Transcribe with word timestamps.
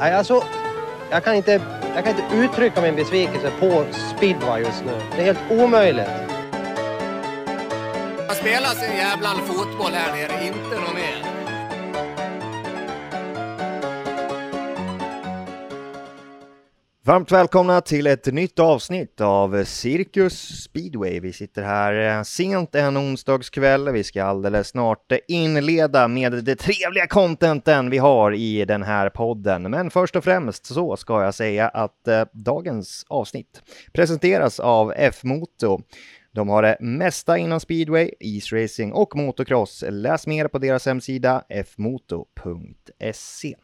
Nej, 0.00 0.14
alltså, 0.14 0.44
jag 1.10 1.24
kan, 1.24 1.34
inte, 1.34 1.60
jag 1.94 2.04
kan 2.04 2.16
inte 2.16 2.36
uttrycka 2.36 2.80
min 2.80 2.96
besvikelse 2.96 3.52
på 3.60 3.84
speedway 4.16 4.62
just 4.62 4.84
nu. 4.84 4.92
Det 5.16 5.22
är 5.22 5.24
helt 5.24 5.50
omöjligt. 5.50 6.08
Man 8.26 8.36
spelar 8.36 8.68
sin 8.68 8.96
jävla 8.96 9.28
fotboll 9.28 9.92
här 9.92 10.12
nere, 10.12 10.46
inte 10.46 10.74
någon 10.80 10.94
mer. 10.94 11.29
Varmt 17.04 17.32
välkomna 17.32 17.80
till 17.80 18.06
ett 18.06 18.26
nytt 18.26 18.58
avsnitt 18.58 19.20
av 19.20 19.64
Cirkus 19.64 20.62
Speedway. 20.62 21.20
Vi 21.20 21.32
sitter 21.32 21.62
här 21.62 22.18
eh, 22.18 22.22
sent 22.22 22.74
en 22.74 22.96
onsdagskväll. 22.96 23.92
Vi 23.92 24.04
ska 24.04 24.24
alldeles 24.24 24.68
snart 24.68 25.12
inleda 25.28 26.08
med 26.08 26.44
det 26.44 26.56
trevliga 26.56 27.06
contenten 27.06 27.90
vi 27.90 27.98
har 27.98 28.34
i 28.34 28.64
den 28.64 28.82
här 28.82 29.10
podden. 29.10 29.62
Men 29.62 29.90
först 29.90 30.16
och 30.16 30.24
främst 30.24 30.66
så 30.66 30.96
ska 30.96 31.22
jag 31.22 31.34
säga 31.34 31.68
att 31.68 32.08
eh, 32.08 32.24
dagens 32.32 33.04
avsnitt 33.08 33.62
presenteras 33.92 34.60
av 34.60 34.92
F-Moto. 34.96 35.80
De 36.32 36.48
har 36.48 36.62
det 36.62 36.76
mesta 36.80 37.38
inom 37.38 37.60
speedway, 37.60 38.10
isracing 38.20 38.92
och 38.92 39.16
motocross. 39.16 39.84
Läs 39.88 40.26
mer 40.26 40.48
på 40.48 40.58
deras 40.58 40.86
hemsida 40.86 41.44
fmoto.se. 41.64 43.54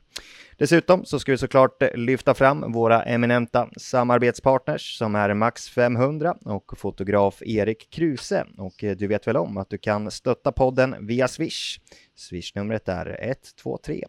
Dessutom 0.59 1.05
så 1.05 1.19
ska 1.19 1.33
vi 1.33 1.39
såklart 1.39 1.83
eh, 1.83 1.95
lyfta 1.95 2.35
fram 2.35 2.73
våra 2.73 3.03
eminenta 3.03 3.69
samarbetspartners 3.77 4.99
som 4.99 5.15
är 5.15 5.35
Max 5.35 5.69
500 5.69 6.37
och 6.45 6.79
fotograf 6.79 7.43
Erik 7.43 7.91
Kruse. 7.91 8.47
Och 8.59 8.85
eh, 8.85 8.97
du 8.97 9.07
vet 9.07 9.27
väl 9.27 9.37
om 9.37 9.57
att 9.57 9.71
du 9.71 9.79
kan 9.79 10.11
stötta 10.11 10.53
podden 10.53 11.07
via 11.07 11.29
Swish. 11.29 11.81
Swishnumret 12.15 12.89
är 12.89 13.19
123 13.23 14.05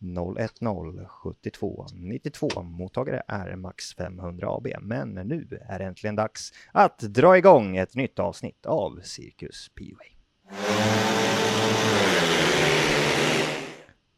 010 0.00 1.06
72 1.08 1.86
92. 1.94 2.62
Mottagare 2.62 3.22
är 3.28 3.56
Max 3.56 3.94
500 3.94 4.46
AB. 4.50 4.66
Men 4.80 5.14
nu 5.14 5.60
är 5.68 5.78
det 5.78 5.84
äntligen 5.84 6.16
dags 6.16 6.52
att 6.72 6.98
dra 6.98 7.38
igång 7.38 7.76
ett 7.76 7.94
nytt 7.94 8.18
avsnitt 8.18 8.66
av 8.66 9.00
Cirkus 9.02 9.70
P-Way. 9.78 10.16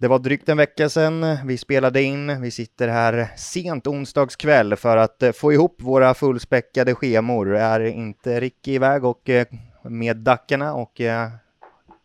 Det 0.00 0.08
var 0.08 0.18
drygt 0.18 0.48
en 0.48 0.56
vecka 0.56 0.88
sedan 0.88 1.38
vi 1.46 1.58
spelade 1.58 2.02
in. 2.02 2.42
Vi 2.42 2.50
sitter 2.50 2.88
här 2.88 3.28
sent 3.36 3.86
onsdagskväll 3.86 4.76
för 4.76 4.96
att 4.96 5.22
eh, 5.22 5.32
få 5.32 5.52
ihop 5.52 5.82
våra 5.82 6.14
fullspäckade 6.14 6.94
schemor. 6.94 7.56
Är 7.56 7.80
inte 7.80 8.40
Ricky 8.40 8.72
iväg 8.72 9.04
och 9.04 9.28
eh, 9.28 9.46
med 9.82 10.16
Dackarna 10.16 10.74
och 10.74 11.00
eh, 11.00 11.28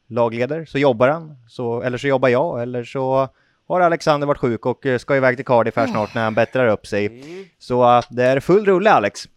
lagleder 0.07 0.65
så 0.65 0.77
jobbar 0.77 1.07
han, 1.07 1.37
så, 1.47 1.81
eller 1.81 1.97
så 1.97 2.07
jobbar 2.07 2.29
jag, 2.29 2.61
eller 2.61 2.83
så 2.83 3.29
har 3.67 3.81
Alexander 3.81 4.27
varit 4.27 4.37
sjuk 4.37 4.65
och 4.65 4.85
ska 4.99 5.15
iväg 5.15 5.35
till 5.35 5.45
Cardiff 5.45 5.75
här 5.75 5.87
snart 5.87 6.15
när 6.15 6.23
han 6.23 6.33
bättrar 6.33 6.67
upp 6.67 6.87
sig. 6.87 7.05
Mm. 7.05 7.45
Så 7.59 8.01
det 8.09 8.23
är 8.23 8.39
full 8.39 8.65
rulle 8.65 8.91
Alex. 8.91 9.29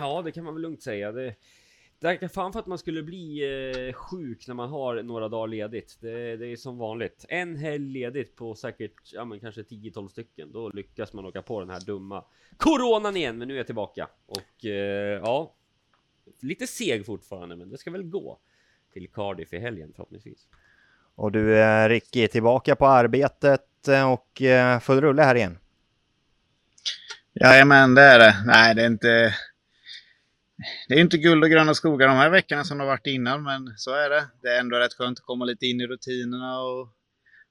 Ja, 0.00 0.22
det 0.24 0.32
kan 0.32 0.44
man 0.44 0.54
väl 0.54 0.62
lugnt 0.62 0.82
säga. 0.82 1.12
Det, 1.12 1.34
är 2.00 2.28
fan 2.28 2.52
för 2.52 2.60
att 2.60 2.66
man 2.66 2.78
skulle 2.78 3.02
bli 3.02 3.42
eh, 3.88 3.92
sjuk 3.92 4.46
när 4.46 4.54
man 4.54 4.68
har 4.68 5.02
några 5.02 5.28
dagar 5.28 5.48
ledigt. 5.48 5.98
Det, 6.00 6.36
det 6.36 6.46
är 6.46 6.56
som 6.56 6.78
vanligt. 6.78 7.24
En 7.28 7.56
helg 7.56 7.92
ledigt 7.92 8.36
på 8.36 8.54
säkert, 8.54 9.12
ja 9.12 9.24
men 9.24 9.40
kanske 9.40 9.62
10-12 9.62 10.08
stycken. 10.08 10.52
Då 10.52 10.68
lyckas 10.68 11.12
man 11.12 11.24
åka 11.24 11.42
på 11.42 11.60
den 11.60 11.70
här 11.70 11.80
dumma 11.80 12.24
coronan 12.56 13.16
igen. 13.16 13.38
Men 13.38 13.48
nu 13.48 13.54
är 13.54 13.58
jag 13.58 13.66
tillbaka. 13.66 14.08
Och 14.26 14.64
eh, 14.64 15.20
ja, 15.22 15.54
lite 16.40 16.66
seg 16.66 17.06
fortfarande, 17.06 17.56
men 17.56 17.70
det 17.70 17.78
ska 17.78 17.90
väl 17.90 18.02
gå 18.02 18.38
till 18.92 19.08
Cardiff 19.08 19.52
i 19.52 19.58
helgen 19.58 19.92
förhoppningsvis. 19.96 20.46
Och 21.14 21.32
du, 21.32 21.58
eh, 21.58 21.88
Ricky, 21.88 22.28
tillbaka 22.28 22.76
på 22.76 22.86
arbetet 22.86 23.88
eh, 23.88 24.12
och 24.12 24.42
eh, 24.42 24.80
full 24.80 25.00
rulle 25.00 25.22
här 25.22 25.34
igen? 25.34 25.58
Jajamän, 27.32 27.94
det 27.94 28.02
är 28.02 28.18
det. 28.18 28.34
Nej, 28.46 28.74
det 28.74 28.82
är 28.82 28.86
inte 28.86 29.34
det 30.88 30.94
är 30.94 31.00
inte 31.00 31.18
guld 31.18 31.44
och 31.44 31.50
gröna 31.50 31.74
skogar 31.74 32.08
de 32.08 32.16
här 32.16 32.30
veckorna 32.30 32.64
som 32.64 32.78
det 32.78 32.84
har 32.84 32.88
varit 32.88 33.06
innan, 33.06 33.42
men 33.42 33.74
så 33.76 33.94
är 33.94 34.10
det. 34.10 34.26
Det 34.42 34.48
är 34.48 34.60
ändå 34.60 34.76
rätt 34.76 34.94
skönt 34.94 35.18
att 35.18 35.24
komma 35.24 35.44
lite 35.44 35.66
in 35.66 35.80
i 35.80 35.86
rutinerna 35.86 36.60
och 36.60 36.88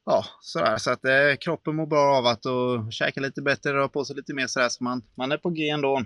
ja, 0.06 0.26
sådär. 0.42 0.78
Så 0.78 0.92
att 0.92 1.06
eh, 1.06 1.36
kroppen 1.40 1.76
mår 1.76 1.86
bra 1.86 2.18
av 2.18 2.26
att 2.26 2.46
och 2.46 2.94
käka 2.94 3.22
lite 3.22 3.42
bättre, 3.42 3.74
röra 3.74 3.90
på 3.90 4.06
sig 4.06 4.16
lite 4.16 4.34
mer 4.34 4.48
sådär, 4.48 4.70
så 4.70 4.84
man, 4.84 5.04
man 5.16 5.32
är 5.32 5.38
på 5.38 5.50
G 5.50 5.70
ändå. 5.70 6.04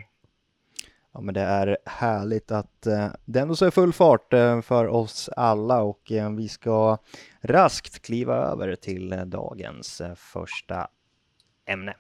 Ja, 1.13 1.22
men 1.22 1.34
det 1.34 1.41
är 1.41 1.78
härligt 1.85 2.51
att 2.51 2.88
eh, 2.88 3.07
det 3.25 3.39
ändå 3.39 3.56
så 3.56 3.66
är 3.66 3.72
full 3.72 3.94
fart 3.94 4.33
eh, 4.33 4.62
för 4.62 4.88
oss 4.88 5.29
alla 5.29 5.81
och 5.81 6.12
eh, 6.12 6.31
vi 6.31 6.50
ska 6.50 6.97
raskt 7.41 8.01
kliva 8.01 8.35
över 8.35 8.75
till 8.75 9.13
eh, 9.13 9.22
dagens 9.22 10.01
eh, 10.01 10.16
första 10.16 10.88
ämne. 11.66 11.95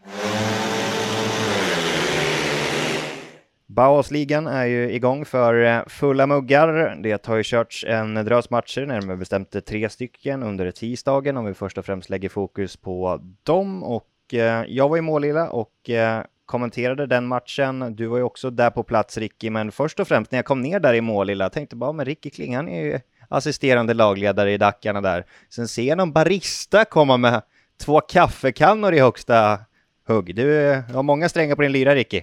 Bauhausligan 3.75 4.47
är 4.47 4.65
ju 4.65 4.91
igång 4.91 5.25
för 5.25 5.63
eh, 5.63 5.81
fulla 5.87 6.27
muggar. 6.27 6.95
Det 7.03 7.25
har 7.25 7.35
ju 7.35 7.43
körts 7.43 7.85
en 7.87 8.13
drös 8.13 8.49
matcher, 8.49 8.85
närmare 8.85 9.17
bestämt 9.17 9.65
tre 9.65 9.89
stycken 9.89 10.43
under 10.43 10.71
tisdagen 10.71 11.37
om 11.37 11.45
vi 11.45 11.53
först 11.53 11.77
och 11.77 11.85
främst 11.85 12.09
lägger 12.09 12.29
fokus 12.29 12.77
på 12.77 13.21
dem. 13.43 13.83
Och 13.83 14.33
eh, 14.33 14.63
jag 14.67 14.89
var 14.89 14.97
i 14.97 15.01
Målilla 15.01 15.49
och 15.49 15.89
eh, 15.89 16.23
kommenterade 16.45 17.05
den 17.05 17.27
matchen. 17.27 17.95
Du 17.95 18.07
var 18.07 18.17
ju 18.17 18.23
också 18.23 18.49
där 18.49 18.69
på 18.69 18.83
plats 18.83 19.17
Ricky, 19.17 19.49
men 19.49 19.71
först 19.71 19.99
och 19.99 20.07
främst 20.07 20.31
när 20.31 20.37
jag 20.37 20.45
kom 20.45 20.61
ner 20.61 20.79
där 20.79 20.93
i 20.93 21.01
Målilla 21.01 21.49
tänkte 21.49 21.75
bara, 21.75 21.91
men 21.91 22.05
Ricky 22.05 22.29
Kling, 22.29 22.55
han 22.55 22.69
är 22.69 22.83
ju 22.83 22.99
assisterande 23.29 23.93
lagledare 23.93 24.53
i 24.53 24.57
Dackarna 24.57 25.01
där. 25.01 25.25
Sen 25.49 25.67
ser 25.67 25.83
jag 25.83 25.97
någon 25.97 26.11
barista 26.11 26.85
komma 26.85 27.17
med 27.17 27.41
två 27.85 28.01
kaffekannor 28.01 28.93
i 28.93 28.99
högsta 28.99 29.59
hugg. 30.07 30.35
Du 30.35 30.71
har 30.93 31.03
många 31.03 31.29
strängar 31.29 31.55
på 31.55 31.61
din 31.61 31.71
lyra 31.71 31.95
Ricky. 31.95 32.21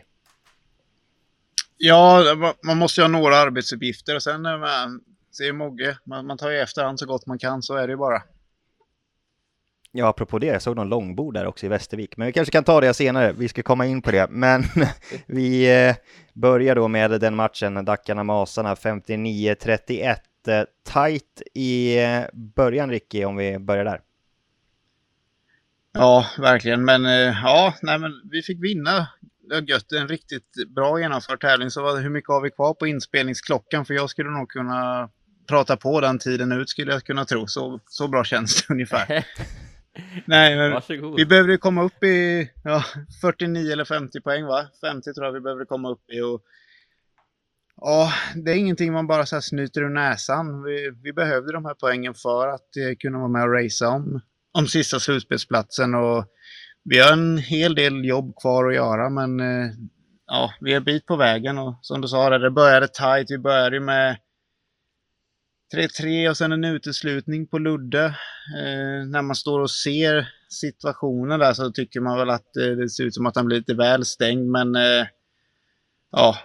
Ja, 1.79 2.23
man 2.65 2.79
måste 2.79 3.01
ju 3.01 3.05
ha 3.05 3.09
några 3.09 3.37
arbetsuppgifter 3.37 4.15
och 4.15 4.23
sen 4.23 4.47
är 4.47 4.59
man, 4.59 5.01
ser 5.37 5.53
Mogge, 5.53 5.99
man, 6.05 6.27
man 6.27 6.39
tar 6.39 6.51
ju 6.51 6.59
efterhand 6.59 6.99
så 6.99 7.07
gott 7.07 7.27
man 7.27 7.39
kan, 7.39 7.63
så 7.63 7.75
är 7.75 7.87
det 7.87 7.91
ju 7.91 7.97
bara. 7.97 8.23
Ja, 9.93 10.09
apropå 10.09 10.39
det, 10.39 10.47
jag 10.47 10.63
såg 10.63 10.77
någon 10.77 10.89
långbord 10.89 11.35
där 11.35 11.47
också 11.47 11.67
i 11.67 11.69
Västervik, 11.69 12.17
men 12.17 12.27
vi 12.27 12.33
kanske 12.33 12.53
kan 12.53 12.65
ta 12.65 12.81
det 12.81 12.95
senare, 12.95 13.33
vi 13.33 13.49
ska 13.49 13.63
komma 13.63 13.87
in 13.87 14.03
på 14.03 14.11
det. 14.11 14.27
Men 14.31 14.65
vi 15.27 15.81
eh, 15.89 15.97
börjar 16.33 16.75
då 16.75 16.89
med 16.89 17.11
den 17.11 17.37
matchen, 17.37 17.85
Dackarna-Masarna 17.85 18.75
59-31. 18.75 20.17
Eh, 20.49 20.65
tight 20.93 21.43
i 21.55 22.03
eh, 22.05 22.21
början, 22.33 22.91
Ricky, 22.91 23.25
om 23.25 23.37
vi 23.37 23.59
börjar 23.59 23.85
där. 23.85 24.01
Ja, 25.93 26.27
verkligen, 26.39 26.85
men 26.85 27.05
ja, 27.45 27.75
nej 27.83 27.99
men 27.99 28.13
vi 28.31 28.43
fick 28.43 28.63
vinna 28.63 29.09
gött, 29.69 29.93
en 29.93 30.09
riktigt 30.09 30.75
bra 30.75 31.01
genomförd 31.01 31.41
tävling. 31.41 31.71
Så 31.71 31.97
hur 31.97 32.11
mycket 32.11 32.29
har 32.29 32.41
vi 32.41 32.51
kvar 32.51 32.75
på 32.75 32.87
inspelningsklockan? 32.87 33.85
För 33.85 33.95
jag 33.95 34.11
skulle 34.11 34.31
nog 34.31 34.51
kunna 34.51 35.11
prata 35.49 35.77
på 35.77 36.01
den 36.01 36.19
tiden 36.19 36.53
ut 36.53 36.69
skulle 36.69 36.93
jag 36.93 37.05
kunna 37.05 37.25
tro. 37.25 37.47
Så, 37.47 37.81
så 37.87 38.09
bra 38.09 38.25
känns 38.25 38.67
det 38.67 38.73
ungefär. 38.75 39.07
Nej, 40.25 40.57
men 40.57 40.73
Varsågod. 40.73 41.17
vi 41.17 41.27
behöver 41.27 41.57
komma 41.57 41.83
upp 41.83 42.03
i 42.05 42.51
ja, 42.65 42.85
49 43.21 43.73
eller 43.73 43.85
50 43.85 44.21
poäng 44.21 44.45
va? 44.45 44.67
50 44.81 45.15
tror 45.15 45.27
jag 45.27 45.33
vi 45.33 45.41
behöver 45.41 45.65
komma 45.65 45.91
upp 45.91 46.11
i. 46.11 46.21
Och, 46.21 46.43
ja, 47.77 48.13
det 48.35 48.51
är 48.51 48.57
ingenting 48.57 48.93
man 48.93 49.07
bara 49.07 49.27
så 49.27 49.37
här 49.37 49.41
snyter 49.41 49.81
ur 49.81 49.89
näsan. 49.89 50.63
Vi, 50.63 50.91
vi 51.03 51.13
behövde 51.13 51.53
de 51.53 51.65
här 51.65 51.75
poängen 51.75 52.15
för 52.15 52.49
att 52.49 52.77
eh, 52.77 52.97
kunna 52.99 53.19
vara 53.19 53.29
med 53.29 53.43
och 53.43 53.55
racea 53.55 53.89
om, 53.89 54.21
om 54.53 54.67
sista 54.67 55.01
slutspelsplatsen. 55.01 55.95
Och 55.95 56.25
vi 56.91 56.99
har 56.99 57.13
en 57.13 57.39
hel 57.39 57.75
del 57.75 58.05
jobb 58.05 58.37
kvar 58.41 58.69
att 58.69 58.75
göra, 58.75 59.11
men 59.11 59.41
eh, 59.41 59.71
ja, 60.27 60.53
vi 60.61 60.73
är 60.73 60.77
en 60.77 60.85
bit 60.85 61.07
på 61.07 61.17
vägen 61.17 61.59
och 61.59 61.79
som 61.83 62.01
du 62.01 62.09
sa, 62.09 62.39
det 62.39 62.51
började 62.51 62.89
tight. 62.89 63.31
Vi 63.31 63.39
började 63.39 63.81
med 63.81 64.17
3-3 65.75 66.29
och 66.29 66.37
sen 66.37 66.53
en 66.53 66.65
uteslutning 66.65 67.47
på 67.47 67.59
Ludde. 67.59 68.05
Eh, 68.59 69.07
när 69.07 69.23
man 69.23 69.37
står 69.37 69.61
och 69.61 69.71
ser 69.71 70.29
situationen 70.49 71.41
där 71.41 71.53
så 71.53 71.71
tycker 71.71 72.01
man 72.01 72.19
väl 72.19 72.31
att 72.31 72.57
eh, 72.57 72.67
det 72.67 72.89
ser 72.89 73.05
ut 73.05 73.15
som 73.15 73.27
att 73.27 73.37
han 73.37 73.47
blir 73.47 73.57
lite 73.57 73.75
väl 73.75 74.05
stängd, 74.05 74.51
men 74.51 74.77
eh, 74.77 75.07
ja, 76.11 76.37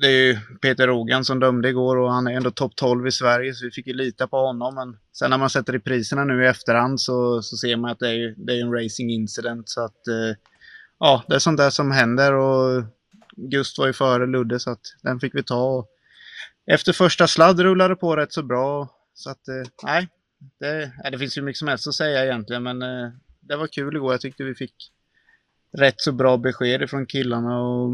det 0.00 0.06
är 0.06 0.26
ju 0.26 0.38
Peter 0.62 0.86
Rogan 0.86 1.24
som 1.24 1.40
dömde 1.40 1.68
igår 1.68 1.96
och 1.96 2.12
han 2.12 2.26
är 2.26 2.32
ändå 2.32 2.50
topp 2.50 2.76
12 2.76 3.06
i 3.06 3.12
Sverige 3.12 3.54
så 3.54 3.64
vi 3.64 3.70
fick 3.70 3.86
ju 3.86 3.92
lita 3.92 4.26
på 4.26 4.36
honom. 4.36 4.74
Men 4.74 4.98
sen 5.12 5.30
när 5.30 5.38
man 5.38 5.50
sätter 5.50 5.74
i 5.74 5.78
priserna 5.78 6.24
nu 6.24 6.44
i 6.44 6.46
efterhand 6.46 7.00
så, 7.00 7.42
så 7.42 7.56
ser 7.56 7.76
man 7.76 7.90
att 7.90 7.98
det 7.98 8.08
är, 8.08 8.34
det 8.36 8.52
är 8.52 8.60
en 8.60 8.72
racing 8.72 9.10
incident. 9.10 9.68
Så 9.68 9.84
att 9.84 10.08
eh, 10.08 10.36
ja, 10.98 11.24
det 11.28 11.34
är 11.34 11.38
sånt 11.38 11.58
där 11.58 11.70
som 11.70 11.90
händer 11.90 12.32
och 12.32 12.84
Gust 13.36 13.78
var 13.78 13.86
ju 13.86 13.92
före 13.92 14.26
Ludde 14.26 14.60
så 14.60 14.70
att 14.70 14.94
den 15.02 15.20
fick 15.20 15.34
vi 15.34 15.42
ta. 15.42 15.78
Och 15.78 15.88
efter 16.66 16.92
första 16.92 17.26
sladd 17.26 17.60
rullade 17.60 17.96
på 17.96 18.16
rätt 18.16 18.32
så 18.32 18.42
bra. 18.42 18.88
Så 19.14 19.30
att 19.30 19.48
eh, 19.48 19.70
nej, 19.82 20.08
det, 20.60 20.92
det 21.10 21.18
finns 21.18 21.38
ju 21.38 21.42
mycket 21.42 21.58
som 21.58 21.68
helst 21.68 21.88
att 21.88 21.94
säga 21.94 22.24
egentligen 22.24 22.62
men 22.62 22.82
eh, 22.82 23.10
det 23.40 23.56
var 23.56 23.66
kul 23.66 23.96
igår. 23.96 24.12
Jag 24.12 24.20
tyckte 24.20 24.44
vi 24.44 24.54
fick 24.54 24.74
rätt 25.72 26.00
så 26.00 26.12
bra 26.12 26.36
besked 26.36 26.90
från 26.90 27.06
killarna 27.06 27.62
och 27.62 27.90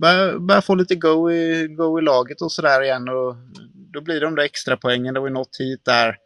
börjar, 0.00 0.38
börjar 0.38 0.60
få 0.60 0.74
lite 0.74 0.94
go 0.94 1.30
i, 1.30 1.68
go 1.68 1.98
i 1.98 2.02
laget 2.02 2.42
och 2.42 2.52
sådär 2.52 2.82
igen. 2.82 3.08
Och 3.08 3.36
då 3.92 4.00
blir 4.00 4.20
de 4.20 4.34
där 4.34 4.42
extra 4.42 4.76
poängen. 4.76 5.14
Det 5.14 5.20
var 5.20 5.28
ju 5.28 5.34
något 5.34 5.56
hit 5.58 5.84
där 5.84 6.16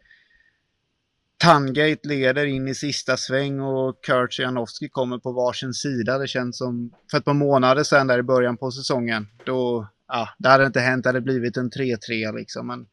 Tangate 1.37 2.07
leder 2.07 2.45
in 2.45 2.67
i 2.67 2.75
sista 2.75 3.17
sväng 3.17 3.59
och 3.59 4.03
Kurt 4.03 4.39
Janowski 4.39 4.89
kommer 4.89 5.17
på 5.17 5.31
varsin 5.31 5.73
sida. 5.73 6.17
Det 6.17 6.27
känns 6.27 6.57
som 6.57 6.91
för 7.11 7.17
ett 7.17 7.25
par 7.25 7.33
månader 7.33 7.83
sedan 7.83 8.07
där 8.07 8.19
i 8.19 8.23
början 8.23 8.57
på 8.57 8.71
säsongen. 8.71 9.27
Då, 9.45 9.87
ja, 10.07 10.29
det 10.37 10.49
hade 10.49 10.65
inte 10.65 10.79
hänt, 10.79 11.03
det 11.03 11.09
hade 11.09 11.21
blivit 11.21 11.57
en 11.57 11.71
3-3 11.71 12.35
liksom. 12.35 12.67
Men 12.67 12.85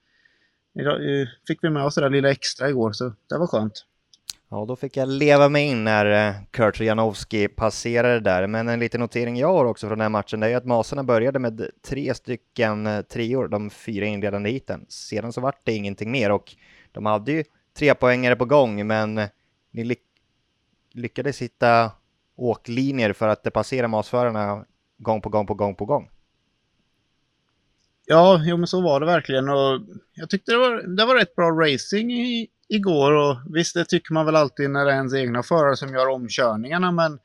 idag 0.80 1.20
eh, 1.20 1.28
fick 1.46 1.64
vi 1.64 1.70
med 1.70 1.84
oss 1.84 1.94
det 1.94 2.00
där 2.00 2.10
lilla 2.10 2.30
extra 2.30 2.68
igår 2.68 2.92
så 2.92 3.12
det 3.28 3.38
var 3.38 3.46
skönt. 3.46 3.84
Ja, 4.52 4.64
då 4.64 4.76
fick 4.76 4.96
jag 4.96 5.08
leva 5.08 5.48
mig 5.48 5.66
in 5.66 5.84
när 5.84 6.28
eh, 6.28 6.34
Kurt 6.50 6.80
Janowski 6.80 7.48
passerade 7.48 8.20
där. 8.20 8.46
Men 8.46 8.68
en 8.68 8.80
liten 8.80 9.00
notering 9.00 9.36
jag 9.36 9.52
har 9.52 9.64
också 9.64 9.86
från 9.86 9.98
den 9.98 10.04
här 10.04 10.08
matchen, 10.08 10.40
det 10.40 10.48
är 10.48 10.56
att 10.56 10.64
Masarna 10.64 11.04
började 11.04 11.38
med 11.38 11.70
tre 11.82 12.14
stycken 12.14 12.86
eh, 12.86 13.00
treor, 13.00 13.48
de 13.48 13.70
fyra 13.70 14.06
inledande 14.06 14.50
hiten. 14.50 14.86
Sedan 14.88 15.32
så 15.32 15.40
vart 15.40 15.66
det 15.66 15.72
ingenting 15.72 16.10
mer 16.10 16.30
och 16.30 16.56
de 16.92 17.06
hade 17.06 17.32
ju 17.32 17.44
tre 17.78 17.94
poängare 17.94 18.36
på 18.36 18.44
gång, 18.44 18.86
men 18.86 19.18
eh, 19.18 19.28
ni 19.70 19.84
ly 19.84 19.94
lyckades 20.92 21.42
hitta 21.42 21.90
åklinjer 22.36 23.12
för 23.12 23.28
att 23.28 23.52
passera 23.52 23.88
masförarna 23.88 24.64
gång 24.98 25.20
på 25.20 25.28
gång 25.28 25.46
på 25.46 25.54
gång 25.54 25.74
på 25.74 25.84
gång. 25.84 26.10
Ja, 28.06 28.40
jo 28.44 28.56
men 28.56 28.66
så 28.66 28.80
var 28.80 29.00
det 29.00 29.06
verkligen 29.06 29.48
och 29.48 29.80
jag 30.14 30.30
tyckte 30.30 30.52
det 30.52 30.58
var, 30.58 30.96
det 30.96 31.04
var 31.04 31.14
rätt 31.14 31.34
bra 31.34 31.50
racing 31.50 32.12
i, 32.12 32.48
igår 32.70 33.12
och 33.12 33.36
visst 33.54 33.74
det 33.74 33.84
tycker 33.84 34.14
man 34.14 34.26
väl 34.26 34.36
alltid 34.36 34.70
när 34.70 34.84
det 34.84 34.92
är 34.92 34.96
ens 34.96 35.14
egna 35.14 35.42
förare 35.42 35.76
som 35.76 35.94
gör 35.94 36.08
omkörningarna 36.08 36.92
men 36.92 37.18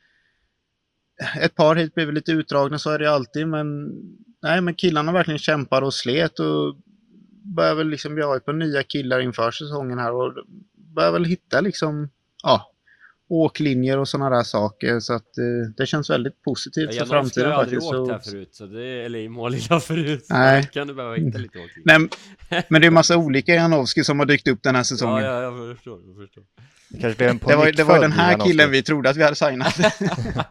ett 1.41 1.55
par 1.55 1.75
hit 1.75 1.95
blev 1.95 2.13
lite 2.13 2.31
utdragna 2.31 2.79
så 2.79 2.89
är 2.89 2.99
det 2.99 3.11
alltid 3.11 3.47
men 3.47 3.85
nej 4.41 4.61
men 4.61 4.75
killarna 4.75 5.11
verkligen 5.11 5.39
kämpade 5.39 5.85
och 5.85 5.93
slet 5.93 6.39
och 6.39 6.75
börjar 7.55 7.75
väl 7.75 7.89
liksom 7.89 8.15
bjuda 8.15 8.39
på 8.39 8.51
nya 8.51 8.83
killar 8.83 9.19
inför 9.19 9.51
säsongen 9.51 9.99
här 9.99 10.13
och 10.13 10.33
börjar 10.95 11.11
väl 11.11 11.25
hitta 11.25 11.61
liksom 11.61 12.09
ja 12.43 12.74
åklinjer 13.29 13.97
och 13.97 14.07
sådana 14.07 14.35
där 14.35 14.43
saker 14.43 14.99
så 14.99 15.13
att 15.13 15.37
eh, 15.37 15.43
det 15.77 15.85
känns 15.85 16.09
väldigt 16.09 16.41
positivt 16.41 16.89
Ja, 16.93 16.99
för 16.99 17.05
framtiden 17.05 17.49
Jag 17.49 17.55
har 17.55 17.63
aldrig 17.63 17.79
faktiskt. 17.83 17.93
åkt 17.93 18.07
så- 18.07 18.13
här 18.13 18.19
förut, 18.19 18.55
så 18.55 18.65
det, 18.65 19.05
eller 19.05 19.19
i 19.19 19.29
Målilla 19.29 19.79
förut. 19.79 20.25
Nej. 20.29 20.63
Så 20.63 20.69
kan 20.69 20.87
du 20.87 20.93
behöva 20.93 21.15
hitta 21.15 21.37
lite. 21.37 21.59
Nej, 21.85 22.07
men 22.69 22.81
det 22.81 22.87
är 22.87 22.91
massa 22.91 23.17
olika 23.17 23.53
Janowski 23.55 24.03
som 24.03 24.19
har 24.19 24.25
dykt 24.25 24.47
upp 24.47 24.59
den 24.63 24.75
här 24.75 24.83
säsongen. 24.83 25.23
Ja, 25.23 25.41
ja, 25.41 25.57
jag 25.59 25.75
förstår, 25.75 25.99
jag 26.07 26.15
förstår. 26.27 26.43
Det 26.89 26.99
kanske 27.01 27.17
blev 27.17 27.29
en 27.29 27.37
Det 27.37 27.55
var, 27.55 27.71
det 27.71 27.83
var 27.83 27.99
den 27.99 28.11
här 28.11 28.23
pånyttfödd 28.33 28.47
killen 28.47 28.63
Janowski. 28.63 28.77
vi 28.79 28.83
trodde 28.83 29.09
att 29.09 29.17
vi 29.17 29.23
hade 29.23 29.35
signat. 29.35 29.75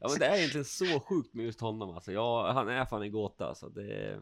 Ja 0.00 0.08
men 0.10 0.18
det 0.18 0.26
är 0.26 0.36
egentligen 0.36 0.64
så 0.64 0.84
sjukt 1.08 1.34
med 1.34 1.44
just 1.44 1.60
honom 1.60 1.90
alltså. 1.94 2.12
Ja, 2.12 2.52
han 2.54 2.68
är 2.68 2.84
fan 2.84 3.02
en 3.02 3.12
gåta 3.12 3.46
alltså. 3.46 3.68
Det... 3.68 4.16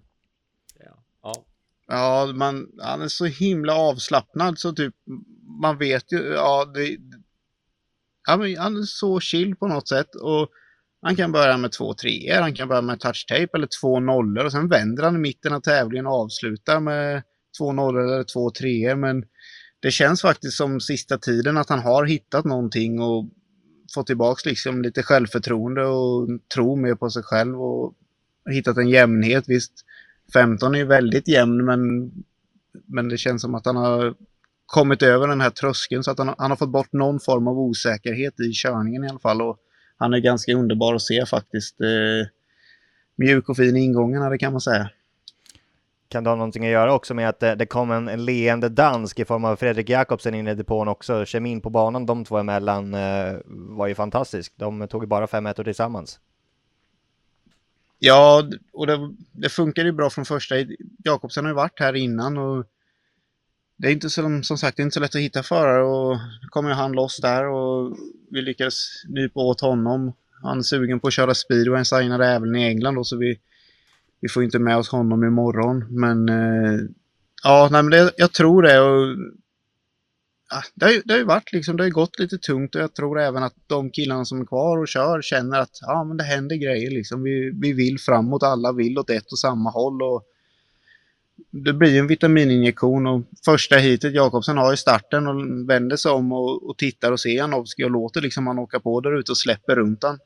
Ja. 0.85 1.05
ja. 1.23 1.45
Ja, 1.91 2.33
man, 2.35 2.67
han 2.83 3.03
är 3.03 3.09
så 3.09 3.25
himla 3.25 3.75
avslappnad 3.75 4.59
så 4.59 4.73
typ 4.73 4.95
man 5.63 5.79
vet 5.79 6.13
ju, 6.13 6.19
ja, 6.19 6.65
det, 6.75 6.97
ja 8.27 8.37
men 8.37 8.57
han 8.57 8.77
är 8.77 8.83
så 8.83 9.21
chill 9.21 9.57
på 9.57 9.69
något 9.69 9.89
sätt 9.89 10.15
och 10.15 10.49
han 11.03 11.17
kan 11.17 11.33
börja 11.33 11.57
med 11.57 11.73
två 11.73 11.95
treor, 11.95 12.41
han 12.41 12.55
kan 12.55 12.69
börja 12.69 12.83
med 12.83 13.01
touchtape 13.01 13.49
eller 13.55 13.69
två 13.81 14.01
nollor 14.01 14.45
och 14.45 14.53
sen 14.53 14.69
vänder 14.69 15.03
han 15.03 15.17
i 15.17 15.19
mitten 15.19 15.53
av 15.53 15.61
tävlingen 15.61 16.07
och 16.07 16.13
avslutar 16.13 16.81
med 16.81 17.23
två 17.59 17.73
nollor 17.73 18.03
eller 18.03 18.25
två 18.25 18.51
treor 18.51 18.95
men 18.95 19.25
det 19.81 19.91
känns 19.91 20.23
faktiskt 20.23 20.57
som 20.57 20.81
sista 20.81 21.19
tiden 21.19 21.57
att 21.57 21.69
han 21.69 21.79
har 21.79 22.05
hittat 22.05 22.45
någonting 22.45 23.01
och 23.01 23.25
fått 23.95 24.07
tillbaks 24.07 24.45
liksom 24.45 24.83
lite 24.83 25.03
självförtroende 25.03 25.85
och 25.87 26.29
tro 26.55 26.77
mer 26.77 26.95
på 26.95 27.11
sig 27.11 27.23
själv 27.23 27.63
och 27.63 27.95
hittat 28.51 28.77
en 28.77 28.89
jämnhet. 28.89 29.45
Visst, 29.49 29.73
15 30.33 30.75
är 30.75 30.79
ju 30.79 30.85
väldigt 30.85 31.29
jämn 31.29 31.65
men, 31.65 32.13
men 32.87 33.09
det 33.09 33.19
känns 33.19 33.43
som 33.43 33.55
att 33.55 33.67
han 33.67 33.77
har 33.77 34.15
kommit 34.69 35.03
över 35.03 35.29
den 35.29 35.41
här 35.41 35.51
tröskeln 35.51 36.05
så 36.05 36.11
att 36.11 36.19
han, 36.19 36.29
har- 36.29 36.37
han 36.39 36.51
har 36.51 36.57
fått 36.57 36.73
bort 36.73 36.93
någon 36.93 37.21
form 37.21 37.49
av 37.49 37.59
osäkerhet 37.59 38.41
i 38.41 38.53
körningen 38.53 39.05
i 39.05 39.09
alla 39.09 39.19
fall. 39.19 39.43
Och 39.43 39.59
han 39.97 40.15
är 40.15 40.19
ganska 40.19 40.53
underbar 40.53 40.95
att 40.95 41.03
se 41.03 41.27
faktiskt. 41.27 41.81
Eh, 41.81 42.29
mjuk 43.17 43.49
och 43.49 43.57
fin 43.57 43.77
i 43.77 43.81
ingångarna, 43.85 44.31
det 44.31 44.39
kan 44.39 44.53
man 44.53 44.61
säga. 44.61 44.91
Kan 46.09 46.25
det 46.25 46.31
ha 46.31 46.37
någonting 46.37 46.65
att 46.67 46.71
göra 46.73 46.95
också 46.95 47.15
med 47.15 47.29
att 47.29 47.41
det, 47.41 47.55
det 47.55 47.67
kom 47.67 47.91
en, 47.91 48.09
en 48.09 48.25
leende 48.25 48.69
dansk 48.69 49.19
i 49.19 49.25
form 49.25 49.45
av 49.45 49.57
Fredrik 49.57 49.89
Jakobsen 49.89 50.35
in 50.35 50.49
i 50.49 50.55
depån 50.55 50.89
också. 50.89 51.25
Kemin 51.25 51.61
på 51.61 51.71
banan 51.71 52.07
de 52.07 52.25
två 52.25 52.37
emellan 52.39 52.95
eh, 52.95 53.37
var 53.47 53.87
ju 53.87 53.95
fantastisk. 53.95 54.53
De 54.57 54.89
tog 54.89 55.03
ju 55.03 55.07
bara 55.07 55.27
fem 55.27 55.47
ettor 55.47 55.65
tillsammans. 55.65 56.21
Ja, 57.99 58.43
och 58.73 58.87
det, 58.87 59.15
det 59.33 59.49
funkar 59.49 59.85
ju 59.85 59.93
bra 59.93 60.11
från 60.11 60.25
första. 60.25 60.55
Jakobsen 61.05 61.45
har 61.45 61.51
ju 61.51 61.57
varit 61.57 61.81
här 61.81 61.97
innan 61.97 62.39
och 62.39 62.65
det 63.79 63.89
är 63.89 63.93
inte 63.93 64.11
så, 64.11 64.41
som 64.43 64.59
sagt 64.59 64.77
det 64.77 64.81
är 64.81 64.85
inte 64.85 64.95
så 64.95 65.01
lätt 65.01 65.15
att 65.15 65.21
hitta 65.21 65.43
förare 65.43 65.83
och 65.83 66.17
nu 66.43 66.49
kommer 66.49 66.69
ju 66.69 66.75
han 66.75 66.93
loss 66.93 67.21
där 67.21 67.47
och 67.47 67.97
vi 68.31 68.43
lyckades 68.43 68.75
nypa 69.09 69.41
åt 69.41 69.61
honom. 69.61 70.13
Han 70.43 70.59
är 70.59 70.63
sugen 70.63 71.01
på 71.01 71.09
att 71.09 71.15
köra 71.15 71.35
speedway, 71.35 71.77
han 71.77 71.85
signade 71.85 72.27
även 72.27 72.57
i 72.57 72.65
England 72.65 72.95
då 72.95 73.05
så 73.05 73.17
vi, 73.17 73.39
vi 74.21 74.29
får 74.29 74.45
inte 74.45 74.59
med 74.59 74.77
oss 74.77 74.89
honom 74.89 75.25
imorgon. 75.25 75.85
Men 75.91 76.29
eh, 76.29 76.81
ja, 77.45 77.69
nej, 77.73 77.83
men 77.83 77.91
det, 77.91 78.13
jag 78.17 78.33
tror 78.33 78.63
det. 78.63 78.81
Och, 78.81 79.17
ja, 80.51 80.63
det, 80.75 80.85
har 80.85 80.93
ju, 80.93 81.03
det 81.05 81.13
har 81.13 81.19
ju 81.19 81.25
varit 81.25 81.53
liksom, 81.53 81.77
det 81.77 81.83
har 81.83 81.91
gått 81.91 82.19
lite 82.19 82.39
tungt 82.39 82.75
och 82.75 82.81
jag 82.81 82.95
tror 82.95 83.21
även 83.21 83.43
att 83.43 83.55
de 83.67 83.91
killarna 83.91 84.25
som 84.25 84.41
är 84.41 84.45
kvar 84.47 84.79
och 84.79 84.89
kör 84.89 85.23
känner 85.23 85.59
att 85.61 85.79
ja, 85.81 86.05
men 86.05 86.17
det 86.17 86.25
händer 86.25 86.57
grejer 86.57 86.91
liksom. 86.91 87.23
Vi, 87.23 87.51
vi 87.55 87.73
vill 87.73 87.99
framåt, 87.99 88.43
alla 88.43 88.73
vill 88.73 88.99
åt 88.99 89.11
ett 89.11 89.33
och 89.33 89.39
samma 89.39 89.71
håll. 89.71 90.03
Och 90.03 90.25
det 91.51 91.73
blir 91.73 91.99
en 91.99 92.07
vitamininjektion 92.07 93.07
och 93.07 93.23
första 93.45 93.77
hitet, 93.77 94.15
Jakobsen 94.15 94.57
har 94.57 94.73
i 94.73 94.77
starten 94.77 95.27
och 95.27 95.69
vänder 95.71 95.97
sig 95.97 96.13
om 96.13 96.33
och, 96.33 96.71
och 96.71 96.79
tittar 96.79 97.13
och 97.13 97.21
ser 97.21 97.31
Janowski 97.31 97.85
och 97.85 97.91
låter 97.91 98.21
liksom 98.21 98.47
han 98.47 98.59
åka 98.59 98.81
på 98.81 99.01
där 99.01 99.19
ute 99.19 99.33
och 99.33 99.39
släpper 99.39 99.77
runt 99.77 100.03
han. 100.03 100.19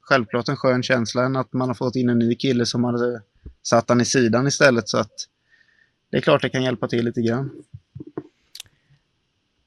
Självklart 0.00 0.48
en 0.48 0.56
skön 0.56 0.82
känsla 0.82 1.24
än 1.24 1.36
att 1.36 1.52
man 1.52 1.68
har 1.68 1.74
fått 1.74 1.96
in 1.96 2.08
en 2.08 2.18
ny 2.18 2.34
kille 2.34 2.66
som 2.66 2.84
hade 2.84 3.22
satt 3.62 3.88
han 3.88 4.00
i 4.00 4.04
sidan 4.04 4.46
istället 4.46 4.88
så 4.88 4.98
att 4.98 5.12
det 6.10 6.16
är 6.16 6.20
klart 6.20 6.42
det 6.42 6.48
kan 6.48 6.62
hjälpa 6.62 6.88
till 6.88 7.04
lite 7.04 7.22
grann. 7.22 7.50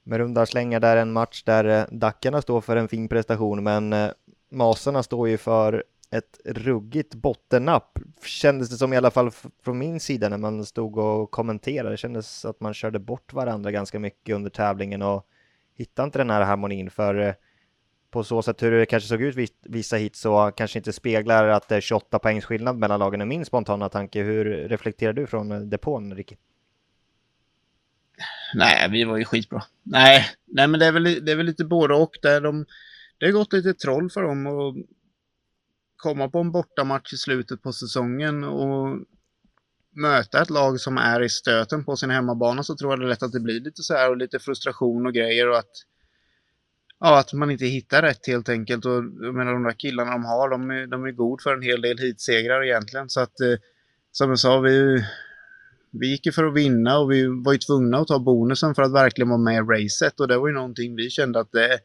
Med 0.02 0.18
runda 0.18 0.46
slängar 0.46 0.80
där 0.80 0.96
en 0.96 1.12
match 1.12 1.42
där 1.42 1.64
eh, 1.64 1.84
Dackarna 1.90 2.42
står 2.42 2.60
för 2.60 2.76
en 2.76 2.88
fin 2.88 3.08
prestation 3.08 3.64
men 3.64 3.92
eh, 3.92 4.10
Masarna 4.50 5.02
står 5.02 5.28
ju 5.28 5.38
för 5.38 5.84
ett 6.10 6.40
ruggigt 6.44 7.14
bottennapp 7.14 7.98
kändes 8.24 8.70
det 8.70 8.76
som 8.76 8.92
i 8.92 8.96
alla 8.96 9.10
fall 9.10 9.30
från 9.64 9.78
min 9.78 10.00
sida 10.00 10.28
när 10.28 10.38
man 10.38 10.66
stod 10.66 10.98
och 10.98 11.30
kommenterade. 11.30 11.90
Det 11.90 11.96
kändes 11.96 12.44
att 12.44 12.60
man 12.60 12.74
körde 12.74 12.98
bort 12.98 13.32
varandra 13.32 13.70
ganska 13.70 13.98
mycket 13.98 14.34
under 14.34 14.50
tävlingen 14.50 15.02
och 15.02 15.26
hittade 15.74 16.06
inte 16.06 16.18
den 16.18 16.30
här 16.30 16.42
harmonin 16.42 16.90
för 16.90 17.14
eh, 17.14 17.34
på 18.10 18.24
så 18.24 18.42
sätt 18.42 18.62
hur 18.62 18.70
det 18.70 18.86
kanske 18.86 19.08
såg 19.08 19.22
ut 19.22 19.52
vissa 19.62 19.96
hit 19.96 20.16
så 20.16 20.52
kanske 20.56 20.78
inte 20.78 20.92
speglar 20.92 21.48
att 21.48 21.68
det 21.68 21.76
är 21.76 21.80
28 21.80 22.18
poängs 22.18 22.44
skillnad 22.44 22.76
mellan 22.76 23.00
lagen 23.00 23.20
är 23.20 23.24
min 23.24 23.44
spontana 23.44 23.88
tanke. 23.88 24.22
Hur 24.22 24.44
reflekterar 24.44 25.12
du 25.12 25.26
från 25.26 25.52
eh, 25.52 25.60
depån 25.60 26.14
Ricky? 26.14 26.36
Nej, 28.54 28.88
vi 28.90 29.04
var 29.04 29.16
ju 29.16 29.24
skitbra. 29.24 29.62
Nej, 29.82 30.26
nej 30.44 30.68
men 30.68 30.80
det 30.80 30.86
är 30.86 30.92
väl, 30.92 31.24
det 31.24 31.32
är 31.32 31.36
väl 31.36 31.46
lite 31.46 31.64
både 31.64 31.94
och. 31.94 32.18
Där 32.22 32.40
de, 32.40 32.66
det 33.18 33.26
har 33.26 33.32
gått 33.32 33.52
lite 33.52 33.74
troll 33.74 34.10
för 34.10 34.22
dem 34.22 34.46
och 34.46 34.76
komma 35.96 36.28
på 36.28 36.38
en 36.38 36.52
bortamatch 36.52 37.12
i 37.12 37.16
slutet 37.16 37.62
på 37.62 37.72
säsongen 37.72 38.44
och 38.44 38.98
möta 39.90 40.42
ett 40.42 40.50
lag 40.50 40.80
som 40.80 40.98
är 40.98 41.22
i 41.22 41.28
stöten 41.28 41.84
på 41.84 41.96
sin 41.96 42.10
hemmabana 42.10 42.62
så 42.62 42.76
tror 42.76 42.92
jag 42.92 43.00
det 43.00 43.06
är 43.06 43.08
lätt 43.08 43.22
att 43.22 43.32
det 43.32 43.40
blir 43.40 43.60
lite 43.60 43.82
så 43.82 43.94
här 43.94 44.10
och 44.10 44.16
lite 44.16 44.38
frustration 44.38 45.06
och 45.06 45.14
grejer 45.14 45.48
och 45.48 45.58
att 45.58 45.72
Ja, 46.98 47.18
att 47.18 47.32
man 47.32 47.50
inte 47.50 47.66
hittar 47.66 48.02
rätt 48.02 48.26
helt 48.26 48.48
enkelt. 48.48 48.84
Och 48.84 48.92
jag 49.20 49.34
menar 49.34 49.52
de 49.52 49.62
där 49.62 49.78
killarna 49.78 50.10
de 50.10 50.24
har, 50.24 50.50
de 50.50 50.70
är, 50.70 50.86
de 50.86 51.04
är 51.04 51.10
god 51.10 51.42
för 51.42 51.54
en 51.54 51.62
hel 51.62 51.80
del 51.80 51.98
hitsegrar 51.98 52.64
egentligen. 52.64 53.08
Så 53.08 53.20
att, 53.20 53.40
eh, 53.40 53.58
som 54.12 54.28
jag 54.28 54.38
sa, 54.38 54.60
vi, 54.60 55.04
vi 55.90 56.10
gick 56.10 56.26
ju 56.26 56.32
för 56.32 56.44
att 56.44 56.54
vinna 56.54 56.98
och 56.98 57.12
vi 57.12 57.26
var 57.26 57.52
ju 57.52 57.58
tvungna 57.58 57.98
att 57.98 58.08
ta 58.08 58.18
bonusen 58.18 58.74
för 58.74 58.82
att 58.82 58.92
verkligen 58.92 59.28
vara 59.28 59.38
med 59.38 59.54
i 59.54 59.84
racet. 59.84 60.20
Och 60.20 60.28
det 60.28 60.38
var 60.38 60.48
ju 60.48 60.54
någonting 60.54 60.96
vi 60.96 61.10
kände 61.10 61.40
att 61.40 61.52
det, 61.52 61.78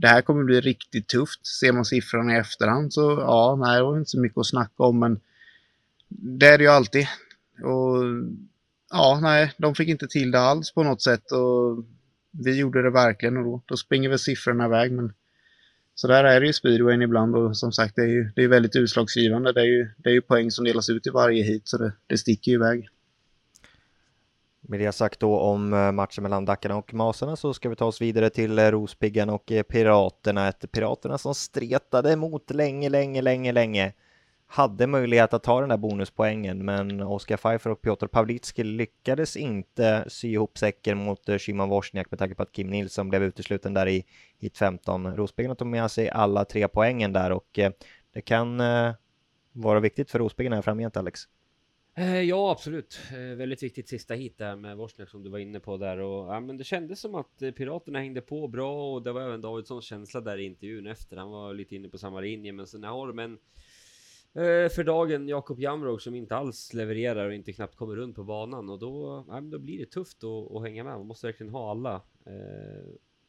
det 0.00 0.08
här 0.08 0.22
kommer 0.22 0.44
bli 0.44 0.60
riktigt 0.60 1.08
tufft. 1.08 1.46
Ser 1.46 1.72
man 1.72 1.84
siffrorna 1.84 2.34
i 2.34 2.38
efterhand 2.38 2.92
så 2.92 3.10
ja, 3.20 3.58
nej, 3.60 3.76
det 3.76 3.82
var 3.82 3.98
inte 3.98 4.10
så 4.10 4.20
mycket 4.20 4.38
att 4.38 4.46
snacka 4.46 4.82
om. 4.82 4.98
Men 4.98 5.20
det 6.08 6.46
är 6.46 6.58
det 6.58 6.64
ju 6.64 6.70
alltid. 6.70 7.06
Och 7.62 7.96
ja, 8.90 9.18
nej, 9.22 9.52
de 9.58 9.74
fick 9.74 9.88
inte 9.88 10.08
till 10.08 10.30
det 10.30 10.40
alls 10.40 10.72
på 10.72 10.82
något 10.82 11.02
sätt. 11.02 11.32
Och 11.32 11.84
vi 12.30 12.58
gjorde 12.58 12.82
det 12.82 12.90
verkligen 12.90 13.36
och 13.36 13.44
då, 13.44 13.62
då 13.66 13.76
springer 13.76 14.08
väl 14.08 14.18
siffrorna 14.18 14.66
iväg. 14.66 14.92
Men 14.92 15.12
så 15.94 16.08
där 16.08 16.24
är 16.24 16.40
det 16.40 16.46
ju 16.46 16.52
speedwayen 16.52 17.02
ibland 17.02 17.36
och 17.36 17.56
som 17.56 17.72
sagt 17.72 17.96
det 17.96 18.02
är 18.02 18.08
ju 18.08 18.30
det 18.36 18.42
är 18.42 18.48
väldigt 18.48 18.76
utslagsgivande. 18.76 19.52
Det 19.52 19.60
är, 19.60 19.64
ju, 19.64 19.88
det 19.96 20.08
är 20.08 20.14
ju 20.14 20.20
poäng 20.20 20.50
som 20.50 20.64
delas 20.64 20.88
ut 20.88 21.06
i 21.06 21.10
varje 21.10 21.44
hit 21.44 21.68
så 21.68 21.78
det, 21.78 21.92
det 22.06 22.18
sticker 22.18 22.50
ju 22.50 22.56
iväg. 22.56 22.88
Med 24.70 24.80
det 24.80 24.92
sagt 24.92 25.20
då 25.20 25.38
om 25.38 25.72
eh, 25.72 25.92
matchen 25.92 26.22
mellan 26.22 26.44
Dackarna 26.44 26.76
och 26.76 26.94
Masarna 26.94 27.36
så 27.36 27.54
ska 27.54 27.68
vi 27.68 27.76
ta 27.76 27.84
oss 27.84 28.00
vidare 28.00 28.30
till 28.30 28.58
eh, 28.58 28.70
Rospiggan 28.70 29.30
och 29.30 29.52
eh, 29.52 29.62
Piraterna. 29.62 30.48
Ett 30.48 30.72
Piraterna 30.72 31.18
som 31.18 31.34
stretade 31.34 32.12
emot 32.12 32.50
länge, 32.50 32.88
länge, 32.88 33.22
länge, 33.22 33.52
länge. 33.52 33.92
hade 34.46 34.86
möjlighet 34.86 35.34
att 35.34 35.42
ta 35.42 35.60
den 35.60 35.68
där 35.68 35.76
bonuspoängen, 35.76 36.64
men 36.64 37.00
Oskar 37.00 37.36
Pfeiffer 37.36 37.70
och 37.70 37.82
Piotr 37.82 38.06
Pawlicki 38.06 38.64
lyckades 38.64 39.36
inte 39.36 40.04
sy 40.08 40.28
ihop 40.28 40.58
säcken 40.58 40.98
mot 40.98 41.24
Szyman 41.24 41.38
Szymon 41.38 41.68
Wozniak 41.68 42.10
med 42.10 42.18
tanke 42.18 42.34
på 42.34 42.42
att 42.42 42.52
Kim 42.52 42.70
Nilsson 42.70 43.08
blev 43.08 43.22
utesluten 43.22 43.74
där 43.74 43.88
i 43.88 44.04
hit 44.38 44.58
15. 44.58 45.16
Rospiggarna 45.16 45.54
tog 45.54 45.68
med 45.68 45.90
sig 45.90 46.10
alla 46.10 46.44
tre 46.44 46.68
poängen 46.68 47.12
där 47.12 47.32
och 47.32 47.58
det 48.14 48.20
kan 48.20 48.62
vara 49.52 49.80
viktigt 49.80 50.10
för 50.10 50.18
Rospiggarna 50.18 50.56
här 50.56 50.62
framgent, 50.62 50.96
Alex. 50.96 51.20
Eh, 52.00 52.20
ja, 52.20 52.50
absolut. 52.50 53.00
Eh, 53.12 53.36
väldigt 53.36 53.62
viktigt 53.62 53.88
sista 53.88 54.14
hit 54.14 54.38
där 54.38 54.56
med 54.56 54.76
Wozniak 54.76 55.08
som 55.08 55.22
du 55.22 55.30
var 55.30 55.38
inne 55.38 55.60
på 55.60 55.76
där 55.76 55.98
och 55.98 56.34
ja, 56.34 56.40
men 56.40 56.56
det 56.56 56.64
kändes 56.64 57.00
som 57.00 57.14
att 57.14 57.42
eh, 57.42 57.50
Piraterna 57.50 57.98
hängde 57.98 58.20
på 58.20 58.48
bra 58.48 58.94
och 58.94 59.02
det 59.02 59.12
var 59.12 59.20
även 59.20 59.40
Davidssons 59.40 59.84
känsla 59.84 60.20
där 60.20 60.38
i 60.38 60.44
intervjun 60.44 60.86
efter. 60.86 61.16
Han 61.16 61.30
var 61.30 61.54
lite 61.54 61.76
inne 61.76 61.88
på 61.88 61.98
samma 61.98 62.20
linje, 62.20 62.52
men 62.52 62.66
sen 62.66 62.84
har 62.84 63.06
de 63.06 63.18
en 63.18 63.38
för 64.70 64.84
dagen 64.84 65.28
Jakob 65.28 65.60
Jamrog 65.60 66.02
som 66.02 66.14
inte 66.14 66.36
alls 66.36 66.74
levererar 66.74 67.26
och 67.26 67.34
inte 67.34 67.52
knappt 67.52 67.76
kommer 67.76 67.96
runt 67.96 68.16
på 68.16 68.24
banan 68.24 68.70
och 68.70 68.78
då, 68.78 69.24
ja, 69.28 69.34
men 69.34 69.50
då 69.50 69.58
blir 69.58 69.78
det 69.78 69.90
tufft 69.90 70.24
att, 70.24 70.56
att 70.56 70.62
hänga 70.62 70.84
med. 70.84 70.92
Man 70.92 71.06
måste 71.06 71.26
verkligen 71.26 71.52
ha 71.52 71.70
alla. 71.70 72.02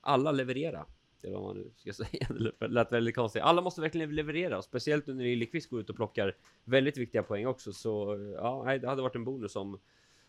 Alla 0.01 0.32
leverera. 0.32 0.86
Det 1.22 1.32
vad 1.32 1.42
man 1.42 1.56
nu 1.56 1.72
ska 1.78 1.94
säga. 2.04 2.28
Det 2.60 2.68
lät 2.68 2.92
väldigt 2.92 3.16
konstigt. 3.16 3.42
Alla 3.42 3.62
måste 3.62 3.82
verkligen 3.82 4.16
leverera, 4.16 4.62
speciellt 4.62 5.08
när 5.08 5.16
Lillekvist 5.16 5.70
går 5.70 5.80
ut 5.80 5.90
och 5.90 5.96
plockar 5.96 6.36
väldigt 6.63 6.98
viktiga 6.98 7.24
poäng 7.24 7.48
också. 7.48 7.74
Så 7.74 8.18
ja, 8.36 8.78
det 8.82 8.88
hade 8.88 9.01
varit 9.01 9.16
en 9.16 9.25
bonus 9.25 9.56
om, 9.56 9.80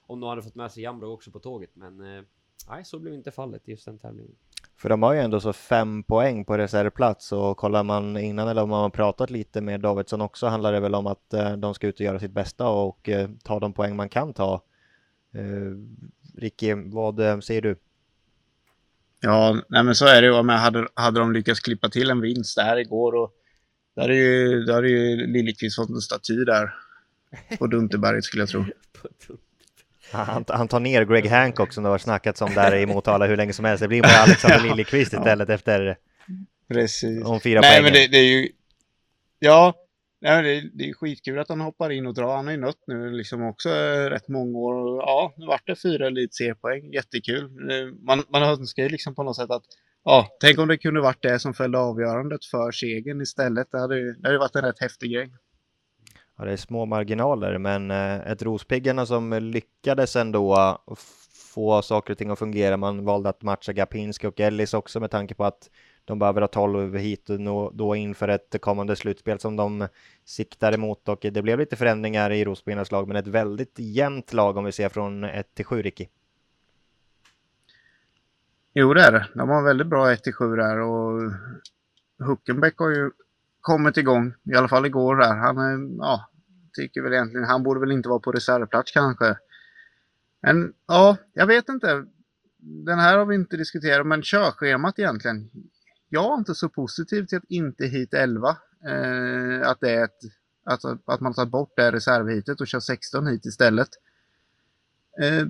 om 0.07 0.21
de 0.21 0.29
hade 0.29 0.43
fått 0.43 0.55
med 0.55 0.73
sig 0.73 0.83
Jambro 0.83 1.13
också 1.13 1.31
på 1.31 1.39
tåget. 1.39 1.71
Men 1.75 2.17
eh, 2.17 2.23
nej, 2.69 2.85
så 2.85 2.99
blev 2.99 3.15
inte 3.15 3.31
fallet 3.31 3.69
i 3.69 3.71
just 3.71 3.85
den 3.85 3.99
tävlingen. 3.99 4.35
För 4.77 4.89
de 4.89 5.03
har 5.03 5.13
ju 5.13 5.21
ändå 5.21 5.41
så 5.41 5.53
fem 5.53 6.03
poäng 6.03 6.45
på 6.45 6.59
reservplats 6.59 7.33
och 7.33 7.57
kollar 7.57 7.83
man 7.83 8.17
innan 8.17 8.49
eller 8.49 8.63
om 8.63 8.69
man 8.69 8.83
har 8.83 8.91
pratat 8.91 9.31
lite 9.31 9.61
med 9.61 9.81
Davidsson 9.81 10.21
också 10.21 10.47
handlar 10.47 10.73
det 10.73 10.81
väl 10.81 10.95
om 10.95 11.07
att 11.07 11.35
eh, 11.35 11.53
de 11.53 11.75
ska 11.75 11.87
ut 11.87 11.95
och 11.95 12.07
göra 12.07 12.19
sitt 12.19 12.33
bästa 12.33 12.69
och 12.69 13.09
eh, 13.09 13.31
ta 13.45 13.61
de 13.61 13.73
poäng 13.73 13.97
man 13.97 14.09
kan 14.09 14.35
ta. 14.35 14.63
Ricky, 16.35 16.75
vad 16.75 17.45
säger 17.45 17.63
du? 17.63 17.77
Ja, 19.25 19.63
nej 19.69 19.83
men 19.83 19.95
så 19.95 20.07
är 20.07 20.23
det 20.23 20.29
ju. 20.29 20.43
Men 20.43 20.59
hade, 20.59 20.89
hade 20.95 21.21
de 21.21 21.33
lyckats 21.33 21.61
klippa 21.61 21.89
till 21.89 22.11
en 22.11 22.21
vinst 22.21 22.57
där 22.57 22.77
igår 22.77 23.15
och 23.15 23.33
där 23.97 24.09
är 24.09 24.15
ju, 24.15 24.65
där 24.65 24.83
är 24.83 24.89
ju 24.89 25.27
Liljeqvist 25.27 25.77
fått 25.77 25.91
en 25.91 26.01
staty 26.01 26.45
där 26.45 26.75
på 27.59 27.67
Dunterberget 27.67 28.25
skulle 28.25 28.43
jag 28.43 28.49
tro. 28.49 28.65
Han, 30.13 30.45
han 30.49 30.69
tar 30.69 30.81
ner 30.81 31.05
Greg 31.05 31.27
Hancock 31.31 31.73
som 31.73 31.85
det 31.85 31.91
har 31.91 31.99
snackats 31.99 32.43
om 32.43 32.55
där 32.55 32.77
i 32.77 32.87
Motala 32.87 33.27
hur 33.27 33.37
länge 33.37 33.53
som 33.53 33.65
helst. 33.65 33.83
Det 33.83 33.89
blir 33.89 34.03
bara 34.03 34.23
Alexander 34.23 34.61
Liljeqvist 34.69 35.13
istället 35.13 35.49
ja. 35.49 35.55
efter 35.55 35.97
Precis. 36.69 37.23
de 37.23 37.41
fyra 37.41 37.61
Nej, 37.61 37.71
poängen. 37.71 37.85
men 37.85 37.93
det, 37.93 38.07
det 38.07 38.19
är 38.19 38.29
ju... 38.29 38.49
Ja, 39.39 39.75
nej, 40.23 40.43
men 40.43 40.45
det, 40.45 40.71
det 40.75 40.91
är 40.91 40.95
skitkul 40.95 41.39
att 41.39 41.49
han 41.49 41.61
hoppar 41.61 41.91
in 41.91 42.07
och 42.07 42.15
drar. 42.15 42.37
Han 42.37 42.47
har 42.47 42.53
ju 42.53 42.61
nött 42.61 42.83
nu 42.87 43.11
liksom 43.11 43.43
också 43.43 43.69
eh, 43.69 44.11
rätt 44.11 44.29
många 44.29 44.59
år. 44.59 45.03
Ja, 45.03 45.35
nu 45.37 45.47
vart 45.47 45.67
det 45.67 45.77
fyra 45.77 46.07
elitseriepoäng. 46.07 46.93
Jättekul. 46.93 47.45
Eh, 47.45 47.95
man, 48.07 48.23
man 48.29 48.43
önskar 48.43 48.83
ju 48.83 48.89
liksom 48.89 49.15
på 49.15 49.23
något 49.23 49.37
sätt 49.37 49.51
att 49.51 49.65
Ja, 50.05 50.29
tänk 50.41 50.59
om 50.59 50.69
det 50.69 50.79
kunde 50.79 51.01
varit 51.01 51.23
det 51.23 51.39
som 51.39 51.55
fällde 51.55 51.79
avgörandet 51.79 52.45
för 52.45 52.73
segern 52.73 53.21
istället. 53.21 53.71
Det 53.71 53.79
hade 53.79 53.99
ju 53.99 54.13
det 54.13 54.29
hade 54.29 54.39
varit 54.39 54.57
en 54.57 54.63
rätt 54.63 54.81
häftig 54.81 55.13
grej. 55.13 55.31
Ja, 56.39 56.45
det 56.45 56.53
är 56.53 56.57
små 56.57 56.87
marginaler, 56.87 57.59
men 57.59 57.91
eh, 57.91 58.33
ett 58.33 58.43
Rospiggarna 58.43 59.07
som 59.07 59.33
lyckades 59.33 60.17
ändå 60.17 60.79
få 61.55 61.83
saker 61.83 62.13
och 62.13 62.19
ting 62.19 62.31
att 62.31 62.39
fungera. 62.39 62.77
Man 62.77 63.05
valde 63.05 63.29
att 63.29 63.43
matcha 63.43 63.73
Gapinski 63.73 64.27
och 64.27 64.41
Ellis 64.41 64.75
också 64.75 65.01
med 65.01 65.11
tanke 65.11 65.35
på 65.35 65.45
att 65.45 65.71
de 66.05 66.19
behöver 66.19 66.41
ha 66.41 66.49
12 66.49 66.97
hit 66.97 67.31
och 67.31 67.41
nå, 67.41 67.71
då 67.71 67.97
inför 67.97 68.29
ett 68.29 68.57
kommande 68.61 68.97
slutspel 68.97 69.39
som 69.41 69.57
de 69.57 69.89
siktar 70.25 70.73
emot 70.73 71.09
och 71.09 71.19
det 71.33 71.43
blev 71.43 71.59
lite 71.59 71.77
förändringar 71.77 72.31
i 72.31 72.45
Rospiggarnas 72.45 72.93
lag, 72.93 73.09
men 73.09 73.17
ett 73.17 73.27
väldigt 73.27 73.75
jämnt 73.79 74.33
lag 74.33 74.57
om 74.57 74.65
vi 74.65 74.73
ser 74.73 74.89
från 74.89 75.25
1 75.25 75.55
till 75.55 75.65
7, 75.65 75.83
Ricky. 75.83 76.07
Jo, 78.75 78.95
det 78.95 79.03
är 79.03 79.13
det. 79.13 79.29
De 79.35 79.49
har 79.49 79.63
väldigt 79.63 79.87
bra 79.87 80.15
1-7 80.15 80.57
där 80.57 80.81
och 80.81 81.33
Huckenbeck 82.27 82.79
har 82.79 82.91
ju 82.91 83.11
kommit 83.61 83.97
igång, 83.97 84.35
i 84.45 84.55
alla 84.55 84.69
fall 84.69 84.87
igår 84.87 85.17
där. 85.17 85.37
Han 85.37 85.59
är, 85.59 85.97
ja, 85.99 86.31
tycker 86.73 87.03
väl 87.03 87.13
egentligen, 87.13 87.47
han 87.47 87.63
borde 87.63 87.81
väl 87.81 87.93
inte 87.93 88.09
vara 88.09 88.21
på 88.21 88.33
reservplats 88.33 88.93
kanske. 88.93 89.37
Men 90.43 90.73
ja, 90.87 91.17
jag 91.33 91.47
vet 91.47 91.69
inte. 91.69 92.07
Den 92.59 92.99
här 92.99 93.19
har 93.19 93.27
vi 93.27 93.35
inte 93.35 93.57
diskuterat, 93.57 94.07
men 94.07 94.23
körschemat 94.23 94.99
egentligen. 94.99 95.51
Jag 96.15 96.33
är 96.33 96.39
inte 96.39 96.55
så 96.55 96.69
positiv 96.69 97.27
till 97.27 97.39
att 97.39 97.45
inte 97.49 97.87
hit 97.87 98.15
11. 98.15 98.49
Eh, 98.89 99.69
att 99.69 99.81
det 99.81 99.91
är 99.91 100.05
ett, 100.05 100.19
att, 100.65 100.85
att 101.05 101.21
man 101.21 101.35
tar 101.35 101.47
bort 101.47 101.73
det 101.77 101.93
reservhitet 101.93 102.61
och 102.61 102.67
kör 102.67 102.81
16 102.81 103.27
hit 103.27 103.47
istället. 103.47 103.89
Eh, 105.23 105.47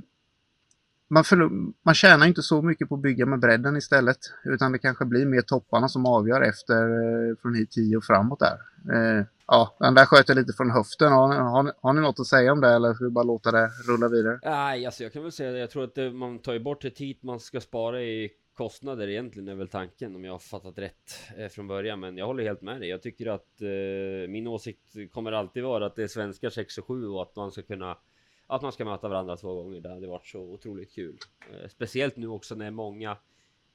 man, 1.09 1.25
förlor, 1.25 1.73
man 1.83 1.95
tjänar 1.95 2.27
inte 2.27 2.43
så 2.43 2.63
mycket 2.63 2.89
på 2.89 2.95
att 2.95 3.01
bygga 3.01 3.27
med 3.27 3.41
bredden 3.41 3.77
istället. 3.77 4.19
Utan 4.45 4.73
det 4.73 4.79
kanske 4.79 5.05
blir 5.05 5.27
mer 5.27 5.43
topparna 5.43 5.89
som 5.89 6.07
avgör 6.07 6.41
efter 6.41 6.83
eh, 6.83 7.37
från 7.43 7.55
hit 7.55 7.71
10 7.71 7.97
och 7.97 8.05
framåt 8.05 8.41
där. 8.41 8.59
Eh, 8.95 9.25
ja, 9.47 9.77
den 9.79 9.95
där 9.95 10.07
sköt 10.07 10.29
jag 10.29 10.37
lite 10.37 10.53
från 10.53 10.71
höften. 10.71 11.13
Har, 11.13 11.35
har, 11.35 11.73
har 11.81 11.93
ni 11.93 12.01
något 12.01 12.21
att 12.21 12.27
säga 12.27 12.53
om 12.53 12.61
det 12.61 12.69
eller 12.69 12.95
ska 12.95 13.05
vi 13.05 13.11
bara 13.11 13.25
låta 13.25 13.51
det 13.51 13.71
rulla 13.89 14.09
vidare? 14.09 14.39
Nej, 14.43 14.87
alltså 14.87 15.03
jag 15.03 15.13
kan 15.13 15.23
väl 15.23 15.33
säga 15.33 15.53
det. 15.53 15.59
Jag 15.59 15.71
tror 15.71 15.85
att 15.85 15.95
det, 15.95 16.13
man 16.13 16.39
tar 16.39 16.53
ju 16.53 16.61
bort 16.61 16.85
ett 16.85 16.99
hit 16.99 17.23
man 17.23 17.41
ska 17.41 17.61
spara 17.61 18.03
i 18.03 18.31
kostnader 18.55 19.09
egentligen 19.09 19.49
är 19.49 19.55
väl 19.55 19.69
tanken 19.69 20.17
om 20.17 20.25
jag 20.25 20.33
har 20.33 20.39
fattat 20.39 20.79
rätt 20.79 21.13
eh, 21.37 21.49
från 21.49 21.67
början. 21.67 22.01
Men 22.01 22.17
jag 22.17 22.27
håller 22.27 22.45
helt 22.45 22.63
med 22.63 22.81
dig. 22.81 22.89
Jag 22.89 23.03
tycker 23.03 23.27
att 23.27 23.63
eh, 23.63 24.29
min 24.29 24.47
åsikt 24.47 24.97
kommer 25.13 25.33
alltid 25.33 25.63
vara 25.63 25.87
att 25.87 25.97
det 25.97 26.03
är 26.03 26.09
svenskar 26.09 26.51
6 26.51 26.79
och 26.79 26.87
7 26.87 27.09
och 27.09 27.23
att 27.23 27.37
man 27.37 27.53
ska 27.53 27.63
kunna 27.63 27.99
att 28.47 28.63
man 28.63 28.73
ska 28.73 28.85
möta 28.85 29.09
varandra 29.09 29.37
två 29.37 29.63
gånger. 29.63 29.81
Det 29.81 29.89
hade 29.89 30.07
varit 30.07 30.27
så 30.27 30.41
otroligt 30.41 30.95
kul. 30.95 31.19
Eh, 31.53 31.69
speciellt 31.69 32.17
nu 32.17 32.27
också 32.27 32.55
när 32.55 32.71
många 32.71 33.17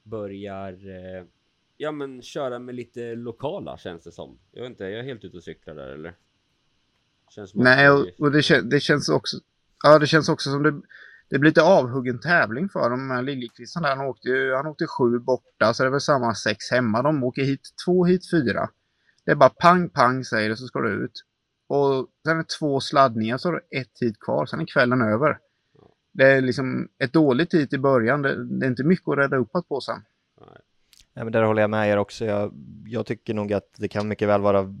börjar 0.02 0.72
eh, 0.72 1.24
ja, 1.76 1.92
men 1.92 2.22
köra 2.22 2.58
med 2.58 2.74
lite 2.74 3.14
lokala 3.14 3.78
känns 3.78 4.04
det 4.04 4.12
som. 4.12 4.38
Jag 4.52 4.62
vet 4.62 4.70
inte, 4.70 4.84
jag 4.84 5.00
är 5.00 5.04
helt 5.04 5.24
ute 5.24 5.36
och 5.36 5.42
cyklar 5.42 5.74
där 5.74 5.88
eller? 5.88 6.14
Nej, 7.54 7.90
och, 7.90 8.06
och 8.18 8.32
det, 8.32 8.42
kän, 8.42 8.68
det, 8.68 8.80
känns 8.80 9.08
också. 9.08 9.36
Ja, 9.82 9.98
det 9.98 10.06
känns 10.06 10.28
också 10.28 10.50
som 10.50 10.62
det. 10.62 10.80
Det 11.30 11.38
blir 11.38 11.50
lite 11.50 11.62
avhuggen 11.62 12.20
tävling 12.20 12.68
för 12.68 12.90
dem. 12.90 13.24
Liljekvisten 13.24 13.82
där, 13.82 13.96
han 13.96 14.06
åkte 14.06 14.28
ju, 14.28 14.54
han 14.54 14.66
åkte 14.66 14.86
sju 14.86 15.18
borta, 15.18 15.74
så 15.74 15.82
det 15.82 15.88
är 15.88 15.90
väl 15.90 16.00
samma 16.00 16.34
sex 16.34 16.70
hemma. 16.70 17.02
De 17.02 17.24
åker 17.24 17.42
hit 17.42 17.60
två, 17.84 18.04
hit 18.04 18.30
fyra. 18.30 18.68
Det 19.24 19.30
är 19.30 19.36
bara 19.36 19.48
pang, 19.50 19.88
pang 19.88 20.24
säger 20.24 20.48
det 20.48 20.56
så 20.56 20.66
ska 20.66 20.80
du 20.80 21.04
ut. 21.04 21.24
Och 21.66 22.06
sen 22.24 22.32
är 22.32 22.36
det 22.36 22.48
två 22.58 22.80
sladdningar 22.80 23.38
så 23.38 23.48
har 23.48 23.52
du 23.52 23.80
ett 23.80 23.98
hit 24.00 24.20
kvar, 24.20 24.46
sen 24.46 24.60
är 24.60 24.66
kvällen 24.66 25.02
över. 25.02 25.38
Det 26.12 26.24
är 26.24 26.40
liksom 26.40 26.88
ett 26.98 27.12
dåligt 27.12 27.54
hit 27.54 27.72
i 27.72 27.78
början, 27.78 28.22
det, 28.22 28.44
det 28.44 28.66
är 28.66 28.70
inte 28.70 28.84
mycket 28.84 29.08
att 29.08 29.18
rädda 29.18 29.36
uppåt 29.36 29.68
på 29.68 29.80
sen. 29.80 30.02
Ja, 31.14 31.24
men 31.24 31.32
där 31.32 31.42
håller 31.42 31.62
jag 31.62 31.70
med 31.70 31.90
er 31.90 31.96
också. 31.96 32.24
Jag, 32.24 32.52
jag, 32.86 33.06
tycker 33.06 33.34
nog 33.34 33.52
att 33.52 33.74
det 33.76 33.88
kan 33.88 34.08
mycket 34.08 34.28
väl 34.28 34.40
vara 34.40 34.74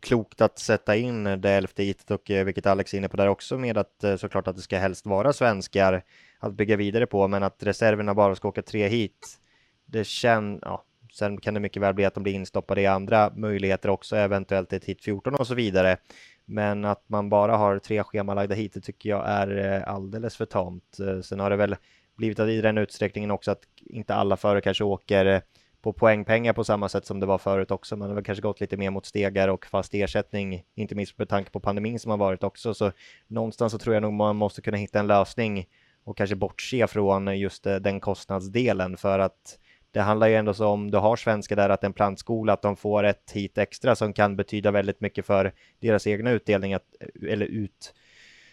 klokt 0.00 0.40
att 0.40 0.58
sätta 0.58 0.96
in 0.96 1.24
det 1.24 1.50
elfte 1.50 1.82
hitet 1.82 2.10
och 2.10 2.30
eh, 2.30 2.44
vilket 2.44 2.66
Alex 2.66 2.94
är 2.94 2.98
inne 2.98 3.08
på 3.08 3.16
där 3.16 3.28
också 3.28 3.58
med 3.58 3.78
att 3.78 4.04
eh, 4.04 4.16
såklart 4.16 4.48
att 4.48 4.56
det 4.56 4.62
ska 4.62 4.78
helst 4.78 5.06
vara 5.06 5.32
svenskar 5.32 6.02
att 6.38 6.52
bygga 6.52 6.76
vidare 6.76 7.06
på, 7.06 7.28
men 7.28 7.42
att 7.42 7.62
reserverna 7.62 8.14
bara 8.14 8.34
ska 8.34 8.48
åka 8.48 8.62
tre 8.62 8.88
hit. 8.88 9.38
Det 9.86 10.04
känns, 10.04 10.58
ja, 10.62 10.84
Sen 11.12 11.40
kan 11.40 11.54
det 11.54 11.60
mycket 11.60 11.82
väl 11.82 11.94
bli 11.94 12.04
att 12.04 12.14
de 12.14 12.22
blir 12.22 12.34
instoppade 12.34 12.80
i 12.80 12.86
andra 12.86 13.32
möjligheter 13.34 13.88
också, 13.88 14.16
eventuellt 14.16 14.72
ett 14.72 14.84
hit 14.84 15.04
14 15.04 15.34
och 15.34 15.46
så 15.46 15.54
vidare. 15.54 15.96
Men 16.44 16.84
att 16.84 17.04
man 17.06 17.28
bara 17.28 17.56
har 17.56 17.78
tre 17.78 18.02
schemalagda 18.02 18.54
hit, 18.54 18.74
det 18.74 18.80
tycker 18.80 19.10
jag 19.10 19.28
är 19.28 19.76
eh, 19.76 19.94
alldeles 19.94 20.36
för 20.36 20.46
tamt. 20.46 20.98
Sen 21.22 21.40
har 21.40 21.50
det 21.50 21.56
väl 21.56 21.76
blivit 22.16 22.38
i 22.38 22.60
den 22.60 22.78
utsträckningen 22.78 23.30
också 23.30 23.50
att 23.50 23.62
inte 23.76 24.14
alla 24.14 24.36
före 24.36 24.60
kanske 24.60 24.84
åker 24.84 25.42
på 25.82 25.92
poängpengar 25.92 26.52
på 26.52 26.64
samma 26.64 26.88
sätt 26.88 27.06
som 27.06 27.20
det 27.20 27.26
var 27.26 27.38
förut 27.38 27.70
också. 27.70 27.96
Man 27.96 28.08
har 28.08 28.14
väl 28.14 28.24
kanske 28.24 28.42
gått 28.42 28.60
lite 28.60 28.76
mer 28.76 28.90
mot 28.90 29.06
stegar 29.06 29.48
och 29.48 29.66
fast 29.66 29.94
ersättning, 29.94 30.62
inte 30.74 30.94
minst 30.94 31.18
med 31.18 31.28
tanke 31.28 31.50
på 31.50 31.60
pandemin 31.60 31.98
som 31.98 32.10
har 32.10 32.18
varit 32.18 32.42
också. 32.42 32.74
Så 32.74 32.92
någonstans 33.26 33.72
så 33.72 33.78
tror 33.78 33.94
jag 33.94 34.02
nog 34.02 34.12
man 34.12 34.36
måste 34.36 34.62
kunna 34.62 34.76
hitta 34.76 35.00
en 35.00 35.06
lösning 35.06 35.66
och 36.04 36.16
kanske 36.16 36.36
bortse 36.36 36.86
från 36.86 37.38
just 37.38 37.66
eh, 37.66 37.76
den 37.76 38.00
kostnadsdelen 38.00 38.96
för 38.96 39.18
att 39.18 39.58
det 39.92 40.00
handlar 40.00 40.28
ju 40.28 40.34
ändå 40.34 40.54
så 40.54 40.66
om 40.66 40.90
du 40.90 40.98
har 40.98 41.16
svenskar 41.16 41.56
där 41.56 41.68
att 41.68 41.84
en 41.84 41.92
plantskola, 41.92 42.52
att 42.52 42.62
de 42.62 42.76
får 42.76 43.04
ett 43.04 43.30
hit 43.30 43.58
extra 43.58 43.96
som 43.96 44.12
kan 44.12 44.36
betyda 44.36 44.70
väldigt 44.70 45.00
mycket 45.00 45.26
för 45.26 45.52
deras 45.80 46.06
egna 46.06 46.30
utdelning, 46.30 46.74
att, 46.74 46.84
eller 47.28 47.46
ut, 47.46 47.94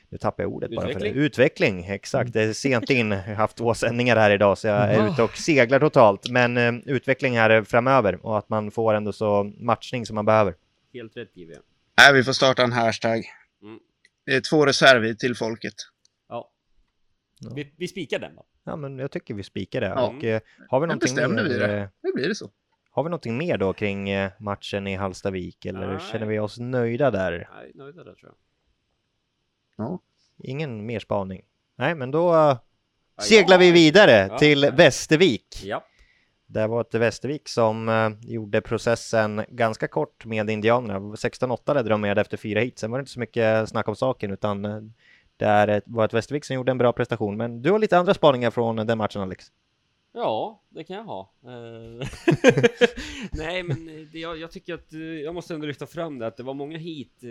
nu 0.10 0.18
tappar 0.18 0.44
jag 0.44 0.54
ordet 0.54 0.72
bara 0.76 0.94
för 0.94 1.00
det. 1.00 1.10
Utveckling, 1.10 1.86
exakt. 1.86 2.34
Det 2.34 2.42
är 2.42 2.54
sent 2.54 2.90
in, 2.90 3.12
jag 3.12 3.24
har 3.24 3.34
haft 3.34 3.58
två 3.58 3.74
sändningar 3.74 4.16
här 4.16 4.32
idag 4.32 4.58
så 4.58 4.68
jag 4.68 4.94
är 4.94 5.12
ute 5.12 5.24
och 5.24 5.38
seglar 5.38 5.80
totalt. 5.80 6.30
Men 6.30 6.58
uh, 6.58 6.82
utveckling 6.86 7.38
här 7.38 7.64
framöver 7.64 8.26
och 8.26 8.38
att 8.38 8.50
man 8.50 8.72
får 8.72 8.94
ändå 8.94 9.14
så 9.14 9.44
matchning 9.44 10.06
som 10.06 10.16
man 10.16 10.26
behöver. 10.26 10.56
Helt 10.94 11.18
rätt 11.18 11.34
GW. 11.34 11.54
Nej, 11.98 12.14
vi 12.14 12.24
får 12.24 12.34
starta 12.34 12.64
en 12.64 12.72
hashtag. 12.72 13.26
Mm. 13.62 13.80
Det 14.26 14.36
är 14.36 14.42
två 14.42 14.66
reservhit 14.66 15.20
till 15.20 15.36
folket. 15.36 15.74
Ja. 16.30 16.52
ja. 17.40 17.52
Vi, 17.56 17.74
vi 17.78 17.88
spikar 17.88 18.20
den 18.20 18.36
då. 18.36 18.46
Ja, 18.64 18.76
men 18.76 19.00
jag 19.00 19.12
tycker 19.12 19.34
vi 19.34 19.44
spikar 19.44 19.82
det. 19.82 19.88
Ja. 19.88 20.08
Och, 20.08 20.24
uh, 20.24 20.40
har 20.70 20.80
vi 20.80 20.88
någonting 20.88 21.16
bestämde 21.16 21.44
vi 21.44 21.58
det. 21.58 21.90
Nu 22.04 22.12
blir 22.16 22.28
det 22.28 22.36
så. 22.36 22.52
Har 22.98 23.04
vi 23.04 23.10
någonting 23.10 23.38
mer 23.38 23.58
då 23.58 23.74
kring 23.74 24.10
eh, 24.10 24.32
matchen 24.40 24.88
i 24.88 24.96
Hallstavik 24.96 25.66
eller 25.66 25.88
Nej. 25.88 26.00
känner 26.12 26.26
vi 26.26 26.40
oss 26.40 26.60
nöjda 26.60 27.12
där? 27.12 27.50
Nej, 27.56 27.72
nöjda 27.76 28.04
där 28.04 28.14
tror 28.14 28.32
jag. 28.32 28.36
Ja. 29.78 30.00
Ingen 30.44 30.86
mer 30.86 31.00
spaning? 31.00 31.42
Nej, 31.76 31.96
men 31.96 32.12
då 32.12 32.36
eh, 32.36 32.58
seglar 33.22 33.58
vi 33.58 33.72
vidare 33.72 34.28
Ja. 34.32 34.38
till 34.38 34.72
Västervik. 34.74 35.62
Ja. 35.64 35.84
Det 36.46 36.68
var 36.68 36.82
ett 36.82 36.94
Västervik 36.96 37.48
som 37.50 37.90
eh, 37.90 38.10
gjorde 38.22 38.62
processen 38.62 39.46
ganska 39.50 39.88
kort 39.88 40.26
med 40.26 40.50
Indianerna. 40.50 41.00
16-8 41.00 41.74
ledde 41.74 41.90
de 41.90 42.02
med 42.02 42.18
efter 42.18 42.38
fyra 42.38 42.60
hit. 42.60 42.80
Sen 42.80 42.92
var 42.92 42.98
det 42.98 43.02
inte 43.02 43.12
så 43.12 43.20
mycket 43.20 43.70
snack 43.70 43.88
om 43.88 43.96
saken 43.96 44.32
utan 44.32 44.66
eh, 44.66 44.82
det 45.38 45.82
var 45.86 46.06
ett 46.06 46.14
Västervik 46.14 46.46
som 46.46 46.56
gjorde 46.56 46.72
en 46.72 46.78
bra 46.78 46.94
prestation. 46.94 47.38
Men 47.38 47.62
du 47.62 47.72
har 47.72 47.80
lite 47.80 47.98
andra 47.98 48.14
spaningar 48.14 48.52
från 48.52 48.76
den 48.76 48.98
matchen 48.98 49.22
Alex. 49.22 49.46
Ja, 50.14 50.62
det 50.70 50.84
kan 50.84 50.96
jag 50.96 51.04
ha. 51.04 51.32
Nej, 53.32 53.64
men 53.64 53.86
det, 54.12 54.20
jag, 54.20 54.38
jag 54.38 54.52
tycker 54.52 54.74
att 54.74 54.94
jag 55.24 55.36
måste 55.36 55.54
ändå 55.54 55.68
lyfta 55.68 55.86
fram 55.86 56.20
det 56.20 56.28
att 56.28 56.38
det 56.38 56.44
var 56.44 56.54
många 56.54 56.78
hit 56.78 57.24
i, 57.24 57.28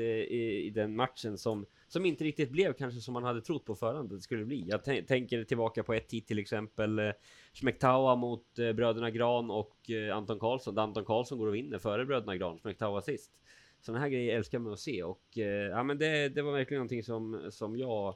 i 0.66 0.70
den 0.74 0.96
matchen 0.96 1.38
som 1.38 1.66
som 1.88 2.06
inte 2.06 2.24
riktigt 2.24 2.50
blev 2.50 2.72
kanske 2.72 3.00
som 3.00 3.14
man 3.14 3.24
hade 3.24 3.40
trott 3.40 3.64
på 3.64 3.74
förhand 3.74 4.12
att 4.12 4.18
det 4.18 4.22
skulle 4.22 4.44
bli. 4.44 4.64
Jag 4.68 4.84
tänker 4.84 5.44
tillbaka 5.44 5.82
på 5.82 5.94
ett 5.94 6.12
hit 6.12 6.26
till 6.26 6.38
exempel 6.38 6.98
eh, 6.98 7.10
Schmektawa 7.52 8.16
mot 8.16 8.58
eh, 8.58 8.72
bröderna 8.72 9.10
Gran 9.10 9.50
och 9.50 9.90
eh, 9.90 10.16
Anton 10.16 10.38
Karlsson. 10.38 10.74
Där 10.74 10.82
Anton 10.82 11.04
Karlsson 11.04 11.38
går 11.38 11.46
och 11.46 11.54
vinner 11.54 11.78
före 11.78 12.04
bröderna 12.04 12.36
Gran, 12.36 12.58
Schmektawa 12.58 13.02
sist. 13.02 13.32
Sådana 13.80 14.00
här 14.00 14.08
grejer 14.08 14.36
älskar 14.36 14.58
man 14.58 14.72
att 14.72 14.80
se 14.80 15.02
och 15.02 15.38
eh, 15.38 15.44
ja, 15.44 15.82
men 15.82 15.98
det, 15.98 16.28
det 16.28 16.42
var 16.42 16.52
verkligen 16.52 16.78
någonting 16.78 17.02
som 17.02 17.46
som 17.50 17.76
jag 17.76 18.14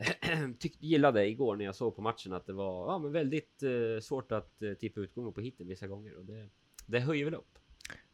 tyckte, 0.58 0.86
gillade 0.86 1.28
igår 1.28 1.56
när 1.56 1.64
jag 1.64 1.74
såg 1.74 1.96
på 1.96 2.02
matchen 2.02 2.32
att 2.32 2.46
det 2.46 2.52
var 2.52 2.92
ja, 2.92 2.98
men 2.98 3.12
väldigt 3.12 3.62
eh, 3.62 4.00
svårt 4.02 4.32
att 4.32 4.62
eh, 4.62 4.72
tippa 4.72 5.00
utgången 5.00 5.32
på 5.32 5.40
hitten 5.40 5.66
vissa 5.66 5.86
gånger 5.86 6.16
och 6.16 6.24
det, 6.24 6.48
det 6.86 7.00
höjer 7.00 7.24
väl 7.24 7.34
upp. 7.34 7.58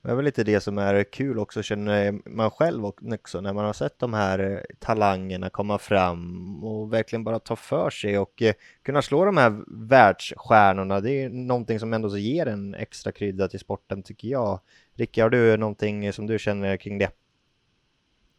Det 0.06 0.12
är 0.12 0.16
väl 0.16 0.24
lite 0.24 0.44
det 0.44 0.60
som 0.60 0.78
är 0.78 1.04
kul 1.04 1.38
också 1.38 1.62
känner 1.62 2.28
man 2.30 2.50
själv 2.50 2.84
också 2.84 3.40
när 3.40 3.52
man 3.52 3.64
har 3.64 3.72
sett 3.72 3.98
de 3.98 4.14
här 4.14 4.38
eh, 4.38 4.76
talangerna 4.78 5.50
komma 5.50 5.78
fram 5.78 6.64
och 6.64 6.92
verkligen 6.92 7.24
bara 7.24 7.38
ta 7.38 7.56
för 7.56 7.90
sig 7.90 8.18
och 8.18 8.42
eh, 8.42 8.54
kunna 8.82 9.02
slå 9.02 9.24
de 9.24 9.36
här 9.36 9.64
världsstjärnorna. 9.88 11.00
Det 11.00 11.10
är 11.10 11.28
någonting 11.28 11.80
som 11.80 11.92
ändå 11.92 12.10
så 12.10 12.18
ger 12.18 12.46
en 12.46 12.74
extra 12.74 13.12
krydda 13.12 13.48
till 13.48 13.60
sporten 13.60 14.02
tycker 14.02 14.28
jag. 14.28 14.60
Rickard, 14.94 15.22
har 15.22 15.30
du 15.30 15.56
någonting 15.56 16.12
som 16.12 16.26
du 16.26 16.38
känner 16.38 16.76
kring 16.76 16.98
det? 16.98 17.10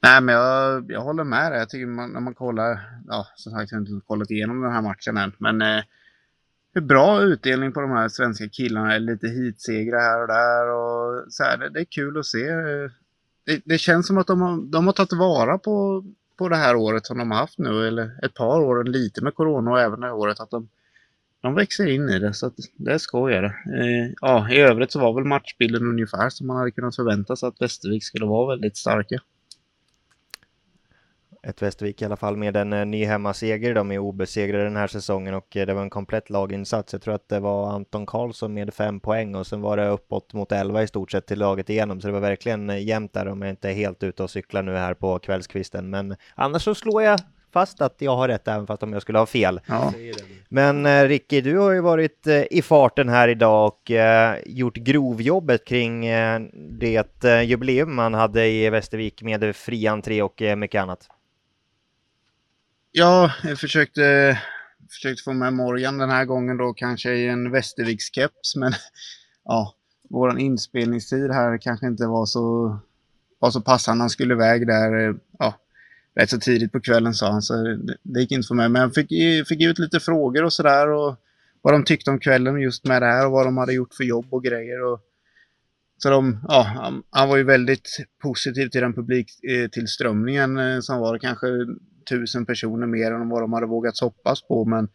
Nej, 0.03 0.21
men 0.21 0.35
jag, 0.35 0.91
jag 0.91 1.01
håller 1.01 1.23
med 1.23 1.51
dig. 1.51 1.59
Jag 1.59 1.69
tycker 1.69 1.85
man, 1.85 2.09
när 2.09 2.19
man 2.19 2.33
kollar, 2.33 2.79
ja, 3.07 3.27
som 3.35 3.51
sagt, 3.51 3.71
jag 3.71 3.79
har 3.79 3.85
inte 3.87 4.07
kollat 4.07 4.31
igenom 4.31 4.61
den 4.61 4.71
här 4.71 4.81
matchen 4.81 5.17
än, 5.17 5.31
men 5.37 5.61
eh, 5.61 5.83
bra 6.81 7.21
utdelning 7.21 7.71
på 7.71 7.81
de 7.81 7.91
här 7.91 8.09
svenska 8.09 8.49
killarna. 8.49 8.97
Lite 8.97 9.27
heatsegrar 9.27 9.99
här 9.99 10.21
och 10.21 10.27
där 10.27 10.71
och 10.71 11.33
så 11.33 11.43
här, 11.43 11.57
det, 11.57 11.69
det 11.69 11.79
är 11.79 11.85
kul 11.85 12.17
att 12.17 12.25
se. 12.25 12.45
Det, 13.45 13.61
det 13.65 13.77
känns 13.77 14.07
som 14.07 14.17
att 14.17 14.27
de 14.27 14.41
har, 14.41 14.71
de 14.71 14.85
har 14.85 14.93
tagit 14.93 15.13
vara 15.13 15.57
på, 15.57 16.05
på 16.37 16.49
det 16.49 16.55
här 16.55 16.75
året 16.75 17.05
som 17.05 17.17
de 17.17 17.31
har 17.31 17.37
haft 17.37 17.57
nu, 17.57 17.87
eller 17.87 18.25
ett 18.25 18.33
par 18.33 18.59
år, 18.59 18.83
lite 18.83 19.23
med 19.23 19.35
corona 19.35 19.71
och 19.71 19.79
även 19.79 19.99
det 19.99 20.05
här 20.05 20.13
året, 20.13 20.39
att 20.39 20.49
de, 20.49 20.69
de 21.41 21.55
växer 21.55 21.87
in 21.87 22.09
i 22.09 22.19
det, 22.19 22.33
så 22.33 22.47
att 22.47 22.55
det 22.75 22.91
är 22.93 22.97
skoj. 22.97 23.33
Eh, 23.33 23.51
ja, 24.21 24.49
i 24.51 24.57
övrigt 24.57 24.91
så 24.91 24.99
var 24.99 25.13
väl 25.13 25.23
matchbilden 25.23 25.87
ungefär 25.87 26.29
som 26.29 26.47
man 26.47 26.57
hade 26.57 26.71
kunnat 26.71 26.95
förvänta 26.95 27.35
sig 27.35 27.47
att 27.47 27.61
Västervik 27.61 28.03
skulle 28.03 28.25
vara 28.25 28.55
väldigt 28.55 28.77
starka. 28.77 29.19
Ett 31.47 31.61
Västervik 31.61 32.01
i 32.01 32.05
alla 32.05 32.15
fall 32.15 32.37
med 32.37 32.57
en 32.57 32.73
eh, 32.73 32.85
ny 32.85 33.05
hemmaseger. 33.05 33.73
De 33.73 33.91
är 33.91 33.97
obesegrade 33.97 34.63
den 34.63 34.75
här 34.75 34.87
säsongen 34.87 35.33
och 35.33 35.57
eh, 35.57 35.65
det 35.65 35.73
var 35.73 35.81
en 35.81 35.89
komplett 35.89 36.29
laginsats. 36.29 36.93
Jag 36.93 37.01
tror 37.01 37.13
att 37.13 37.29
det 37.29 37.39
var 37.39 37.69
Anton 37.69 38.05
Karlsson 38.05 38.53
med 38.53 38.73
fem 38.73 38.99
poäng 38.99 39.35
och 39.35 39.47
sen 39.47 39.61
var 39.61 39.77
det 39.77 39.87
uppåt 39.87 40.33
mot 40.33 40.51
11 40.51 40.83
i 40.83 40.87
stort 40.87 41.11
sett 41.11 41.25
till 41.25 41.39
laget 41.39 41.69
igenom. 41.69 42.01
Så 42.01 42.07
det 42.07 42.13
var 42.13 42.19
verkligen 42.19 42.69
eh, 42.69 42.83
jämnt 42.83 43.13
där 43.13 43.27
om 43.27 43.41
jag 43.41 43.49
inte 43.49 43.69
är 43.69 43.73
helt 43.73 44.03
ute 44.03 44.23
och 44.23 44.29
cyklar 44.29 44.63
nu 44.63 44.75
här 44.75 44.93
på 44.93 45.19
kvällskvisten. 45.19 45.89
Men 45.89 46.15
annars 46.35 46.63
så 46.63 46.75
slår 46.75 47.03
jag 47.03 47.19
fast 47.53 47.81
att 47.81 47.95
jag 47.97 48.15
har 48.15 48.27
rätt 48.27 48.47
även 48.47 48.67
fast 48.67 48.83
om 48.83 48.93
jag 48.93 49.01
skulle 49.01 49.19
ha 49.19 49.25
fel. 49.25 49.59
Ja. 49.67 49.93
Men 50.49 50.85
eh, 50.85 51.03
Ricky, 51.03 51.41
du 51.41 51.57
har 51.57 51.71
ju 51.71 51.81
varit 51.81 52.27
eh, 52.27 52.43
i 52.51 52.61
farten 52.61 53.09
här 53.09 53.27
idag 53.27 53.67
och 53.67 53.91
eh, 53.91 54.35
gjort 54.45 54.77
grovjobbet 54.77 55.65
kring 55.65 56.05
eh, 56.05 56.41
det 56.53 57.23
eh, 57.23 57.41
jubileum 57.41 57.95
man 57.95 58.13
hade 58.13 58.47
i 58.47 58.69
Västervik 58.69 59.21
med 59.21 59.55
fri 59.55 59.87
entré 59.87 60.21
och 60.21 60.41
mycket 60.57 60.81
annat. 60.81 61.07
Ja, 62.99 63.31
jag 63.43 63.59
försökte, 63.59 64.37
försökte 64.89 65.23
få 65.23 65.33
med 65.33 65.53
Morgan 65.53 65.97
den 65.97 66.09
här 66.09 66.25
gången 66.25 66.57
då 66.57 66.73
kanske 66.73 67.13
i 67.13 67.27
en 67.27 67.51
Västervikskeps 67.51 68.55
men 68.55 68.73
ja, 69.45 69.75
vår 70.09 70.39
inspelningstid 70.39 71.31
här 71.31 71.57
kanske 71.57 71.87
inte 71.87 72.07
var 72.07 72.25
så, 72.25 72.77
var 73.39 73.51
så 73.51 73.61
passande. 73.61 74.03
Han 74.03 74.09
skulle 74.09 74.33
iväg 74.33 74.67
där, 74.67 75.09
eh, 75.09 75.15
ja, 75.39 75.53
rätt 76.15 76.29
så 76.29 76.39
tidigt 76.39 76.71
på 76.71 76.79
kvällen 76.79 77.13
sa 77.13 77.31
han 77.31 77.41
så 77.41 77.53
det, 77.63 77.97
det 78.03 78.19
gick 78.19 78.31
inte 78.31 78.39
att 78.39 78.47
få 78.47 78.53
med. 78.53 78.71
Men 78.71 78.81
jag 78.81 78.93
fick, 78.93 79.09
fick 79.47 79.61
ut 79.61 79.79
lite 79.79 79.99
frågor 79.99 80.43
och 80.43 80.53
sådär 80.53 80.89
och 80.89 81.15
vad 81.61 81.73
de 81.73 81.83
tyckte 81.83 82.11
om 82.11 82.19
kvällen 82.19 82.61
just 82.61 82.85
med 82.85 83.01
det 83.01 83.07
här 83.07 83.25
och 83.25 83.31
vad 83.31 83.47
de 83.47 83.57
hade 83.57 83.73
gjort 83.73 83.93
för 83.93 84.03
jobb 84.03 84.25
och 84.29 84.43
grejer. 84.43 84.83
Och, 84.83 84.99
så 85.97 86.09
de, 86.09 86.39
ja, 86.47 86.61
han, 86.75 87.03
han 87.09 87.29
var 87.29 87.37
ju 87.37 87.43
väldigt 87.43 87.89
positiv 88.21 88.69
till 88.69 88.81
den 88.81 88.93
publiktillströmningen 88.93 90.57
eh, 90.57 90.79
som 90.79 90.99
var 90.99 91.17
kanske 91.17 91.47
tusen 92.09 92.45
personer 92.45 92.87
mer 92.87 93.11
än 93.11 93.29
vad 93.29 93.41
de 93.41 93.53
hade 93.53 93.65
vågat 93.65 93.99
hoppas 93.99 94.41
på. 94.41 94.65
Men 94.65 94.89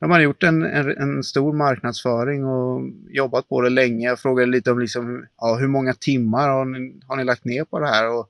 de 0.00 0.10
hade 0.10 0.24
gjort 0.24 0.42
en, 0.42 0.62
en, 0.62 0.90
en 0.98 1.22
stor 1.22 1.52
marknadsföring 1.52 2.44
och 2.44 2.80
jobbat 3.10 3.48
på 3.48 3.60
det 3.60 3.70
länge. 3.70 4.08
Jag 4.08 4.18
frågade 4.18 4.50
lite 4.50 4.70
om 4.70 4.78
liksom, 4.78 5.26
ja, 5.36 5.56
hur 5.60 5.68
många 5.68 5.94
timmar 5.94 6.48
har 6.48 6.64
ni, 6.64 7.00
har 7.06 7.16
ni 7.16 7.24
lagt 7.24 7.44
ner 7.44 7.64
på 7.64 7.78
det 7.78 7.88
här? 7.88 8.10
Och 8.10 8.28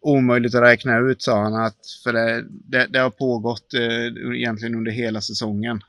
omöjligt 0.00 0.54
att 0.54 0.62
räkna 0.62 0.98
ut 0.98 1.22
sa 1.22 1.42
han 1.42 1.54
att 1.54 1.78
för 2.04 2.12
det, 2.12 2.44
det, 2.48 2.86
det 2.90 2.98
har 2.98 3.10
pågått 3.10 3.74
eh, 3.74 4.36
egentligen 4.36 4.74
under 4.74 4.92
hela 4.92 5.20
säsongen. 5.20 5.80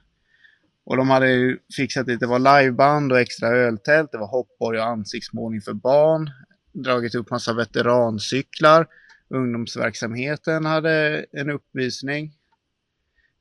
Och 0.86 0.98
de 0.98 1.10
hade 1.10 1.32
ju 1.32 1.58
fixat 1.78 2.08
lite, 2.08 2.26
det 2.26 2.30
var 2.30 2.62
liveband 2.62 3.12
och 3.12 3.20
extra 3.20 3.48
öltält, 3.50 4.12
det 4.12 4.18
var 4.18 4.28
hoppborg 4.28 4.80
och 4.80 4.86
ansiktsmålning 4.86 5.62
för 5.62 5.74
barn, 5.74 6.30
dragit 6.74 7.16
upp 7.16 7.32
massa 7.32 7.54
veterancyklar, 7.54 8.88
ungdomsverksamheten 9.30 10.66
hade 10.66 11.26
en 11.32 11.50
uppvisning. 11.50 12.34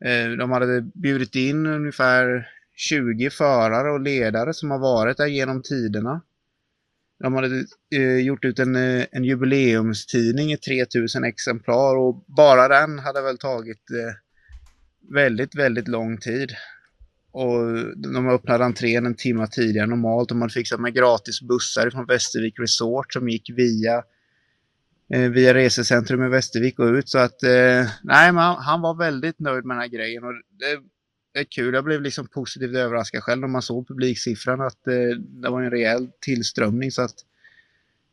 Eh, 0.05 0.31
de 0.31 0.51
hade 0.51 0.81
bjudit 0.94 1.35
in 1.35 1.66
ungefär 1.66 2.48
20 2.77 3.31
förare 3.31 3.92
och 3.92 4.01
ledare 4.01 4.55
som 4.55 4.70
har 4.70 4.79
varit 4.79 5.16
där 5.16 5.27
genom 5.27 5.62
tiderna. 5.62 6.22
De 7.20 7.35
hade 7.35 7.64
eh, 7.94 8.16
gjort 8.16 8.44
ut 8.44 8.59
en, 8.59 8.77
eh, 8.77 9.07
en 9.12 9.24
jubileumstidning 9.24 10.53
i 10.53 10.57
3000 10.57 11.24
exemplar 11.24 11.96
och 11.96 12.24
bara 12.27 12.68
den 12.68 12.98
hade 12.98 13.22
väl 13.22 13.38
tagit 13.38 13.90
eh, 13.90 14.14
väldigt, 15.14 15.55
väldigt 15.55 15.88
lång 15.88 16.18
tid. 16.18 16.51
Och 17.31 17.94
de 17.96 18.29
öppnade 18.29 18.64
entrén 18.64 19.07
en 19.07 19.14
timme 19.14 19.46
tidigare 19.46 19.85
än 19.85 19.90
normalt. 19.90 20.29
De 20.29 20.40
hade 20.40 20.53
fixat 20.53 20.81
med 20.81 20.94
gratis 20.94 21.42
bussar 21.42 21.90
från 21.90 22.07
Västervik 22.07 22.59
Resort 22.59 23.12
som 23.12 23.29
gick 23.29 23.51
via 23.51 24.03
Eh, 25.11 25.31
via 25.31 25.55
resecentrum 25.55 26.25
i 26.25 26.29
Västervik 26.29 26.79
och 26.79 26.87
ut. 26.87 27.09
Så 27.09 27.18
att, 27.18 27.42
eh, 27.42 27.87
nej, 28.03 28.33
men 28.33 28.55
han, 28.55 28.81
var 28.81 28.94
väldigt 28.94 29.38
nöjd 29.38 29.64
med 29.64 29.77
den 29.77 29.81
här 29.81 29.88
grejen. 29.88 30.25
Och 30.25 30.33
det, 30.33 30.81
det 31.33 31.40
är 31.40 31.44
kul, 31.44 31.75
jag 31.75 31.85
blev 31.85 32.03
liksom 32.03 32.27
positivt 32.29 32.77
överraskad 32.77 33.23
själv 33.23 33.40
när 33.40 33.49
man 33.49 33.62
såg 33.62 33.88
publiksiffran 33.88 34.61
att 34.61 34.87
eh, 34.87 35.18
det 35.18 35.51
var 35.51 35.62
en 35.62 35.71
rejäl 35.71 36.09
tillströmning. 36.21 36.90
Så 36.90 37.03
att 37.03 37.14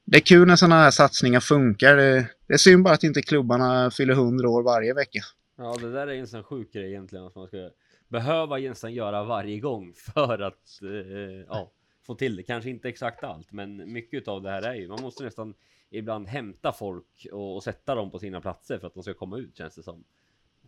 det 0.05 0.17
är 0.17 0.21
kul 0.21 0.47
när 0.47 0.55
sådana 0.55 0.75
här 0.75 0.91
satsningar 0.91 1.39
funkar. 1.39 1.95
Det, 1.95 2.27
det 2.47 2.53
är 2.53 2.57
synd 2.57 2.83
bara 2.83 2.93
att 2.93 3.03
inte 3.03 3.21
klubbarna 3.21 3.91
fyller 3.91 4.13
100 4.13 4.49
år 4.49 4.63
varje 4.63 4.93
vecka. 4.93 5.19
Ja, 5.57 5.77
det 5.81 5.91
där 5.91 6.07
är 6.07 6.13
en 6.13 6.27
sån 6.27 6.43
sjuk 6.43 6.73
grej 6.73 6.89
egentligen 6.89 7.25
att 7.25 7.35
man 7.35 7.47
ska 7.47 7.69
behöva 8.07 8.57
nästan 8.57 8.93
göra 8.93 9.23
varje 9.23 9.59
gång 9.59 9.93
för 10.13 10.39
att 10.39 10.81
eh, 10.81 11.45
ja, 11.47 11.71
få 12.07 12.15
till 12.15 12.35
det. 12.35 12.43
Kanske 12.43 12.69
inte 12.69 12.89
exakt 12.89 13.23
allt, 13.23 13.51
men 13.51 13.93
mycket 13.93 14.27
av 14.27 14.41
det 14.41 14.49
här 14.49 14.61
är 14.61 14.75
ju 14.75 14.87
man 14.87 15.01
måste 15.01 15.23
nästan 15.23 15.53
ibland 15.89 16.27
hämta 16.27 16.71
folk 16.71 17.27
och, 17.31 17.55
och 17.55 17.63
sätta 17.63 17.95
dem 17.95 18.11
på 18.11 18.19
sina 18.19 18.41
platser 18.41 18.79
för 18.79 18.87
att 18.87 18.93
de 18.93 19.03
ska 19.03 19.13
komma 19.13 19.37
ut 19.37 19.57
känns 19.57 19.75
det 19.75 19.83
som. 19.83 20.03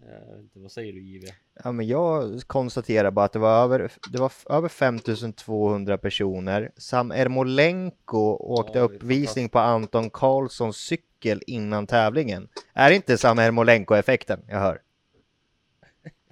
Jag 0.02 0.36
vet 0.36 0.44
inte, 0.44 0.60
vad 0.60 0.72
säger 0.72 0.94
du 0.94 1.02
JW? 1.02 1.28
Ja, 1.64 1.72
men 1.72 1.88
jag 1.88 2.42
konstaterar 2.48 3.12
bara 3.12 3.26
att 3.26 3.34
det 3.34 3.40
var 3.40 3.64
över, 3.64 3.92
det 4.12 4.18
var 4.18 4.32
över 4.50 4.70
5200 4.70 5.98
personer. 5.98 6.72
Sam 6.78 7.12
Ermolenko 7.12 8.38
åkte 8.40 8.80
Ja, 8.80 8.88
det 8.88 8.96
uppvisning 8.96 9.50
på 9.50 9.60
Anton 9.60 10.10
Karlssons 10.10 10.78
cykel 10.78 11.42
innan 11.48 11.88
tävlingen. 11.88 12.48
Är 12.74 12.92
inte 12.92 13.18
Sam 13.18 13.40
Ermolenko-effekten 13.40 14.40
jag 14.48 14.60
hör? 14.60 14.82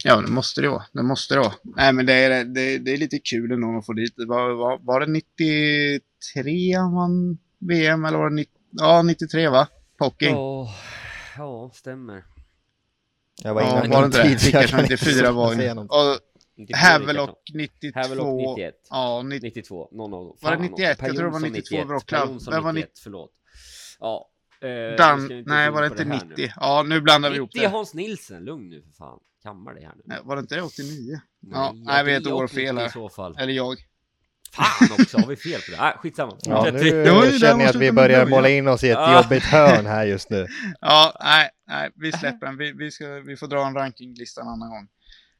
Ja, 0.04 0.22
det 0.22 0.32
måste 0.32 0.62
det 0.62 0.70
vara. 0.70 0.84
Det 0.94 1.04
måste 1.04 1.34
det 1.34 1.40
vara. 1.40 1.54
Nej, 1.64 1.94
men 1.94 2.06
det 2.06 2.14
är, 2.14 2.44
det, 2.44 2.78
det 2.78 2.94
är 2.94 2.98
lite 2.98 3.20
kul 3.20 3.52
ändå 3.52 3.78
att 3.78 3.86
få 3.86 3.94
dit. 3.94 4.14
det. 4.18 4.26
Var, 4.26 4.54
var, 4.54 4.80
var 4.82 5.00
det 5.00 5.08
93 5.08 6.74
han 6.74 6.94
vann 6.94 7.38
VM 7.60 8.06
eller 8.06 8.18
var 8.18 8.30
det 8.30 8.36
90, 8.36 8.55
ja, 8.78 9.02
93 9.02 9.48
va? 9.50 9.68
Pocking. 9.98 10.30
Ja, 10.36 10.70
ja, 11.38 11.72
stämmer. 11.74 12.24
Jag 13.44 13.54
var 13.54 13.62
Ja, 13.62 13.84
var 13.90 14.00
det 14.02 14.06
inte 14.06 14.46
det? 14.46 14.52
Kanske 14.52 14.72
kan 14.76 14.82
94 14.84 15.32
var 15.32 15.54
ju. 15.54 15.74
något. 15.74 15.90
Och 15.92 16.20
92 16.58 16.78
Havelock 16.78 17.40
nickade 17.54 17.78
92. 17.82 18.00
Havelock 18.00 18.58
91. 18.58 18.76
Ja, 18.90 19.22
90, 19.22 19.48
92, 19.48 19.90
någon 19.92 20.14
av 20.14 20.20
dem. 20.26 20.38
Var 20.42 20.52
det 20.52 20.58
Fan, 20.58 20.66
91? 20.66 21.00
Per 21.00 21.08
Jag 21.08 21.16
tror 21.16 21.26
det 21.26 21.32
var 21.32 21.40
Jonsson 21.40 21.52
92 21.52 21.86
Bra 21.86 22.00
Per. 22.00 22.26
Jonsson 22.26 22.54
Vem 22.54 22.64
var 22.64 22.74
91, 22.74 23.00
förlåt. 23.04 23.32
Ja. 24.00 24.30
eh, 24.62 24.68
nu 24.70 24.96
Dan, 24.98 25.44
nej, 25.46 25.72
var 25.72 25.82
det 25.82 25.88
inte 25.88 26.04
här 26.04 26.26
90? 26.30 26.52
Ja, 26.56 26.84
nu 26.84 27.02
blandar 27.02 27.30
vi 27.30 27.36
ihop 27.36 27.50
90 27.54 27.60
är 27.60 27.70
det. 27.70 27.76
Hans 27.78 27.94
Nilsen, 27.94 28.44
lugn 28.46 28.70
nu 28.70 28.82
för 28.82 28.92
fan. 28.92 29.20
Kammar 29.44 29.74
dig 29.74 29.84
här 29.84 29.94
nu. 29.96 30.02
Nej, 30.06 30.20
Var 30.24 30.36
det 30.36 30.40
inte 30.40 30.56
det 30.56 30.62
89? 30.62 31.20
Nej, 31.40 31.52
Ja, 31.54 31.74
nej, 31.76 32.04
vi 32.06 32.14
är 32.14 32.18
ett 32.22 32.28
år 32.28 32.48
fel 32.48 32.78
I 32.78 32.82
här. 32.82 32.90
så 32.90 33.10
fall. 33.10 33.36
Eller 33.40 33.54
jag. 33.54 33.78
Fan 34.52 34.92
också, 35.00 35.18
har 35.18 35.28
vi 35.28 35.36
fel 35.36 35.62
på 35.62 35.72
det? 35.72 35.78
Nej, 35.78 35.94
skitsamma. 35.98 36.38
Ja, 36.42 36.64
nu 36.72 36.72
där 36.72 37.40
känner 37.40 37.64
jag 37.64 37.70
att 37.70 37.76
vi 37.76 37.92
börjar 37.92 38.26
måla 38.26 38.50
in 38.50 38.68
oss 38.68 38.84
i 38.84 38.90
ett 38.90 38.94
Ja. 38.94 39.22
jobbigt 39.24 39.44
hörn 39.44 39.86
här 39.86 40.06
just 40.06 40.30
nu. 40.30 40.48
Ja, 40.82 41.18
nej, 41.24 41.50
nej, 41.68 41.90
vi 41.96 42.12
släpper 42.12 42.46
den. 42.46 42.58
Vi, 42.58 42.72
vi, 42.72 42.92
ska, 42.92 43.08
vi 43.08 43.38
får 43.38 43.48
dra 43.48 43.68
en 43.68 43.76
rankinglista 43.76 44.42
en 44.42 44.48
annan 44.48 44.70
gång. 44.70 44.88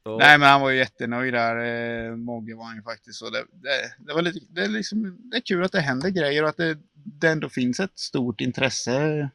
Så, 0.02 0.18
Nej, 0.18 0.38
men 0.38 0.48
han 0.48 0.60
var 0.60 0.70
ju 0.70 0.78
jättenöjd 0.78 1.34
där. 1.34 1.56
Eh, 1.56 2.16
Mogge 2.16 2.54
var 2.54 2.64
han 2.64 2.76
ju 2.76 2.82
faktiskt. 2.82 3.18
Så 3.18 3.30
det, 3.30 3.38
det, 3.52 4.04
det, 4.06 4.14
var 4.14 4.22
lite, 4.22 4.38
det, 4.50 4.60
är 4.60 4.68
liksom, 4.68 5.16
det 5.30 5.36
är 5.36 5.40
kul 5.40 5.64
att 5.64 5.72
det 5.72 5.80
händer 5.80 6.10
grejer 6.10 6.42
och 6.42 6.48
att 6.48 6.56
det, 6.56 6.78
det 6.94 7.28
ändå 7.28 7.48
finns 7.48 7.80
ett 7.80 7.98
stort 7.98 8.40
intresse. 8.40 9.28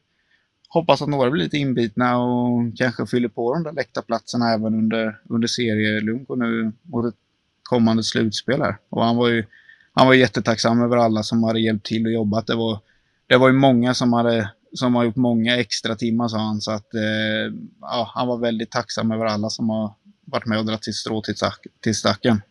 Hoppas 0.68 1.02
att 1.02 1.08
några 1.08 1.30
blir 1.30 1.44
lite 1.44 1.56
inbitna 1.58 2.18
och 2.18 2.76
kanske 2.76 3.06
fyller 3.06 3.28
på 3.28 3.54
de 3.54 3.62
där 3.62 3.72
läktarplatserna 3.72 4.52
även 4.52 4.74
under, 4.74 5.20
under 5.28 5.48
serielunk 5.48 6.30
och 6.30 6.38
nu 6.38 6.72
mot 6.82 7.06
ett 7.06 7.20
kommande 7.62 8.02
slutspel 8.02 8.60
här. 8.62 8.76
Och 8.88 9.04
han 9.04 9.16
var 9.16 9.28
ju 9.28 9.44
han 9.92 10.06
var 10.06 10.14
jättetacksam 10.14 10.82
över 10.82 10.96
alla 10.96 11.22
som 11.22 11.42
hade 11.42 11.60
hjälpt 11.60 11.86
till 11.86 12.06
och 12.06 12.12
jobbat. 12.12 12.46
Det 12.46 12.54
var, 12.54 12.78
det 13.26 13.36
var 13.36 13.48
ju 13.48 13.54
många 13.54 13.94
som 13.94 14.12
hade 14.12 14.50
som 14.74 14.94
har 14.94 15.04
gjort 15.04 15.16
många 15.16 15.56
extra 15.56 15.94
timmar 15.94 16.28
sa 16.28 16.38
han. 16.38 16.60
Så 16.60 16.70
att 16.72 16.94
eh, 16.94 17.54
ja, 17.80 18.10
han 18.14 18.28
var 18.28 18.38
väldigt 18.38 18.70
tacksam 18.70 19.12
över 19.12 19.24
alla 19.24 19.50
som 19.50 19.68
har 19.68 19.94
varit 20.24 20.46
med 20.46 20.58
och 20.58 20.66
dragit 20.66 20.84
sitt 20.84 20.94
strå 20.94 21.22
till, 21.22 21.36
stack, 21.36 21.66
till 21.80 21.94
stacken. 21.94 22.42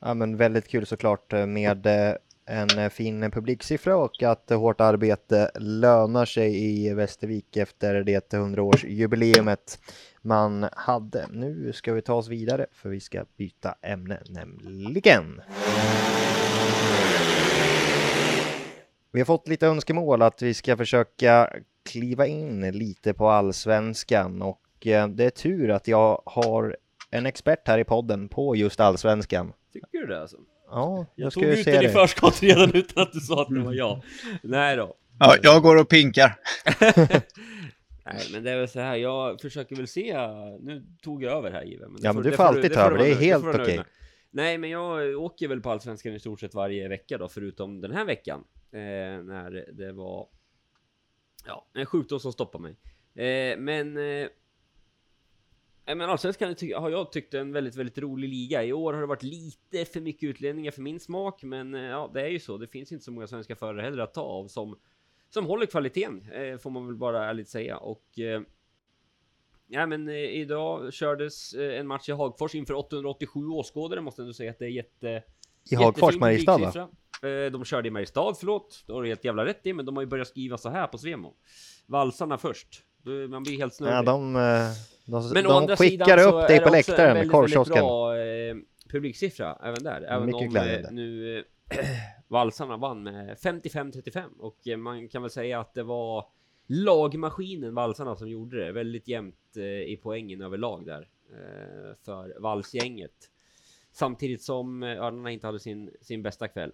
Ja, 0.00 0.14
men 0.14 0.36
väldigt 0.36 0.68
kul 0.68 0.86
såklart 0.86 1.32
eh, 1.32 1.46
med 1.46 1.86
eh, 1.86 2.14
en 2.46 2.78
eh, 2.78 2.88
fin 2.88 3.30
publiksiffra 3.30 3.96
och 3.96 4.22
att 4.22 4.50
hårt 4.50 4.80
arbete 4.80 5.50
lönar 5.54 6.24
sig 6.24 6.64
i 6.64 6.94
Västervik 6.94 7.56
efter 7.56 7.94
det 7.94 8.32
100-årsjubileumet 8.32 9.78
man 10.24 10.68
hade. 10.72 11.26
Nu 11.30 11.72
ska 11.72 11.92
vi 11.92 12.02
ta 12.02 12.14
oss 12.14 12.28
vidare 12.28 12.66
för 12.72 12.88
vi 12.88 13.00
ska 13.00 13.24
byta 13.36 13.74
ämne 13.82 14.20
nämligen. 14.28 15.40
Vi 19.12 19.20
har 19.20 19.24
fått 19.24 19.48
lite 19.48 19.66
önskemål 19.66 20.22
att 20.22 20.42
vi 20.42 20.54
ska 20.54 20.76
försöka 20.76 21.50
kliva 21.90 22.26
in 22.26 22.60
lite 22.70 23.14
på 23.14 23.28
allsvenskan 23.28 24.42
och 24.42 24.86
eh, 24.86 25.08
det 25.08 25.24
är 25.24 25.30
tur 25.30 25.70
att 25.70 25.88
jag 25.88 26.22
har 26.26 26.76
en 27.10 27.26
expert 27.26 27.68
här 27.68 27.78
i 27.78 27.84
podden 27.84 28.28
på 28.28 28.56
just 28.56 28.80
allsvenskan. 28.80 29.52
Tycker 29.72 29.98
du 29.98 30.06
det 30.06 30.20
alltså? 30.20 30.36
Ja, 30.70 31.06
Jag 31.14 31.26
jag 31.26 31.32
tog 31.32 31.42
ut 31.42 31.64
se 31.64 31.72
den 31.72 31.84
i 31.84 31.88
förskott 31.88 32.42
redan 32.42 32.74
utan 32.74 33.02
att 33.02 33.12
du 33.12 33.20
sa 33.20 33.42
att 33.42 33.48
det 33.48 33.60
var 33.60 33.72
jag. 33.72 34.02
Nej 34.42 34.76
då. 34.76 34.94
Ja, 35.18 35.36
jag 35.42 35.62
går 35.62 35.76
och 35.76 35.88
pinkar. 35.88 36.34
Nej, 38.04 38.28
men 38.32 38.44
det 38.44 38.50
är 38.50 38.58
väl 38.58 38.68
så 38.68 38.80
här, 38.80 38.96
jag 38.96 39.40
försöker 39.40 39.76
väl 39.76 39.88
se, 39.88 40.16
nu 40.60 40.86
tog 41.02 41.22
jag 41.22 41.32
över 41.32 41.50
här 41.50 41.72
Ive. 41.72 41.86
Men 41.86 41.94
det 41.94 42.06
Ja, 42.06 42.12
men 42.12 42.22
du 42.22 42.32
får 42.32 42.44
alltid 42.44 42.72
ta 42.72 42.80
över, 42.80 42.98
det 42.98 43.08
är 43.08 43.14
helt 43.14 43.44
okej. 43.44 43.76
med. 43.76 43.86
Nej, 44.30 44.58
men 44.58 44.70
jag 44.70 45.16
åker 45.22 45.48
väl 45.48 45.60
på 45.60 45.70
Allsvenskan 45.70 46.14
i 46.14 46.20
stort 46.20 46.40
sett 46.40 46.54
varje 46.54 46.88
vecka 46.88 47.18
då, 47.18 47.28
förutom 47.28 47.80
den 47.80 47.90
här 47.92 48.04
veckan. 48.04 48.44
Eh, 48.72 48.78
när 49.24 49.72
det 49.72 49.92
var, 49.92 50.28
ja, 51.46 51.66
en 51.74 51.86
sjukdom 51.86 52.20
som 52.20 52.32
stoppade 52.32 52.62
mig. 52.62 52.76
Eh, 53.26 53.58
men, 53.58 53.96
eh, 53.96 54.28
men 55.86 56.00
Allsvenskan 56.00 56.54
har 56.76 56.90
jag 56.90 57.12
tyckt 57.12 57.34
är 57.34 57.38
en 57.38 57.52
väldigt, 57.52 57.76
väldigt 57.76 57.98
rolig 57.98 58.28
liga. 58.28 58.64
I 58.64 58.72
år 58.72 58.92
har 58.92 59.00
det 59.00 59.06
varit 59.06 59.22
lite 59.22 59.84
för 59.84 60.00
mycket 60.00 60.28
utlänningar 60.28 60.70
för 60.70 60.82
min 60.82 61.00
smak, 61.00 61.42
men 61.42 61.74
eh, 61.74 61.82
ja, 61.82 62.10
det 62.14 62.22
är 62.22 62.28
ju 62.28 62.40
så. 62.40 62.58
Det 62.58 62.68
finns 62.68 62.92
inte 62.92 63.04
så 63.04 63.12
många 63.12 63.26
svenska 63.26 63.56
förare 63.56 63.82
heller 63.82 64.02
att 64.02 64.14
ta 64.14 64.22
av 64.22 64.48
som, 64.48 64.78
som 65.34 65.46
håller 65.46 65.66
kvaliteten, 65.66 66.24
eh, 66.32 66.58
får 66.58 66.70
man 66.70 66.86
väl 66.86 66.96
bara 66.96 67.24
ärligt 67.30 67.48
säga. 67.48 67.76
Och 67.76 68.18
eh, 68.18 68.40
ja, 69.66 69.86
men 69.86 70.08
eh, 70.08 70.14
idag 70.14 70.92
kördes 70.92 71.52
eh, 71.54 71.78
en 71.80 71.86
match 71.86 72.08
i 72.08 72.12
Hagfors 72.12 72.54
inför 72.54 72.74
887 72.74 73.46
åskådare. 73.48 74.00
Måste 74.00 74.22
ändå 74.22 74.34
säga 74.34 74.50
att 74.50 74.58
det 74.58 74.64
är 74.64 74.68
jätte 74.68 75.22
I 75.70 75.74
Hagfors, 75.74 76.16
Mariestad 76.16 76.58
va? 76.58 76.88
Eh, 77.28 77.50
De 77.52 77.64
körde 77.64 77.88
i 77.88 77.90
Mariestad, 77.90 78.34
förlåt. 78.38 78.84
Det 78.86 78.92
har 78.92 79.02
du 79.02 79.08
helt 79.08 79.24
jävla 79.24 79.44
rätt 79.44 79.66
i, 79.66 79.72
men 79.72 79.86
de 79.86 79.96
har 79.96 80.02
ju 80.02 80.08
börjat 80.08 80.28
skriva 80.28 80.58
så 80.58 80.68
här 80.68 80.86
på 80.86 80.98
Svemo. 80.98 81.34
Valsarna 81.86 82.38
först. 82.38 82.82
Då- 83.02 83.10
Man 83.28 83.42
blir 83.42 83.58
helt 83.58 83.74
snurrig. 83.74 83.94
Ja, 83.94 84.02
de, 84.02 84.36
eh, 84.36 84.42
de, 85.06 85.30
Men 85.34 85.44
de 85.44 85.52
andra 85.52 85.76
skickar 85.76 86.18
upp 86.28 86.48
dig 86.48 86.60
på 86.60 86.70
läktaren, 86.70 86.98
väldigt, 86.98 87.16
väldigt 87.16 87.32
korvkiosken. 87.32 87.74
bra 87.74 88.16
eh, 88.18 88.54
publiksiffra 88.90 89.58
även 89.62 89.82
där. 89.82 90.02
Även 90.02 90.26
Mycket 90.26 90.40
om 90.42 90.48
glädjande. 90.48 90.90
nu 90.90 91.44
valsarna 92.28 92.76
vann 92.76 93.02
med 93.02 93.36
55-35 93.36 94.38
och 94.38 94.68
eh, 94.68 94.76
man 94.76 95.08
kan 95.08 95.22
väl 95.22 95.30
säga 95.30 95.60
att 95.60 95.74
det 95.74 95.82
var 95.82 96.26
lagmaskinen 96.66 97.74
valsarna 97.74 98.16
som 98.16 98.28
gjorde 98.28 98.64
det. 98.64 98.72
Väldigt 98.72 99.08
jämnt 99.08 99.56
eh, 99.56 99.64
i 99.64 100.00
poängen 100.02 100.40
överlag 100.42 100.86
där 100.86 101.08
eh, 101.30 101.96
för 102.04 102.40
valsgänget. 102.40 103.30
Samtidigt 103.92 104.42
som 104.42 104.82
Örnarna 104.82 105.30
inte 105.30 105.46
hade 105.46 105.60
sin, 105.60 105.90
sin 106.00 106.22
bästa 106.22 106.48
kväll. 106.48 106.72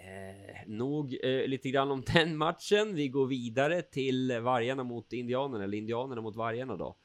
Eh, 0.00 0.68
nog 0.68 1.18
eh, 1.22 1.46
lite 1.46 1.70
grann 1.70 1.90
om 1.90 2.02
den 2.14 2.36
matchen. 2.36 2.94
Vi 2.94 3.08
går 3.08 3.26
vidare 3.26 3.82
till 3.82 4.40
Vargarna 4.40 4.84
mot 4.84 5.12
Indianerna, 5.12 5.64
eller 5.64 5.78
Indianerna 5.78 6.20
mot 6.20 6.36
Vargarna 6.36 6.76
då. 6.76 6.96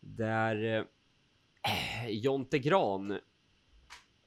Där 0.00 0.86
eh, 1.62 2.08
Jonte 2.08 2.58
Gran 2.58 3.18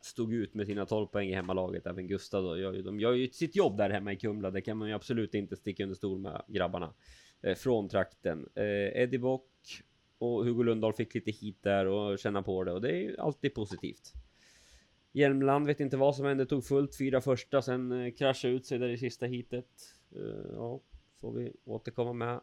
stod 0.05 0.33
ut 0.33 0.53
med 0.53 0.67
sina 0.67 0.85
12 0.85 1.07
poäng 1.07 1.29
i 1.29 1.33
hemmalaget. 1.33 1.87
Även 1.87 2.07
Gustav 2.07 2.43
då. 2.43 2.57
Gör 2.57 2.73
ju, 2.73 2.81
de 2.81 2.99
gör 2.99 3.13
ju 3.13 3.29
sitt 3.29 3.55
jobb 3.55 3.77
där 3.77 3.89
hemma 3.89 4.13
i 4.13 4.15
Kumla. 4.15 4.51
Det 4.51 4.61
kan 4.61 4.77
man 4.77 4.87
ju 4.87 4.93
absolut 4.93 5.33
inte 5.33 5.55
sticka 5.55 5.83
under 5.83 5.95
stol 5.95 6.19
med 6.19 6.41
grabbarna. 6.47 6.93
Eh, 7.41 7.55
från 7.55 7.89
trakten. 7.89 8.49
Eh, 8.55 9.01
Eddie 9.01 9.17
Bock 9.17 9.49
och 10.17 10.45
Hugo 10.45 10.63
Lundahl 10.63 10.93
fick 10.93 11.15
lite 11.15 11.31
hit 11.31 11.63
där 11.63 11.85
och 11.85 12.19
känna 12.19 12.41
på 12.41 12.63
det. 12.63 12.71
Och 12.71 12.81
det 12.81 12.89
är 12.89 13.01
ju 13.01 13.17
alltid 13.17 13.53
positivt. 13.53 14.13
Hjälmland 15.11 15.67
vet 15.67 15.79
inte 15.79 15.97
vad 15.97 16.15
som 16.15 16.25
hände, 16.25 16.45
tog 16.45 16.65
fullt 16.65 16.97
fyra 16.97 17.21
första, 17.21 17.61
sen 17.61 17.91
eh, 17.91 18.13
kraschade 18.13 18.53
ut 18.53 18.65
sig 18.65 18.79
där 18.79 18.89
i 18.89 18.97
sista 18.97 19.25
heatet. 19.25 19.69
Eh, 20.15 20.51
ja, 20.53 20.81
får 21.21 21.33
vi 21.33 21.53
återkomma 21.65 22.13
med. 22.13 22.41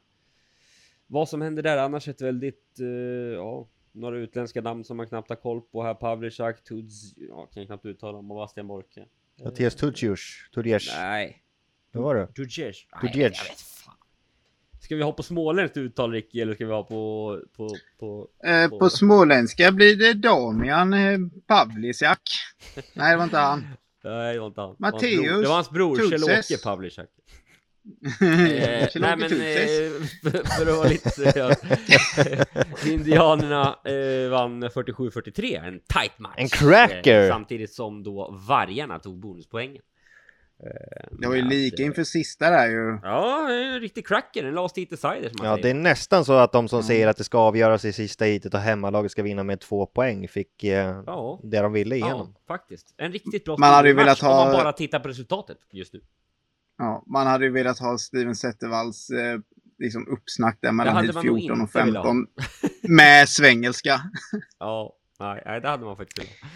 Vad 1.06 1.28
som 1.28 1.40
händer 1.40 1.62
där 1.62 1.78
annars 1.78 2.08
ett 2.08 2.20
väldigt, 2.20 2.80
eh, 2.80 2.86
ja, 3.34 3.68
några 3.92 4.16
utländska 4.16 4.60
namn 4.60 4.84
som 4.84 4.96
man 4.96 5.06
knappt 5.06 5.28
har 5.28 5.36
koll 5.36 5.60
på 5.60 5.82
här. 5.82 5.94
Pavlicak, 5.94 6.64
Tudz, 6.64 7.14
ja, 7.16 7.46
kan 7.46 7.60
jag 7.62 7.66
knappt 7.66 7.86
uttala 7.86 8.12
dem, 8.12 8.30
och 8.30 8.36
Bastian 8.36 8.66
Borke. 8.66 9.04
Mattias 9.44 9.74
Tudjus, 9.74 10.20
Tudjers. 10.54 10.90
Nej, 10.96 11.42
Vad 11.92 12.04
var 12.04 12.14
det? 12.14 12.26
Tudjers. 12.26 12.86
Tudjers. 13.00 13.16
jag 13.38 13.48
vet 13.50 13.60
fan. 13.60 13.94
Ska 14.80 14.96
vi 14.96 15.02
ha 15.02 15.12
på 15.12 15.22
småländskt 15.22 15.76
uttal 15.76 16.12
Ricky, 16.12 16.40
eller 16.40 16.54
ska 16.54 16.66
vi 16.66 16.72
ha 16.72 16.84
på, 16.84 17.40
på, 17.56 17.76
på, 17.98 18.28
Eh, 18.44 18.68
på 18.68 18.90
småländska 18.90 19.72
blir 19.72 19.96
det 19.96 20.14
Damian 20.14 20.92
eh, 20.92 21.18
Pavlisiak. 21.46 22.20
Nej, 22.94 23.10
det 23.10 23.16
var 23.16 23.24
inte 23.24 23.36
han. 23.38 23.66
Nej, 24.04 24.34
det 24.34 24.40
var 24.40 24.46
inte 24.46 24.60
han. 24.60 24.76
Matteus 24.78 25.42
Det 25.42 25.48
var 25.48 25.54
hans 25.54 25.70
bror. 25.70 25.96
Kjell-Åke 25.96 26.62
Pavlicak. 26.62 27.08
Eh, 28.20 28.88
nej 29.00 29.16
men 29.16 29.22
eh, 29.22 29.28
för, 30.22 30.30
för 30.64 30.70
att 30.70 30.76
vara 30.78 30.88
lite 30.88 31.10
seriös. 31.32 31.58
Indianerna 32.86 33.78
eh, 33.84 34.30
vann 34.30 34.64
47-43, 34.64 35.64
en 35.66 35.80
tight 35.80 36.18
match. 36.18 36.34
En 36.36 36.48
cracker! 36.48 37.22
Eh, 37.24 37.28
samtidigt 37.28 37.72
som 37.72 38.02
då 38.02 38.30
Vargarna 38.48 38.98
tog 38.98 39.20
bonuspoängen. 39.20 39.82
Eh, 40.62 41.06
Det 41.20 41.28
var 41.28 41.34
ju 41.34 41.42
lika 41.42 41.82
eh, 41.82 41.86
inför 41.86 42.04
sista 42.04 42.50
där 42.50 42.68
ju. 42.68 42.98
Ja, 43.02 43.50
en 43.52 43.80
riktig 43.80 44.06
cracker, 44.06 44.44
en 44.44 44.54
last 44.54 44.78
hit 44.78 44.90
decider 44.90 45.28
som 45.28 45.36
man 45.38 45.46
Ja, 45.46 45.54
säger. 45.54 45.62
det 45.62 45.70
är 45.70 45.74
nästan 45.82 46.24
så 46.24 46.32
att 46.32 46.52
de 46.52 46.68
som 46.68 46.76
Mm. 46.78 46.86
säger 46.86 47.06
att 47.06 47.16
det 47.16 47.24
ska 47.24 47.38
avgöras 47.38 47.84
i 47.84 47.92
sista 47.92 48.24
heatet 48.24 48.54
och 48.54 48.60
hemmalaget 48.60 49.12
ska 49.12 49.22
vinna 49.22 49.42
med 49.42 49.60
två 49.60 49.86
poäng 49.86 50.28
fick 50.28 50.64
eh, 50.64 51.02
Ja. 51.06 51.40
det 51.42 51.58
de 51.60 51.72
ville 51.72 51.96
Ja, 51.96 52.06
igenom. 52.06 52.34
faktiskt. 52.48 52.94
En 52.96 53.12
riktigt 53.12 53.44
bra 53.44 53.56
Man 53.58 53.74
hade 53.74 53.94
match 53.94 54.02
velat 54.04 54.20
ha- 54.20 54.44
om 54.46 54.52
man 54.52 54.62
bara 54.62 54.72
tittar 54.72 55.00
på 55.00 55.08
resultatet 55.08 55.58
just 55.72 55.92
nu. 55.92 56.00
Ja, 56.80 57.04
man 57.06 57.26
hade 57.26 57.44
ju 57.44 57.50
velat 57.50 57.78
ha 57.78 57.98
Steven 57.98 58.34
Zettervalls 58.34 59.10
eh, 59.10 59.40
liksom 59.78 60.08
uppsnack 60.08 60.58
där 60.62 60.72
mellan 60.72 60.94
hade 60.94 61.06
hit 61.06 61.14
man 61.14 61.26
nog 61.26 61.38
14 61.38 61.60
och 61.60 61.62
inte 61.62 61.78
velat 61.78 62.04
ha. 62.04 62.12
15. 62.12 62.26
Med 62.96 63.28
svengelska. 63.28 64.00
Ja, 64.58 64.92
nej, 65.20 65.60
det 65.60 65.68
hade 65.68 65.84
man 65.84 65.96
faktiskt 65.96 66.18
velat. 66.18 66.52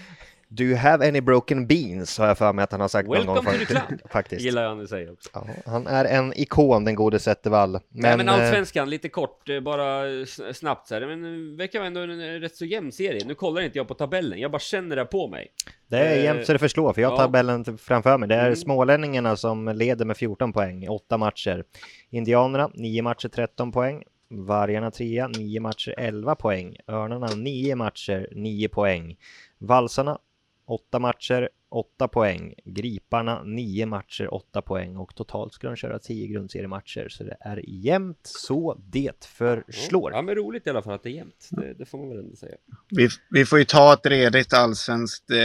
Do 0.57 0.65
you 0.65 0.77
have 0.77 1.09
any 1.09 1.21
broken 1.21 1.67
beans? 1.67 2.19
Har 2.19 2.27
jag 2.27 2.39
för 2.39 2.53
mig 2.53 2.63
att 2.63 2.73
han 2.73 2.81
har 2.81 2.89
sagt 2.89 3.09
någon 3.09 3.17
Welcome 3.17 3.35
gång. 3.41 3.45
to 3.45 3.59
the 3.59 3.65
club. 3.67 4.01
Faktiskt. 4.11 4.43
Gillar 4.45 4.63
jag 4.63 4.77
när 4.77 4.83
du 4.83 4.89
säger 4.89 5.13
också. 5.13 5.31
Ja, 5.33 5.47
han 5.67 5.87
är 5.87 6.05
en 6.05 6.33
ikon, 6.37 6.85
den 6.85 6.95
gode 6.95 7.19
Zettervall. 7.19 7.73
Men, 7.73 7.81
Nej 7.89 8.17
men 8.17 8.29
eh, 8.29 8.35
allsvenskan, 8.35 8.91
lite 8.91 9.09
kort, 9.09 9.49
eh, 9.49 9.61
bara 9.61 10.03
snabbt 10.53 10.89
så 10.89 10.95
här. 10.95 11.07
Men 11.07 11.25
eh, 11.25 11.57
verkar 11.59 11.79
vara 11.79 11.87
ändå 11.87 12.01
en 12.01 12.21
eh, 12.21 12.41
rätt 12.41 12.57
så 12.57 12.65
jämn 12.65 12.93
serie. 12.93 13.25
Nu 13.27 13.35
kollar 13.35 13.63
inte 13.63 13.79
jag 13.79 13.89
på 13.89 13.95
tabellen, 13.95 14.39
jag 14.39 14.51
bara 14.51 14.59
känner 14.59 14.97
det 14.97 15.05
på 15.05 15.29
mig. 15.29 15.49
det 15.87 15.99
är 15.99 16.19
eh, 16.19 16.25
jämnt 16.25 16.47
så 16.47 16.53
det 16.53 16.59
förslår, 16.59 16.93
för 16.93 17.03
jag 17.03 17.09
har 17.11 17.17
ja. 17.17 17.23
tabellen 17.23 17.65
framför 17.79 18.19
mig. 18.19 18.29
Det 18.29 18.35
är 18.35 18.45
Mm. 18.45 18.57
smålänningarna 18.57 19.37
som 19.37 19.69
leder 19.69 20.05
med 20.05 20.17
14 20.17 20.53
poäng, 20.53 20.89
8 20.89 21.19
matcher. 21.19 21.65
Indianerna, 22.11 22.71
9 22.75 23.03
matcher, 23.03 23.29
13 23.29 23.73
poäng. 23.73 24.03
Vargarna 24.31 24.91
trea, 24.91 25.29
9 25.29 25.61
matcher, 25.61 25.95
11 25.99 26.35
poäng. 26.35 26.77
Örnarna 26.89 27.27
9 27.37 27.77
matcher, 27.77 28.29
9 28.33 28.69
poäng. 28.69 29.17
Valsarna 29.59 30.19
8 30.67 30.99
matcher, 30.99 31.49
8 31.71 32.09
poäng. 32.09 32.55
Griparna 32.65 33.43
9 33.45 33.87
matcher, 33.87 34.35
8 34.35 34.63
poäng 34.63 34.97
och 34.97 35.15
totalt 35.15 35.53
ska 35.53 35.67
de 35.67 35.77
köra 35.77 35.99
10 35.99 36.27
grundseriematcher 36.27 37.09
så 37.09 37.25
det 37.25 37.37
är 37.41 37.63
jämnt 37.67 38.21
så 38.23 38.81
det 38.87 39.25
förslår. 39.25 40.13
Ja 40.13 40.23
men 40.23 40.35
roligt 40.35 40.67
i 40.67 40.71
alla 40.71 40.83
fall 40.83 40.93
att 40.95 41.03
det 41.03 41.09
är 41.09 41.15
jämnt. 41.15 41.49
Det, 41.51 41.75
det 41.75 41.85
får 41.85 41.99
man 41.99 42.09
väl 42.09 42.19
ändå 42.19 42.37
säga. 42.37 42.57
Vi, 42.91 43.09
vi 43.31 43.45
får 43.47 43.59
ju 43.59 43.65
ta 43.65 43.93
ett 43.93 44.07
redigt 44.07 44.53
allsvenskt 44.53 45.31
eh, 45.31 45.37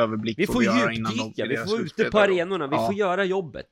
överblick. 0.00 0.38
Vi 0.38 0.46
får 0.46 0.62
djupdyka, 0.62 1.46
vi 1.48 1.56
får 1.56 1.70
vara 1.70 1.82
ute 1.82 2.04
på 2.04 2.18
arenorna, 2.18 2.66
vi 2.66 2.76
Ja. 2.76 2.86
får 2.86 2.94
göra 2.94 3.24
jobbet. 3.24 3.66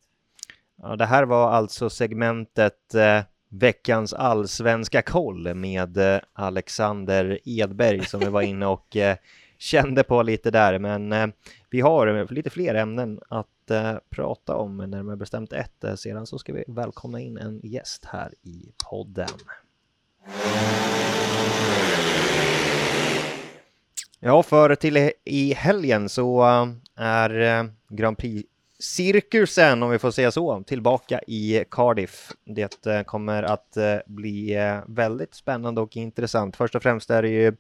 Ja, 0.82 0.96
det 0.96 1.06
här 1.06 1.24
var 1.24 1.50
alltså 1.50 1.90
segmentet 1.90 2.94
eh, 2.94 3.20
veckans 3.48 4.12
allsvenska 4.12 5.02
koll 5.02 5.54
med 5.54 5.96
eh, 5.96 6.20
Alexander 6.32 7.38
Edberg 7.44 8.04
som 8.04 8.20
vi 8.20 8.26
var 8.26 8.42
inne 8.42 8.66
och 8.66 8.96
eh, 8.96 9.16
kände 9.58 10.02
på 10.02 10.22
lite 10.22 10.50
där. 10.50 10.78
Men 10.78 11.12
eh, 11.12 11.26
vi 11.70 11.80
har 11.80 12.06
eh, 12.06 12.32
lite 12.32 12.50
fler 12.50 12.74
ämnen 12.74 13.20
att 13.28 13.70
eh, 13.70 13.94
prata 14.10 14.56
om, 14.56 14.76
närmare 14.76 15.16
bestämt 15.16 15.52
ett. 15.52 15.84
Eh, 15.84 15.94
sedan 15.94 16.26
så 16.26 16.38
ska 16.38 16.52
vi 16.52 16.64
välkomna 16.68 17.20
in 17.20 17.38
en 17.38 17.60
gäst 17.62 18.04
här 18.04 18.32
i 18.42 18.72
podden. 18.90 19.28
Ja, 24.20 24.42
för 24.42 24.74
till 24.74 25.10
i- 25.24 25.54
helgen 25.54 26.08
så 26.08 26.42
eh, 26.44 26.68
är 27.04 27.68
Grand 27.88 28.18
Prix-cirkusen, 28.18 29.82
om 29.82 29.90
vi 29.90 29.98
får 29.98 30.10
säga 30.10 30.30
så, 30.30 30.62
tillbaka 30.62 31.20
i 31.26 31.64
Cardiff. 31.70 32.32
Det 32.44 33.06
kommer 33.06 33.42
att 33.42 33.76
bli 34.06 34.56
väldigt 34.86 35.34
spännande 35.34 35.80
och 35.80 35.96
intressant. 35.96 36.56
Först 36.56 36.74
och 36.74 36.82
främst 36.82 37.10
är 37.10 37.22
det 37.22 37.28
ju 37.28 37.52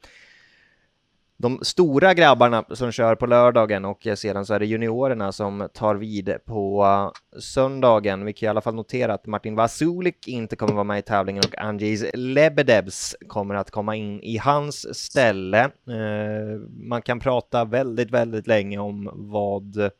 de 1.44 1.58
stora 1.62 2.14
grabbarna 2.14 2.64
som 2.70 2.92
kör 2.92 3.14
på 3.14 3.26
lördagen 3.26 3.84
och 3.84 4.06
sedan 4.16 4.46
så 4.46 4.54
är 4.54 4.58
det 4.58 4.66
juniorerna 4.66 5.32
som 5.32 5.68
tar 5.74 5.94
vid 5.94 6.36
på 6.44 6.84
eh, 6.84 7.38
söndagen. 7.40 8.24
Vi 8.24 8.32
kan 8.32 8.46
i 8.46 8.50
alla 8.50 8.60
fall 8.60 8.74
notera 8.74 9.14
att 9.14 9.26
Martin 9.26 9.54
Vasulik 9.54 10.28
inte 10.28 10.56
kommer 10.56 10.72
vara 10.72 10.84
med 10.84 10.98
i 10.98 11.02
tävlingen 11.02 11.42
och 11.46 11.58
Andrzej 11.58 12.10
Lebedevs 12.14 13.16
kommer 13.28 13.54
att 13.54 13.70
komma 13.70 13.96
in 13.96 14.20
i 14.22 14.36
hans 14.36 14.98
ställe. 14.98 15.64
Eh, 15.64 16.60
man 16.70 17.02
kan 17.02 17.20
prata 17.20 17.64
väldigt, 17.64 18.10
väldigt 18.10 18.46
länge 18.46 18.78
om 18.78 19.10
vad 19.14 19.90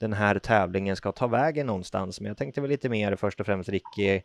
den 0.00 0.12
här 0.12 0.38
tävlingen 0.38 0.96
ska 0.96 1.12
ta 1.12 1.26
vägen 1.26 1.66
någonstans, 1.66 2.20
men 2.20 2.28
jag 2.28 2.36
tänkte 2.36 2.60
väl 2.60 2.70
lite 2.70 2.88
mer 2.88 3.16
först 3.16 3.40
och 3.40 3.46
främst 3.46 3.68
Ricky, 3.68 4.20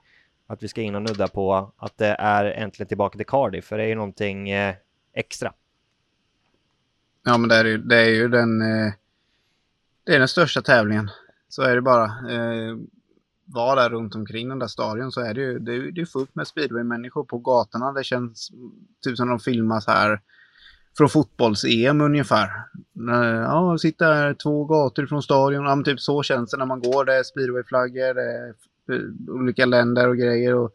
att 0.48 0.64
vi 0.64 0.68
ska 0.68 0.82
in 0.82 0.96
och 0.96 1.02
nudda 1.02 1.28
på 1.28 1.74
att 1.78 1.98
det 1.98 2.16
är 2.20 2.46
äntligen 2.46 2.88
tillbaka 2.88 3.18
till 3.18 3.26
Cardiff, 3.26 3.66
för 3.66 3.78
det 3.78 3.84
är 3.84 3.88
ju 3.88 3.96
någonting 3.96 4.50
eh, 4.50 4.76
extra. 5.14 5.54
Ja, 7.24 7.38
men 7.38 7.50
det 7.50 7.56
är, 7.56 7.66
ju- 7.66 7.78
det 7.78 7.96
är 7.96 8.10
ju 8.10 8.28
den, 8.28 8.62
eh, 8.62 8.94
det 10.04 10.16
är 10.16 10.20
den 10.20 10.28
största 10.28 10.62
tävlingen. 10.62 11.10
Så 11.50 11.62
är 11.62 11.76
det 11.76 11.82
bara. 11.82 12.04
Eh, 12.06 12.78
var 13.46 13.76
där 13.76 13.90
runt 13.90 14.16
omkring 14.16 14.50
den 14.50 14.60
där 14.60 14.68
stadion 14.68 15.12
så 15.12 15.22
är 15.22 15.34
det 15.34 15.42
ju 15.42 15.60
det 15.60 15.74
är, 15.76 15.92
det 15.92 16.02
är 16.02 16.06
fullt 16.06 16.36
med 16.36 16.48
speedway-människor 16.48 17.24
på 17.24 17.38
gatorna. 17.38 17.92
Det 17.92 18.04
känns 18.04 18.52
typ 19.04 19.18
som 19.18 19.28
de 19.30 19.40
filmas 19.40 19.88
här 19.88 20.22
från 20.98 21.10
fotbolls-EM 21.10 22.02
ungefär. 22.02 22.48
Eh, 23.10 23.42
Ja, 23.42 23.78
sitta 23.78 24.06
här 24.14 24.34
två 24.34 24.66
gator 24.66 25.06
från 25.06 25.24
stadion. 25.24 25.66
Ja, 25.66 25.76
men 25.76 25.84
typ 25.84 26.00
så 26.00 26.24
känns 26.24 26.52
det 26.52 26.58
när 26.58 26.66
man 26.66 26.80
går. 26.82 27.06
Det 27.06 27.14
är 27.16 27.24
speedway-flaggor, 27.24 28.14
det 28.14 28.22
är 28.38 28.48
eh, 28.92 29.34
olika 29.36 29.66
länder 29.66 30.08
och 30.10 30.18
grejer. 30.18 30.56
Och, 30.56 30.72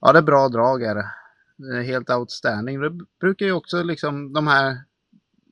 ja, 0.00 0.12
det 0.12 0.18
är 0.18 0.22
bra 0.22 0.48
drag 0.48 0.82
är 0.82 0.94
det. 0.94 1.06
Det 1.56 1.78
är 1.78 1.82
helt 1.82 2.10
outstanding. 2.10 2.80
Det 2.80 2.90
brukar 3.20 3.46
ju 3.46 3.52
också 3.52 3.82
liksom 3.82 4.32
de 4.32 4.46
här 4.46 4.76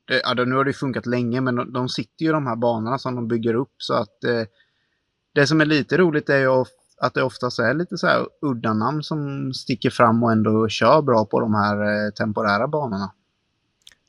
det, 0.09 0.21
ja, 0.25 0.45
nu 0.45 0.55
har 0.55 0.65
det 0.65 0.73
funkat 0.73 1.07
länge, 1.07 1.41
men 1.41 1.57
de, 1.57 1.73
de 1.73 1.89
sitter 1.89 2.25
ju 2.25 2.29
i 2.29 2.33
de 2.33 2.47
här 2.47 2.57
banorna 2.57 2.99
som 2.99 3.15
de 3.15 3.29
bygger 3.29 3.55
upp 3.55 3.75
så 3.77 3.95
att 3.95 4.25
eh, 4.25 4.43
det 5.35 5.47
som 5.47 5.61
är 5.61 5.65
lite 5.65 5.97
roligt 5.97 6.29
är 6.29 6.39
ju 6.39 6.65
att 7.01 7.15
det 7.15 7.23
oftast 7.23 7.59
är 7.59 7.75
lite 7.75 7.99
så 7.99 8.07
här 8.07 8.27
udda 8.43 8.75
namn 8.75 9.03
som 9.03 9.53
sticker 9.55 9.91
fram 9.91 10.23
och 10.23 10.33
ändå 10.33 10.69
kör 10.69 11.03
bra 11.03 11.25
på 11.25 11.41
de 11.41 11.55
här 11.55 11.77
eh, 11.83 12.11
temporära 12.11 12.69
banorna. 12.69 13.13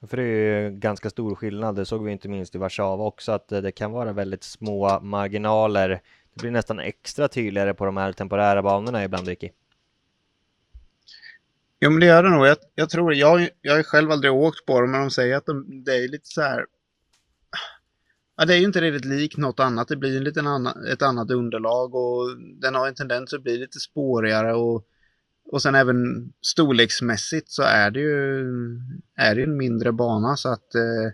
För 0.07 0.17
det 0.17 0.23
är 0.23 0.62
ju 0.62 0.69
ganska 0.69 1.09
stor 1.09 1.35
skillnad, 1.35 1.75
det 1.75 1.85
såg 1.85 2.03
vi 2.03 2.12
inte 2.12 2.29
minst 2.29 2.55
i 2.55 2.57
Warszawa 2.57 3.05
också, 3.05 3.31
att 3.31 3.51
eh, 3.51 3.62
det 3.62 3.71
kan 3.71 3.91
vara 3.91 4.13
väldigt 4.13 4.43
små 4.43 4.99
marginaler. 4.99 5.89
Det 6.33 6.41
blir 6.41 6.51
nästan 6.51 6.79
extra 6.79 7.27
tydligare 7.27 7.73
på 7.73 7.85
de 7.85 7.97
här 7.97 8.12
temporära 8.12 8.62
banorna 8.62 9.03
ibland, 9.03 9.27
Ricky. 9.27 9.49
Jo, 11.80 11.89
men 11.89 12.00
det 12.00 12.06
gör 12.06 12.24
det 12.24 12.30
nog. 12.30 12.48
Jag, 12.48 12.58
jag 12.76 12.89
tror, 12.89 13.13
jag, 13.13 13.50
jag 13.62 13.72
har 13.72 13.78
ju 13.78 13.84
själv 13.84 14.12
aldrig 14.12 14.34
åkt 14.34 14.65
på 14.65 14.82
dem, 14.82 14.92
men 14.92 15.02
de 15.02 15.12
säger 15.12 15.38
att 15.38 15.46
de, 15.46 15.84
det 15.84 15.96
är 15.96 16.08
lite 16.08 16.28
så 16.30 16.42
här... 16.42 16.65
Ja, 18.38 18.46
det 18.46 18.54
är 18.54 18.58
ju 18.58 18.65
inte 18.65 18.82
riktigt 18.82 19.06
likt 19.06 19.38
något 19.38 19.60
annat. 19.60 19.88
Det 19.88 19.96
blir 19.96 20.18
en 20.18 20.24
liten 20.24 20.48
annan, 20.48 20.86
ett 20.86 21.02
annat 21.02 21.32
underlag 21.32 21.96
och 21.96 22.38
den 22.62 22.76
har 22.76 22.88
en 22.88 22.96
tendens 22.96 23.34
att 23.34 23.44
bli 23.44 23.58
lite 23.58 23.80
spårigare 23.80 24.54
och, 24.54 24.86
och 25.52 25.62
sen 25.62 25.76
även 25.76 26.32
storleksmässigt 26.42 27.52
så 27.52 27.63
är 27.63 27.92
det 27.92 28.00
ju 28.00 28.39
är 29.15 29.36
det 29.36 29.42
ju 29.42 29.44
en 29.44 29.58
mindre 29.58 29.92
bana 29.92 30.36
så 30.36 30.50
att 30.50 30.76
eh, 30.76 31.12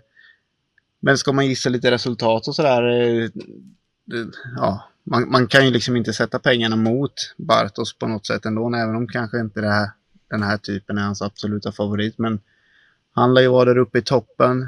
men 1.00 1.18
ska 1.18 1.32
man 1.32 1.46
gissa 1.46 1.68
lite 1.68 1.90
resultat 1.90 2.48
och 2.48 2.54
sådär 2.54 2.82
eh, 2.82 3.28
ja, 4.56 4.90
man, 5.04 5.30
man 5.30 5.46
kan 5.46 5.64
ju 5.64 5.70
liksom 5.70 5.96
inte 5.96 6.12
sätta 6.12 6.38
pengarna 6.38 6.76
mot 6.76 7.12
Bartos 7.36 7.98
på 7.98 8.06
något 8.06 8.26
sätt 8.26 8.44
ändå, 8.44 8.74
även 8.76 8.96
om 8.96 9.08
kanske 9.08 9.40
inte 9.40 9.60
det 9.60 9.70
här, 9.70 9.90
den 10.30 10.42
här 10.42 10.58
typen 10.58 10.98
är 10.98 11.02
hans 11.02 11.22
absoluta 11.22 11.72
favorit. 11.72 12.18
Men 12.18 12.40
han 13.12 13.34
lär 13.34 13.42
ju 13.42 13.48
vara 13.48 13.64
där 13.64 13.78
uppe 13.78 13.98
i 13.98 14.02
toppen. 14.02 14.66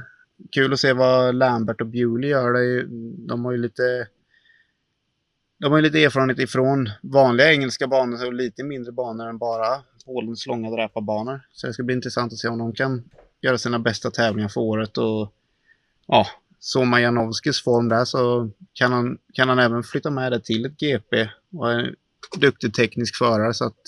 Kul 0.53 0.73
att 0.73 0.81
se 0.81 0.93
vad 0.93 1.35
Lambert 1.35 1.81
och 1.81 1.87
Bewley 1.87 2.31
gör. 2.31 2.83
De 3.29 3.45
har 3.45 3.53
ju 3.53 3.59
lite 3.59 4.09
de 5.61 5.73
har 5.73 5.79
ju 5.79 5.83
lite 5.83 6.05
erfarenhet 6.05 6.39
ifrån 6.39 6.91
vanliga 7.03 7.53
engelska 7.53 7.87
banor 7.87 8.27
och 8.27 8.33
lite 8.33 8.65
mindre 8.65 8.93
banor 8.93 9.29
än 9.29 9.39
bara 9.39 9.83
Polens 10.05 10.47
långa 10.47 10.71
dräparbanor. 10.71 11.41
Så 11.53 11.67
det 11.67 11.73
ska 11.73 11.83
bli 11.83 11.95
intressant 11.95 12.33
att 12.33 12.39
se 12.39 12.49
om 12.49 12.59
de 12.59 12.73
kan 12.73 13.05
göra 13.41 13.59
sina 13.59 13.79
bästa 13.79 14.11
tävlingar 14.11 14.49
för 14.49 14.61
året. 14.61 14.99
Och 14.99 15.33
ja, 16.07 16.27
såg 16.59 16.87
man 16.87 17.03
Janowskis 17.03 17.63
form 17.63 17.89
där 17.89 18.05
så 18.05 18.51
kan 18.73 18.93
han, 18.93 19.19
kan 19.33 19.49
han 19.49 19.59
även 19.59 19.83
flytta 19.83 20.11
med 20.11 20.33
det 20.33 20.41
till 20.41 20.67
ett 20.67 20.81
GP 20.81 21.29
och 21.53 21.73
är 21.73 21.79
en 21.79 21.95
duktig 22.41 22.75
teknisk 22.75 23.17
förare 23.17 23.55
så 23.55 23.65
att 23.65 23.81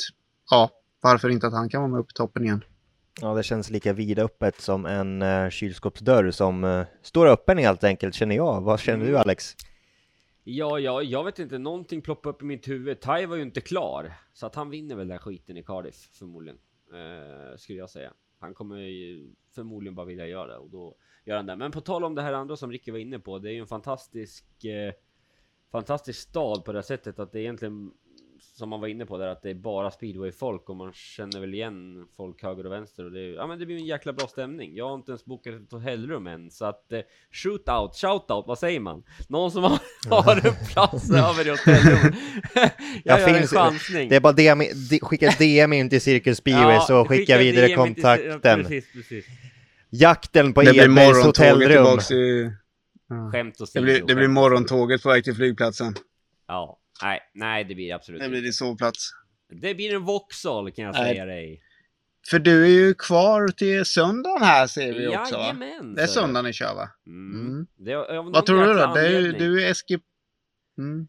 ja, 0.50 0.70
varför 1.00 1.28
inte 1.28 1.46
att 1.46 1.52
han 1.52 1.68
kan 1.68 1.80
vara 1.80 1.90
med 1.90 2.00
upp 2.00 2.10
i 2.10 2.14
toppen 2.14 2.44
igen. 2.44 2.64
Ja, 3.20 3.34
det 3.34 3.42
känns 3.42 3.70
lika 3.70 3.92
vidöppet 3.92 4.60
som 4.60 4.86
en 4.86 5.22
uh, 5.22 5.50
kylskåpsdörr 5.50 6.30
som 6.30 6.64
eh, 6.64 6.86
står 7.02 7.26
öppen 7.26 7.58
helt 7.58 7.84
enkelt, 7.84 8.14
känner 8.14 8.36
jag. 8.36 8.60
Vad 8.60 8.80
känner 8.80 9.06
du, 9.06 9.18
Alex? 9.18 9.56
Ja, 10.44 10.78
ja, 10.78 11.02
jag 11.02 11.24
vet 11.24 11.38
inte, 11.38 11.58
någonting 11.58 12.02
ploppade 12.02 12.34
upp 12.34 12.42
i 12.42 12.44
mitt 12.44 12.68
huvud. 12.68 13.00
Tai 13.00 13.26
var 13.26 13.36
ju 13.36 13.42
inte 13.42 13.60
klar, 13.60 14.12
så 14.32 14.46
att 14.46 14.54
han 14.54 14.70
vinner 14.70 14.94
väl 14.94 15.08
den 15.08 15.18
skiten 15.18 15.56
i 15.56 15.62
Cardiff 15.62 16.08
förmodligen. 16.12 16.58
Eh, 16.92 17.56
skulle 17.56 17.78
jag 17.78 17.90
säga. 17.90 18.12
Han 18.38 18.54
kommer 18.54 18.76
ju 18.76 19.34
förmodligen 19.54 19.94
bara 19.94 20.06
vilja 20.06 20.26
göra 20.26 20.46
det 20.46 20.58
och 20.58 20.70
då 20.70 20.94
gör 21.24 21.36
han 21.36 21.46
det. 21.46 21.56
Men 21.56 21.70
på 21.70 21.80
tal 21.80 22.04
om 22.04 22.14
det 22.14 22.22
här 22.22 22.32
andra 22.32 22.56
som 22.56 22.72
Ricky 22.72 22.90
var 22.90 22.98
inne 22.98 23.18
på, 23.18 23.38
det 23.38 23.50
är 23.50 23.52
ju 23.52 23.60
en 23.60 23.66
fantastisk, 23.66 24.44
fantastisk 25.70 26.20
stad 26.20 26.64
på 26.64 26.72
det 26.72 26.82
sättet 26.82 27.18
att 27.18 27.32
det 27.32 27.40
egentligen 27.40 27.92
som 28.42 28.68
man 28.68 28.80
var 28.80 28.88
inne 28.88 29.06
på 29.06 29.18
där 29.18 29.26
att 29.26 29.42
det 29.42 29.50
är 29.50 29.54
bara 29.54 29.90
speedway-folk 29.90 30.68
och 30.70 30.76
man 30.76 30.92
känner 30.92 31.40
väl 31.40 31.54
igen 31.54 32.06
folk 32.16 32.42
höger 32.42 32.66
och 32.66 32.72
vänster 32.72 33.04
och 33.04 33.12
det, 33.12 33.20
är, 33.20 33.34
ja, 33.34 33.46
men 33.46 33.58
det 33.58 33.66
blir 33.66 33.76
en 33.76 33.86
jäkla 33.86 34.12
bra 34.12 34.26
stämning. 34.26 34.76
Jag 34.76 34.88
har 34.88 34.94
inte 34.94 35.10
ens 35.10 35.24
bokat 35.24 35.54
ett 35.54 35.72
hotellrum 35.72 36.26
än 36.26 36.50
så 36.50 36.64
att 36.64 36.92
eh, 36.92 37.00
shootout, 37.32 37.96
shoutout, 37.96 38.44
vad 38.46 38.58
säger 38.58 38.80
man? 38.80 39.02
Någon 39.28 39.50
som 39.50 39.62
har, 39.62 39.78
har 40.10 40.46
en 40.46 40.54
plats 40.72 41.10
över 41.10 41.46
i 41.46 41.50
hotellrum. 41.50 42.12
jag 42.54 42.70
Jag 43.04 43.20
gör 43.20 43.28
en 43.28 43.34
finns- 43.34 43.50
chansning. 43.52 44.08
Det 44.08 44.16
är 44.16 44.20
bara 44.20 44.32
DM, 44.32 44.60
skicka 45.02 45.30
DM 45.38 45.72
in 45.72 45.90
till 45.90 46.00
Cirkus 46.00 46.38
Speedway 46.38 46.80
så 46.80 47.04
skickar 47.04 47.34
jag 47.34 47.40
vidare 47.44 47.66
DM 47.66 47.76
kontakten. 47.76 48.40
Ja, 48.42 48.56
precis, 48.56 48.92
precis. 48.92 49.26
Jakten 49.90 50.52
på 50.52 50.62
det 50.62 50.76
Edbergs 50.76 51.24
hotellrum. 51.24 51.98
till... 51.98 52.50
Ja. 53.08 53.30
Skämt 53.32 53.58
Det 53.58 53.64
åsido. 53.64 53.82
blir, 53.84 54.02
det 54.06 54.14
blir 54.14 54.28
morgontåget 54.28 55.02
på 55.02 55.08
väg 55.08 55.24
till 55.24 55.34
flygplatsen. 55.34 55.94
Ja, 56.48 56.78
nej, 57.02 57.20
nej 57.34 57.64
det 57.64 57.74
blir 57.74 57.86
det 57.86 57.92
absolut 57.92 58.22
Det 58.22 58.28
blir 58.28 58.42
din 58.42 58.52
sovplats. 58.52 59.10
Det 59.48 59.74
blir 59.74 59.94
en 59.94 60.04
Vauxhall 60.04 60.70
kan 60.70 60.84
jag 60.84 60.94
Nej. 60.94 61.14
säga 61.14 61.24
dig. 61.24 61.62
För 62.30 62.38
du 62.38 62.64
är 62.64 62.68
ju 62.68 62.94
kvar 62.94 63.48
till 63.48 63.84
söndagen 63.84 64.42
här 64.42 64.66
ser 64.66 64.92
vi 64.92 65.08
också 65.08 65.36
va? 65.36 65.42
Jajamän! 65.42 65.94
Det 65.94 66.02
är 66.02 66.06
söndagen 66.06 66.44
ni 66.44 66.52
kör 66.52 66.74
va? 66.74 66.88
Mm. 67.06 67.46
Mm. 67.46 67.66
Det 67.76 67.96
Vad 68.32 68.46
tror 68.46 68.66
du 68.66 68.72
då? 68.72 68.94
Det 68.94 69.06
är, 69.06 69.20
ju- 69.20 69.32
du 69.32 69.66
är 69.66 69.74
SG... 69.74 69.98
Mm. 70.78 71.08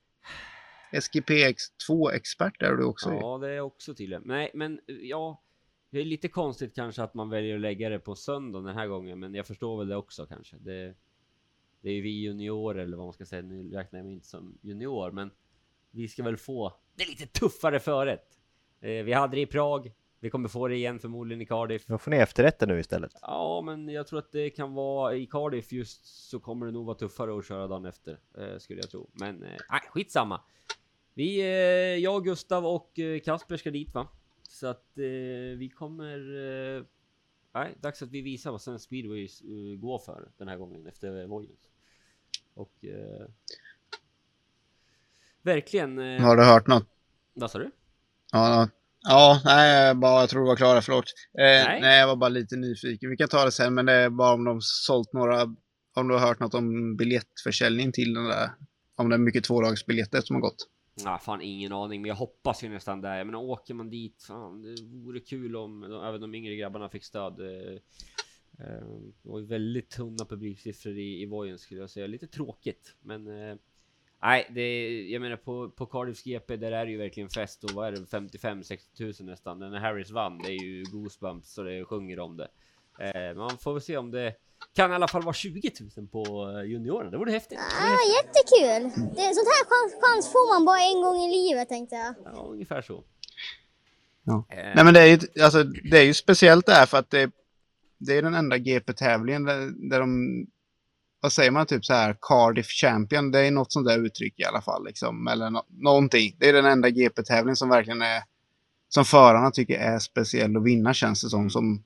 SGPX2-expert 0.91 2.61
är 2.63 2.75
du 2.75 2.83
också. 2.83 3.09
Ja, 3.09 3.37
det 3.37 3.51
är 3.51 3.59
också 3.59 3.93
tydligen. 3.93 4.23
Nej, 4.25 4.51
men 4.53 4.79
ja. 4.87 5.43
Det 5.89 5.99
är 5.99 6.05
lite 6.05 6.27
konstigt 6.27 6.75
kanske 6.75 7.03
att 7.03 7.13
man 7.13 7.29
väljer 7.29 7.55
att 7.55 7.61
lägga 7.61 7.89
det 7.89 7.99
på 7.99 8.15
söndag 8.15 8.61
den 8.61 8.75
här 8.75 8.87
gången, 8.87 9.19
men 9.19 9.33
jag 9.33 9.47
förstår 9.47 9.77
väl 9.77 9.87
det 9.87 9.95
också 9.95 10.25
kanske. 10.25 10.55
Det, 10.59 10.95
det 11.81 11.89
är 11.89 11.93
ju 11.93 12.01
vi 12.01 12.21
juniorer, 12.21 12.79
eller 12.79 12.97
vad 12.97 13.05
man 13.05 13.13
ska 13.13 13.25
säga. 13.25 13.41
Nu 13.41 13.71
räknar 13.71 13.99
jag 13.99 14.05
mig 14.05 14.13
inte 14.13 14.27
som 14.27 14.57
junior, 14.61 15.11
men 15.11 15.31
vi 15.91 16.07
ska 16.07 16.23
väl 16.23 16.37
få 16.37 16.73
det 16.95 17.09
lite 17.09 17.25
tuffare 17.25 17.79
förrätt. 17.79 18.37
Eh, 18.81 19.03
vi 19.03 19.13
hade 19.13 19.35
det 19.35 19.41
i 19.41 19.45
Prag. 19.45 19.91
Vi 20.19 20.29
kommer 20.29 20.49
få 20.49 20.67
det 20.67 20.75
igen 20.75 20.99
förmodligen 20.99 21.41
i 21.41 21.45
Cardiff. 21.45 21.85
Då 21.85 21.97
får 21.97 22.11
ni 22.11 22.17
efterrätten 22.17 22.69
nu 22.69 22.79
istället. 22.79 23.11
Ja, 23.21 23.61
men 23.65 23.89
jag 23.89 24.07
tror 24.07 24.19
att 24.19 24.31
det 24.31 24.49
kan 24.49 24.73
vara 24.73 25.15
i 25.15 25.25
Cardiff 25.25 25.71
just 25.71 26.29
så 26.29 26.39
kommer 26.39 26.65
det 26.65 26.71
nog 26.71 26.85
vara 26.85 26.97
tuffare 26.97 27.37
att 27.37 27.47
köra 27.47 27.67
dagen 27.67 27.85
efter 27.85 28.19
eh, 28.37 28.57
skulle 28.57 28.79
jag 28.79 28.89
tro. 28.89 29.09
Men 29.13 29.43
eh, 29.43 29.49
nej, 29.69 29.81
skitsamma. 29.89 30.41
Vi, 31.13 31.41
jag, 32.01 32.23
Gustav 32.23 32.65
och 32.65 32.99
Kasper 33.25 33.57
ska 33.57 33.71
dit 33.71 33.93
va? 33.93 34.07
Så 34.49 34.67
att 34.67 34.91
vi 35.57 35.71
kommer. 35.75 36.17
Nej, 37.53 37.75
dags 37.81 38.01
att 38.01 38.11
vi 38.11 38.21
visar 38.21 38.51
vad 38.51 38.61
Svensk 38.61 38.85
speedway 38.85 39.27
går 39.77 39.99
för 39.99 40.31
den 40.37 40.47
här 40.47 40.57
gången 40.57 40.87
efter 40.87 41.25
Vojens. 41.27 41.69
Och 42.53 42.85
verkligen. 45.43 45.99
Eh, 45.99 46.21
Har 46.21 46.37
du 46.37 46.43
hört 46.43 46.67
något? 46.67 46.87
vad 47.33 47.51
sa 47.51 47.59
du? 47.59 47.71
Ja, 48.31 48.69
ja 49.01 49.41
nej, 49.45 49.85
jag 49.87 49.97
bara, 49.99 50.19
jag 50.21 50.29
tror 50.29 50.41
du 50.41 50.47
var 50.47 50.55
klara, 50.55 50.81
förlåt. 50.81 51.05
Eh, 51.37 51.43
Nej. 51.43 51.81
nej. 51.81 51.99
jag 51.99 52.07
var 52.07 52.15
bara 52.15 52.29
lite 52.29 52.55
nyfiken. 52.55 53.09
Vi 53.09 53.17
kan 53.17 53.27
ta 53.27 53.45
det 53.45 53.51
sen, 53.51 53.73
men 53.73 53.85
det 53.85 53.93
är 53.93 54.09
bara 54.09 54.33
om 54.33 54.43
de 54.43 54.61
sålt 54.61 55.13
några, 55.13 55.41
om 55.95 56.07
du 56.07 56.13
har 56.13 56.27
hört 56.27 56.39
något 56.39 56.53
om 56.53 56.95
biljettförsäljning 56.97 57.91
till 57.91 58.13
den 58.13 58.23
där, 58.25 58.49
om 58.95 59.09
det 59.09 59.15
är 59.15 59.19
mycket 59.19 59.43
tvådagsbiljetter 59.43 60.21
som 60.21 60.35
har 60.35 60.41
gått. 60.41 60.67
Nej, 61.05 61.19
fan 61.21 61.41
ingen 61.41 61.71
aning, 61.73 62.01
men 62.01 62.09
jag 62.09 62.15
hoppas 62.15 62.63
ju 62.63 62.69
nästan 62.69 63.01
där. 63.01 63.23
Men 63.23 63.35
åker 63.35 63.73
man 63.73 63.89
dit, 63.89 64.23
fan, 64.27 64.61
det 64.61 64.75
vore 65.05 65.19
kul 65.19 65.55
om 65.55 65.81
de, 65.81 66.03
även 66.03 66.21
de 66.21 66.35
yngre 66.35 66.55
grabbarna 66.55 66.89
fick 66.89 67.03
stöd. 67.03 67.39
Eh, 67.39 67.73
eh, 68.59 68.85
Det 69.23 69.29
var 69.29 69.39
ju 69.39 69.45
väldigt 69.45 69.89
tunna 69.89 70.25
publiksiffror 70.25 70.97
i, 70.97 71.21
i 71.21 71.25
Vojen 71.25 71.57
skulle 71.59 71.79
jag 71.81 71.89
säga. 71.89 72.07
Lite 72.07 72.27
tråkigt, 72.27 72.95
men 73.01 73.27
nej, 74.21 74.47
det, 74.49 75.01
jag 75.09 75.21
menar 75.21 75.37
på, 75.37 75.69
på 75.69 75.85
Cardiffs 75.85 76.23
GP 76.23 76.57
där 76.57 76.71
är 76.71 76.85
det 76.85 76.91
ju 76.91 76.97
verkligen 76.97 77.29
fest 77.29 77.63
och 77.63 77.71
vad 77.71 77.87
är 77.87 77.91
det 77.91 77.99
55-60 77.99 78.77
tusen 78.97 79.25
nästan. 79.25 79.59
När 79.59 79.79
Harris 79.79 80.11
vann, 80.11 80.37
det 80.37 80.49
är 80.49 80.63
ju 80.63 80.83
goosebumps 80.83 81.57
och 81.57 81.65
det 81.65 81.85
sjunger 81.85 82.19
om 82.19 82.37
det. 82.37 82.47
Eh, 82.99 83.37
man 83.37 83.57
får 83.57 83.73
väl 83.73 83.81
se 83.81 83.97
om 83.97 84.11
det 84.11 84.35
kan 84.75 84.91
i 84.91 84.95
alla 84.95 85.07
fall 85.07 85.23
vara 85.23 85.33
20 85.33 85.71
000 85.97 86.07
på 86.07 86.51
eh, 86.57 86.63
juniorerna. 86.71 87.11
Det 87.11 87.17
vore 87.17 87.31
häftigt. 87.31 87.59
Ja, 87.79 87.85
häftigt. 87.85 88.15
jättekul! 88.15 88.83
Det, 89.15 89.35
sånt 89.35 89.47
här 89.47 89.65
chans, 89.69 90.03
chans 90.03 90.31
får 90.31 90.53
man 90.53 90.65
bara 90.65 90.79
en 90.79 91.01
gång 91.01 91.17
i 91.23 91.49
livet 91.49 91.69
tänkte 91.69 91.95
jag. 91.95 92.15
Ja, 92.25 92.47
ungefär 92.51 92.81
så. 92.81 93.03
Ja. 94.23 94.45
Eh, 94.49 94.57
Nej 94.75 94.85
men 94.85 94.93
det 94.93 95.01
är 95.01 95.05
ju, 95.05 95.43
alltså, 95.43 95.63
det 95.63 95.97
är 95.97 96.03
ju 96.03 96.13
speciellt 96.13 96.65
där 96.65 96.85
för 96.85 96.97
att 96.97 97.09
det, 97.09 97.31
det 97.97 98.17
är 98.17 98.21
den 98.21 98.33
enda 98.33 98.57
GP-tävlingen 98.57 99.43
där, 99.43 99.89
där 99.89 99.99
de, 99.99 100.45
vad 101.21 101.31
säger 101.31 101.51
man, 101.51 101.65
typ 101.65 101.85
så 101.85 101.93
här 101.93 102.15
Cardiff 102.21 102.67
Champion, 102.67 103.31
det 103.31 103.39
är 103.39 103.51
något 103.51 103.71
sånt 103.71 103.87
där 103.87 104.05
uttryck 104.05 104.39
i 104.39 104.43
alla 104.43 104.61
fall 104.61 104.85
liksom, 104.85 105.27
eller 105.27 105.49
no, 105.49 105.65
någonting. 105.69 106.35
Det 106.39 106.49
är 106.49 106.53
den 106.53 106.65
enda 106.65 106.89
GP-tävlingen 106.89 107.55
som 107.55 107.69
verkligen 107.69 108.01
är, 108.01 108.21
som 108.89 109.05
förarna 109.05 109.51
tycker 109.51 109.79
är 109.79 109.99
speciell 109.99 110.57
att 110.57 110.63
vinna 110.63 110.93
känns 110.93 111.21
det 111.23 111.29
som, 111.29 111.49
som, 111.49 111.83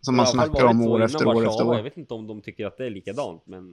som 0.00 0.16
man 0.16 0.26
snackar 0.26 0.64
om 0.64 0.82
år 0.82 1.02
efter 1.02 1.26
år 1.26 1.32
efter 1.32 1.44
Warszawa. 1.44 1.74
Jag 1.74 1.80
år. 1.80 1.84
vet 1.84 1.96
inte 1.96 2.14
om 2.14 2.26
de 2.26 2.40
tycker 2.42 2.66
att 2.66 2.76
det 2.78 2.86
är 2.86 2.90
likadant, 2.90 3.42
men 3.46 3.72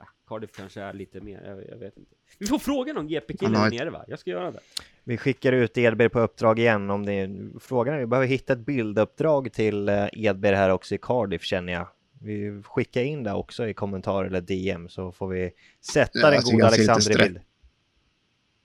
äh, 0.00 0.04
Cardiff 0.28 0.50
kanske 0.56 0.80
är 0.80 0.92
lite 0.92 1.20
mer. 1.20 1.42
Jag, 1.46 1.68
jag 1.68 1.78
vet 1.78 1.96
inte. 1.96 2.10
Vi 2.38 2.46
får 2.46 2.58
fråga 2.58 2.92
någon 2.92 3.08
GP-kille 3.08 3.66
ett- 3.66 3.72
nere 3.72 3.90
va? 3.90 4.04
Jag 4.08 4.18
ska 4.18 4.30
göra 4.30 4.50
det. 4.50 4.60
Vi 5.04 5.16
skickar 5.16 5.52
ut 5.52 5.78
Edberg 5.78 6.08
på 6.08 6.20
uppdrag 6.20 6.58
igen 6.58 6.90
om 6.90 7.06
det 7.06 7.12
är 7.12 7.50
frågan 7.60 7.94
är 7.94 7.98
vi 7.98 8.06
behöver 8.06 8.28
hitta 8.28 8.52
ett 8.52 8.58
bilduppdrag 8.58 9.52
till 9.52 9.88
eh, 9.88 10.06
Edberg 10.12 10.56
här 10.56 10.70
också 10.70 10.94
i 10.94 10.98
Cardiff 10.98 11.42
känner 11.42 11.72
jag. 11.72 11.88
Vi 12.26 12.62
skickar 12.64 13.02
in 13.02 13.22
det 13.22 13.32
också 13.32 13.68
i 13.68 13.74
kommentar 13.74 14.24
eller 14.24 14.40
DM 14.40 14.88
så 14.88 15.12
får 15.12 15.28
vi 15.28 15.50
sätta 15.92 16.18
Ja, 16.18 16.26
den 16.26 16.34
jag 16.34 16.44
tycker 16.44 16.56
goda 16.56 16.66
Alexander 16.66 17.12
i 17.12 17.24
bild. 17.24 17.40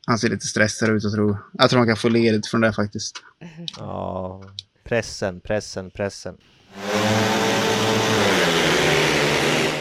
Han 0.07 0.17
ser 0.17 0.29
lite 0.29 0.47
stressad 0.47 0.89
ut 0.89 1.05
och 1.05 1.11
tror, 1.11 1.37
jag 1.53 1.69
tror 1.69 1.77
han 1.77 1.87
kan 1.87 1.97
få 1.97 2.09
ledigt 2.09 2.47
från 2.47 2.61
det 2.61 2.73
faktiskt. 2.73 3.23
Ja, 3.77 4.43
pressen, 4.83 5.41
pressen, 5.41 5.91
pressen. 5.91 6.37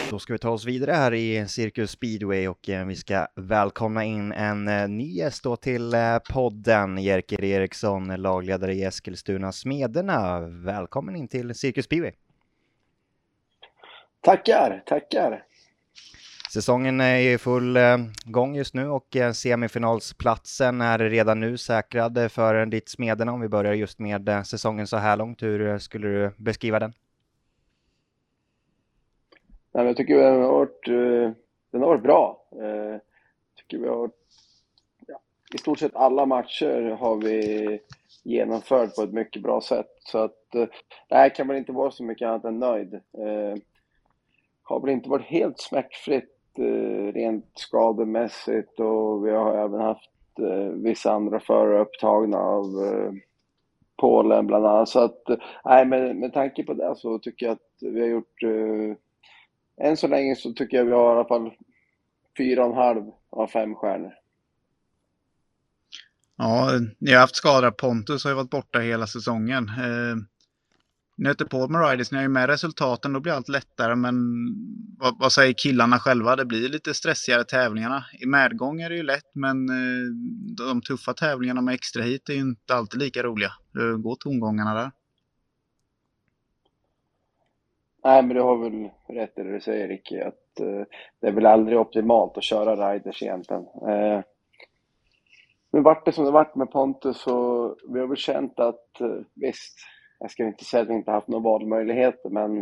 Då 0.09 0.19
ska 0.19 0.33
vi 0.33 0.39
ta 0.39 0.49
oss 0.49 0.65
vidare 0.65 0.91
här 0.91 1.13
i 1.13 1.47
Cirkus 1.47 1.91
Speedway 1.91 2.47
och 2.47 2.69
eh, 2.69 2.85
vi 2.85 2.95
ska 2.95 3.27
välkomna 3.35 4.03
in 4.05 4.31
en 4.31 4.67
eh, 4.67 4.87
ny 4.87 5.11
gäst 5.13 5.43
då 5.43 5.55
till 5.55 5.93
eh, 5.93 6.17
podden, 6.29 6.97
Jerker 6.97 7.43
Eriksson, 7.43 8.07
lagledare 8.07 8.73
i 8.73 8.83
Eskilstuna 8.83 9.51
Smederna. 9.51 10.39
Välkommen 10.41 11.15
in 11.15 11.27
till 11.27 11.55
Cirkus 11.55 11.85
Speedway. 11.85 12.11
Tackar, 14.21 14.83
tackar. 14.85 15.45
Säsongen 16.53 17.01
är 17.01 17.19
i 17.19 17.37
full 17.37 17.77
eh, 17.77 17.97
gång 18.25 18.55
just 18.55 18.73
nu 18.73 18.87
och 18.87 19.15
eh, 19.15 19.31
semifinalsplatsen 19.31 20.81
är 20.81 20.99
redan 20.99 21.39
nu 21.39 21.57
säkrad 21.57 22.17
eh, 22.17 22.27
för 22.27 22.65
ditt 22.65 22.89
Smederna. 22.89 23.33
Om 23.33 23.41
vi 23.41 23.47
börjar 23.47 23.73
just 23.73 23.99
med 23.99 24.47
säsongen 24.47 24.87
så 24.87 24.97
här 24.97 25.17
långt, 25.17 25.43
hur 25.43 25.77
skulle 25.77 26.07
du 26.07 26.31
beskriva 26.37 26.79
den? 26.79 26.93
Nej, 29.71 29.85
jag 29.85 29.97
tycker 29.97 30.17
den 30.17 30.41
har 30.41 30.51
varit, 30.51 30.85
den 31.71 31.81
har 31.81 31.87
varit 31.87 32.03
bra. 32.03 32.45
Eh, 32.51 32.99
tycker 33.55 33.77
vi 33.77 33.87
har, 33.87 34.09
ja, 35.07 35.19
I 35.53 35.57
stort 35.57 35.79
sett 35.79 35.95
alla 35.95 36.25
matcher 36.25 36.97
har 36.99 37.15
vi 37.15 37.79
genomfört 38.23 38.95
på 38.95 39.01
ett 39.01 39.13
mycket 39.13 39.41
bra 39.41 39.61
sätt. 39.61 39.89
Så 39.99 40.17
att 40.17 40.37
det 41.09 41.15
här 41.15 41.35
kan 41.35 41.47
man 41.47 41.57
inte 41.57 41.71
vara 41.71 41.91
så 41.91 42.03
mycket 42.03 42.27
annat 42.27 42.45
än 42.45 42.59
nöjd. 42.59 43.01
Har 44.63 44.79
väl 44.81 44.89
inte 44.89 45.09
varit 45.09 45.25
helt 45.25 45.59
smärtfritt 45.59 46.59
eh, 46.59 47.13
rent 47.13 47.51
skademässigt 47.55 48.79
och 48.79 49.25
vi 49.25 49.31
har 49.31 49.57
även 49.57 49.81
haft 49.81 50.11
eh, 50.39 50.73
vissa 50.73 51.11
andra 51.11 51.39
förare 51.39 51.81
upptagna 51.81 52.37
av 52.37 52.65
eh, 52.65 53.11
Polen 53.97 54.47
bland 54.47 54.65
annat. 54.65 54.89
Så 54.89 54.99
att, 54.99 55.23
nej, 55.65 55.85
med, 55.85 56.15
med 56.15 56.33
tanke 56.33 56.63
på 56.63 56.73
det 56.73 56.95
så 56.97 57.19
tycker 57.19 57.45
jag 57.45 57.53
att 57.53 57.77
vi 57.81 58.01
har 58.01 58.07
gjort 58.07 58.43
eh, 58.43 59.87
än 59.87 59.97
så 59.97 60.07
länge 60.07 60.35
så 60.35 60.53
tycker 60.53 60.77
jag 60.77 60.85
vi 60.85 60.91
har 60.91 61.15
i 61.15 61.17
alla 61.17 61.27
fall 61.27 61.51
fyra 62.37 62.65
och 62.65 62.71
en 62.71 62.77
halv 62.77 63.11
av 63.29 63.47
fem 63.47 63.75
stjärnor. 63.75 64.13
Ja, 66.37 66.69
ni 66.99 67.11
har 67.11 67.19
haft 67.19 67.35
skador. 67.35 67.71
Pontus 67.71 68.23
har 68.23 68.31
ju 68.31 68.35
varit 68.35 68.49
borta 68.49 68.79
hela 68.79 69.07
säsongen. 69.07 69.69
Eh, 69.69 70.15
nöter 71.17 71.45
på 71.45 71.67
med 71.67 71.89
Riders, 71.89 72.11
ni 72.11 72.17
har 72.17 72.23
ju 72.23 72.29
med 72.29 72.49
resultaten, 72.49 73.13
då 73.13 73.19
blir 73.19 73.33
allt 73.33 73.49
lättare. 73.49 73.95
Men 73.95 74.15
vad, 74.99 75.19
vad 75.19 75.31
säger 75.31 75.53
killarna 75.57 75.99
själva? 75.99 76.35
Det 76.35 76.45
blir 76.45 76.69
lite 76.69 76.93
stressigare 76.93 77.43
tävlingarna. 77.43 78.03
I 78.23 78.25
medgång 78.25 78.81
är 78.81 78.89
det 78.89 78.95
ju 78.95 79.03
lätt, 79.03 79.35
men 79.35 79.69
eh, 79.69 80.09
de 80.57 80.81
tuffa 80.81 81.13
tävlingarna 81.13 81.61
med 81.61 81.73
extra 81.73 82.03
hit 82.03 82.29
är 82.29 82.33
ju 82.33 82.39
inte 82.39 82.75
alltid 82.75 82.99
lika 82.99 83.23
roliga. 83.23 83.51
Eh, 83.77 83.83
Hur 83.83 83.97
går 83.97 84.15
tongångarna 84.15 84.73
där? 84.73 84.91
Nej, 88.03 88.23
men 88.23 88.35
du 88.35 88.41
har 88.41 88.57
väl 88.57 88.89
rätt 89.07 89.37
i 89.39 89.43
det 89.43 89.53
du 89.53 89.61
säger 89.61 89.87
Ricky, 89.87 90.19
att 90.19 90.59
eh, 90.59 90.83
det 91.19 91.27
är 91.27 91.31
väl 91.31 91.45
aldrig 91.45 91.79
optimalt 91.79 92.37
att 92.37 92.43
köra 92.43 92.93
riders 92.93 93.23
egentligen. 93.23 93.61
Eh, 93.87 94.21
nu 95.71 95.81
vart 95.81 96.05
det 96.05 96.11
som 96.11 96.25
det 96.25 96.31
vart 96.31 96.55
med 96.55 96.71
Pontus 96.71 97.27
och 97.27 97.77
vi 97.89 97.99
har 97.99 98.07
väl 98.07 98.17
känt 98.17 98.59
att 98.59 99.01
eh, 99.01 99.17
visst, 99.35 99.79
jag 100.21 100.31
ska 100.31 100.45
inte 100.45 100.65
säga 100.65 100.83
att 100.83 100.89
vi 100.89 100.93
inte 100.93 101.11
haft 101.11 101.27
några 101.27 101.43
valmöjligheter, 101.43 102.29
men 102.29 102.61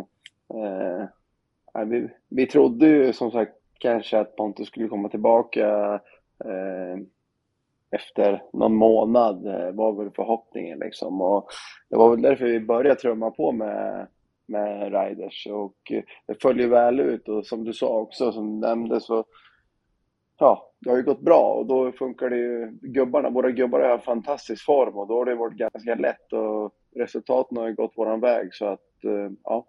eh, 0.54 1.86
vi, 1.86 2.10
vi 2.30 2.46
trodde 2.46 2.88
ju 2.88 3.14
som 3.14 3.32
sagt 3.32 3.54
kanske 3.80 4.20
att 4.20 4.36
Pontus 4.36 4.68
skulle 4.68 4.88
komma 4.88 5.10
tillbaka 5.10 5.94
eh, 6.46 6.98
efter 7.92 8.44
någon 8.54 8.76
månad, 8.76 9.48
eh, 9.48 9.72
var 9.72 9.94
väl 9.94 10.12
förhoppningen 10.16 10.80
liksom. 10.80 11.22
Och 11.22 11.48
det 11.90 11.96
var 11.96 12.10
väl 12.10 12.22
därför 12.22 12.46
vi 12.46 12.60
började 12.60 13.00
trumma 13.00 13.32
på 13.32 13.52
med 13.52 14.08
med 14.50 14.94
riders 14.94 15.48
och 15.52 15.76
det 16.28 16.42
följer 16.42 16.68
väl 16.68 17.00
ut 17.00 17.30
och 17.30 17.46
som 17.46 17.64
du 17.64 17.74
sa 17.74 17.88
också, 17.88 18.32
som 18.32 18.62
du 18.62 18.68
nämnde 18.68 19.02
så 19.02 19.26
ja, 20.40 20.72
det 20.80 20.90
har 20.90 20.98
ju 20.98 21.04
gått 21.04 21.22
bra 21.22 21.54
och 21.54 21.66
då 21.66 21.92
funkar 21.92 22.30
det 22.30 22.38
ju, 22.38 22.78
gubbarna, 22.82 23.30
våra 23.30 23.52
gubbar 23.52 23.80
har 23.80 23.98
fantastisk 23.98 24.66
form 24.66 24.98
och 24.98 25.08
då 25.08 25.18
har 25.18 25.26
det 25.26 25.36
varit 25.36 25.58
ganska 25.58 25.96
lätt 25.96 26.34
att 26.34 26.74
resultaten 26.96 27.58
har 27.58 27.68
ju 27.68 27.76
gått 27.76 27.94
våran 27.96 28.22
väg 28.22 28.50
så 28.54 28.66
att 28.66 29.04
eh, 29.04 29.32
ja, 29.44 29.68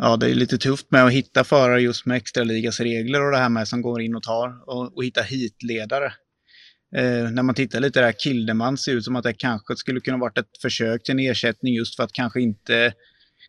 Ja, 0.00 0.16
det 0.16 0.30
är 0.30 0.34
lite 0.34 0.58
tufft 0.58 0.90
med 0.90 1.04
att 1.04 1.12
hitta 1.12 1.44
förare 1.44 1.80
just 1.80 2.06
med 2.06 2.16
extraligas 2.16 2.80
regler 2.80 3.24
och 3.24 3.32
det 3.32 3.38
här 3.38 3.48
med 3.48 3.68
som 3.68 3.82
går 3.82 4.00
in 4.00 4.14
och 4.14 4.22
tar 4.22 4.68
och, 4.68 4.96
och 4.96 5.04
hitta 5.04 5.22
hitledare. 5.22 6.12
Eh, 6.96 7.30
när 7.30 7.42
man 7.42 7.54
tittar 7.54 7.80
lite 7.80 8.00
där, 8.00 8.12
Kildeman 8.12 8.78
ser 8.78 8.92
ut 8.92 9.04
som 9.04 9.16
att 9.16 9.24
det 9.24 9.32
kanske 9.32 9.76
skulle 9.76 10.00
kunna 10.00 10.16
varit 10.16 10.38
ett 10.38 10.60
försök 10.62 11.02
till 11.02 11.12
en 11.12 11.18
ersättning 11.18 11.74
just 11.74 11.96
för 11.96 12.02
att 12.02 12.12
kanske 12.12 12.40
inte 12.40 12.92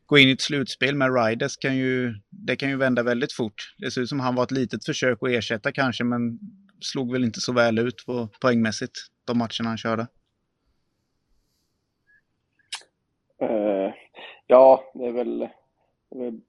gå 0.05 0.17
in 0.17 0.29
i 0.29 0.31
ett 0.31 0.41
slutspel. 0.41 0.95
med 0.95 1.15
Riders 1.15 1.57
kan 1.57 1.77
ju, 1.77 2.13
det 2.29 2.55
kan 2.55 2.69
ju 2.69 2.77
vända 2.77 3.03
väldigt 3.03 3.33
fort. 3.33 3.75
Det 3.77 3.91
ser 3.91 4.01
ut 4.01 4.09
som 4.09 4.19
han 4.19 4.35
var 4.35 4.43
ett 4.43 4.51
litet 4.51 4.85
försök 4.85 5.17
att 5.21 5.29
ersätta 5.29 5.71
kanske, 5.71 6.03
men 6.03 6.39
slog 6.81 7.11
väl 7.11 7.23
inte 7.23 7.41
så 7.41 7.53
väl 7.53 7.79
ut 7.79 8.05
på 8.05 8.29
poängmässigt 8.41 8.93
de 9.25 9.37
matcherna 9.37 9.69
han 9.69 9.77
körde. 9.77 10.07
Uh, 13.41 13.91
ja, 14.47 14.83
det 14.93 15.05
är 15.05 15.11
väl 15.11 15.49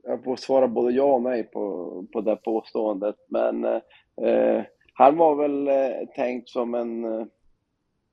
jag 0.03 0.25
får 0.25 0.37
svara 0.37 0.69
både 0.69 0.93
ja 0.93 1.05
och 1.05 1.23
nej 1.23 1.43
på, 1.43 2.05
på 2.13 2.21
det 2.21 2.37
påståendet 2.37 3.17
men 3.29 3.65
uh, 3.65 4.63
han 4.95 5.17
var 5.17 5.35
väl 5.35 5.69
uh, 5.69 6.09
tänkt 6.15 6.49
som 6.49 6.75
en 6.75 7.05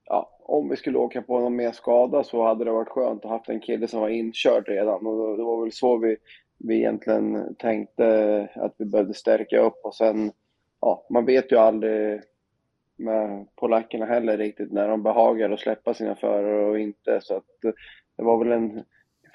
ja, 0.08 0.38
om 0.48 0.70
vi 0.70 0.76
skulle 0.76 0.98
åka 0.98 1.22
på 1.22 1.40
någon 1.40 1.56
mer 1.56 1.72
skada 1.72 2.24
så 2.24 2.44
hade 2.44 2.66
det 2.66 2.72
varit 2.72 2.90
skönt 2.90 3.26
att 3.26 3.32
haft 3.32 3.50
en 3.50 3.60
kille 3.60 3.88
som 3.88 4.02
var 4.02 4.10
inkörd 4.10 4.68
redan. 4.68 5.08
Och 5.08 5.38
det 5.38 5.44
var 5.44 5.62
väl 5.62 5.72
så 5.72 5.98
vi, 5.98 6.18
vi 6.58 6.76
egentligen 6.76 7.56
tänkte 7.56 8.50
att 8.56 8.76
vi 8.78 8.86
behövde 8.86 9.14
stärka 9.14 9.60
upp 9.60 9.80
och 9.84 9.96
sen, 9.96 10.32
ja, 10.82 11.06
man 11.10 11.26
vet 11.26 11.52
ju 11.52 11.58
aldrig 11.58 12.22
med 12.96 13.48
polackerna 13.56 14.06
heller 14.06 14.38
riktigt 14.38 14.72
när 14.72 14.88
de 14.88 15.04
behagar 15.04 15.50
att 15.50 15.60
släppa 15.60 15.94
sina 15.94 16.16
förare 16.16 16.66
och 16.66 16.80
inte. 16.80 17.20
Så 17.22 17.36
att 17.36 17.76
det 18.18 18.24
var 18.24 18.38
väl 18.44 18.52
en 18.52 18.84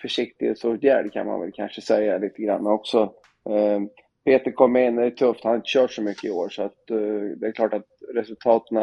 försiktighetsåtgärd 0.02 1.12
kan 1.12 1.26
man 1.26 1.40
väl 1.40 1.52
kanske 1.52 1.80
säga 1.80 2.18
lite 2.18 2.42
grann 2.42 2.66
också. 2.66 3.14
Eh, 3.50 3.80
Peter 4.24 4.50
kom 4.50 4.76
in, 4.76 4.96
det 4.96 5.06
är 5.06 5.10
tufft, 5.10 5.44
han 5.44 5.50
har 5.50 5.56
inte 5.56 5.70
kört 5.70 5.92
så 5.92 6.02
mycket 6.02 6.24
i 6.24 6.30
år 6.30 6.48
så 6.48 6.62
att 6.62 6.90
eh, 6.90 6.96
det 7.36 7.46
är 7.46 7.52
klart 7.52 7.74
att 7.74 7.86
resultaten 8.14 8.76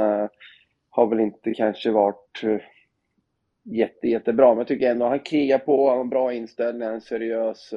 har 0.89 1.07
väl 1.07 1.19
inte 1.19 1.53
kanske 1.53 1.91
varit 1.91 2.43
eh, 2.43 2.59
jätte, 3.63 4.07
jättebra. 4.07 4.49
Men 4.49 4.57
jag 4.57 4.67
tycker 4.67 4.91
ändå 4.91 5.05
han 5.05 5.19
krigar 5.19 5.59
på, 5.59 5.87
han 5.87 5.97
har 5.97 6.03
en 6.03 6.09
bra 6.09 6.33
inställning, 6.33 6.87
han 6.87 6.95
är 6.95 6.99
seriös, 6.99 7.73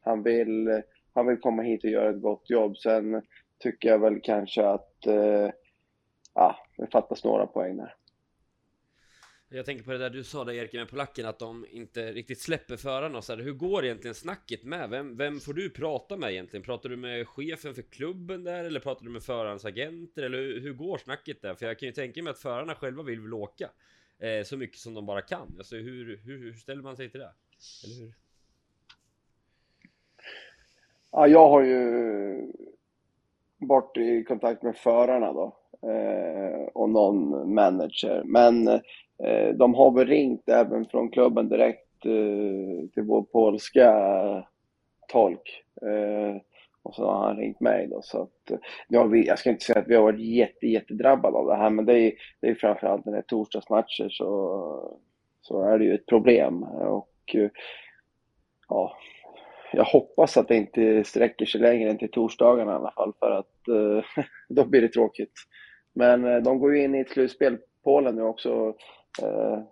han 0.00 0.22
vill, 0.22 0.82
han 1.14 1.26
vill 1.26 1.36
komma 1.36 1.62
hit 1.62 1.84
och 1.84 1.90
göra 1.90 2.10
ett 2.10 2.22
gott 2.22 2.50
jobb. 2.50 2.76
Sen 2.76 3.22
tycker 3.58 3.88
jag 3.88 3.98
väl 3.98 4.20
kanske 4.22 4.66
att 4.66 4.92
ja, 6.34 6.56
det 6.76 6.86
fattas 6.92 7.24
några 7.24 7.46
poäng 7.46 7.76
där. 7.76 7.94
Jag 9.48 9.66
tänker 9.66 9.84
på 9.84 9.90
det 9.90 9.98
där 9.98 10.10
du 10.10 10.24
sa 10.24 10.44
där 10.44 10.52
Erik 10.52 10.72
med 10.72 10.88
polacken 10.88 11.26
att 11.26 11.38
de 11.38 11.66
inte 11.70 12.12
riktigt 12.12 12.40
släpper 12.40 12.76
förarna 12.76 13.18
och 13.18 13.24
så 13.24 13.34
här. 13.34 13.42
Hur 13.42 13.52
går 13.52 13.84
egentligen 13.84 14.14
snacket 14.14 14.64
med? 14.64 14.90
Vem, 14.90 15.16
vem 15.16 15.40
får 15.40 15.52
du 15.52 15.70
prata 15.70 16.16
med 16.16 16.32
egentligen? 16.32 16.64
Pratar 16.64 16.88
du 16.88 16.96
med 16.96 17.28
chefen 17.28 17.74
för 17.74 17.82
klubben 17.82 18.44
där 18.44 18.64
eller 18.64 18.80
pratar 18.80 19.04
du 19.04 19.10
med 19.10 19.22
förarens 19.22 19.64
agenter? 19.64 20.22
Eller 20.22 20.38
hur, 20.38 20.60
hur 20.60 20.72
går 20.72 20.98
snacket 20.98 21.42
där? 21.42 21.54
För 21.54 21.66
jag 21.66 21.78
kan 21.78 21.86
ju 21.86 21.92
tänka 21.92 22.22
mig 22.22 22.30
att 22.30 22.38
förarna 22.38 22.74
själva 22.74 23.02
vill 23.02 23.20
väl 23.20 23.34
åka 23.34 23.70
eh, 24.18 24.44
så 24.44 24.56
mycket 24.56 24.78
som 24.78 24.94
de 24.94 25.06
bara 25.06 25.22
kan. 25.22 25.54
Alltså 25.58 25.76
hur, 25.76 26.20
hur, 26.24 26.38
hur 26.38 26.52
ställer 26.52 26.82
man 26.82 26.96
sig 26.96 27.10
till 27.10 27.20
det? 27.20 27.32
Eller 27.84 28.00
hur? 28.00 28.12
Ja, 31.10 31.26
jag 31.26 31.48
har 31.48 31.62
ju 31.62 32.52
varit 33.58 33.96
i 33.96 34.24
kontakt 34.24 34.62
med 34.62 34.76
förarna 34.76 35.32
då 35.32 35.56
eh, 35.90 36.66
och 36.74 36.90
någon 36.90 37.54
manager. 37.54 38.22
Men 38.24 38.80
Eh, 39.24 39.54
de 39.54 39.74
har 39.74 39.90
väl 39.90 40.06
ringt 40.06 40.48
även 40.48 40.84
från 40.84 41.10
klubben 41.10 41.48
direkt 41.48 42.04
eh, 42.04 42.88
till 42.94 43.02
vår 43.02 43.22
polska 43.22 43.90
eh, 43.90 44.44
tolk. 45.08 45.62
Och 46.82 46.94
så 46.94 47.04
har 47.10 47.26
han 47.26 47.36
ringt 47.36 47.60
mig 47.60 47.86
då. 47.86 48.02
Så 48.02 48.22
att, 48.22 48.60
ja, 48.88 49.04
vi, 49.04 49.26
jag 49.26 49.38
ska 49.38 49.50
inte 49.50 49.64
säga 49.64 49.80
att 49.80 49.88
vi 49.88 49.94
har 49.94 50.02
varit 50.02 50.20
jätte, 50.20 50.66
jättedrabbade 50.66 51.36
av 51.36 51.46
det 51.46 51.56
här, 51.56 51.70
men 51.70 51.84
det 51.84 51.98
är, 51.98 52.12
det 52.40 52.48
är 52.48 52.54
framförallt 52.54 53.04
när 53.04 53.12
det 53.12 53.18
är 53.18 53.22
torsdagsmatcher 53.22 54.08
så, 54.08 54.98
så 55.40 55.62
är 55.62 55.78
det 55.78 55.84
ju 55.84 55.94
ett 55.94 56.06
problem. 56.06 56.62
Och 56.62 57.36
ja, 58.68 58.96
jag 59.72 59.84
hoppas 59.84 60.36
att 60.36 60.48
det 60.48 60.56
inte 60.56 61.04
sträcker 61.04 61.46
sig 61.46 61.60
längre 61.60 61.90
än 61.90 61.98
till 61.98 62.10
torsdagarna 62.10 62.72
i 62.72 62.74
alla 62.74 62.90
fall, 62.90 63.12
för 63.18 63.30
att 63.30 63.54
då 64.48 64.64
blir 64.64 64.80
det 64.80 64.88
tråkigt. 64.88 65.32
Men 65.92 66.42
de 66.42 66.58
går 66.58 66.74
ju 66.74 66.84
in 66.84 66.94
i 66.94 67.00
ett 67.00 67.10
slutspel, 67.10 67.58
Polen 67.86 68.14
nu 68.14 68.22
också. 68.22 68.74
Eh, 69.22 69.62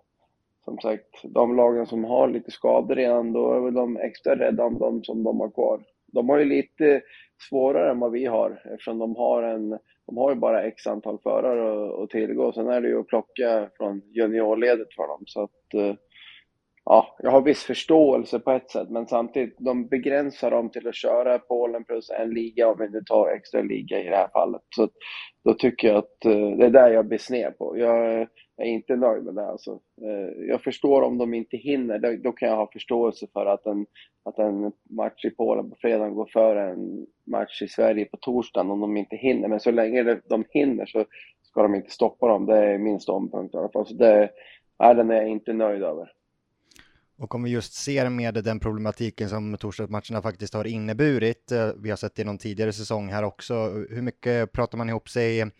som 0.65 0.79
sagt, 0.79 1.21
de 1.23 1.55
lagen 1.55 1.87
som 1.87 2.03
har 2.03 2.27
lite 2.27 2.51
skador 2.51 2.95
redan, 2.95 3.33
då 3.33 3.53
är 3.53 3.59
väl 3.59 3.73
de 3.73 3.97
extra 3.97 4.35
rädda 4.35 4.63
om 4.63 4.79
de 4.79 5.03
som 5.03 5.23
de 5.23 5.39
har 5.39 5.49
kvar. 5.49 5.83
De 6.07 6.29
har 6.29 6.37
ju 6.37 6.45
lite 6.45 7.01
svårare 7.49 7.91
än 7.91 7.99
vad 7.99 8.11
vi 8.11 8.25
har 8.25 8.61
eftersom 8.65 8.99
de 8.99 9.15
har 9.15 9.43
en, 9.43 9.69
de 10.05 10.17
har 10.17 10.29
ju 10.29 10.35
bara 10.35 10.63
x 10.63 10.87
antal 10.87 11.19
förare 11.23 12.03
att 12.03 12.09
tillgå. 12.09 12.51
Sen 12.51 12.67
är 12.67 12.81
det 12.81 12.87
ju 12.87 12.99
att 12.99 13.07
plocka 13.07 13.69
från 13.77 14.01
juniorledet 14.05 14.93
för 14.95 15.07
dem. 15.07 15.23
Så 15.25 15.43
att, 15.43 15.73
eh, 15.73 15.95
ja, 16.85 17.15
jag 17.19 17.31
har 17.31 17.41
viss 17.41 17.63
förståelse 17.63 18.39
på 18.39 18.51
ett 18.51 18.71
sätt, 18.71 18.89
men 18.89 19.07
samtidigt, 19.07 19.55
de 19.59 19.87
begränsar 19.87 20.51
dem 20.51 20.69
till 20.69 20.87
att 20.87 20.95
köra 20.95 21.39
Polen 21.39 21.83
plus 21.83 22.09
en 22.09 22.29
liga, 22.29 22.67
om 22.67 22.77
vi 22.79 22.89
nu 22.89 23.01
tar 23.05 23.27
extra 23.29 23.61
liga 23.61 23.99
i 23.99 24.09
det 24.09 24.15
här 24.15 24.29
fallet. 24.33 24.61
Så 24.75 24.89
då 25.43 25.53
tycker 25.53 25.87
jag 25.87 25.97
att 25.97 26.25
eh, 26.25 26.57
det 26.57 26.65
är 26.65 26.69
där 26.69 26.89
jag 26.89 27.07
blir 27.07 27.17
sned 27.17 27.57
på. 27.57 27.77
Jag 27.77 28.27
är 28.57 28.65
inte 28.65 28.95
nöjd 28.95 29.23
med 29.23 29.35
det. 29.35 29.47
Alltså. 29.47 29.71
Eh, 30.01 30.47
jag 30.47 30.61
förstår 30.61 31.01
om 31.01 31.17
de 31.17 31.33
inte 31.33 31.57
hinner, 31.57 31.99
då, 31.99 32.15
då, 32.23 32.31
kan 32.31 32.49
jag 32.49 32.55
ha 32.55 32.69
förståelse 32.73 33.27
för 33.33 33.45
att 33.45 33.65
en, 33.65 33.85
att 34.25 34.39
en 34.39 34.71
match 34.89 35.25
i 35.25 35.29
Polen 35.29 35.69
på 35.69 35.75
fredag 35.75 36.09
går 36.09 36.29
före 36.33 36.69
en 36.71 37.05
match 37.27 37.61
i 37.61 37.67
Sverige 37.67 38.05
på 38.05 38.17
torsdagen 38.17 38.71
om 38.71 38.79
de 38.79 38.97
inte 38.97 39.15
hinner. 39.15 39.47
Men 39.47 39.59
så 39.59 39.71
länge 39.71 40.19
de 40.29 40.45
hinner 40.49 40.85
så 40.85 41.05
ska 41.41 41.61
de 41.61 41.75
inte 41.75 41.91
stoppa 41.91 42.27
dem. 42.27 42.45
Det 42.45 42.57
är 42.57 42.77
min 42.77 42.99
ståndpunkt 42.99 43.55
i 43.55 43.57
alla 43.57 43.69
fall. 43.69 43.87
Så 43.87 43.93
det, 43.93 44.29
ja, 44.77 44.93
den 44.93 45.11
är 45.11 45.15
jag 45.15 45.27
inte 45.27 45.53
nöjd 45.53 45.83
över. 45.83 46.11
Och 47.17 47.35
om 47.35 47.43
vi 47.43 47.49
just 47.49 47.73
ser 47.73 48.09
med 48.09 48.33
den 48.33 48.59
problematiken 48.59 49.29
som 49.29 49.57
torsdagsmatcherna 49.57 50.21
faktiskt 50.21 50.53
har 50.53 50.67
inneburit, 50.67 51.51
eh, 51.51 51.69
vi 51.77 51.89
har 51.89 51.97
sett 51.97 52.15
det 52.15 52.21
i 52.21 52.25
någon 52.25 52.37
tidigare 52.37 52.73
säsong 52.73 53.09
här 53.09 53.23
också, 53.23 53.53
hur 53.89 54.01
mycket 54.01 54.51
pratar 54.51 54.77
man 54.77 54.89
ihop 54.89 55.09
sig 55.09 55.51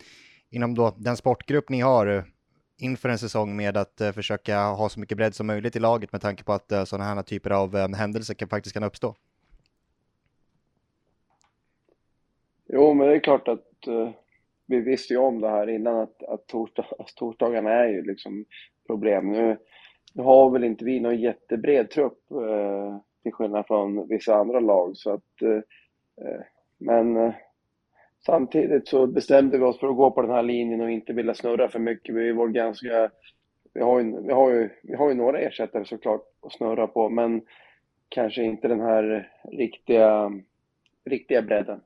inom 0.50 0.76
då 0.76 0.96
den 0.98 1.18
sportgrupp 1.18 1.70
ni 1.70 1.82
har 1.82 2.08
eh, 2.08 2.24
inför 2.78 3.10
en 3.10 3.18
säsong 3.18 3.56
med 3.56 3.78
att 3.78 4.02
eh, 4.02 4.12
försöka 4.12 4.60
ha 4.60 4.90
så 4.90 5.00
mycket 5.00 5.18
bredd 5.18 5.36
som 5.36 5.48
möjligt 5.48 5.76
i 5.76 5.80
laget 5.80 6.12
med 6.12 6.22
tanke 6.22 6.44
på 6.44 6.54
att 6.54 6.72
sådana 6.86 7.04
här 7.04 7.24
typer 7.24 7.50
av 7.50 7.96
händelser 7.96 8.34
kan, 8.34 8.50
faktiskt 8.50 8.74
kan 8.74 8.84
uppstå? 8.84 9.16
Jo, 12.68 12.94
men 12.94 13.08
det 13.08 13.16
är 13.16 13.20
klart 13.20 13.48
att 13.48 13.68
vi 14.66 14.80
visste 14.80 15.14
ju 15.14 15.20
om 15.20 15.42
det 15.42 15.50
här 15.50 15.70
innan 15.70 16.00
att, 16.00 16.24
att 16.24 16.48
torsdag, 16.48 16.86
torsdagarna 17.16 17.72
är 17.72 17.88
ju 17.88 18.02
liksom 18.02 18.46
problem. 18.88 19.32
Nu 19.32 19.58
nu 20.14 20.24
har 20.24 20.50
väl 20.50 20.64
inte 20.64 20.86
vi 20.86 21.00
någon 21.00 21.22
jättebred 21.22 21.90
trupp 21.90 22.32
eh, 22.32 22.98
till 23.24 23.34
skillnad 23.34 23.68
från 23.68 24.08
vissa 24.08 24.36
andra 24.36 24.60
lag. 24.60 24.98
Så 24.98 25.14
att, 25.14 25.42
eh, 25.42 26.28
eh, 26.28 26.42
men 26.78 27.18
eh, 27.18 27.34
samtidigt 28.26 28.88
så 28.88 29.08
bestämde 29.08 29.58
vi 29.58 29.64
oss 29.64 29.80
för 29.80 29.88
att 29.88 29.96
gå 29.96 30.12
på 30.12 30.22
den 30.22 30.32
här 30.32 30.44
linjen 30.44 30.82
och 30.82 30.92
inte 30.92 31.14
vilja 31.14 31.34
snurra 31.34 31.70
för 31.70 31.80
mycket. 31.80 32.16
Vi 32.16 32.32
var 32.32 32.48
ganska... 32.48 33.10
Vi 33.74 33.82
har 33.82 34.00
ju, 34.00 34.22
vi 34.22 34.34
har 34.34 34.52
ju, 34.52 34.70
vi 34.84 34.96
har 34.96 35.10
ju 35.10 35.16
några 35.16 35.40
ersättare 35.40 35.86
såklart 35.86 36.22
att 36.42 36.54
snurra 36.54 36.88
på, 36.88 37.10
men 37.10 37.42
kanske 38.10 38.44
inte 38.44 38.68
den 38.68 38.82
här 38.82 39.32
riktiga, 39.44 40.32
riktiga 41.06 41.42
bredden. 41.42 41.82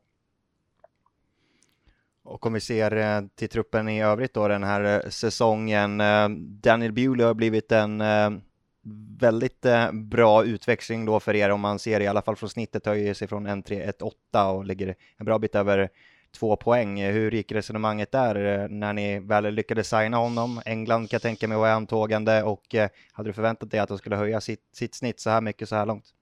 Och 2.29 2.45
om 2.45 2.53
vi 2.53 2.59
ser 2.59 2.95
eh, 2.95 3.21
till 3.35 3.49
truppen 3.49 3.89
i 3.89 4.01
övrigt 4.01 4.33
då 4.33 4.47
den 4.47 4.63
här 4.63 4.83
eh, 4.83 5.09
säsongen. 5.09 6.01
Eh, 6.01 6.29
Daniel 6.39 6.91
Bewley 6.91 7.25
har 7.25 7.33
blivit 7.33 7.71
en 7.71 8.03
väldigt 9.19 9.65
bra 9.91 10.43
utväxling 10.43 11.05
då 11.05 11.19
för 11.19 11.35
er 11.35 11.49
om 11.49 11.61
man 11.61 11.79
ser 11.79 11.99
i 11.99 12.07
alla 12.07 12.21
fall 12.21 12.35
från 12.35 12.49
snittet 12.49 12.85
höjer 12.85 13.13
sig 13.13 13.27
från 13.27 13.47
1-3-1-8 13.47 14.51
och 14.51 14.65
ligger 14.65 14.95
en 15.17 15.25
bra 15.25 15.39
bit 15.39 15.55
över 15.55 15.89
två 16.39 16.55
poäng. 16.55 17.01
Hur 17.03 17.31
gick 17.31 17.51
resonemanget 17.51 18.11
där 18.11 18.67
när 18.67 18.93
ni 18.93 19.19
väl 19.19 19.53
lyckades 19.53 19.89
signa 19.89 20.17
honom? 20.17 20.61
England 20.65 21.09
kan 21.09 21.15
jag 21.15 21.21
tänka 21.21 21.47
mig 21.47 21.57
var 21.57 21.69
antågande 21.69 22.43
och 22.43 22.75
hade 23.11 23.29
du 23.29 23.33
förväntat 23.33 23.71
dig 23.71 23.79
att 23.79 23.89
de 23.89 23.97
skulle 23.97 24.15
höja 24.15 24.41
sitt, 24.41 24.63
sitt 24.73 24.95
snitt 24.95 25.19
så 25.19 25.29
här 25.29 25.41
mycket 25.41 25.69
så 25.69 25.75
här 25.75 25.85
långt? 25.85 26.13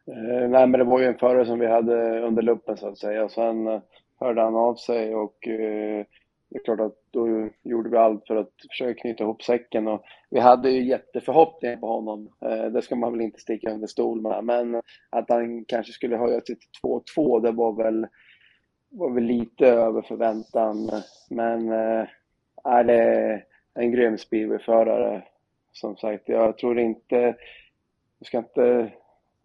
Eh, 0.11 0.49
nej, 0.49 0.67
men 0.67 0.71
det 0.71 0.83
var 0.83 0.99
ju 0.99 1.05
en 1.05 1.17
förare 1.17 1.45
som 1.45 1.59
vi 1.59 1.67
hade 1.67 2.19
under 2.19 2.41
luppen 2.41 2.77
så 2.77 2.87
att 2.87 2.97
säga. 2.97 3.29
Sen 3.29 3.67
eh, 3.67 3.81
hörde 4.19 4.41
han 4.41 4.55
av 4.55 4.75
sig 4.75 5.15
och 5.15 5.47
eh, 5.47 6.05
det 6.49 6.57
är 6.57 6.63
klart 6.63 6.79
att 6.79 6.95
då 7.11 7.49
gjorde 7.63 7.89
vi 7.89 7.97
allt 7.97 8.27
för 8.27 8.35
att 8.35 8.51
försöka 8.69 9.01
knyta 9.01 9.23
ihop 9.23 9.43
säcken. 9.43 9.87
Och 9.87 10.03
vi 10.29 10.39
hade 10.39 10.69
ju 10.69 10.83
jätteförhoppningar 10.83 11.77
på 11.77 11.87
honom. 11.87 12.29
Eh, 12.45 12.65
det 12.65 12.81
ska 12.81 12.95
man 12.95 13.11
väl 13.11 13.21
inte 13.21 13.39
sticka 13.39 13.71
under 13.71 13.87
stol 13.87 14.21
med. 14.21 14.43
Men 14.43 14.81
att 15.09 15.29
han 15.29 15.65
kanske 15.65 15.93
skulle 15.93 16.17
höja 16.17 16.41
sig 16.41 16.55
till 16.55 16.69
2-2, 17.17 17.41
det 17.41 17.51
var 17.51 17.83
väl, 17.83 18.07
var 18.89 19.09
väl 19.09 19.23
lite 19.23 19.67
över 19.67 20.01
förväntan. 20.01 20.89
Men 21.29 21.71
eh, 21.71 22.07
är 22.63 22.83
det 22.83 23.43
en 23.73 23.91
grym 23.91 24.17
speedwayförare. 24.17 25.23
Som 25.71 25.97
sagt, 25.97 26.29
jag 26.29 26.57
tror 26.57 26.79
inte... 26.79 27.35
Jag 28.19 28.27
ska 28.27 28.37
inte 28.37 28.91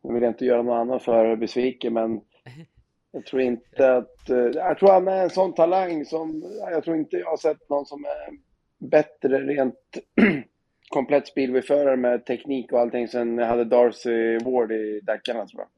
nu 0.07 0.15
vill 0.15 0.23
jag 0.23 0.31
inte 0.31 0.45
göra 0.45 0.63
någon 0.63 0.79
annan 0.79 1.01
förare 1.01 1.37
besviken, 1.37 1.93
men 1.93 2.21
jag 3.13 3.27
tror 3.27 3.43
inte 3.43 3.95
att... 3.95 4.31
Eh, 4.31 4.37
jag 4.37 4.79
tror 4.79 4.93
han 4.93 5.09
är 5.09 5.23
en 5.23 5.31
sån 5.31 5.55
talang 5.55 6.05
som... 6.05 6.43
Jag 6.71 6.85
tror 6.85 6.97
inte 6.97 7.17
jag 7.17 7.31
har 7.31 7.37
sett 7.37 7.69
någon 7.71 7.87
som 7.87 8.05
är 8.05 8.39
bättre 8.79 9.41
rent 9.41 9.75
komplett 10.89 11.27
speedwayförare 11.27 11.97
med 11.97 12.27
teknik 12.27 12.73
och 12.73 12.81
allting 12.81 13.09
sen 13.09 13.39
jag 13.39 13.47
hade 13.47 13.65
Darcy 13.65 14.39
Ward 14.39 14.73
i 14.73 15.01
Dackarna 15.03 15.47
tror 15.47 15.61
jag. 15.61 15.69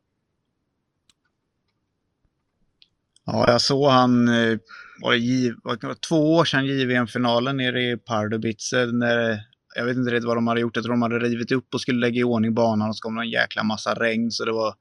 Ja, 3.25 3.45
jag 3.49 3.61
såg 3.61 3.91
han, 3.91 4.29
eh, 4.29 4.59
var 5.03 5.13
det, 5.13 5.55
var 5.63 5.89
det 5.89 6.01
två 6.01 6.35
år 6.35 6.45
sedan 6.45 6.67
JVM-finalen 6.67 7.57
nere 7.57 7.83
i 7.83 7.97
Pardubice 7.97 8.73
när 8.93 9.48
jag 9.75 9.85
vet 9.85 9.97
inte 9.97 10.11
riktigt 10.11 10.27
vad 10.27 10.37
de 10.37 10.47
hade 10.47 10.61
gjort. 10.61 10.77
Jag 10.77 10.85
tror 10.85 10.93
de 10.93 11.03
hade 11.03 11.19
rivit 11.19 11.53
upp 11.53 11.75
och 11.75 11.81
skulle 11.81 12.01
lägga 12.01 12.21
i 12.21 12.25
ordning 12.25 12.55
banan 12.55 12.89
och 12.89 12.97
så 12.97 13.03
kom 13.03 13.15
det 13.15 13.23
en 13.23 13.31
jäkla 13.31 13.63
massa 13.63 13.95
regn 13.95 14.31
så 14.31 14.45
det 14.45 14.53
var 14.53 14.75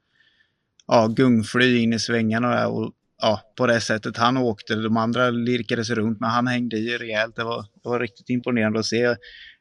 ja, 0.88 1.08
gungfly 1.08 1.78
in 1.78 1.94
i 1.94 2.00
svängarna 2.00 2.50
där. 2.50 2.68
Och 2.68 2.92
ja, 3.22 3.42
på 3.58 3.68
det 3.68 3.82
sättet 3.82 4.18
han 4.18 4.38
åkte. 4.38 4.76
De 4.76 4.98
andra 4.98 5.30
lirkade 5.30 5.86
sig 5.86 5.96
runt, 5.96 6.20
men 6.20 6.30
han 6.30 6.48
hängde 6.48 6.78
i 6.78 6.98
rejält. 6.98 7.36
Det 7.36 7.44
var, 7.44 7.62
det 7.84 7.90
var 7.90 8.00
riktigt 8.00 8.30
imponerande 8.30 8.80
att 8.80 8.86
se. 8.86 9.16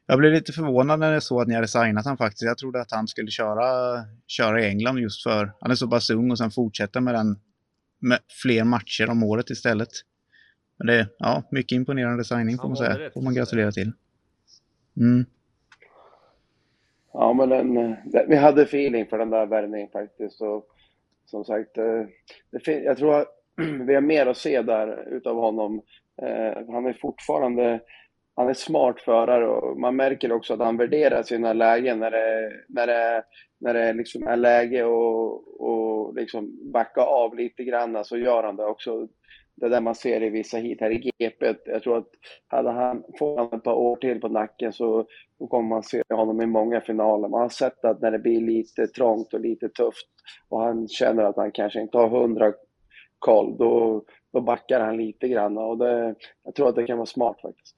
Jag 0.05 0.19
blev 0.19 0.33
lite 0.33 0.53
förvånad 0.53 0.99
när 0.99 1.13
jag 1.13 1.23
såg 1.23 1.41
att 1.41 1.47
ni 1.47 1.55
hade 1.55 1.67
signat 1.67 2.05
han 2.05 2.17
faktiskt. 2.17 2.41
Jag 2.41 2.57
trodde 2.57 2.81
att 2.81 2.91
han 2.91 3.07
skulle 3.07 3.31
köra, 3.31 3.65
köra 4.27 4.61
i 4.61 4.67
England 4.67 4.97
just 4.97 5.23
för 5.23 5.51
han 5.61 5.71
är 5.71 5.75
så 5.75 5.87
pass 5.87 6.09
ung 6.09 6.31
och 6.31 6.37
sen 6.37 6.51
fortsätta 6.51 7.01
med 7.01 7.13
den 7.13 7.39
med 7.99 8.19
fler 8.41 8.63
matcher 8.63 9.09
om 9.09 9.23
året 9.23 9.49
istället. 9.49 9.89
Men 10.77 10.87
det 10.87 10.95
är 10.95 11.07
ja, 11.19 11.43
mycket 11.51 11.75
imponerande 11.75 12.23
signing 12.23 12.57
får 12.57 12.67
man 12.67 12.77
säga. 12.77 13.09
får 13.13 13.21
man 13.21 13.33
gratulera 13.33 13.71
till. 13.71 13.91
Mm. 14.97 15.25
Ja, 17.13 17.33
men 17.33 17.49
den, 17.49 17.73
den, 18.05 18.29
vi 18.29 18.35
hade 18.35 18.61
feeling 18.61 19.05
för 19.05 19.17
den 19.17 19.29
där 19.29 19.45
värvningen 19.45 19.89
faktiskt. 19.89 20.41
Och 20.41 20.67
som 21.25 21.45
sagt, 21.45 21.77
eh, 21.77 22.03
det, 22.51 22.71
jag 22.71 22.97
tror 22.97 23.15
att 23.15 23.27
vi 23.87 23.93
har 23.93 24.01
mer 24.01 24.25
att 24.25 24.37
se 24.37 24.61
där 24.61 25.07
utav 25.13 25.35
honom. 25.35 25.81
Eh, 26.21 26.73
han 26.73 26.85
är 26.85 26.97
fortfarande 27.01 27.79
han 28.37 28.49
är 28.49 28.53
smart 28.53 29.01
förare 29.01 29.47
och 29.47 29.79
man 29.79 29.95
märker 29.95 30.31
också 30.31 30.53
att 30.53 30.59
han 30.59 30.77
värderar 30.77 31.23
sina 31.23 31.53
lägen 31.53 31.99
när 31.99 32.11
det, 32.11 32.51
när 32.67 32.87
det, 32.87 33.23
när 33.57 33.73
det 33.73 33.93
liksom 33.93 34.27
är 34.27 34.35
läge 34.35 34.83
och, 34.83 35.61
och 35.61 36.15
liksom 36.15 36.71
backa 36.71 37.01
av 37.01 37.35
lite 37.35 37.63
grann 37.63 38.05
så 38.05 38.17
gör 38.17 38.43
han 38.43 38.55
det 38.55 38.65
också. 38.65 39.07
Det 39.61 39.69
där 39.69 39.81
man 39.81 39.95
ser 39.95 40.23
i 40.23 40.29
vissa 40.29 40.57
hit 40.57 40.81
här 40.81 40.91
i 40.91 40.97
GP. 40.97 41.55
Jag 41.65 41.83
tror 41.83 41.97
att 41.97 42.07
hade 42.47 42.71
han 42.71 43.03
fått 43.19 43.53
ett 43.53 43.63
par 43.63 43.73
år 43.73 43.95
till 43.95 44.21
på 44.21 44.27
nacken 44.27 44.73
så 44.73 45.07
då 45.39 45.47
kommer 45.47 45.69
man 45.69 45.83
se 45.83 46.01
honom 46.09 46.41
i 46.41 46.45
många 46.45 46.81
finaler. 46.81 47.27
Man 47.27 47.41
har 47.41 47.49
sett 47.49 47.85
att 47.85 48.01
när 48.01 48.11
det 48.11 48.19
blir 48.19 48.41
lite 48.41 48.87
trångt 48.87 49.33
och 49.33 49.39
lite 49.39 49.69
tufft 49.69 50.07
och 50.49 50.61
han 50.61 50.87
känner 50.87 51.23
att 51.23 51.35
han 51.35 51.51
kanske 51.51 51.81
inte 51.81 51.97
har 51.97 52.09
hundra 52.09 52.53
koll, 53.19 53.57
då, 53.57 54.03
då 54.33 54.41
backar 54.41 54.79
han 54.79 54.97
lite 54.97 55.27
grann 55.27 55.57
och 55.57 55.77
det, 55.77 56.15
jag 56.43 56.55
tror 56.55 56.69
att 56.69 56.75
det 56.75 56.87
kan 56.87 56.97
vara 56.97 57.05
smart 57.05 57.41
faktiskt. 57.41 57.75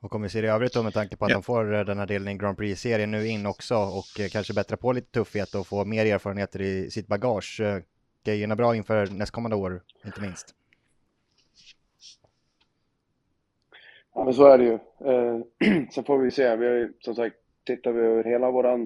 Och 0.00 0.14
om 0.14 0.22
vi 0.22 0.28
ser 0.28 0.42
i 0.42 0.48
övrigt 0.48 0.74
då 0.74 0.82
med 0.82 0.92
tanke 0.92 1.16
på 1.16 1.24
att 1.24 1.30
ja. 1.30 1.36
de 1.36 1.42
får 1.42 1.74
eh, 1.74 1.84
den 1.84 1.98
här 1.98 2.06
delen 2.06 2.28
i 2.28 2.34
Grand 2.34 2.56
Prix-serien 2.56 3.10
nu 3.10 3.26
in 3.26 3.46
också 3.46 3.74
och 3.74 4.20
eh, 4.20 4.28
kanske 4.28 4.54
bättra 4.54 4.76
på 4.76 4.92
lite 4.92 5.10
tuffhet 5.10 5.54
och 5.54 5.66
få 5.66 5.84
mer 5.84 6.06
erfarenheter 6.06 6.60
i 6.60 6.90
sitt 6.90 7.06
bagage. 7.06 7.60
Eh, 7.60 7.78
grejerna 8.24 8.56
bra 8.56 8.76
inför 8.76 9.06
nästkommande 9.06 9.56
år, 9.56 9.82
inte 10.04 10.20
minst. 10.20 10.54
Ja, 14.18 14.24
men 14.24 14.34
så 14.34 14.46
är 14.46 14.58
det 14.58 14.64
ju. 14.64 14.78
Eh, 15.10 15.38
sen 15.90 16.04
får 16.04 16.18
vi 16.18 16.30
se. 16.30 16.56
Vi 16.56 16.66
har 16.66 16.74
ju 16.74 16.92
som 17.00 17.14
sagt, 17.14 17.36
tittar 17.66 17.92
vi 17.92 18.00
över 18.00 18.24
hela 18.24 18.50
våran 18.50 18.82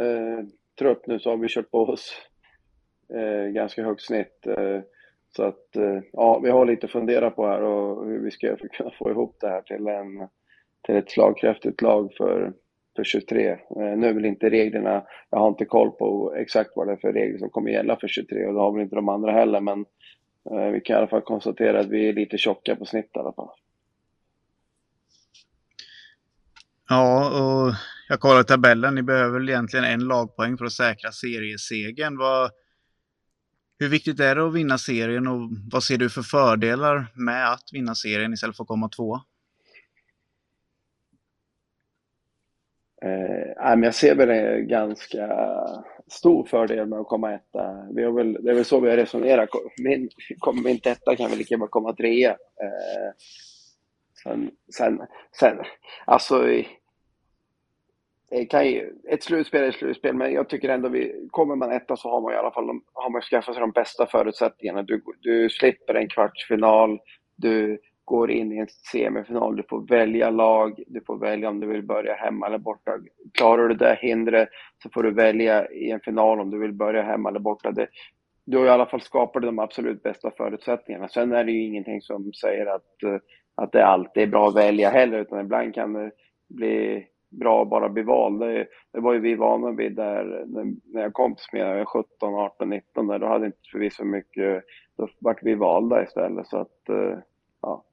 eh, 0.00 0.46
trupp 0.78 1.06
nu 1.06 1.18
så 1.18 1.30
har 1.30 1.36
vi 1.36 1.48
kört 1.48 1.70
på 1.70 1.78
oss 1.78 2.16
eh, 3.14 3.52
ganska 3.52 3.84
högt 3.84 4.02
snitt. 4.02 4.46
Eh, 4.46 4.80
så 5.36 5.42
att 5.42 5.76
eh, 5.76 6.00
ja, 6.12 6.38
vi 6.38 6.50
har 6.50 6.66
lite 6.66 6.86
att 6.86 6.92
fundera 6.92 7.30
på 7.30 7.46
här 7.46 7.62
och 7.62 8.06
hur 8.06 8.18
vi 8.18 8.30
ska 8.30 8.56
kunna 8.72 8.90
få 8.98 9.10
ihop 9.10 9.36
det 9.40 9.48
här 9.48 9.62
till 9.62 9.86
en 9.86 10.28
till 10.82 10.96
ett 10.96 11.10
slagkraftigt 11.10 11.82
lag 11.82 12.12
för, 12.16 12.52
för 12.96 13.04
23. 13.04 13.50
Eh, 13.50 13.58
nu 13.76 14.06
är 14.06 14.14
väl 14.14 14.24
inte 14.24 14.50
reglerna, 14.50 15.06
jag 15.30 15.38
har 15.38 15.48
inte 15.48 15.64
koll 15.64 15.90
på 15.90 16.34
exakt 16.36 16.70
vad 16.74 16.86
det 16.86 16.92
är 16.92 16.96
för 16.96 17.12
regler 17.12 17.38
som 17.38 17.50
kommer 17.50 17.70
gälla 17.70 17.96
för 17.96 18.08
23 18.08 18.46
och 18.46 18.54
det 18.54 18.60
har 18.60 18.72
väl 18.72 18.82
inte 18.82 18.96
de 18.96 19.08
andra 19.08 19.32
heller 19.32 19.60
men 19.60 19.84
eh, 20.50 20.70
vi 20.70 20.80
kan 20.80 20.94
i 20.94 20.98
alla 20.98 21.08
fall 21.08 21.22
konstatera 21.22 21.80
att 21.80 21.90
vi 21.90 22.08
är 22.08 22.12
lite 22.12 22.38
tjocka 22.38 22.76
på 22.76 22.84
snitt 22.84 23.10
i 23.14 23.18
alla 23.18 23.32
fall. 23.32 23.50
Ja, 26.88 27.30
och 27.40 27.74
jag 28.08 28.20
kollar 28.20 28.42
tabellen. 28.42 28.94
Ni 28.94 29.02
behöver 29.02 29.38
väl 29.38 29.48
egentligen 29.48 29.84
en 29.84 30.00
lagpoäng 30.00 30.58
för 30.58 30.64
att 30.64 30.72
säkra 30.72 31.12
seriesegern. 31.12 32.18
Vad, 32.18 32.50
hur 33.78 33.88
viktigt 33.88 34.20
är 34.20 34.34
det 34.34 34.46
att 34.46 34.54
vinna 34.54 34.78
serien 34.78 35.26
och 35.26 35.50
vad 35.72 35.82
ser 35.82 35.98
du 35.98 36.10
för 36.10 36.22
fördelar 36.22 37.06
med 37.14 37.52
att 37.52 37.64
vinna 37.72 37.94
serien 37.94 38.32
istället 38.32 38.56
för 38.56 38.64
att 38.64 38.68
komma 38.68 38.88
tvåa? 38.88 39.20
Eh, 43.02 43.80
jag 43.82 43.94
ser 43.94 44.14
väl 44.14 44.30
en 44.30 44.68
ganska 44.68 45.28
stor 46.08 46.46
fördel 46.46 46.86
med 46.86 46.98
att 46.98 47.08
komma 47.08 47.34
etta. 47.34 47.86
Vi 47.94 48.04
har 48.04 48.12
väl, 48.12 48.32
det 48.32 48.50
är 48.50 48.54
väl 48.54 48.64
så 48.64 48.80
vi 48.80 48.90
har 48.90 48.96
resonerat. 48.96 49.48
Min, 49.78 50.08
kommer 50.38 50.62
vi 50.62 50.70
inte 50.70 50.90
etta 50.90 51.16
kan 51.16 51.30
vi 51.30 51.36
lika 51.36 51.54
gärna 51.54 51.66
komma 51.66 51.92
trea. 51.92 52.30
Eh, 52.30 53.12
sen, 54.26 54.50
sen, 54.76 55.00
sen, 55.40 55.58
alltså 56.04 56.44
kan 58.50 58.66
ju, 58.66 58.92
ett 59.08 59.22
slutspel 59.22 59.62
är 59.62 59.68
ett 59.68 59.74
slutspel, 59.74 60.14
men 60.14 60.32
jag 60.32 60.48
tycker 60.48 60.68
ändå 60.68 60.88
vi, 60.88 61.28
kommer 61.30 61.56
man 61.56 61.72
etta 61.72 61.96
så 61.96 62.10
har 62.10 62.20
man 62.20 62.32
i 62.32 62.36
alla 62.36 62.50
fall 62.50 62.68
har 62.92 63.10
man 63.10 63.22
skaffat 63.22 63.54
sig 63.54 63.60
de 63.60 63.70
bästa 63.70 64.06
förutsättningarna. 64.06 64.82
Du, 64.82 65.02
du 65.20 65.50
slipper 65.50 65.94
en 65.94 66.08
kvartsfinal, 66.08 66.98
du 67.36 67.78
går 68.04 68.30
in 68.30 68.52
i 68.52 68.58
en 68.58 68.68
semifinal. 68.92 69.56
Du 69.56 69.62
får 69.68 69.88
välja 69.88 70.30
lag, 70.30 70.82
du 70.86 71.00
får 71.06 71.18
välja 71.18 71.48
om 71.48 71.60
du 71.60 71.66
vill 71.66 71.82
börja 71.82 72.14
hemma 72.14 72.46
eller 72.46 72.58
borta. 72.58 72.90
Klarar 73.32 73.68
du 73.68 73.74
det 73.74 73.98
hindret 74.00 74.48
så 74.82 74.90
får 74.90 75.02
du 75.02 75.14
välja 75.14 75.70
i 75.70 75.90
en 75.90 76.00
final 76.00 76.40
om 76.40 76.50
du 76.50 76.58
vill 76.58 76.72
börja 76.72 77.02
hemma 77.02 77.28
eller 77.28 77.40
borta. 77.40 77.70
Det, 77.70 77.88
du 78.44 78.58
har 78.58 78.66
i 78.66 78.70
alla 78.70 78.86
fall 78.86 79.00
skapat 79.00 79.42
de 79.42 79.58
absolut 79.58 80.02
bästa 80.02 80.30
förutsättningarna. 80.30 81.08
Sen 81.08 81.32
är 81.32 81.44
det 81.44 81.52
ju 81.52 81.62
ingenting 81.62 82.00
som 82.00 82.32
säger 82.32 82.66
att, 82.66 83.02
eh, 83.02 83.18
att 83.56 83.72
det 83.72 83.86
alltid 83.86 84.22
är 84.22 84.26
bra 84.26 84.48
att 84.48 84.56
välja 84.56 84.90
heller, 84.90 85.18
utan 85.18 85.40
ibland 85.40 85.74
kan 85.74 85.92
det 85.92 86.10
bli 86.48 87.06
bra 87.30 87.62
att 87.62 87.68
bara 87.68 87.88
bli 87.88 88.02
vald. 88.02 88.40
Det, 88.40 88.66
det 88.92 89.00
var 89.00 89.12
ju 89.12 89.20
vi 89.20 89.34
vana 89.34 89.70
vid 89.70 89.96
där 89.96 90.44
när 90.84 91.02
jag 91.02 91.12
kom 91.12 91.34
till 91.34 91.44
Smedjan, 91.44 91.86
17, 91.86 92.34
18, 92.34 92.70
19, 92.70 93.06
där, 93.06 93.18
då 93.18 93.26
hade 93.26 93.46
inte 93.46 93.58
förvisso 93.72 94.04
mycket, 94.04 94.64
då 94.96 95.08
vart 95.18 95.42
vi 95.42 95.54
valda 95.54 96.02
istället. 96.02 96.46
Så 96.46 96.58
att, 96.58 96.80
ja, 97.62 97.84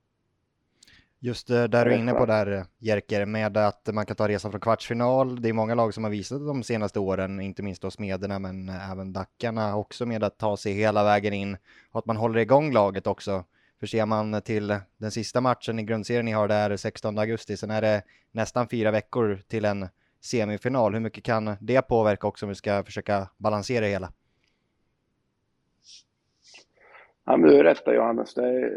Just 1.23 1.49
eh, 1.49 1.63
där 1.63 1.85
du 1.85 1.93
är 1.93 1.97
inne 1.97 2.13
på 2.13 2.25
där 2.25 2.51
eh, 2.51 2.63
Jerker, 2.79 3.25
med 3.25 3.57
att 3.57 3.89
man 3.93 4.05
kan 4.05 4.15
ta 4.15 4.27
resan 4.27 4.51
från 4.51 4.61
kvartsfinal. 4.61 5.41
Det 5.41 5.49
är 5.49 5.53
många 5.53 5.75
lag 5.75 5.93
som 5.93 6.03
har 6.03 6.11
visat 6.11 6.47
de 6.47 6.63
senaste 6.63 6.99
åren, 6.99 7.41
inte 7.41 7.63
minst 7.63 7.81
då 7.81 7.91
Smederna, 7.91 8.39
men 8.39 8.69
även 8.69 9.13
Dackarna 9.13 9.75
också 9.75 10.05
med 10.05 10.23
att 10.23 10.37
ta 10.37 10.57
sig 10.57 10.73
hela 10.73 11.03
vägen 11.03 11.33
in 11.33 11.57
och 11.91 11.99
att 11.99 12.05
man 12.05 12.17
håller 12.17 12.39
igång 12.39 12.71
laget 12.71 13.07
också. 13.07 13.43
För 13.83 13.87
ser 13.87 14.05
man 14.05 14.41
till 14.41 14.67
den 14.97 15.11
sista 15.11 15.41
matchen 15.41 15.79
i 15.79 15.83
grundserien 15.83 16.25
ni 16.25 16.31
har 16.31 16.47
där 16.47 16.77
16 16.77 17.17
augusti, 17.17 17.57
sen 17.57 17.71
är 17.71 17.81
det 17.81 18.03
nästan 18.31 18.67
fyra 18.69 18.91
veckor 18.91 19.39
till 19.47 19.65
en 19.65 19.87
semifinal. 20.21 20.93
Hur 20.93 20.99
mycket 20.99 21.23
kan 21.23 21.55
det 21.61 21.81
påverka 21.81 22.27
också 22.27 22.45
om 22.45 22.49
vi 22.49 22.55
ska 22.55 22.83
försöka 22.83 23.29
balansera 23.37 23.85
det 23.85 23.91
hela? 23.91 24.11
Ja, 27.25 27.37
men 27.37 27.49
du 27.49 27.57
är 27.57 27.63
rätt 27.63 27.85
där, 27.85 27.93
Johannes. 27.93 28.33
Det 28.33 28.47
är, 28.47 28.71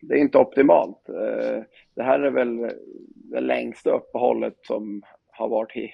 det 0.00 0.14
är, 0.14 0.18
inte 0.18 0.38
optimalt. 0.38 1.08
Eh, 1.08 1.62
det 1.94 2.02
här 2.02 2.20
är 2.20 2.30
väl 2.30 2.70
det 3.14 3.40
längsta 3.40 3.90
uppehållet 3.90 4.56
som 4.62 5.02
har 5.30 5.48
varit 5.48 5.76
i, 5.76 5.90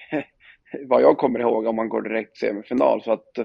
vad 0.87 1.01
jag 1.01 1.17
kommer 1.17 1.39
ihåg, 1.39 1.67
om 1.67 1.75
man 1.75 1.89
går 1.89 2.01
direkt 2.01 2.35
till 2.35 2.47
semifinal. 2.47 3.03
Så 3.03 3.11
att 3.11 3.37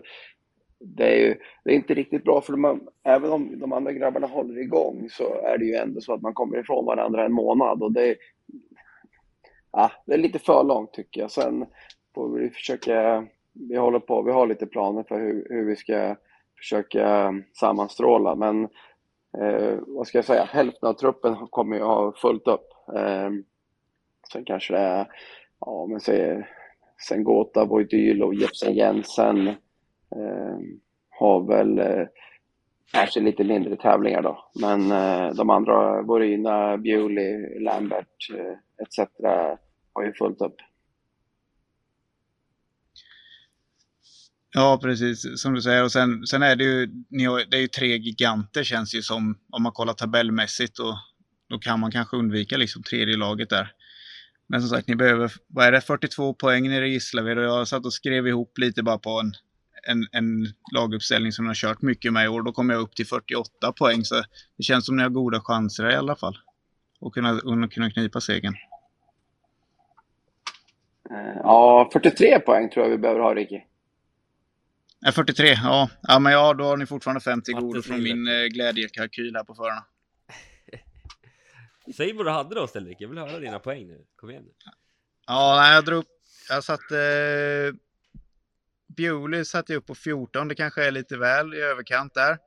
det 0.87 1.05
är 1.05 1.17
ju 1.17 1.37
det 1.65 1.71
är 1.71 1.75
inte 1.75 1.95
riktigt 1.95 2.25
bra 2.25 2.41
för 2.41 2.53
de, 2.53 2.89
även 3.05 3.33
om 3.33 3.59
de 3.59 3.73
andra 3.73 3.93
grabbarna 3.93 4.27
håller 4.27 4.59
igång 4.59 5.09
så 5.11 5.35
är 5.35 5.59
det 5.59 5.65
ju 5.65 5.75
ändå 5.75 6.01
så 6.01 6.15
att 6.15 6.23
man 6.23 6.35
kommer 6.35 6.59
ifrån 6.59 6.85
varandra 6.85 7.25
en 7.25 7.33
månad 7.33 7.83
och 7.83 7.93
det, 7.93 8.17
ja, 9.73 9.91
det 10.07 10.15
är 10.15 10.19
lite 10.19 10.39
för 10.39 10.65
långt 10.65 10.93
tycker 10.93 11.21
jag. 11.21 11.31
Sen 11.31 11.67
får 12.15 12.29
vi 12.29 12.51
försöka, 12.51 13.27
vi 13.53 13.77
håller 13.77 14.01
på, 14.01 14.23
vi 14.23 14.33
har 14.33 14.47
lite 14.47 14.67
planer 14.67 15.03
för 15.03 15.21
hur, 15.21 15.47
hur 15.51 15.65
vi 15.65 15.77
ska 15.77 16.17
försöka 16.59 17.35
sammanstråla. 17.61 18.35
Men 18.35 18.65
eh, 19.39 19.79
vad 19.87 20.07
ska 20.07 20.19
jag 20.19 20.25
säga, 20.25 20.45
hälften 20.45 20.89
av 20.89 20.95
truppen 20.95 21.37
kommer 21.51 21.77
ju 21.77 21.83
ha 21.83 22.13
fullt 22.13 22.49
upp. 22.49 22.69
Eh, 22.97 23.31
sen 24.33 24.45
kanske 24.45 24.75
det 24.75 24.81
är, 24.81 25.07
ja 25.61 25.87
men 25.87 26.01
säg 26.01 26.47
Sen 27.09 27.25
Gota, 27.25 27.65
Voidylo, 27.65 28.33
Jepsen 28.33 28.75
Jensen 28.75 29.55
Eh, 30.15 30.59
har 31.11 31.47
väl 31.49 31.79
eh, 31.79 32.07
kanske 32.93 33.21
lite 33.21 33.45
mindre 33.45 33.77
tävlingar 33.77 34.23
då. 34.23 34.51
Men 34.61 34.93
eh, 34.93 35.35
de 35.35 35.51
andra, 35.51 36.03
Borina, 36.03 36.77
Bewley, 36.77 37.61
Lambert 37.61 38.31
eh, 38.35 38.83
etc. 38.83 39.11
har 39.93 40.05
ju 40.05 40.13
fullt 40.13 40.41
upp. 40.41 40.57
Ja, 44.57 44.79
precis 44.83 45.43
som 45.43 45.55
du 45.55 45.63
säger. 45.63 45.85
Och 45.85 45.93
sen, 45.93 46.27
sen 46.27 46.43
är 46.43 46.57
det 46.57 46.65
ju, 46.65 46.87
det 47.51 47.57
är 47.57 47.61
ju 47.61 47.69
tre 47.69 47.97
giganter 47.97 48.65
känns 48.65 48.91
det 48.91 48.97
ju 48.97 49.03
som, 49.03 49.39
om 49.51 49.63
man 49.63 49.73
kollar 49.73 49.93
tabellmässigt. 49.93 50.79
Och 50.79 50.95
då 51.49 51.59
kan 51.59 51.81
man 51.81 51.91
kanske 51.91 52.17
undvika 52.17 52.57
liksom 52.57 52.83
tredje 52.83 53.17
laget 53.17 53.51
där. 53.51 53.73
Men 54.47 54.61
som 54.61 54.71
sagt, 54.71 54.89
ni 54.89 54.97
behöver, 54.97 55.33
vad 55.49 55.67
är 55.67 55.73
det, 55.73 55.81
42 55.81 56.35
poäng 56.35 56.69
nere 56.69 56.89
i 56.89 56.93
Gislaved 56.93 57.39
och 57.39 57.45
jag 57.45 57.69
satt 57.69 57.87
och 57.87 57.93
skrev 57.93 58.27
ihop 58.27 58.59
lite 58.59 58.83
bara 58.83 58.99
på 58.99 59.21
en, 59.21 59.33
en, 59.87 60.07
en 60.13 60.47
laguppställning 60.73 61.33
som 61.33 61.45
jag 61.45 61.51
har 61.51 61.55
kört 61.55 61.83
mycket 61.83 62.13
med 62.13 62.25
i 62.25 62.29
år. 62.29 62.43
Då 62.43 62.53
kommer 62.53 62.75
jag 62.75 62.81
upp 62.81 62.95
till 62.95 63.07
48 63.07 63.73
poäng, 63.73 64.05
så 64.05 64.15
det 64.57 64.63
känns 64.63 64.87
som 64.87 64.97
ni 64.97 65.03
har 65.03 65.11
goda 65.11 65.41
chanser 65.41 65.91
i 65.91 65.95
alla 65.95 66.17
fall. 66.17 66.39
Och 67.01 67.15
kunna, 67.15 67.69
kunna 67.69 67.91
knipa 67.91 68.21
segern. 68.21 68.55
Eh, 71.11 71.37
ja, 71.43 71.91
43 71.93 72.41
poäng 72.41 72.71
tror 72.71 72.87
jag 72.87 72.91
vi 72.91 72.99
behöver 72.99 73.21
ha, 73.21 73.35
Ricky. 73.35 73.61
Ja, 75.01 75.13
43, 75.13 75.47
ja. 75.49 75.89
Ja, 76.03 76.19
men 76.19 76.33
ja, 76.33 76.55
då 76.55 76.65
har 76.65 76.77
ni 76.77 76.87
fortfarande 76.87 77.21
50 77.21 77.53
Matte 77.53 77.65
godo 77.65 77.83
från 77.83 78.03
min 78.03 78.29
eh, 78.29 78.45
glädjekalkyl 78.45 79.37
här 79.37 79.45
på 79.45 79.55
förarna. 79.55 79.85
Säg 81.97 82.13
vad 82.13 82.27
du 82.27 82.31
hade 82.31 82.55
då 82.55 82.67
Stellvik, 82.67 82.97
jag 83.01 83.09
vill 83.09 83.19
höra 83.19 83.39
dina 83.39 83.59
poäng 83.59 83.87
nu. 83.87 84.05
Kom 84.17 84.31
igen 84.31 84.43
nu. 84.43 84.53
Ja, 85.27 85.61
nej, 85.61 85.75
jag 85.75 85.85
drog 85.85 85.99
upp, 85.99 86.09
jag 86.49 86.65
satte 86.65 86.99
eh, 86.99 87.75
Bewley 88.97 89.45
satte 89.45 89.73
jag 89.73 89.81
upp 89.81 89.87
på 89.87 89.95
14, 89.95 90.49
det 90.49 90.55
kanske 90.55 90.87
är 90.87 90.91
lite 90.91 91.17
väl 91.17 91.55
i 91.55 91.61
överkant 91.61 92.15
där. 92.15 92.39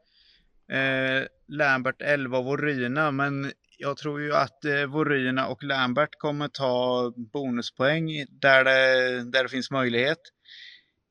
Eh, 0.71 1.25
Lambert 1.47 2.01
11 2.01 2.37
och 2.37 2.45
Voryna, 2.45 3.11
men 3.11 3.51
jag 3.77 3.97
tror 3.97 4.21
ju 4.21 4.35
att 4.35 4.65
eh, 4.65 4.85
Voryna 4.85 5.47
och 5.47 5.63
Lambert 5.63 6.09
kommer 6.17 6.47
ta 6.47 7.13
bonuspoäng 7.33 8.25
där 8.31 8.63
det, 8.63 9.31
där 9.31 9.43
det 9.43 9.49
finns 9.49 9.71
möjlighet. 9.71 10.19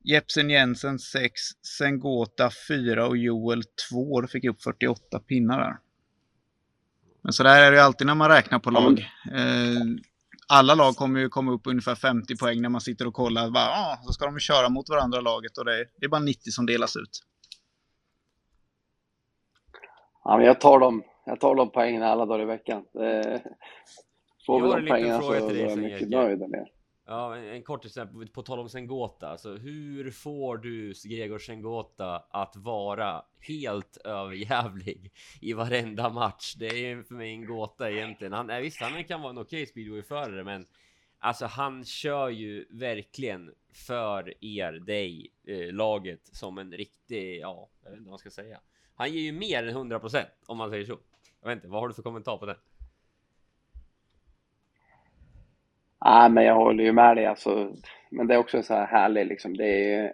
Jepsen 0.04 0.50
Jensen 0.50 0.98
6, 0.98 1.32
Sengota 1.78 2.50
4 2.68 3.06
och 3.06 3.16
Joel 3.16 3.62
2. 3.90 4.20
Då 4.20 4.26
fick 4.26 4.44
jag 4.44 4.52
upp 4.52 4.62
48 4.62 5.18
pinnar 5.18 5.58
där. 5.58 5.76
Men 7.22 7.32
så 7.32 7.42
där 7.42 7.62
är 7.62 7.70
det 7.70 7.76
ju 7.76 7.82
alltid 7.82 8.06
när 8.06 8.14
man 8.14 8.30
räknar 8.30 8.58
på 8.58 8.70
lag. 8.70 9.00
Eh, 9.32 9.82
alla 10.48 10.74
lag 10.74 10.96
kommer 10.96 11.20
ju 11.20 11.28
komma 11.28 11.52
upp 11.52 11.66
ungefär 11.66 11.94
50 11.94 12.36
poäng 12.36 12.62
när 12.62 12.68
man 12.68 12.80
sitter 12.80 13.06
och 13.06 13.14
kollar. 13.14 13.50
Bara, 13.50 13.64
ah, 13.68 13.98
så 14.02 14.12
ska 14.12 14.24
de 14.24 14.34
ju 14.34 14.40
köra 14.40 14.68
mot 14.68 14.88
varandra 14.88 15.20
laget 15.20 15.58
och 15.58 15.64
det 15.64 15.80
är, 15.80 15.86
det 15.96 16.06
är 16.06 16.08
bara 16.08 16.20
90 16.20 16.50
som 16.50 16.66
delas 16.66 16.96
ut. 16.96 17.22
Ja, 20.24 20.36
men 20.36 20.46
jag 20.46 20.60
tar 20.60 20.78
dem. 20.78 21.02
Jag 21.26 21.40
tar 21.40 21.54
de 21.54 21.70
poängen 21.70 22.02
alla 22.02 22.26
dagar 22.26 22.42
i 22.42 22.46
veckan. 22.46 22.84
Eh, 22.94 23.40
Får 24.46 24.60
vi 24.60 24.68
de 24.68 24.86
poängen 24.88 25.22
så 25.22 25.32
är 25.32 25.68
jag 25.68 25.78
mycket 25.78 26.08
nöjd 26.08 26.38
med 26.38 26.50
det. 26.50 26.66
Ja, 27.08 27.36
en, 27.36 27.44
en 27.44 27.62
kort 27.62 27.84
exempel 27.84 28.28
på 28.28 28.42
tal 28.42 28.58
om 28.58 28.68
Sengota. 28.68 29.28
Alltså, 29.28 29.56
hur 29.56 30.10
får 30.10 30.58
du 30.58 30.92
Gregor 31.04 31.38
Sengota 31.38 32.24
att 32.30 32.56
vara 32.56 33.24
helt 33.40 33.96
överjävlig 33.96 35.12
i 35.40 35.52
varenda 35.52 36.10
match? 36.10 36.54
Det 36.54 36.66
är 36.66 36.76
ju 36.76 37.04
för 37.04 37.14
mig 37.14 37.30
en 37.30 37.46
gåta 37.46 37.90
egentligen. 37.90 38.32
Han, 38.32 38.62
visst, 38.62 38.80
han 38.80 39.04
kan 39.04 39.20
vara 39.20 39.30
en 39.30 39.38
okej 39.38 39.66
speedwayförare, 39.66 40.44
men 40.44 40.66
alltså 41.18 41.46
han 41.46 41.84
kör 41.84 42.28
ju 42.28 42.66
verkligen 42.70 43.54
för 43.72 44.44
er, 44.44 44.72
dig, 44.72 45.32
eh, 45.44 45.72
laget 45.74 46.26
som 46.32 46.58
en 46.58 46.72
riktig, 46.72 47.40
ja, 47.40 47.68
jag 47.82 47.90
vet 47.90 47.98
inte 47.98 48.06
vad 48.06 48.12
man 48.12 48.18
ska 48.18 48.30
säga. 48.30 48.60
Han 48.94 49.12
ger 49.12 49.20
ju 49.20 49.32
mer 49.32 49.66
än 49.66 49.76
100% 49.76 50.24
om 50.46 50.58
man 50.58 50.70
säger 50.70 50.84
så. 50.84 50.98
Jag 51.40 51.48
vet 51.48 51.56
inte, 51.56 51.68
vad 51.68 51.80
har 51.80 51.88
du 51.88 51.94
för 51.94 52.02
kommentar 52.02 52.36
på 52.36 52.46
det? 52.46 52.56
Ja, 56.08 56.28
men 56.28 56.44
jag 56.44 56.54
håller 56.54 56.84
ju 56.84 56.92
med 56.92 57.16
dig 57.16 57.26
alltså. 57.26 57.72
Men 58.10 58.26
det 58.26 58.34
är 58.34 58.38
också 58.38 58.62
så 58.62 58.74
här 58.74 58.86
härligt 58.86 59.26
liksom. 59.26 59.56
Det, 59.56 59.94
är, 59.94 60.12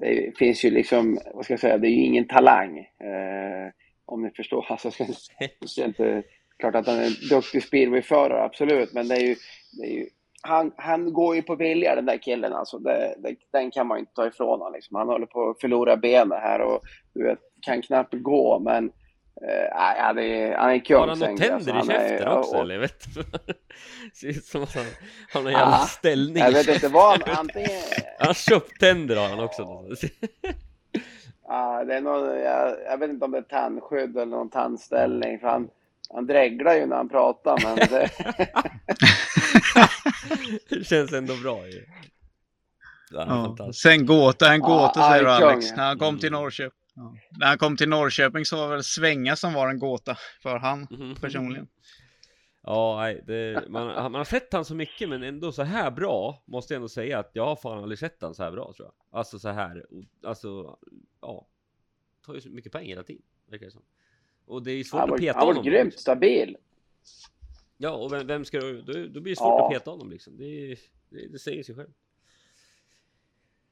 det 0.00 0.38
finns 0.38 0.64
ju 0.64 0.70
liksom, 0.70 1.18
vad 1.34 1.44
ska 1.44 1.52
jag 1.52 1.60
säga, 1.60 1.78
det 1.78 1.88
är 1.88 1.90
ju 1.90 2.04
ingen 2.04 2.28
talang. 2.28 2.78
Eh, 2.78 3.72
om 4.06 4.22
ni 4.22 4.30
förstår. 4.30 4.66
Alltså, 4.70 4.88
jag 4.98 5.14
ska, 5.16 5.34
jag 5.60 5.68
ska 5.68 5.84
inte, 5.84 6.22
klart 6.58 6.74
att 6.74 6.86
han 6.86 6.98
är 6.98 7.06
en 7.06 7.28
duktig 7.30 7.62
speedwayförare, 7.62 8.42
absolut. 8.42 8.92
Men 8.92 9.08
det 9.08 9.14
är 9.14 9.20
ju, 9.20 9.36
det 9.80 9.86
är 9.86 9.92
ju 9.92 10.06
han, 10.42 10.72
han 10.76 11.12
går 11.12 11.36
ju 11.36 11.42
på 11.42 11.54
vilja 11.56 11.94
den 11.94 12.06
där 12.06 12.18
killen 12.18 12.52
alltså. 12.52 12.78
Det, 12.78 13.14
det, 13.18 13.36
den 13.52 13.70
kan 13.70 13.86
man 13.86 13.98
ju 13.98 14.00
inte 14.00 14.14
ta 14.14 14.26
ifrån 14.26 14.48
honom. 14.48 14.72
Liksom. 14.72 14.96
Han 14.96 15.08
håller 15.08 15.26
på 15.26 15.50
att 15.50 15.60
förlora 15.60 15.96
benen 15.96 16.38
här 16.40 16.60
och 16.60 16.80
du 17.14 17.24
vet, 17.24 17.38
kan 17.60 17.82
knappt 17.82 18.14
gå. 18.14 18.58
Men 18.58 18.92
nej, 19.40 19.96
han 20.00 20.18
är, 20.18 20.56
han 20.56 20.70
är 20.70 20.78
kung. 20.78 20.96
Har 20.98 21.08
han 21.08 21.18
något 21.18 21.26
Sengi, 21.28 21.38
tänder 21.38 21.72
i 21.72 21.76
alltså. 21.76 21.92
Är- 21.92 22.08
käften 22.08 22.28
också 22.28 22.54
och- 22.56 22.60
eller? 22.60 22.74
Jag 22.74 22.80
vet. 22.80 23.02
Ser 24.14 24.28
ut 24.28 24.44
som 24.44 24.62
att 24.62 24.74
han 24.74 24.84
har 25.32 25.42
någon 25.42 25.52
jävla 25.52 25.76
Ja, 25.80 25.86
ställning. 25.86 26.42
Jag 26.42 26.52
vet 26.52 26.68
inte 26.68 26.88
vad 26.88 27.10
han, 27.28 27.36
antingen... 27.38 27.70
Han 28.18 28.26
har 28.26 28.34
köpt 28.34 28.80
tänder 28.80 29.16
har 29.16 29.28
han 29.28 29.40
också. 29.40 29.62
Ja, 31.48 31.84
det 31.86 31.94
är 31.94 32.00
någon, 32.00 32.28
jag, 32.40 32.76
jag 32.86 32.98
vet 32.98 33.10
inte 33.10 33.24
om 33.24 33.30
det 33.30 33.38
är 33.38 33.42
tandskydd 33.42 34.16
eller 34.16 34.26
någon 34.26 34.50
tandställning. 34.50 35.38
För 35.38 35.48
han, 35.48 35.68
han 36.14 36.26
dreglar 36.26 36.74
ju 36.74 36.86
när 36.86 36.96
han 36.96 37.08
pratar. 37.08 37.58
Men 37.64 37.76
det, 37.76 38.10
Det 40.78 40.84
känns 40.86 41.12
ändå 41.12 41.34
bra 41.42 41.66
ju. 41.66 41.84
Ja, 43.12 43.54
Ja. 43.58 43.72
Sen 43.72 44.06
gåta, 44.06 44.52
en 44.52 44.60
gåta 44.60 44.92
Ja, 45.00 45.10
säger. 45.10 45.24
Alex. 45.24 45.72
När 45.76 45.86
han 45.86 45.98
kom 45.98 46.18
till 46.18 46.28
Mm. 46.28 46.40
Norrköping. 46.42 46.79
Ja. 47.00 47.16
När 47.30 47.46
han 47.46 47.58
kom 47.58 47.76
till 47.76 47.88
Norrköping 47.88 48.44
så 48.44 48.56
var 48.56 48.64
det 48.68 48.74
väl 48.74 48.84
Svänga 48.84 49.36
som 49.36 49.52
var 49.54 49.68
en 49.68 49.78
gåta 49.78 50.16
för 50.42 50.58
han 50.58 50.86
Mhm. 50.90 51.14
personligen. 51.14 51.68
Ja, 52.62 52.96
nej, 53.00 53.22
det, 53.26 53.64
man, 53.68 53.86
man 53.86 54.14
har 54.14 54.24
sett 54.24 54.52
han 54.52 54.64
så 54.64 54.74
mycket 54.74 55.08
men 55.08 55.22
ändå 55.22 55.52
så 55.52 55.62
här 55.62 55.90
bra 55.90 56.42
måste 56.46 56.74
jag 56.74 56.76
ändå 56.76 56.88
säga 56.88 57.18
att 57.18 57.30
jag 57.32 57.46
har 57.46 57.56
fan 57.56 57.78
aldrig 57.82 57.98
sett 57.98 58.16
han 58.22 58.34
så 58.34 58.42
här 58.42 58.50
bra 58.52 58.72
tror 58.76 58.88
jag. 58.88 59.18
Alltså 59.18 59.38
så 59.38 59.48
här, 59.48 59.86
alltså 60.24 60.78
ja. 61.20 61.46
Tar 62.26 62.34
ju 62.34 62.40
så 62.40 62.48
mycket 62.48 62.72
pengar 62.72 62.86
hela 62.88 63.02
tiden, 63.02 63.22
verkar 63.46 63.64
det 63.66 63.72
som. 63.72 63.82
Och 64.46 64.62
det 64.62 64.70
är 64.72 64.84
svårt 64.84 65.00
han 65.00 65.04
att 65.04 65.10
var, 65.10 65.18
peta 65.18 65.38
han 65.38 65.46
var 65.46 65.54
honom. 65.54 65.70
grymt 65.72 65.98
stabil. 65.98 66.56
Ja, 67.76 67.90
och 67.90 68.12
vem, 68.12 68.26
vem 68.26 68.44
ska 68.44 68.60
du, 68.60 68.82
då, 68.82 68.92
då 68.92 69.20
blir 69.20 69.32
det 69.32 69.36
svårt 69.36 69.46
Ja. 69.58 69.66
att 69.66 69.72
peta 69.72 69.90
honom 69.90 70.10
liksom. 70.10 70.36
Det, 70.36 70.76
det, 71.10 71.28
det 71.32 71.38
säger 71.38 71.62
sig 71.62 71.74
själv. 71.74 71.90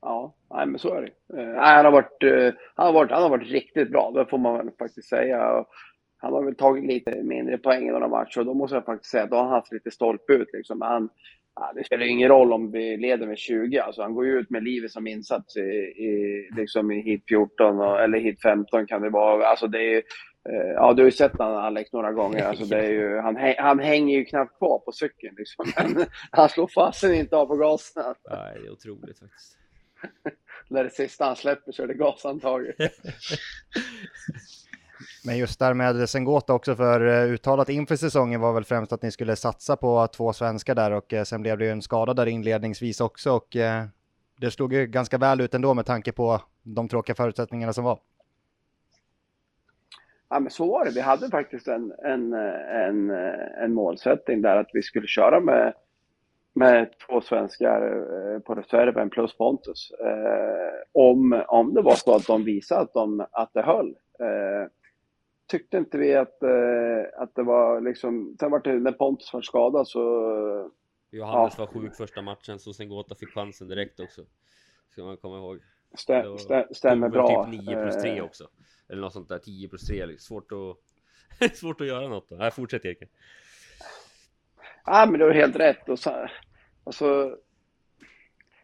Ja, 0.08 0.34
nej, 0.50 0.66
men 0.66 0.78
så 0.78 0.94
är 0.94 1.02
det. 1.02 1.40
Eh, 1.40 1.48
nej, 1.48 1.74
han, 1.76 1.84
har 1.84 1.92
varit, 1.92 2.22
eh, 2.22 2.54
han, 2.74 2.86
har 2.86 2.92
varit, 2.92 3.10
han 3.10 3.22
har 3.22 3.30
varit 3.30 3.50
riktigt 3.50 3.90
bra, 3.90 4.10
det 4.14 4.26
får 4.26 4.38
man 4.38 4.70
faktiskt 4.78 5.08
säga. 5.08 5.64
Han 6.16 6.32
har 6.32 6.42
väl 6.42 6.54
tagit 6.54 6.84
lite 6.84 7.22
mindre 7.22 7.58
poäng 7.58 7.88
i 7.88 7.90
några 7.90 8.08
matcher 8.08 8.38
och 8.38 8.46
då 8.46 8.54
måste 8.54 8.76
jag 8.76 8.84
faktiskt 8.84 9.10
säga 9.10 9.24
att 9.24 9.30
då 9.30 9.36
har 9.36 9.44
han 9.44 9.52
haft 9.52 9.72
lite 9.72 9.90
stolpe 9.90 10.32
ut. 10.32 10.48
Liksom. 10.52 10.80
Han, 10.80 11.08
det 11.74 11.84
spelar 11.84 12.04
ju 12.04 12.10
ingen 12.10 12.28
roll 12.28 12.52
om 12.52 12.70
vi 12.70 12.96
leder 12.96 13.26
med 13.26 13.38
20. 13.38 13.78
Alltså, 13.78 14.02
han 14.02 14.14
går 14.14 14.26
ju 14.26 14.38
ut 14.38 14.50
med 14.50 14.62
livet 14.62 14.90
som 14.90 15.06
insats 15.06 15.56
i, 15.56 15.60
i, 15.60 16.48
liksom 16.56 16.90
i 16.90 17.00
hit 17.00 17.24
14 17.28 17.80
och, 17.80 18.00
eller 18.00 18.18
hit 18.18 18.42
15 18.42 18.86
kan 18.86 19.02
det 19.02 19.10
vara. 19.10 19.46
Alltså, 19.46 19.66
det 19.66 19.78
är 19.78 19.90
ju, 19.90 20.02
eh, 20.48 20.72
ja, 20.74 20.92
du 20.92 21.02
har 21.02 21.06
ju 21.06 21.12
sett 21.12 21.38
han 21.38 21.56
Alex 21.56 21.92
några 21.92 22.12
gånger. 22.12 22.44
Alltså, 22.44 22.64
det 22.64 22.78
är 22.78 22.90
ju, 22.90 23.18
han, 23.18 23.36
han 23.58 23.78
hänger 23.78 24.18
ju 24.18 24.24
knappt 24.24 24.58
kvar 24.58 24.78
på 24.78 24.92
cykeln. 24.92 25.34
Liksom. 25.38 25.64
Han 26.30 26.48
slår 26.48 26.66
fasen 26.66 27.14
inte 27.14 27.36
av 27.36 27.46
på 27.46 27.56
gasen. 27.56 28.14
Nej, 28.30 28.58
det 28.60 28.66
är 28.66 28.72
otroligt 28.72 29.18
faktiskt. 29.18 29.57
När 30.68 30.84
det 30.84 30.90
sista 30.90 31.24
han 31.24 31.36
släpper 31.36 31.72
så 31.72 31.82
är 31.82 31.86
det 31.86 31.94
gashandtaget. 31.94 32.76
Men 35.24 35.38
just 35.38 35.58
där 35.58 35.74
med 35.74 36.08
Sengota 36.08 36.54
också 36.54 36.76
för 36.76 37.06
eh, 37.06 37.32
uttalat 37.32 37.68
inför 37.68 37.96
säsongen 37.96 38.40
var 38.40 38.52
väl 38.52 38.64
främst 38.64 38.92
att 38.92 39.02
ni 39.02 39.10
skulle 39.10 39.36
satsa 39.36 39.76
på 39.76 40.06
två 40.06 40.32
svenskar 40.32 40.74
där 40.74 40.90
och 40.90 41.12
eh, 41.12 41.24
sen 41.24 41.42
blev 41.42 41.58
det 41.58 41.64
ju 41.64 41.70
en 41.70 41.82
skada 41.82 42.14
där 42.14 42.26
inledningsvis 42.26 43.00
också 43.00 43.32
och 43.32 43.56
eh, 43.56 43.84
det 44.40 44.50
slog 44.50 44.72
ju 44.72 44.86
ganska 44.86 45.18
väl 45.18 45.40
ut 45.40 45.54
ändå 45.54 45.74
med 45.74 45.86
tanke 45.86 46.12
på 46.12 46.42
de 46.62 46.88
tråkiga 46.88 47.14
förutsättningarna 47.14 47.72
som 47.72 47.84
var. 47.84 47.98
Ja, 50.30 50.40
men 50.40 50.50
så 50.50 50.66
var 50.66 50.84
det. 50.84 50.90
Vi 50.90 51.00
hade 51.00 51.30
faktiskt 51.30 51.68
en, 51.68 51.92
en, 52.04 52.32
en, 52.32 53.10
en 53.62 53.74
målsättning 53.74 54.42
där 54.42 54.56
att 54.56 54.70
vi 54.72 54.82
skulle 54.82 55.06
köra 55.06 55.40
med, 55.40 55.74
med 56.58 56.94
två 57.06 57.20
svenskar 57.20 57.82
eh, 58.34 58.40
på 58.40 58.54
reserven 58.54 59.10
plus 59.10 59.36
Pontus. 59.36 59.90
Eh, 59.90 60.82
om, 60.92 61.44
om 61.48 61.74
det 61.74 61.82
var 61.82 61.94
så 61.94 62.14
att 62.16 62.26
de 62.26 62.44
visade 62.44 62.80
att, 62.80 62.92
de, 62.92 63.26
att 63.32 63.50
det 63.54 63.62
höll. 63.62 63.88
Eh, 64.20 64.70
tyckte 65.50 65.76
inte 65.76 65.98
vi 65.98 66.14
att, 66.14 66.42
eh, 66.42 67.22
att 67.22 67.34
det 67.34 67.42
var 67.42 67.80
liksom... 67.80 68.36
Sen 68.40 68.50
var 68.50 68.60
det 68.60 68.74
när 68.74 68.92
Pontus 68.92 69.32
var 69.32 69.42
skadad 69.42 69.88
så... 69.88 70.00
Johannes 71.10 71.54
Ja. 71.58 71.64
var 71.66 71.72
sjuk 71.80 71.96
första 71.96 72.22
matchen 72.22 72.58
så 72.58 72.72
Sengota 72.72 73.14
fick 73.14 73.28
chansen 73.34 73.68
direkt 73.68 74.00
också. 74.00 74.22
Ska 74.92 75.02
man 75.04 75.16
komma 75.16 75.36
ihåg. 75.38 75.58
Stä, 75.94 76.22
Det 76.22 76.28
var- 76.28 76.36
stä, 76.38 76.66
stämmer 76.74 77.08
bra. 77.08 77.44
Typ 77.50 77.60
9 77.66 77.82
plus 77.82 77.96
3 78.02 78.18
Eh, 78.18 78.24
också. 78.24 78.44
Eller 78.88 79.00
något 79.00 79.12
sånt 79.12 79.28
där, 79.28 79.38
10 79.38 79.68
plus 79.68 79.86
3. 79.86 80.06
Liksom. 80.06 80.34
Svårt 80.34 80.52
att... 80.52 81.56
Svårt 81.56 81.80
att 81.80 81.86
göra 81.86 82.08
något 82.08 82.28
då. 82.28 82.36
Nej, 82.36 82.50
fortsätt 82.50 82.84
Erik. 82.84 82.98
Ja, 84.86 85.06
men 85.10 85.20
du 85.20 85.26
har 85.26 85.32
helt 85.32 85.56
rätt. 85.56 85.88
Och 85.88 85.98
så, 86.94 87.22
alltså, 87.22 87.36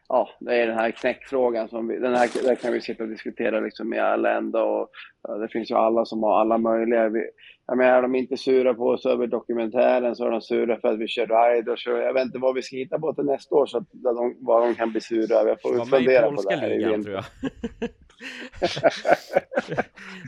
ja, 0.08 0.28
det 0.40 0.54
är 0.54 0.66
den 0.66 0.78
här 0.78 0.90
knäckfrågan 0.90 1.68
som 1.68 1.88
vi, 1.88 1.98
den 1.98 2.14
här 2.14 2.42
där 2.42 2.54
kan 2.54 2.72
vi 2.72 2.80
sitta 2.80 3.02
och 3.02 3.08
diskutera 3.08 3.60
liksom 3.60 3.94
i 3.94 3.98
all 3.98 4.26
ända 4.26 4.62
och 4.62 4.90
ja, 5.22 5.34
det 5.34 5.48
finns 5.48 5.70
ju 5.70 5.74
alla 5.74 6.04
som 6.04 6.22
har 6.22 6.40
alla 6.40 6.58
möjliga. 6.58 7.08
Vi, 7.08 7.30
jag 7.66 7.78
menar, 7.78 7.98
är 7.98 8.02
de 8.02 8.14
inte 8.14 8.36
sura 8.36 8.74
på 8.74 8.88
oss 8.88 9.06
över 9.06 9.26
dokumentären 9.26 10.16
så 10.16 10.26
är 10.26 10.30
de 10.30 10.40
sura 10.40 10.80
för 10.80 10.88
att 10.88 10.98
vi 10.98 11.08
kör 11.08 11.26
riders. 11.26 11.86
och 11.86 11.98
Jag 11.98 12.12
vet 12.12 12.24
inte 12.24 12.38
vad 12.38 12.54
vi 12.54 12.62
ska 12.62 12.76
hitta 12.76 12.98
på 12.98 13.14
till 13.14 13.24
nästa 13.24 13.54
år 13.54 13.66
så 13.66 13.78
att 13.78 13.84
de, 13.92 14.36
vad 14.40 14.62
de 14.62 14.74
kan 14.74 14.90
bli 14.90 15.00
sura 15.00 15.36
över. 15.36 15.48
Jag 15.48 15.60
får 15.60 15.82
i 15.82 15.84
fundera 15.90 16.30
på 16.30 16.42
det 16.42 16.56
här 16.56 16.68
ligan 16.68 17.04
tror 17.04 17.14
jag. 17.14 17.24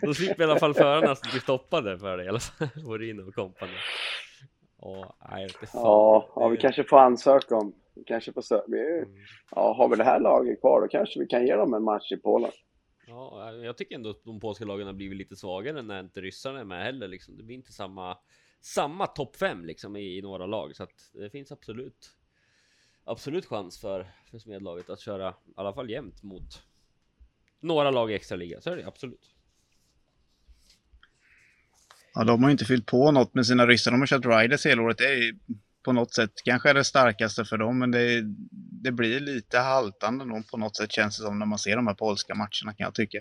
Då 0.03 0.15
slipper 0.15 0.43
i 0.43 0.45
alla 0.45 0.59
fall 0.59 0.75
förarna 0.75 1.17
bli 1.33 1.41
stoppade 1.41 1.99
för 1.99 2.17
det 2.17 2.25
i 2.25 2.29
alla 2.29 2.41
fall. 2.41 2.69
Vorin 2.87 3.29
och 3.29 3.35
kompani. 3.35 3.73
Ja, 4.83 5.17
nej. 5.31 5.49
Ja, 5.73 6.29
ja, 6.37 6.49
vi 6.49 6.57
kanske 6.57 6.85
får 6.85 6.99
ansöka 6.99 7.57
om. 7.57 7.73
Kanske 8.07 8.33
får 8.33 8.41
sö- 8.41 8.65
vi, 8.67 8.99
Mm. 9.03 9.15
ja, 9.51 9.73
har 9.75 9.89
vi 9.89 9.97
det 9.97 10.05
här 10.05 10.21
laget 10.21 10.61
kvar 10.61 10.81
då 10.81 10.89
kanske 10.89 11.21
vi 11.21 11.27
kan 11.27 11.47
ge 11.47 11.55
dem 11.57 11.75
en 11.75 11.83
match 11.83 12.13
i 12.13 12.17
Polen. 12.17 12.51
Ja, 13.07 13.53
jag 13.53 13.77
tycker 13.77 13.95
ändå 13.95 14.11
att 14.11 14.25
de 14.25 14.41
polska 14.41 14.65
lagen 14.65 14.87
har 14.87 14.95
blivit 14.95 15.19
lite 15.19 15.37
svagare 15.37 15.83
när 15.83 16.01
inte 16.01 16.21
ryssarna 16.21 16.61
är 16.61 16.65
med 16.65 16.85
heller 16.85 17.09
liksom. 17.09 17.37
Det 17.37 17.43
blir 17.43 17.57
inte 17.57 17.73
samma 17.73 18.19
samma 18.61 19.07
topp 19.07 19.37
5 19.37 19.65
liksom 19.65 19.97
i, 19.97 20.19
i 20.19 20.23
några 20.23 20.47
lag 20.47 20.77
så 20.77 20.83
att 20.83 21.11
det 21.13 21.31
finns 21.31 21.53
absolut 21.53 22.11
absolut 23.05 23.47
chans 23.47 23.81
för, 23.81 24.07
för 24.31 24.39
Smedlaget 24.39 24.91
att 24.91 25.01
köra 25.01 25.31
i 25.31 25.53
alla 25.57 25.73
fall 25.73 25.91
jämnt 25.91 26.23
mot 26.23 26.63
några 27.61 27.91
lag 27.91 28.11
i 28.11 28.15
extra 28.15 28.37
liga, 28.37 28.61
så 28.61 28.71
är 28.71 28.77
det 28.77 28.87
absolut. 28.87 29.35
Ja, 32.15 32.25
de 32.25 32.43
har 32.43 32.51
ju 32.51 32.53
inte 32.53 32.65
fyllt 32.65 32.87
på 32.87 33.11
något 33.11 33.35
med 33.35 33.47
sina 33.47 33.67
ryssar. 33.67 33.91
De 33.91 34.01
har 34.01 34.07
kört 34.07 34.27
riders 34.27 34.67
hela 34.67 34.83
året. 34.83 34.99
Det 34.99 35.05
är 35.05 35.37
på 35.87 35.93
något 35.93 36.15
sätt 36.15 36.31
kanske 36.45 36.71
är 36.71 36.75
det 36.75 36.85
starkaste 36.85 37.45
för 37.45 37.59
dem, 37.59 37.79
men 37.79 37.91
det, 37.91 38.23
det 38.83 38.93
blir 38.93 39.21
lite 39.21 39.59
haltande 39.59 40.25
då, 40.25 40.43
på 40.51 40.57
något 40.57 40.77
sätt 40.77 40.93
känns 40.93 41.19
det 41.19 41.25
som 41.25 41.39
när 41.39 41.47
man 41.47 41.59
ser 41.59 41.77
de 41.77 41.87
här 41.87 41.95
polska 41.95 42.35
matcherna 42.35 42.75
kan 42.77 42.85
jag 42.85 42.95
tycka. 42.95 43.19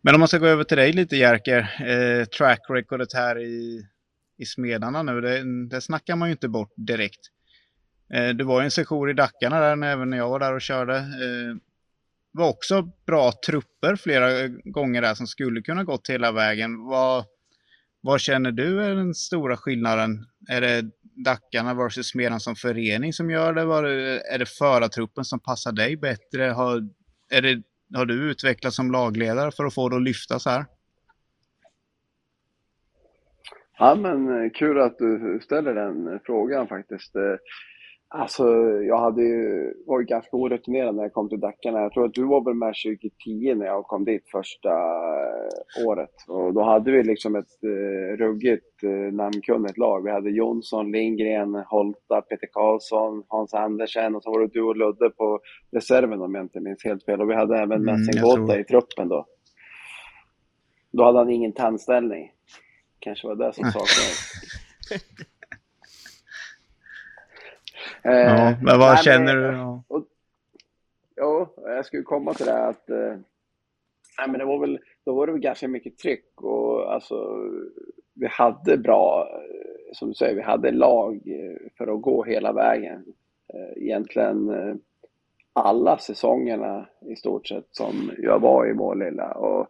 Men 0.00 0.14
om 0.14 0.18
man 0.18 0.28
ska 0.28 0.38
gå 0.38 0.46
över 0.46 0.64
till 0.64 0.76
dig 0.76 0.92
lite 0.92 1.16
Jerker, 1.16 1.58
eh, 1.60 2.24
track 2.24 2.60
recordet 2.68 3.12
här 3.12 3.38
i, 3.38 3.86
i 4.38 4.46
Smedarna 4.46 5.02
nu, 5.02 5.20
det, 5.20 5.68
det 5.68 5.80
snackar 5.80 6.16
man 6.16 6.28
ju 6.28 6.32
inte 6.32 6.48
bort 6.48 6.72
direkt. 6.76 7.20
Eh, 8.14 8.28
det 8.28 8.44
var 8.44 8.60
ju 8.60 8.64
en 8.64 8.70
session 8.70 9.10
i 9.10 9.12
Dackarna 9.12 9.60
där 9.60 9.76
när 9.76 9.92
även 9.92 10.12
jag 10.12 10.28
var 10.28 10.38
där 10.38 10.54
och 10.54 10.60
körde. 10.60 10.96
Eh, 10.96 11.56
var 12.32 12.48
också 12.48 12.88
bra 13.06 13.32
trupper 13.46 13.96
flera 13.96 14.40
eh, 14.40 14.50
gånger 14.64 15.02
där 15.02 15.14
som 15.14 15.26
skulle 15.26 15.62
kunna 15.62 15.84
gått 15.84 16.10
hela 16.10 16.32
vägen. 16.32 16.84
Vad, 16.84 17.24
vad 18.00 18.20
känner 18.20 18.52
du 18.52 18.82
är 18.82 18.94
den 18.94 19.14
stora 19.14 19.56
skillnaden? 19.56 20.26
Är 20.48 20.60
det 20.60 20.90
Dackarna 21.14 21.74
versus 21.74 22.08
Smedan 22.08 22.40
som 22.40 22.54
förening 22.54 23.12
som 23.12 23.30
gör 23.30 23.52
det? 23.52 23.64
Var 23.64 23.82
det 23.82 24.20
är 24.34 24.38
det 24.38 24.46
förartruppen 24.46 25.24
som 25.24 25.40
passar 25.40 25.72
dig 25.72 25.96
bättre? 25.96 26.42
Har, 26.44 26.88
är 27.30 27.42
det, 27.42 27.62
har 27.94 28.06
du 28.06 28.30
utvecklats 28.30 28.76
som 28.76 28.92
lagledare 28.92 29.50
för 29.50 29.64
att 29.64 29.74
få 29.74 29.88
det 29.88 29.96
att 29.96 30.02
lyfta 30.02 30.38
så 30.38 30.50
här? 30.50 30.64
Ja, 33.78 33.94
men 33.94 34.44
eh, 34.44 34.50
kul 34.50 34.80
att 34.80 34.98
du 34.98 35.40
ställer 35.44 35.74
den 35.74 36.08
eh, 36.08 36.20
frågan 36.24 36.68
faktiskt. 36.68 37.16
Eh, 37.16 37.36
Alltså, 38.14 38.44
jag 38.82 38.98
hade 38.98 39.22
ju, 39.22 39.74
var 39.86 40.00
ju 40.00 40.06
ganska 40.06 40.36
orutinerad 40.36 40.94
när 40.94 41.02
jag 41.02 41.12
kom 41.12 41.28
till 41.28 41.40
Dackarna. 41.40 41.80
Jag 41.80 41.92
tror 41.92 42.04
att 42.04 42.14
du 42.14 42.24
var 42.24 42.44
väl 42.44 42.54
med 42.54 42.74
2010 42.86 43.54
när 43.54 43.66
jag 43.66 43.84
kom 43.86 44.04
dit 44.04 44.28
första 44.28 44.68
eh, 44.70 45.86
året. 45.86 46.10
Och 46.28 46.54
då 46.54 46.62
hade 46.62 46.90
vi 46.92 47.02
liksom 47.02 47.36
ett 47.36 47.62
eh, 47.64 48.16
ruggigt 48.16 48.82
eh, 48.82 48.90
namnkunnigt 48.90 49.78
lag. 49.78 50.04
Vi 50.04 50.10
hade 50.10 50.30
Jonsson, 50.30 50.92
Lindgren, 50.92 51.54
Holta, 51.54 52.20
Peter 52.20 52.48
Karlsson, 52.52 53.24
Hans 53.28 53.54
Andersen 53.54 54.14
och 54.16 54.22
så 54.22 54.30
var 54.30 54.40
det 54.40 54.46
du 54.52 54.62
och 54.62 54.76
Ludde 54.76 55.10
på 55.10 55.40
reserven 55.70 56.22
om 56.22 56.34
jag 56.34 56.44
inte 56.44 56.60
minns 56.60 56.84
helt 56.84 57.04
fel. 57.04 57.20
Och 57.20 57.30
vi 57.30 57.34
hade 57.34 57.56
även 57.58 57.72
Mm, 57.82 57.84
Messing 57.84 58.20
jag 58.22 58.24
Gåta 58.24 58.46
tror- 58.52 58.60
i 58.60 58.64
truppen 58.64 59.08
då. 59.08 59.26
Då 60.92 61.04
hade 61.04 61.18
han 61.18 61.30
ingen 61.30 61.52
tandställning. 61.52 62.32
Kanske 62.98 63.26
var 63.28 63.34
det 63.34 63.52
som 63.52 63.64
saknades. 63.64 64.32
Eh, 68.04 68.12
Ja, 68.12 68.54
men 68.62 68.78
vad 68.78 68.88
nej, 68.94 69.02
känner 69.04 69.36
men- 69.36 69.52
du? 69.52 69.58
Ja. 69.58 69.82
Jo, 71.16 71.46
jag 71.56 71.86
skulle 71.86 72.02
komma 72.02 72.34
till 72.34 72.46
det 72.46 72.66
att 72.66 72.90
eh, 72.90 73.16
nej, 74.18 74.28
men 74.28 74.38
det 74.38 74.44
var 74.44 74.58
väl, 74.58 74.78
då 75.04 75.14
var 75.14 75.26
det 75.26 75.32
väl 75.32 75.40
ganska 75.40 75.68
mycket 75.68 75.98
tryck 75.98 76.42
och 76.42 76.92
alltså 76.94 77.36
vi 78.14 78.26
hade 78.30 78.76
bra, 78.78 79.28
eh, 79.32 79.92
som 79.92 80.08
du 80.08 80.14
säger, 80.14 80.34
vi 80.34 80.42
hade 80.42 80.70
lag 80.70 81.14
eh, 81.14 81.70
för 81.78 81.94
att 81.94 82.02
gå 82.02 82.24
hela 82.24 82.52
vägen. 82.52 83.04
Eh, 83.54 83.82
egentligen 83.82 84.48
eh, 84.50 84.74
alla 85.52 85.98
säsongerna 85.98 86.86
i 87.06 87.16
stort 87.16 87.46
sett 87.48 87.66
som 87.70 88.10
jag 88.18 88.38
var 88.40 88.66
i 88.66 88.74
Målilla 88.74 89.32
och 89.32 89.66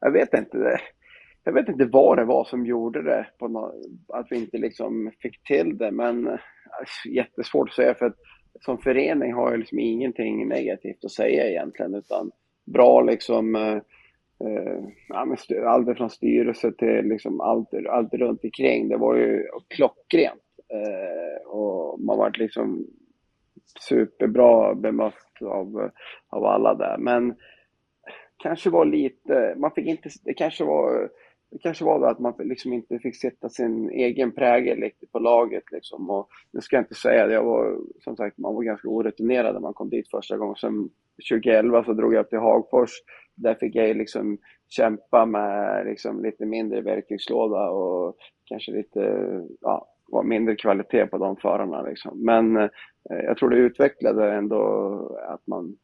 jag 0.00 0.10
vet 0.10 0.34
inte, 0.34 0.58
det- 0.58 0.80
jag 1.44 1.52
vet 1.52 1.68
inte 1.68 1.84
vad 1.84 2.18
det 2.18 2.24
var 2.24 2.44
som 2.44 2.66
gjorde 2.66 3.02
det, 3.02 3.26
på 3.38 3.48
nå- 3.48 3.74
att 4.08 4.26
vi 4.30 4.36
inte 4.36 4.58
liksom 4.58 5.10
fick 5.20 5.42
till 5.42 5.78
det, 5.78 5.90
men 5.90 6.26
eh, 6.28 6.38
Alltså, 6.70 7.08
jättesvårt 7.08 7.68
att 7.68 7.74
säga 7.74 7.94
för 7.94 8.06
att 8.06 8.16
som 8.60 8.78
förening 8.78 9.32
har 9.32 9.50
jag 9.50 9.58
liksom 9.58 9.78
ingenting 9.78 10.48
negativt 10.48 11.04
att 11.04 11.10
säga 11.10 11.48
egentligen, 11.48 11.94
utan 11.94 12.30
bra 12.64 13.00
liksom, 13.00 13.56
eh, 13.56 13.76
eh 14.40 14.80
ja, 15.08 15.36
allt 15.66 15.96
från 15.96 16.10
styrelse 16.10 16.72
till 16.72 17.04
liksom 17.04 17.40
allt, 17.40 17.68
allt 17.88 18.14
runt 18.14 18.44
omkring. 18.44 18.88
Det 18.88 18.96
var 18.96 19.16
ju 19.16 19.44
klockrent. 19.68 20.42
Eh, 20.72 21.46
och 21.46 22.00
man 22.00 22.18
var 22.18 22.32
liksom 22.38 22.86
superbra 23.80 24.74
bemött 24.74 25.42
av, 25.42 25.90
av 26.28 26.44
alla 26.44 26.74
där. 26.74 26.98
Men 26.98 27.34
kanske 28.36 28.70
var 28.70 28.84
lite, 28.84 29.54
man 29.56 29.70
fick 29.70 29.86
inte, 29.86 30.08
det 30.24 30.34
kanske 30.34 30.64
var 30.64 31.10
det 31.50 31.58
kanske 31.58 31.84
var 31.84 32.00
det 32.00 32.08
att 32.08 32.18
man 32.18 32.34
liksom 32.38 32.72
inte 32.72 32.98
fick 32.98 33.16
sätta 33.16 33.48
sin 33.48 33.90
egen 33.90 34.32
prägel 34.32 34.80
riktigt 34.80 35.12
på 35.12 35.18
laget. 35.18 35.72
Liksom. 35.72 36.10
Och 36.10 36.28
nu 36.52 36.60
ska 36.60 36.76
jag 36.76 36.82
inte 36.82 36.94
säga 36.94 37.26
det, 37.26 37.32
jag 37.34 37.44
var, 37.44 37.78
som 38.00 38.16
sagt, 38.16 38.38
man 38.38 38.54
var 38.54 38.62
ganska 38.62 38.88
orutinerad 38.88 39.54
när 39.54 39.60
man 39.60 39.74
kom 39.74 39.90
dit 39.90 40.10
första 40.10 40.36
gången. 40.36 40.56
Sen 40.56 40.88
2011 41.30 41.84
så 41.84 41.92
drog 41.92 42.14
jag 42.14 42.20
upp 42.20 42.28
till 42.28 42.38
Hagfors. 42.38 42.90
Där 43.34 43.54
fick 43.54 43.74
jag 43.74 43.96
liksom 43.96 44.38
kämpa 44.68 45.26
med 45.26 45.86
liksom 45.86 46.22
lite 46.22 46.46
mindre 46.46 46.80
verktygslåda 46.80 47.70
och 47.70 48.16
kanske 48.44 48.72
lite, 48.72 49.00
ja, 49.60 49.88
var 50.08 50.22
mindre 50.22 50.56
kvalitet 50.56 51.06
på 51.06 51.18
de 51.18 51.36
förarna. 51.36 51.82
Liksom. 51.82 52.24
Men 52.24 52.56
eh, 52.56 52.68
jag 53.08 53.36
tror 53.36 53.50
det 53.50 53.56
utvecklade 53.56 54.32
ändå 54.32 54.62
att 55.28 55.46
man, 55.46 55.76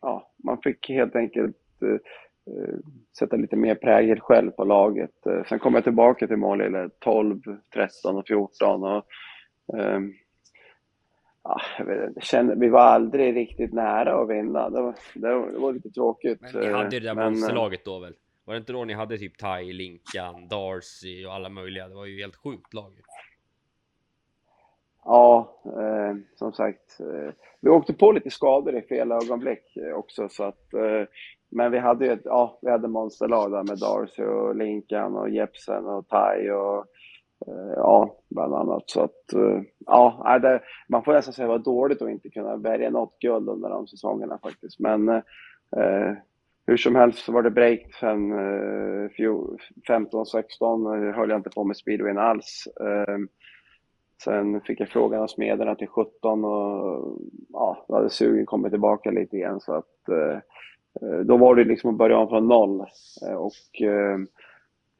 ja, 0.00 0.32
man 0.44 0.58
fick 0.62 0.88
helt 0.88 1.16
enkelt 1.16 1.56
eh, 1.82 1.98
sätta 3.18 3.36
lite 3.36 3.56
mer 3.56 3.74
prägel 3.74 4.20
själv 4.20 4.50
på 4.50 4.64
laget. 4.64 5.26
Eh, 5.26 5.44
Sen 5.48 5.58
kom 5.58 5.74
jag 5.74 5.84
tillbaka 5.84 6.26
till 6.26 6.36
Målille 6.36 6.90
12, 6.98 7.40
13 7.74 8.16
och 8.16 8.26
14 8.26 8.82
och 8.82 9.06
ja, 11.44 11.60
jag 11.78 12.22
kände, 12.22 12.54
vi 12.54 12.68
var 12.68 12.80
aldrig 12.80 13.36
riktigt 13.36 13.72
nära 13.72 14.22
att 14.22 14.28
vinna. 14.30 14.70
Det 14.70 14.80
var, 14.80 14.94
det 15.14 15.58
var, 15.58 15.72
lite 15.72 15.90
tråkigt. 15.90 16.40
Men 16.40 16.60
ni 16.60 16.66
eh, 16.66 16.76
hade 16.76 16.96
ju 16.96 17.00
det 17.00 17.06
där 17.06 17.14
men, 17.14 17.24
eh, 17.24 17.30
monsterlaget 17.30 17.84
då 17.84 17.98
väl? 17.98 18.14
Var 18.44 18.54
det 18.54 18.58
inte 18.58 18.72
då 18.72 18.84
ni 18.84 18.92
hade 18.94 19.18
typ 19.18 19.38
Tai, 19.38 19.72
Linkan, 19.72 20.48
Darcy 20.48 21.26
och 21.26 21.34
alla 21.34 21.48
möjliga? 21.48 21.88
Det 21.88 21.94
var 21.94 22.06
ju 22.06 22.20
helt 22.20 22.36
sjukt 22.36 22.74
lag. 22.74 22.92
Ja, 25.04 25.60
eh, 25.64 26.16
som 26.34 26.52
sagt. 26.52 27.00
Eh, 27.00 27.32
vi 27.60 27.70
åkte 27.70 27.92
på 27.92 28.12
lite 28.12 28.30
skador 28.30 28.76
i 28.76 28.82
fel 28.82 29.12
ögonblick 29.12 29.76
eh, 29.76 29.92
också. 29.92 30.28
Så 30.28 30.44
att, 30.44 30.74
eh, 30.74 31.04
men 31.50 31.72
vi 31.72 31.78
hade 31.78 32.06
ju 32.06 32.12
ett, 32.12 32.22
ja, 32.24 32.58
vi 32.62 32.70
hade 32.70 32.88
monsterlag 32.88 33.50
där 33.50 33.62
med 33.62 33.78
Darcy 33.78 34.22
och 34.22 34.56
Linkan 34.56 35.16
och 35.16 35.30
Jepsen 35.30 35.86
och 35.86 36.08
Tai 36.08 36.50
och 36.50 36.78
eh, 37.46 37.72
ja, 37.76 38.16
bland 38.28 38.54
annat. 38.54 38.82
Så 38.86 39.00
att, 39.00 39.32
eh, 39.32 39.62
ja, 39.86 40.38
det, 40.42 40.62
man 40.88 41.04
får 41.04 41.12
nästan 41.12 41.34
säga 41.34 41.46
att 41.46 41.64
det 41.64 41.70
var 41.70 41.74
dåligt 41.74 42.02
att 42.02 42.10
inte 42.10 42.30
kunna 42.30 42.56
välja 42.56 42.90
något 42.90 43.18
guld 43.18 43.48
under 43.48 43.68
de 43.68 43.86
säsongerna 43.86 44.38
faktiskt. 44.42 44.80
Men 44.80 45.08
eh, 45.08 46.12
hur 46.66 46.76
som 46.76 46.94
helst 46.96 47.18
så 47.18 47.32
var 47.32 47.42
det 47.42 47.50
break 47.50 47.94
sen 48.00 48.32
eh, 48.32 49.10
15-16 49.88 51.08
eh, 51.08 51.14
höll 51.14 51.30
jag 51.30 51.38
inte 51.38 51.50
på 51.50 51.64
med 51.64 51.76
speedwayen 51.76 52.18
alls. 52.18 52.68
Eh, 52.80 53.18
Sen 54.24 54.60
fick 54.60 54.80
jag 54.80 54.88
frågan 54.88 55.22
av 55.22 55.26
smederna 55.26 55.74
till 55.74 55.88
17 55.88 56.44
och 56.44 57.18
ja, 57.52 57.84
då 57.88 57.94
hade 57.94 58.10
sugen 58.10 58.46
kommit 58.46 58.72
tillbaka 58.72 59.10
lite 59.10 59.36
igen 59.36 59.60
så 59.60 59.74
att 59.74 60.08
eh, 60.08 60.38
Eh, 61.02 61.18
då 61.18 61.36
var 61.36 61.54
det 61.54 61.64
liksom 61.64 61.90
att 61.90 61.98
börja 61.98 62.18
om 62.18 62.28
från 62.28 62.48
noll. 62.48 62.80
Eh, 63.26 63.36
och 63.36 63.82
eh, 63.82 64.18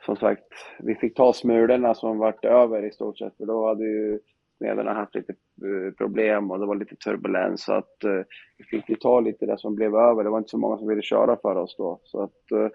som 0.06 0.16
sagt, 0.16 0.52
vi 0.78 0.94
fick 0.94 1.16
ta 1.16 1.32
smulorna 1.32 1.94
som 1.94 2.18
vart 2.18 2.44
över 2.44 2.84
i 2.84 2.90
stort 2.90 3.18
sett 3.18 3.36
för 3.36 3.46
då 3.46 3.66
hade 3.66 3.84
ju 3.84 4.18
smederna 4.58 4.92
haft 4.94 5.14
lite 5.14 5.32
eh, 5.32 5.94
problem 5.98 6.50
och 6.50 6.58
det 6.58 6.66
var 6.66 6.74
lite 6.74 6.96
turbulens 6.96 7.64
så 7.64 7.72
att 7.72 8.04
eh, 8.04 8.22
vi 8.58 8.64
fick 8.64 8.88
ju 8.88 8.96
ta 8.96 9.20
lite 9.20 9.46
det 9.46 9.58
som 9.58 9.74
blev 9.74 9.94
över. 9.94 10.24
Det 10.24 10.30
var 10.30 10.38
inte 10.38 10.50
så 10.50 10.58
många 10.58 10.78
som 10.78 10.88
ville 10.88 11.02
köra 11.02 11.36
för 11.36 11.56
oss 11.56 11.76
då. 11.78 12.00
Så 12.02 12.22
att 12.22 12.50
eh, 12.52 12.68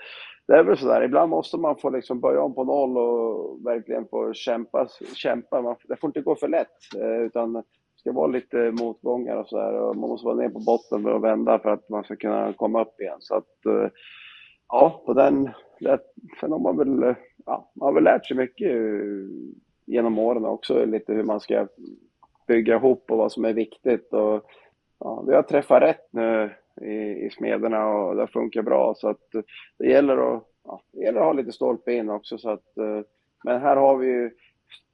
det 0.48 0.54
är 0.54 0.64
väl 0.64 0.78
sådär, 0.78 1.04
ibland 1.04 1.30
måste 1.30 1.58
man 1.58 1.78
få 1.78 1.90
liksom 1.90 2.20
börja 2.20 2.42
om 2.42 2.56
på 2.56 2.64
noll 2.64 2.98
och 2.98 3.66
verkligen 3.66 4.08
få 4.08 4.34
kämpa. 4.34 4.88
kämpa. 5.16 5.62
Man, 5.62 5.76
det 5.88 5.96
får 5.96 6.08
inte 6.08 6.22
gå 6.22 6.36
för 6.36 6.48
lätt, 6.48 6.78
utan 7.26 7.64
ska 8.04 8.12
vara 8.12 8.28
lite 8.28 8.72
motgångar 8.72 9.36
och 9.36 9.48
sådär. 9.48 9.74
Och 9.74 9.96
man 9.96 10.10
måste 10.10 10.26
vara 10.26 10.36
ner 10.36 10.50
på 10.50 10.60
botten 10.60 11.06
och 11.06 11.24
vända 11.24 11.60
för 11.60 11.70
att 11.70 11.90
man 11.90 12.04
ska 12.04 12.16
kunna 12.16 12.54
komma 12.54 12.82
upp 12.82 13.02
igen. 13.02 13.18
Så 13.20 13.36
att, 13.36 13.66
eh, 13.66 13.90
ja, 14.70 15.04
på 15.06 15.14
den, 15.14 15.50
sen 16.40 16.52
har 16.52 16.60
man 16.60 16.78
väl, 16.78 17.04
eh, 17.04 17.16
ja, 17.46 17.72
man 17.76 17.86
har 17.86 17.94
väl 17.94 18.04
lärt 18.04 18.26
sig 18.26 18.38
mycket 18.38 18.72
eh, 18.72 19.28
genom 19.86 20.20
åren 20.20 20.46
också, 20.46 20.86
lite 20.86 21.14
hur 21.14 21.24
man 21.24 21.40
ska 21.40 21.68
bygga 22.48 22.76
ihop 22.76 23.12
och 23.12 23.18
vad 23.18 23.32
som 23.32 23.46
är 23.46 23.54
viktigt. 23.54 24.14
Och, 24.14 24.44
ja, 25.00 25.24
vi 25.28 25.36
har 25.36 25.44
träffat 25.44 25.82
rätt 25.82 26.08
nu 26.12 26.52
i, 26.82 27.26
i 27.26 27.30
smederna 27.30 27.88
och 27.88 28.16
det 28.16 28.28
funkar 28.28 28.62
bra. 28.62 28.94
Så 28.98 29.08
att 29.08 29.30
det 29.80 29.88
gäller 29.88 30.18
att, 30.36 30.44
ja, 30.64 30.82
det 30.92 31.02
gäller 31.04 31.20
att 31.20 31.26
ha 31.26 31.34
lite 31.34 31.52
stolpe 31.52 31.94
in 31.94 32.10
också. 32.10 32.38
Så 32.38 32.50
att, 32.50 32.72
men 33.44 33.62
här 33.62 33.76
har 33.76 33.98
vi 33.98 34.08
ju 34.08 34.32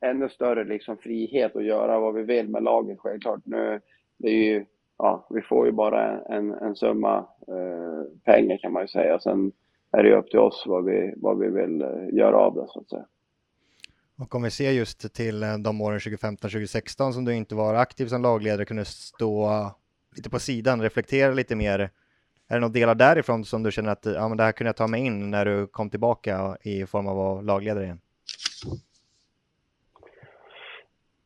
ännu 0.01 0.29
större 0.29 0.63
liksom 0.63 0.97
frihet 0.97 1.55
att 1.55 1.63
göra 1.63 1.99
vad 1.99 2.13
vi 2.13 2.23
vill 2.23 2.49
med 2.49 2.63
laget 2.63 2.99
självklart. 2.99 3.41
Nu, 3.43 3.81
det 4.17 4.27
är 4.29 4.53
ju, 4.53 4.65
ja, 4.97 5.27
vi 5.29 5.41
får 5.41 5.65
ju 5.65 5.71
bara 5.71 6.21
en, 6.21 6.51
en 6.51 6.75
summa 6.75 7.17
eh, 7.47 8.03
pengar 8.25 8.57
kan 8.57 8.73
man 8.73 8.83
ju 8.83 8.87
säga. 8.87 9.19
Sen 9.19 9.51
är 9.91 10.03
det 10.03 10.09
ju 10.09 10.15
upp 10.15 10.29
till 10.29 10.39
oss 10.39 10.63
vad 10.67 10.85
vi, 10.85 11.13
vad 11.17 11.39
vi 11.39 11.49
vill 11.49 11.81
eh, 11.81 12.17
göra 12.17 12.37
av 12.37 12.55
det 12.55 12.65
så 12.67 12.79
att 12.79 12.89
säga. 12.89 13.05
Och 14.17 14.35
om 14.35 14.41
vi 14.41 14.51
ser 14.51 14.71
just 14.71 15.13
till 15.13 15.43
eh, 15.43 15.57
de 15.57 15.81
åren 15.81 15.99
2015-2016 15.99 17.11
som 17.11 17.25
du 17.25 17.35
inte 17.35 17.55
var 17.55 17.75
aktiv 17.75 18.05
som 18.05 18.21
lagledare, 18.21 18.65
kunde 18.65 18.85
stå 18.85 19.49
lite 20.15 20.29
på 20.29 20.39
sidan, 20.39 20.81
reflektera 20.81 21.33
lite 21.33 21.55
mer. 21.55 21.79
Är 22.47 22.55
det 22.55 22.59
några 22.59 22.73
delar 22.73 22.95
därifrån 22.95 23.45
som 23.45 23.63
du 23.63 23.71
känner 23.71 23.91
att 23.91 24.05
ja, 24.05 24.27
men 24.27 24.37
det 24.37 24.43
här 24.43 24.51
kunde 24.51 24.69
jag 24.69 24.75
ta 24.75 24.87
mig 24.87 25.05
in 25.05 25.31
när 25.31 25.45
du 25.45 25.67
kom 25.67 25.89
tillbaka 25.89 26.57
i 26.61 26.85
form 26.85 27.07
av 27.07 27.19
att 27.19 27.25
vara 27.25 27.41
lagledare 27.41 27.83
igen? 27.83 28.01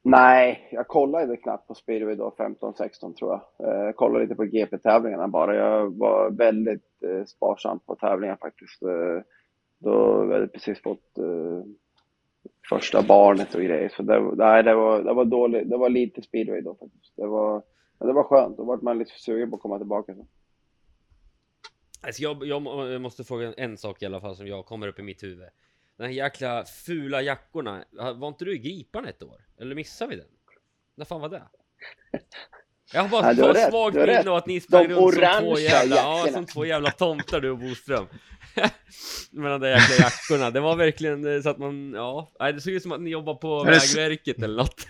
Nej, 0.06 0.70
jag 0.72 0.88
kollade 0.88 1.38
knappt 1.38 1.68
på 1.68 1.74
speedway 1.76 2.16
då, 2.16 2.36
15-16 2.38 3.14
tror 3.14 3.32
jag. 3.32 3.68
Eh, 3.68 3.84
jag 3.86 3.96
kollade 3.96 4.26
lite 4.26 4.36
på 4.36 4.44
GP-tävlingarna 4.44 5.28
bara. 5.28 5.56
Jag 5.56 5.98
var 5.98 6.32
väldigt 6.32 7.04
eh, 7.04 7.26
sparsam 7.26 7.80
på 7.80 7.96
tävlingar 7.96 8.38
faktiskt. 8.42 8.82
Eh, 8.82 9.24
då 9.80 10.20
hade 10.20 10.40
jag 10.40 10.54
precis 10.54 10.82
fått 10.82 11.20
första 12.70 13.02
barnet 13.02 13.56
och 13.56 13.62
grejer. 13.62 13.90
Så 13.90 14.04
det, 14.04 14.20
nej, 14.36 14.64
det, 14.64 14.76
var, 14.76 15.04
det 15.04 15.14
var 15.14 15.26
dåligt. 15.26 15.70
Det 15.70 15.78
var 15.78 15.90
lite 15.90 16.22
speedway 16.22 16.62
då 16.62 16.76
faktiskt. 16.76 17.16
Det 17.16 17.28
var, 17.28 17.64
men 18.00 18.08
det 18.08 18.14
var 18.14 18.24
skönt. 18.24 18.58
Då 18.58 18.64
vart 18.64 18.82
man 18.82 18.98
lite 18.98 19.12
sugen 19.12 19.50
på 19.50 19.56
att 19.56 19.62
komma 19.62 19.78
tillbaka. 19.78 20.16
Så. 20.16 20.28
Alltså 22.02 22.24
jag, 22.24 22.46
jag 22.46 23.02
måste 23.02 23.24
fråga 23.24 23.54
en 23.54 23.78
sak 23.78 24.02
i 24.02 24.06
alla 24.06 24.22
fall 24.22 24.36
som 24.36 24.48
jag 24.48 24.66
kommer 24.66 24.88
upp 24.88 25.00
i 25.00 25.04
mitt 25.04 25.24
huvud. 25.24 25.50
Den 26.04 26.10
här 26.12 26.18
jäkla 26.18 26.66
fula 26.66 27.22
jackorna. 27.22 27.84
Var 28.16 28.28
inte 28.28 28.46
du 28.46 28.56
i 28.56 28.58
Gripan 28.58 29.06
ett 29.06 29.24
år? 29.24 29.42
Eller 29.60 29.76
missade 29.76 30.10
vi 30.10 30.16
den? 30.16 30.26
När 30.98 31.06
fan 31.06 31.22
var 31.22 31.30
det? 31.30 31.44
Jag 32.94 33.02
har 33.02 33.10
bara 33.10 33.26
har 33.26 33.54
rätt, 33.54 33.70
svagt 33.70 33.96
minne 33.96 34.30
av 34.30 34.36
att 34.36 34.48
ni 34.48 34.62
sprang 34.62 34.88
De 34.88 34.94
runt 34.94 35.14
som 35.14 35.40
två 35.44 35.60
jävla, 35.60 35.96
ja, 35.96 36.28
som 36.34 36.46
två 36.46 36.66
jävla 36.66 36.92
tomtar 36.92 37.40
du 37.42 37.50
och 37.50 37.58
Boström. 37.58 38.08
Med 39.32 39.52
de 39.52 39.62
där 39.62 39.70
jäkla 39.70 39.96
jackorna. 39.96 40.52
Det 40.52 40.60
var 40.60 40.76
verkligen 40.76 41.36
eh, 41.36 41.42
så 41.42 41.50
att 41.50 41.58
man, 41.58 41.94
ja, 41.94 42.32
nej, 42.40 42.54
det 42.54 42.62
såg 42.62 42.74
ut 42.74 42.84
som 42.84 42.92
att 42.92 43.02
ni 43.02 43.10
jobbar 43.10 43.36
på 43.36 43.62
Är 43.62 43.72
det 43.72 43.78
s- 43.78 43.96
Vägverket 43.96 44.44
eller 44.44 44.58
något. 44.58 44.88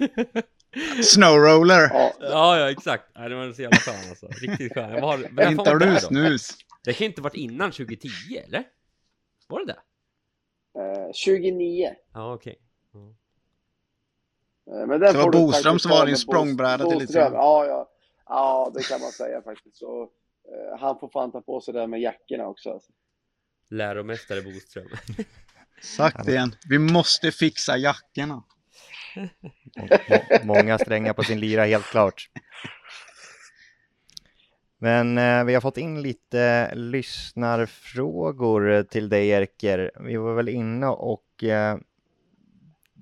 Snowroller! 1.06 1.82
Ja, 1.94 2.14
Ja, 2.20 2.60
ja, 2.60 2.72
exakt. 2.72 3.04
Nej, 3.16 3.30
det 3.30 3.36
var 3.36 3.52
så 3.54 3.62
jävla 3.62 3.78
skön 3.78 4.10
alltså. 4.10 4.28
Riktigt 4.28 4.74
skön. 4.74 4.92
Jag 4.92 5.02
var, 5.02 5.18
men 5.32 5.52
Inte 5.52 5.70
har 5.70 5.80
det 5.80 5.86
du 5.94 6.00
snus? 6.00 6.52
Det 6.84 6.94
kan 6.94 7.06
ju 7.06 7.10
inte 7.10 7.22
varit 7.22 7.36
innan 7.36 7.72
2010, 7.72 8.10
eller? 8.48 8.64
Var 9.48 9.60
det 9.60 9.66
det? 9.66 9.80
Eh, 10.80 11.12
29. 11.14 11.96
Ja, 12.14 12.34
okej. 12.34 12.60
Eh, 14.68 14.88
Men 14.88 14.90
den 14.90 15.00
Det 15.00 15.14
var 15.14 15.32
Boström 15.32 15.80
som 15.80 15.92
var 15.92 16.06
din 16.06 16.18
språngbräda 16.18 16.90
till 16.90 17.00
lite. 17.00 17.20
Ja, 17.20 17.66
ja. 17.66 17.90
ja, 18.28 18.72
det 18.76 18.84
kan 18.84 19.02
man 19.02 19.12
säga 19.12 19.42
faktiskt. 19.42 19.76
Så, 19.78 20.02
eh, 20.04 20.80
han 20.80 21.00
får 21.00 21.10
fan 21.10 21.32
ta 21.32 21.42
på 21.42 21.62
sig 21.62 21.74
det 21.74 21.80
där 21.80 21.88
med 21.88 22.02
jackorna 22.02 22.48
också. 22.48 22.70
Alltså. 22.72 22.92
Läromästare 23.70 24.42
Boström. 24.42 24.88
Sagt 25.82 26.28
igen. 26.28 26.56
Vi 26.70 26.80
måste 26.80 27.32
fixa 27.32 27.78
jackorna. 27.78 28.44
Må- 29.78 30.54
Många 30.56 30.78
strängar 30.78 31.14
på 31.14 31.24
sin 31.24 31.40
lyra, 31.40 31.66
helt 31.66 31.86
klart. 31.86 32.30
Men 34.84 35.18
eh, 35.18 35.44
vi 35.44 35.54
har 35.54 35.62
fått 35.62 35.78
in 35.78 36.02
lite 36.02 36.76
lyssnarfrågor 36.76 38.72
eh, 38.72 38.84
till 38.84 39.10
dig, 39.10 39.30
Erker. 39.30 39.92
Vi 40.00 40.18
var 40.18 40.34
väl 40.34 40.50
inne 40.50 40.88
och 40.88 41.44
eh, 41.44 41.78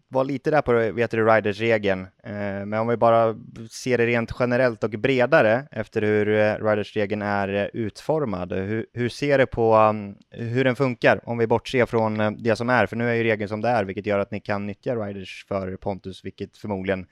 var 0.07 0.23
lite 0.23 0.51
där 0.51 0.61
på 0.61 0.91
vet 0.91 1.11
du, 1.11 1.25
Riders-regeln. 1.25 2.01
Eh, 2.23 2.65
men 2.65 2.73
om 2.73 2.87
vi 2.87 2.97
bara 2.97 3.35
ser 3.69 3.97
det 3.97 4.05
rent 4.05 4.31
generellt 4.39 4.83
och 4.83 4.89
bredare 4.89 5.67
efter 5.71 6.01
hur 6.01 6.29
eh, 6.29 6.69
Riders-regeln 6.69 7.21
är 7.21 7.53
eh, 7.53 7.65
utformad. 7.73 8.53
Hur, 8.53 8.85
hur 8.93 9.09
ser 9.09 9.37
du 9.37 9.45
på 9.45 9.75
um, 9.75 10.15
hur 10.29 10.63
den 10.63 10.75
funkar 10.75 11.19
om 11.23 11.37
vi 11.37 11.47
bortser 11.47 11.85
från 11.85 12.19
eh, 12.19 12.31
det 12.31 12.55
som 12.55 12.69
är? 12.69 12.85
För 12.85 12.95
nu 12.95 13.09
är 13.09 13.13
ju 13.13 13.23
regeln 13.23 13.49
som 13.49 13.61
det 13.61 13.69
är, 13.69 13.83
vilket 13.83 14.05
gör 14.05 14.19
att 14.19 14.31
ni 14.31 14.39
kan 14.39 14.65
nyttja 14.65 14.95
Riders 14.95 15.45
för 15.47 15.75
Pontus, 15.75 16.25
vilket 16.25 16.57
förmodligen 16.57 17.05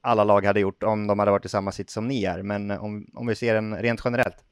alla 0.00 0.24
lag 0.24 0.44
hade 0.44 0.60
gjort 0.60 0.82
om 0.82 1.06
de 1.06 1.18
hade 1.18 1.30
varit 1.30 1.44
i 1.44 1.48
samma 1.48 1.72
sitt 1.72 1.90
som 1.90 2.08
ni 2.08 2.24
är. 2.24 2.42
Men 2.42 2.70
om, 2.70 3.06
om 3.14 3.26
vi 3.26 3.34
ser 3.34 3.54
den 3.54 3.76
rent 3.76 4.00
generellt. 4.04 4.44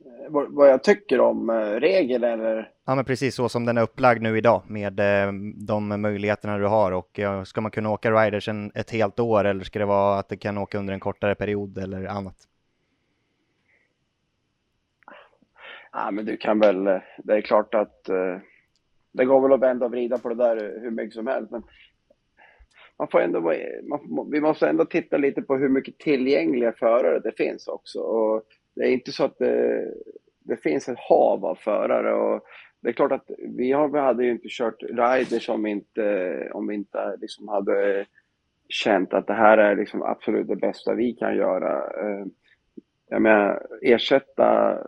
Eh, 0.00 0.30
Vad, 0.30 0.68
jag 0.68 0.82
tycker 0.82 1.20
om 1.20 1.50
eh, 1.50 1.54
regel 1.54 2.24
eller? 2.24 2.70
Ja, 2.84 2.94
men 2.94 3.04
precis 3.04 3.34
så 3.34 3.48
som 3.48 3.64
den 3.64 3.78
är 3.78 3.82
upplagd 3.82 4.22
nu 4.22 4.38
idag 4.38 4.62
med 4.66 5.00
eh, 5.00 5.32
de 5.56 6.00
möjligheterna 6.02 6.58
du 6.58 6.66
har 6.66 6.92
och 6.92 7.20
ska 7.44 7.60
man 7.60 7.70
kunna 7.70 7.90
åka 7.90 8.10
riders 8.10 8.48
en, 8.48 8.72
ett 8.74 8.90
helt 8.90 9.20
år 9.20 9.44
eller 9.44 9.64
ska 9.64 9.78
det 9.78 9.84
vara 9.84 10.18
att 10.18 10.28
det 10.28 10.36
kan 10.36 10.58
åka 10.58 10.78
under 10.78 10.94
en 10.94 11.00
kortare 11.00 11.34
period 11.34 11.78
eller 11.78 12.04
annat? 12.04 12.36
Ja, 15.92 16.10
men 16.10 16.24
du 16.24 16.36
kan 16.36 16.58
väl, 16.58 16.84
det 17.18 17.36
är 17.36 17.40
klart 17.40 17.74
att 17.74 18.08
det 19.14 19.24
går 19.24 19.40
väl 19.40 19.52
att 19.52 19.60
vända 19.60 19.86
och 19.86 19.90
vrida 19.92 20.18
på 20.18 20.28
det 20.28 20.34
där 20.34 20.80
hur 20.80 20.90
mycket 20.90 21.14
som 21.14 21.26
helst. 21.26 21.50
Men 21.50 21.62
man 22.98 23.08
får 23.08 23.20
ändå, 23.20 23.40
man, 23.82 24.30
vi 24.30 24.40
måste 24.40 24.68
ändå 24.68 24.84
titta 24.84 25.16
lite 25.16 25.42
på 25.42 25.56
hur 25.56 25.68
mycket 25.68 25.98
tillgängliga 25.98 26.72
förare 26.72 27.18
det 27.18 27.36
finns 27.36 27.68
också. 27.68 28.00
Och 28.00 28.42
det 28.74 28.82
är 28.82 28.90
inte 28.90 29.12
så 29.12 29.24
att 29.24 29.38
det, 29.38 29.86
det 30.38 30.56
finns 30.56 30.88
ett 30.88 30.98
hav 30.98 31.44
av 31.44 31.54
förare. 31.54 32.14
Och 32.14 32.44
det 32.80 32.88
är 32.88 32.92
klart 32.92 33.12
att 33.12 33.30
vi, 33.38 33.72
har, 33.72 33.88
vi 33.88 33.98
hade 33.98 34.24
ju 34.24 34.30
inte 34.30 34.48
kört 34.48 34.82
riders 34.82 35.48
om, 35.48 35.66
inte, 35.66 36.50
om 36.52 36.66
vi 36.66 36.74
inte 36.74 37.16
liksom 37.20 37.48
hade 37.48 38.06
känt 38.68 39.14
att 39.14 39.26
det 39.26 39.34
här 39.34 39.58
är 39.58 39.76
liksom 39.76 40.02
absolut 40.02 40.48
det 40.48 40.56
bästa 40.56 40.94
vi 40.94 41.12
kan 41.12 41.36
göra. 41.36 41.76
Eh, 41.78 42.26
jag 43.08 43.22
menar, 43.22 43.66
ersätta 43.82 44.78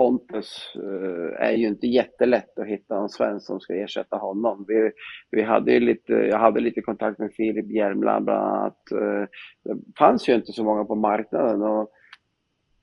Pontus 0.00 0.76
eh, 0.76 1.46
är 1.48 1.52
ju 1.52 1.66
inte 1.66 1.86
jättelätt 1.86 2.58
att 2.58 2.66
hitta 2.66 2.94
någon 2.94 3.08
svensk 3.08 3.46
som 3.46 3.60
ska 3.60 3.74
ersätta 3.74 4.16
honom. 4.16 4.64
Vi, 4.68 4.90
vi 5.30 5.42
hade 5.42 5.72
ju 5.72 5.80
lite, 5.80 6.12
jag 6.12 6.38
hade 6.38 6.60
lite 6.60 6.80
kontakt 6.80 7.18
med 7.18 7.32
Filip 7.32 7.70
Hjelmland 7.70 8.24
bland 8.24 8.44
annat. 8.44 8.92
Eh, 8.92 9.28
Det 9.64 9.76
fanns 9.98 10.28
ju 10.28 10.34
inte 10.34 10.52
så 10.52 10.64
många 10.64 10.84
på 10.84 10.94
marknaden 10.94 11.62
och 11.62 11.90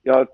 jag, 0.03 0.28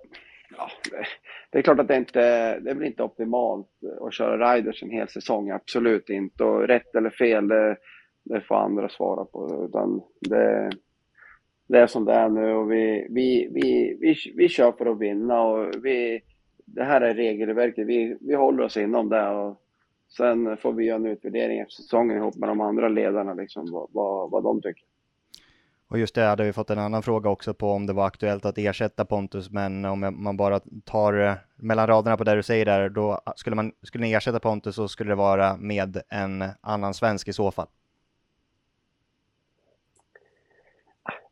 ja, 0.57 0.67
det- 0.91 1.05
det 1.51 1.57
är 1.57 1.61
klart 1.61 1.79
att 1.79 1.88
det 1.88 1.97
inte 1.97 2.19
det 2.59 2.69
är 2.71 2.75
väl 2.75 2.84
inte 2.84 3.03
optimalt 3.03 3.67
att 4.01 4.13
köra 4.13 4.55
riders 4.55 4.84
en 4.84 4.89
hel 4.89 5.07
säsong, 5.09 5.49
absolut 5.49 6.09
inte. 6.09 6.43
Och 6.43 6.67
rätt 6.67 6.95
eller 6.95 7.09
fel, 7.09 7.47
det, 7.47 7.77
det 8.23 8.41
får 8.41 8.55
andra 8.55 8.89
svara 8.89 9.25
på. 9.25 9.65
Utan 9.69 10.01
det, 10.29 10.69
det 11.67 11.79
är 11.79 11.88
som 11.88 12.05
det 12.05 12.13
är 12.13 12.29
nu 12.29 12.53
och 12.53 12.71
vi, 12.71 13.07
vi, 13.09 13.49
vi, 13.53 13.97
vi, 14.01 14.15
vi 14.38 14.49
kör 14.49 14.71
för 14.71 14.86
att 14.86 14.99
vinna 14.99 15.41
och 15.43 15.71
vi, 15.84 16.21
det 16.76 16.84
här 16.84 17.01
är 17.01 17.13
regelverket. 17.13 17.88
Vi, 17.88 18.17
vi 18.21 18.36
håller 18.36 18.63
oss 18.63 18.78
inom 18.78 19.09
det 19.09 19.30
och 19.30 19.61
sen 20.17 20.57
får 20.57 20.74
vi 20.74 20.86
göra 20.86 20.95
en 20.95 21.05
utvärdering 21.05 21.59
efter 21.59 21.74
säsongen 21.74 22.17
ihop 22.17 22.36
med 22.36 22.49
de 22.49 22.61
andra 22.61 22.89
ledarna, 22.89 23.34
liksom, 23.34 23.71
vad, 23.71 23.89
vad, 23.91 24.32
vad 24.32 24.43
de 24.43 24.61
tycker. 24.61 24.84
Och 25.88 25.99
just 25.99 26.15
det 26.15 26.21
hade 26.21 26.43
vi 26.43 26.53
fått 26.53 26.69
en 26.69 26.80
annan 26.80 27.03
fråga 27.03 27.30
också 27.30 27.53
på 27.53 27.71
om 27.71 27.86
det 27.86 27.93
var 27.93 28.07
aktuellt 28.07 28.45
att 28.45 28.57
ersätta 28.57 29.05
Pontus, 29.05 29.51
men 29.51 29.86
om 29.86 30.15
man 30.24 30.38
bara 30.38 30.59
tar 30.86 31.13
eh, 31.13 31.34
mellan 31.55 31.88
raderna 31.88 32.17
på 32.17 32.24
det 32.24 32.36
du 32.36 32.43
säger 32.43 32.65
där, 32.65 32.89
då 32.89 33.21
skulle, 33.36 33.55
man, 33.55 33.71
skulle 33.82 34.03
ni 34.03 34.13
ersätta 34.13 34.39
Pontus 34.39 34.76
så 34.76 34.88
skulle 34.88 35.11
det 35.11 35.15
vara 35.15 35.57
med 35.57 36.01
en 36.09 36.43
annan 36.61 36.93
svensk 36.93 37.28
i 37.28 37.34
så 37.34 37.51
fall. 37.51 37.67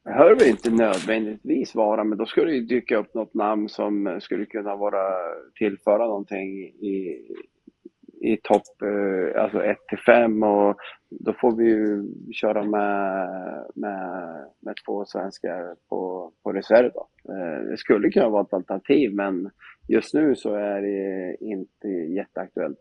Det 0.04 0.36
väl 0.36 0.50
inte 0.50 0.72
nödvändigtvis 0.72 1.76
vara, 1.76 2.04
men 2.04 2.18
då 2.18 2.26
skulle 2.26 2.52
det 2.52 2.56
ju 2.56 2.66
dyka 2.66 2.98
upp 2.98 3.14
något 3.14 3.34
namn 3.34 3.70
som 3.70 4.20
skulle 4.22 4.46
kunna 4.46 4.76
vara 4.76 5.04
tillföra 5.56 6.08
någonting 6.08 6.64
i, 6.64 7.28
i 8.22 8.38
topp 8.44 8.82
eh, 8.82 9.44
alltså 9.44 9.64
1 9.64 9.78
till 9.88 9.98
5 9.98 10.44
och 10.44 10.78
då 11.10 11.34
får 11.34 11.56
vi 11.56 11.66
ju 11.66 12.04
köra 12.34 12.64
med, 12.64 13.28
med, 13.76 14.46
med 14.60 14.76
två 14.86 15.06
svenskar 15.06 15.76
på, 15.90 16.32
på 16.44 16.54
reserv. 16.54 16.92
Då. 16.94 17.34
Eh, 17.34 17.70
det 17.70 17.78
skulle 17.78 18.12
kunna 18.12 18.30
vara 18.30 18.42
ett 18.42 18.54
alternativ, 18.54 19.16
men 19.16 19.50
just 19.88 20.14
nu 20.14 20.36
så 20.36 20.54
är 20.54 20.82
det 20.82 21.38
inte 21.40 21.88
jätteaktuellt. 21.88 22.80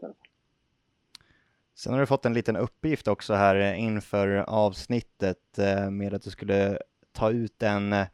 Sen 1.75 1.93
har 1.93 2.01
du 2.01 2.07
fått 2.07 2.27
en 2.27 2.35
liten 2.35 2.57
uppgift 2.57 3.09
också 3.09 3.35
här 3.35 3.75
inför 3.75 4.29
avsnittet 4.49 5.59
eh, 5.59 5.91
med 5.91 6.14
att 6.14 6.23
du 6.23 6.31
skulle 6.31 6.79
ta 7.13 7.31
ut 7.31 7.63
en 7.63 7.93
eh, 7.93 8.07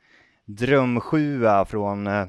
drömsjua 0.44 1.64
från 1.64 2.06
eh, 2.06 2.26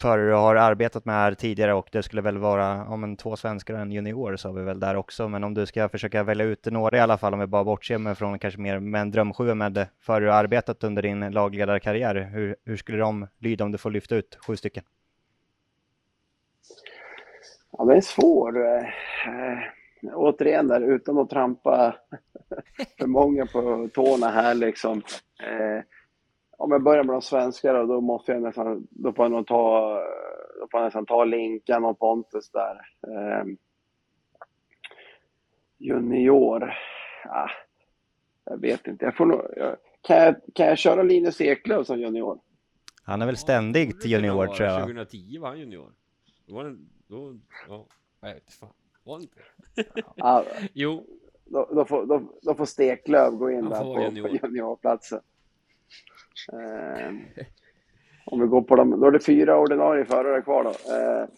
förare 0.00 0.26
du 0.26 0.34
har 0.34 0.56
arbetat 0.56 1.04
med 1.04 1.14
här 1.14 1.34
tidigare 1.34 1.74
och 1.74 1.88
det 1.92 2.02
skulle 2.02 2.22
väl 2.22 2.38
vara 2.38 2.84
om 2.84 3.04
en 3.04 3.16
två 3.16 3.36
svenskar 3.36 3.74
och 3.74 3.80
en 3.80 3.92
junior 3.92 4.36
så 4.36 4.48
har 4.48 4.54
vi 4.54 4.62
väl 4.62 4.80
där 4.80 4.96
också. 4.96 5.28
Men 5.28 5.44
om 5.44 5.54
du 5.54 5.66
ska 5.66 5.88
försöka 5.88 6.22
välja 6.22 6.44
ut 6.44 6.66
några 6.66 6.96
i 6.96 7.00
alla 7.00 7.18
fall, 7.18 7.34
om 7.34 7.40
vi 7.40 7.46
bara 7.46 7.64
bortser 7.64 7.98
med 7.98 8.18
från 8.18 8.38
kanske 8.38 8.60
mer 8.60 8.78
med 8.78 9.00
en 9.00 9.10
drömsjua 9.10 9.54
med 9.54 9.88
förare 10.00 10.24
du 10.24 10.30
har 10.30 10.38
arbetat 10.38 10.84
under 10.84 11.02
din 11.02 11.30
lagledarkarriär. 11.30 12.14
Hur, 12.14 12.56
hur 12.64 12.76
skulle 12.76 12.98
de 12.98 13.26
lyda 13.38 13.64
om 13.64 13.72
du 13.72 13.78
får 13.78 13.90
lyfta 13.90 14.16
ut 14.16 14.38
sju 14.46 14.56
stycken? 14.56 14.84
Ja, 17.70 17.84
det 17.84 17.96
är 17.96 18.00
svår. 18.00 18.66
Eh, 18.66 18.82
eh, 19.28 19.58
Återigen 20.02 20.68
där, 20.68 20.80
utan 20.80 21.18
att 21.18 21.30
trampa 21.30 21.96
för 22.98 23.06
många 23.06 23.46
på 23.46 23.88
tårna 23.94 24.28
här 24.28 24.54
liksom. 24.54 25.02
Eh, 25.42 25.82
om 26.58 26.70
jag 26.72 26.82
börjar 26.82 27.04
med 27.04 27.14
de 27.14 27.22
svenska 27.22 27.72
då, 27.72 27.86
då 27.86 28.00
måste 28.00 28.32
jag 28.32 28.42
nästan, 28.42 28.86
då 28.90 29.12
får 29.12 29.24
jag 29.24 29.32
nog 29.32 29.46
ta, 29.46 29.94
då 30.60 30.68
får 30.70 30.80
jag 30.80 30.84
nästan 30.84 31.06
ta 31.06 31.24
Linkan 31.24 31.84
och 31.84 31.98
Pontus 31.98 32.50
där. 32.50 32.80
Eh, 33.08 33.44
junior, 35.78 36.74
ah, 37.24 37.50
jag 38.44 38.60
vet 38.60 38.86
inte. 38.86 39.04
Jag 39.04 39.16
får 39.16 39.26
nog, 39.26 39.42
jag, 39.56 39.76
kan, 40.00 40.16
jag, 40.16 40.34
kan 40.54 40.66
jag 40.66 40.78
köra 40.78 41.02
Linus 41.02 41.40
Eklöf 41.40 41.86
som 41.86 42.00
junior? 42.00 42.40
Han 43.02 43.22
är 43.22 43.26
väl 43.26 43.36
ständigt 43.36 44.04
junior 44.04 44.46
tror 44.46 44.68
jag. 44.68 44.80
2010 44.80 45.38
var 45.38 45.48
han 45.48 45.58
junior. 45.58 45.92
Då 46.46 46.54
var 46.54 46.64
det, 46.64 46.76
då, 47.06 47.38
ja, 47.68 47.86
jag 48.20 48.34
vet 48.34 48.52
fan. 48.52 48.72
Var 49.08 49.20
inte? 49.20 49.40
Ja, 50.16 50.44
Jo, 50.72 51.06
då, 51.44 51.68
då, 51.74 51.84
får, 51.84 52.06
då, 52.06 52.32
då 52.42 52.54
får 52.54 52.64
Steklöv 52.64 53.32
gå 53.32 53.50
in 53.50 53.62
Han 53.62 53.72
där 53.72 53.80
på, 53.94 54.02
junior. 54.02 54.28
på 54.28 54.46
juniorplatsen. 54.46 55.20
Eh, 56.52 57.14
om 58.26 58.40
vi 58.40 58.46
går 58.46 58.62
på 58.62 58.76
dem, 58.76 59.00
då 59.00 59.06
är 59.06 59.10
det 59.10 59.20
fyra 59.24 59.58
ordinarie 59.58 60.04
förare 60.04 60.42
kvar 60.42 60.64
då. 60.64 60.70
Eh, 60.70 61.28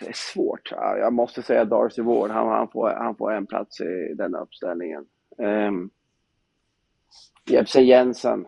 det 0.00 0.08
är 0.08 0.12
svårt. 0.12 0.70
Ja, 0.70 0.96
Jag 0.98 1.12
måste 1.12 1.42
säga 1.42 1.64
Darcy 1.64 2.02
Ward. 2.02 2.30
Han, 2.30 2.48
han, 2.48 2.68
får, 2.70 2.90
han 2.90 3.16
får 3.16 3.32
en 3.32 3.46
plats 3.46 3.80
i 3.80 4.14
den 4.14 4.34
uppställningen. 4.34 5.06
Um, 5.38 5.90
Jepsen 7.44 7.86
Jensen. 7.86 8.46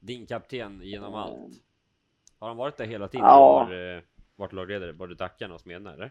din 0.00 0.26
kapten 0.26 0.80
genom 0.82 1.14
allt. 1.14 1.52
Har 2.38 2.48
han 2.48 2.56
varit 2.56 2.76
där 2.76 2.86
hela 2.86 3.08
tiden 3.08 3.26
Ja. 3.26 3.64
har, 3.64 3.94
eh, 3.96 4.02
varit 4.36 4.52
lagledare? 4.52 4.92
Både 4.92 5.14
Dackarna 5.14 5.54
och 5.54 5.60
Smedna 5.60 5.92
eller? 5.94 6.10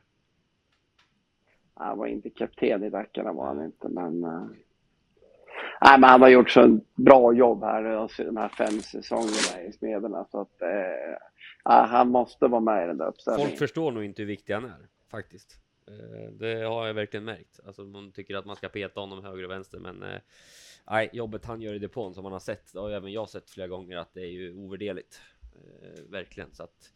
Han 1.73 1.97
var 1.97 2.07
inte 2.07 2.29
kapten 2.29 2.83
i 2.83 2.89
Dackarna 2.89 3.33
var 3.33 3.45
han 3.45 3.65
inte, 3.65 3.89
men... 3.89 4.23
eh, 4.23 4.43
nej, 5.81 5.99
men 5.99 6.03
han 6.03 6.21
har 6.21 6.29
gjort 6.29 6.49
så 6.49 6.61
en 6.61 6.81
bra 6.95 7.33
jobb 7.33 7.63
här 7.63 7.83
alltså, 7.83 8.23
de 8.23 8.37
här 8.37 8.49
fem 8.49 8.81
säsongerna 8.81 9.61
i 9.67 9.71
Smederna. 9.73 10.25
Så 10.31 10.41
att, 10.41 10.61
eh, 10.61 11.17
han 11.63 12.09
måste 12.09 12.47
vara 12.47 12.61
med 12.61 12.83
i 12.83 12.87
den 12.87 12.97
där 12.97 13.07
uppställningen. 13.07 13.47
Folk 13.49 13.59
förstår 13.59 13.91
nog 13.91 14.03
inte 14.03 14.21
hur 14.21 14.27
viktig 14.27 14.53
han 14.53 14.65
är, 14.65 14.87
faktiskt. 15.11 15.59
Eh, 15.87 16.31
Det 16.31 16.63
har 16.63 16.87
jag 16.87 16.93
verkligen 16.93 17.25
märkt. 17.25 17.59
Alltså 17.65 17.81
man 17.83 18.11
tycker 18.11 18.35
att 18.35 18.45
man 18.45 18.55
ska 18.55 18.69
peta 18.69 18.99
honom 18.99 19.23
höger 19.23 19.43
och 19.43 19.51
vänster, 19.51 19.79
men 19.79 20.03
nej, 20.89 21.09
jobbet 21.13 21.45
han 21.45 21.61
gör 21.61 21.73
i 21.73 21.79
depån 21.79 22.13
som 22.13 22.23
man 22.23 22.31
har 22.31 22.39
sett, 22.39 22.75
och 22.75 22.91
även 22.91 23.11
jag 23.11 23.29
sett 23.29 23.49
flera 23.49 23.67
gånger, 23.67 23.97
att 23.97 24.13
det 24.13 24.21
är 24.21 24.31
ju 24.31 24.53
ovärderligt. 24.53 25.21
Eh, 25.83 26.11
Verkligen, 26.11 26.49
så 26.55 26.63
att 26.63 26.89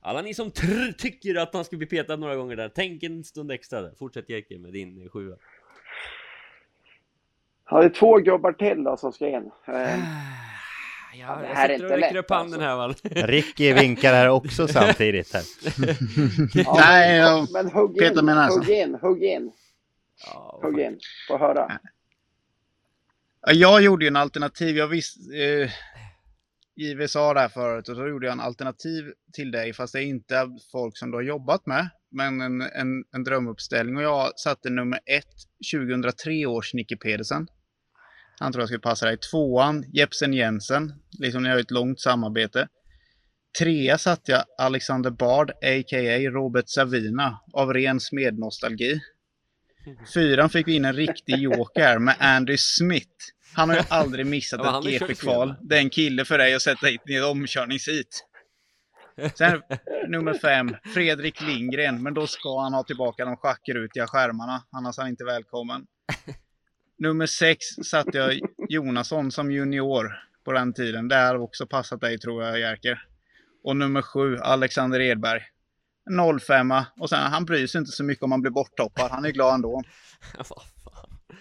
alla 0.00 0.22
ni 0.22 0.34
som 0.34 0.50
tycker 0.98 1.34
att 1.34 1.54
han 1.54 1.64
ska 1.64 1.76
bli 1.76 1.86
petad 1.86 2.16
några 2.16 2.36
gånger 2.36 2.56
där, 2.56 2.68
tänk 2.74 3.02
en 3.02 3.24
stund 3.24 3.50
extra 3.52 3.80
där. 3.82 3.94
Fortsätt 3.98 4.28
Jerker 4.28 4.58
med 4.58 4.72
din 4.72 5.02
eh, 5.02 5.08
sjua. 5.08 5.36
Ja, 7.70 7.78
det 7.80 7.84
är 7.84 7.90
två 7.90 8.16
gubbar 8.18 8.52
till 8.52 8.84
då 8.84 8.96
som 8.96 9.12
ska 9.12 9.28
in. 9.28 9.50
Eh, 9.68 9.98
Ja, 11.14 11.36
det 11.36 11.48
jag 11.48 11.54
här 11.54 11.68
är 11.68 11.74
sitter 11.78 11.92
och 11.92 11.98
lätt, 11.98 12.16
upp 12.16 12.30
handen 12.30 12.60
här 12.60 12.76
va. 12.76 12.88
Ricky 13.02 13.72
vinkar 13.72 14.12
här 14.12 14.28
också 14.28 14.68
samtidigt 14.68 15.32
här. 15.34 15.42
ja, 16.54 16.74
Nej, 16.78 17.08
men, 17.08 17.26
jag 17.28 17.48
men 17.52 17.70
hugg 17.70 17.98
petar 17.98 18.18
in, 18.20 18.24
med 18.26 18.36
näsan. 18.36 18.58
hugg 18.64 18.70
in, 18.70 18.94
hugg 18.94 19.22
in, 19.24 19.52
Ja, 20.26 20.60
hugg 20.62 20.72
fan. 20.74 20.80
in. 20.80 20.98
Få 21.28 21.38
höra. 21.38 21.78
Ja, 23.46 23.52
Jag 23.52 23.82
gjorde 23.82 24.04
ju 24.04 24.08
en 24.08 24.16
alternativ. 24.16 24.76
Jag 24.76 24.86
visste... 24.86 25.36
Eh, 25.44 25.70
JV 26.76 27.06
sa 27.06 27.34
det 27.34 27.40
här 27.40 27.48
förut 27.48 27.88
och 27.88 27.96
så 27.96 28.08
gjorde 28.08 28.26
jag 28.26 28.32
en 28.32 28.40
alternativ 28.40 29.12
till 29.32 29.50
dig 29.50 29.72
fast 29.72 29.92
det 29.92 30.02
är 30.02 30.04
inte 30.04 30.48
folk 30.72 30.98
som 30.98 31.10
du 31.10 31.16
har 31.16 31.22
jobbat 31.22 31.66
med. 31.66 31.88
Men 32.10 32.40
en, 32.40 32.60
en, 32.60 33.04
en 33.12 33.24
drömuppställning 33.24 33.96
och 33.96 34.02
jag 34.02 34.38
satte 34.38 34.70
nummer 34.70 35.00
ett 35.06 35.34
2003 35.74 36.46
års 36.46 36.74
Nicky 36.74 36.96
Pedersen. 36.96 37.46
Han 38.40 38.52
tror 38.52 38.62
jag 38.62 38.68
skulle 38.68 38.80
passa 38.80 39.06
dig. 39.06 39.18
Tvåan 39.18 39.84
Jepsen 39.92 40.32
Jensen. 40.32 40.92
Liksom 41.18 41.42
ni 41.42 41.48
har 41.48 41.58
ett 41.58 41.70
långt 41.70 42.00
samarbete. 42.00 42.68
Trea 43.58 43.98
satte 43.98 44.32
jag 44.32 44.44
Alexander 44.58 45.10
Bard, 45.10 45.50
a.k.a. 45.50 46.30
Robert 46.30 46.68
Savina, 46.68 47.40
av 47.52 47.74
ren 47.74 48.00
smednostalgi. 48.00 49.00
Fyran 50.14 50.50
fick 50.50 50.68
vi 50.68 50.74
in 50.74 50.84
en 50.84 50.96
riktig 50.96 51.38
joker 51.38 51.98
med 51.98 52.16
Andy 52.18 52.56
Smith. 52.58 53.16
Han 53.54 53.68
har 53.68 53.76
ju 53.76 53.82
aldrig 53.88 54.26
missat 54.26 54.86
ett 54.86 54.92
GP-kval. 54.92 55.54
Det 55.62 55.76
är 55.76 55.80
en 55.80 55.90
kille 55.90 56.24
för 56.24 56.38
dig 56.38 56.54
att 56.54 56.62
sätta 56.62 56.86
hit 56.86 57.00
i 57.08 57.16
ett 57.16 57.24
omkörningshit. 57.24 58.26
Sen 59.34 59.62
nummer 60.08 60.34
fem, 60.34 60.76
Fredrik 60.94 61.40
Lindgren. 61.40 62.02
Men 62.02 62.14
då 62.14 62.26
ska 62.26 62.60
han 62.60 62.74
ha 62.74 62.84
tillbaka 62.84 63.24
de 63.24 63.36
schackrutiga 63.36 64.06
skärmarna. 64.06 64.62
Annars 64.70 64.98
är 64.98 65.02
han 65.02 65.10
inte 65.10 65.24
välkommen. 65.24 65.86
Nummer 66.98 67.26
sex 67.26 67.58
satte 67.84 68.18
jag 68.18 68.40
Jonasson 68.68 69.30
som 69.30 69.52
junior 69.52 70.12
på 70.44 70.52
den 70.52 70.74
tiden. 70.74 71.08
Det 71.08 71.16
har 71.16 71.38
också 71.38 71.66
passat 71.66 72.00
dig 72.00 72.18
tror 72.18 72.44
jag 72.44 72.60
Jerker. 72.60 73.02
Och 73.64 73.76
nummer 73.76 74.02
sju, 74.02 74.36
Alexander 74.36 75.00
Edberg. 75.00 75.40
05 76.40 76.74
och 77.00 77.08
sen 77.08 77.18
han 77.18 77.44
bryr 77.44 77.66
sig 77.66 77.78
inte 77.78 77.92
så 77.92 78.04
mycket 78.04 78.24
om 78.24 78.32
han 78.32 78.40
blir 78.40 78.50
borttoppad. 78.50 79.10
Han 79.10 79.24
är 79.24 79.30
glad 79.30 79.54
ändå. 79.54 79.82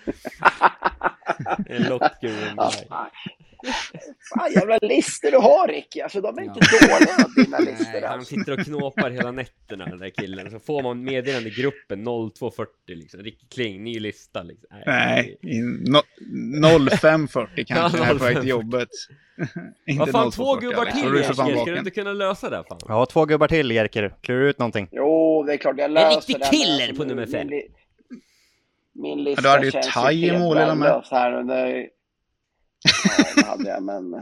En 1.68 1.84
lockgubbe. 1.84 2.54
Ja, 2.58 2.72
fan. 2.90 3.10
Fan 4.36 4.52
jävla 4.56 4.78
listor 4.82 5.32
du 5.32 5.38
har 5.38 5.68
Ricky. 5.68 6.02
Alltså 6.02 6.22
de 6.22 6.38
är 6.38 6.42
inte 6.42 6.60
dåliga 6.60 7.28
dina 7.36 7.60
listor. 7.60 7.86
Nej, 7.94 8.02
han 8.04 8.20
Alltså. 8.20 8.36
sitter 8.36 8.52
och 8.60 8.66
knåpar 8.66 9.10
hela 9.10 9.32
nätterna 9.32 9.86
den 9.86 10.00
där 10.00 10.10
killen. 10.10 10.52
Så 10.52 10.60
får 10.60 10.84
man 10.84 11.04
meddelande 11.04 11.50
i 11.50 11.52
gruppen 11.54 12.06
0240 12.06 12.72
liksom. 12.88 13.20
Ricky 13.24 13.46
Kling, 13.48 13.84
ny 13.84 14.00
lista 14.00 14.44
liksom. 14.44 14.70
Nej, 14.86 15.38
i 15.42 15.60
no, 15.62 16.90
0540 16.90 17.66
kanske 17.68 17.98
Ja, 17.98 18.04
här 18.04 18.14
på 18.14 18.24
väg 18.24 18.36
0540. 18.36 18.40
till 18.42 18.50
jobbet. 18.50 18.90
inte 19.88 20.00
Vad 20.00 20.12
fan, 20.12 20.32
två 20.32 20.56
0240, 20.56 20.70
gubbar 20.70 20.86
till 20.86 21.12
du 21.12 21.18
Jerker, 21.20 21.34
ska 21.64 21.72
du 21.72 21.78
inte 21.80 21.92
kunna 21.92 22.14
lösa 22.14 22.50
det 22.50 22.64
fan? 22.70 22.80
Ja, 22.88 23.06
två 23.06 23.26
gubbar 23.26 23.48
till 23.48 23.72
Jerker. 23.72 24.16
Klurar 24.22 24.42
ut 24.46 24.60
någonting. 24.60 24.88
Jo, 24.92 25.44
det 25.44 25.54
är 25.54 25.58
klart 25.58 25.76
jag 25.78 25.92
löser 25.92 26.16
riktig 26.18 26.36
det, 26.36 26.40
men 26.40 26.50
killer 26.50 26.88
alltså, 26.88 26.96
på 26.96 27.04
nummer 27.10 27.26
min 27.26 27.32
fem. 27.32 27.48
Min 28.94 29.24
lista 29.24 29.42
Ja, 29.48 29.60
du 29.60 29.66
hade 29.66 29.66
ju 29.66 29.92
Thai 29.94 30.26
i 30.36 30.40
mål 30.40 30.76
med. 30.78 31.04
här 31.12 31.34
under... 31.34 31.90
Ja, 33.18 33.24
det 33.36 33.46
hade 33.50 33.70
jag, 33.70 33.84
men... 33.84 34.22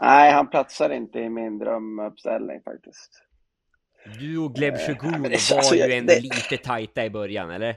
Nej, 0.00 0.32
han 0.32 0.50
platsar 0.50 0.90
inte 0.90 1.18
i 1.18 1.28
min 1.28 1.58
drömuppställning 1.58 2.60
faktiskt. 2.62 3.22
Du 4.18 4.38
och 4.38 4.54
Gleb 4.54 4.74
Shogun 4.78 5.10
men 5.10 5.22
var 5.22 5.30
alltså, 5.30 5.74
ju 5.74 5.80
jag- 5.80 5.92
ändå 5.92 6.12
det- 6.12 6.20
lite 6.20 6.56
tajta 6.56 7.04
i 7.04 7.10
början, 7.10 7.50
eller? 7.50 7.76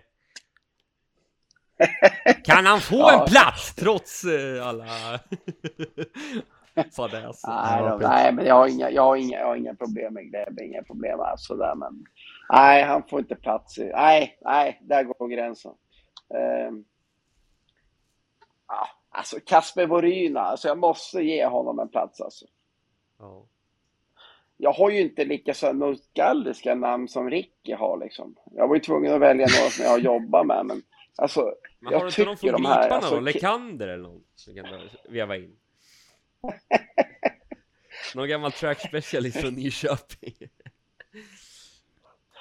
Kan 2.44 2.66
han 2.66 2.80
få 2.82 2.96
Ja. 2.98 3.22
en 3.24 3.32
plats 3.32 3.76
trots 3.76 4.24
eh, 4.24 4.68
alla 4.68 4.86
fadäser? 6.96 7.50
Nej, 7.50 7.82
då, 7.82 7.90
precis. 8.00 8.08
nej 8.10 8.34
men 8.34 8.46
jag 8.46 8.56
har, 8.56 8.68
inga, 8.68 8.90
jag, 8.90 9.02
har 9.04 9.16
inga, 9.16 9.40
jag 9.40 9.46
har 9.46 9.56
inga 9.56 9.76
problem 9.76 10.14
med 10.14 10.24
Gleb, 10.30 10.60
inga 10.60 10.84
problem 10.84 11.20
alls 11.20 11.46
sådär, 11.46 11.76
men 11.76 12.06
nej, 12.50 12.84
han 12.84 13.04
får 13.10 13.20
inte 13.20 13.36
plats 13.36 13.78
i, 13.78 13.92
nej, 13.94 14.38
nej, 14.42 14.82
där 14.82 15.04
går 15.04 15.28
gränsen. 15.28 15.72
Ja, 18.68 18.88
alltså 19.10 19.40
Kasper 19.46 19.88
Voryna, 19.88 20.40
alltså 20.42 20.68
jag 20.68 20.78
måste 20.78 21.22
ge 21.22 21.46
honom 21.46 21.80
en 21.80 21.90
plats 21.90 22.22
alltså. 22.22 22.46
Ja. 23.20 23.46
Jag 24.58 24.72
har 24.74 24.90
ju 24.90 25.02
inte 25.02 25.26
lika 25.26 25.74
nostalgiska 25.74 26.76
namn 26.76 27.08
som 27.08 27.30
Ricky 27.30 27.74
har 27.74 27.98
liksom. 28.04 28.36
Jag 28.52 28.68
var 28.68 28.76
ju 28.76 28.82
tvungen 28.82 29.14
att 29.14 29.22
välja 29.22 29.48
några 29.58 29.70
som 29.70 29.84
jag 29.86 29.92
har 29.92 30.00
jobbat 30.00 30.48
med, 30.48 30.66
men 30.66 30.84
alltså, 31.16 31.54
Men 31.80 31.94
har 31.94 32.00
du 32.02 32.08
inte 32.08 32.26
någon 32.26 32.38
från 32.38 32.66
här, 32.66 32.82
Griparna 32.82 32.96
alltså, 32.96 33.16
då? 33.16 33.22
Lekander 33.22 33.88
eller 33.88 34.04
någon? 34.04 34.24
Som 34.36 34.56
kan 34.56 34.66
veva 35.10 35.38
in? 35.38 35.56
Någon 38.16 38.28
gammal 38.28 38.52
track 38.52 38.80
specialist 38.80 39.42
från 39.42 39.54
Nyköping? 39.54 40.34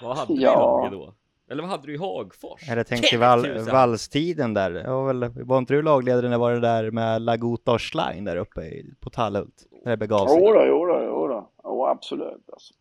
vad 0.02 0.16
hade 0.16 0.34
du 0.34 0.40
i 0.40 0.44
Ja. 0.44 0.54
laget 0.60 0.92
då? 0.92 1.14
Eller 1.50 1.62
vad 1.62 1.70
hade 1.70 1.86
du 1.86 1.94
i 1.94 1.98
Hagfors? 1.98 2.70
Eller 2.70 2.84
tänk 2.84 3.04
Kenneth 3.04 3.28
val, 3.28 3.44
tusan! 3.44 3.74
valstiden 3.74 4.54
där. 4.54 4.70
Det 4.70 4.90
var, 4.90 5.06
väl, 5.06 5.44
var 5.44 5.58
inte 5.58 5.74
du 5.74 5.82
lagledare 5.82 6.22
när 6.22 6.30
det 6.30 6.38
var 6.38 6.52
det 6.52 6.60
där 6.60 6.90
med 6.90 7.22
Lagotars 7.22 7.94
line 7.94 8.24
där 8.24 8.36
uppe 8.36 8.60
i, 8.60 8.94
på 9.00 9.10
Tallhult? 9.10 9.66
När 9.84 9.90
det 9.90 9.96
begav 9.96 10.26
sig. 10.26 10.38
Jo 10.40 10.52
då, 10.52 10.64
jo 10.66 10.86
då, 10.86 11.50
jo 11.64 11.86
absolut. 11.86 12.50
Alltså. 12.52 12.74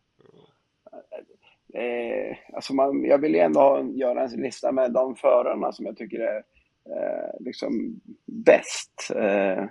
Eh, 1.74 2.36
alltså 2.52 2.74
man, 2.74 3.04
jag 3.04 3.18
vill 3.18 3.34
ju 3.34 3.40
ändå 3.40 3.60
ha, 3.60 3.82
göra 3.82 4.22
en 4.22 4.30
lista 4.30 4.72
med 4.72 4.92
de 4.92 5.16
förarna 5.16 5.72
som 5.72 5.86
jag 5.86 5.96
tycker 5.96 6.20
är 6.20 6.36
eh, 6.84 7.40
liksom 7.40 8.00
bäst. 8.26 9.10
Eh, 9.16 9.64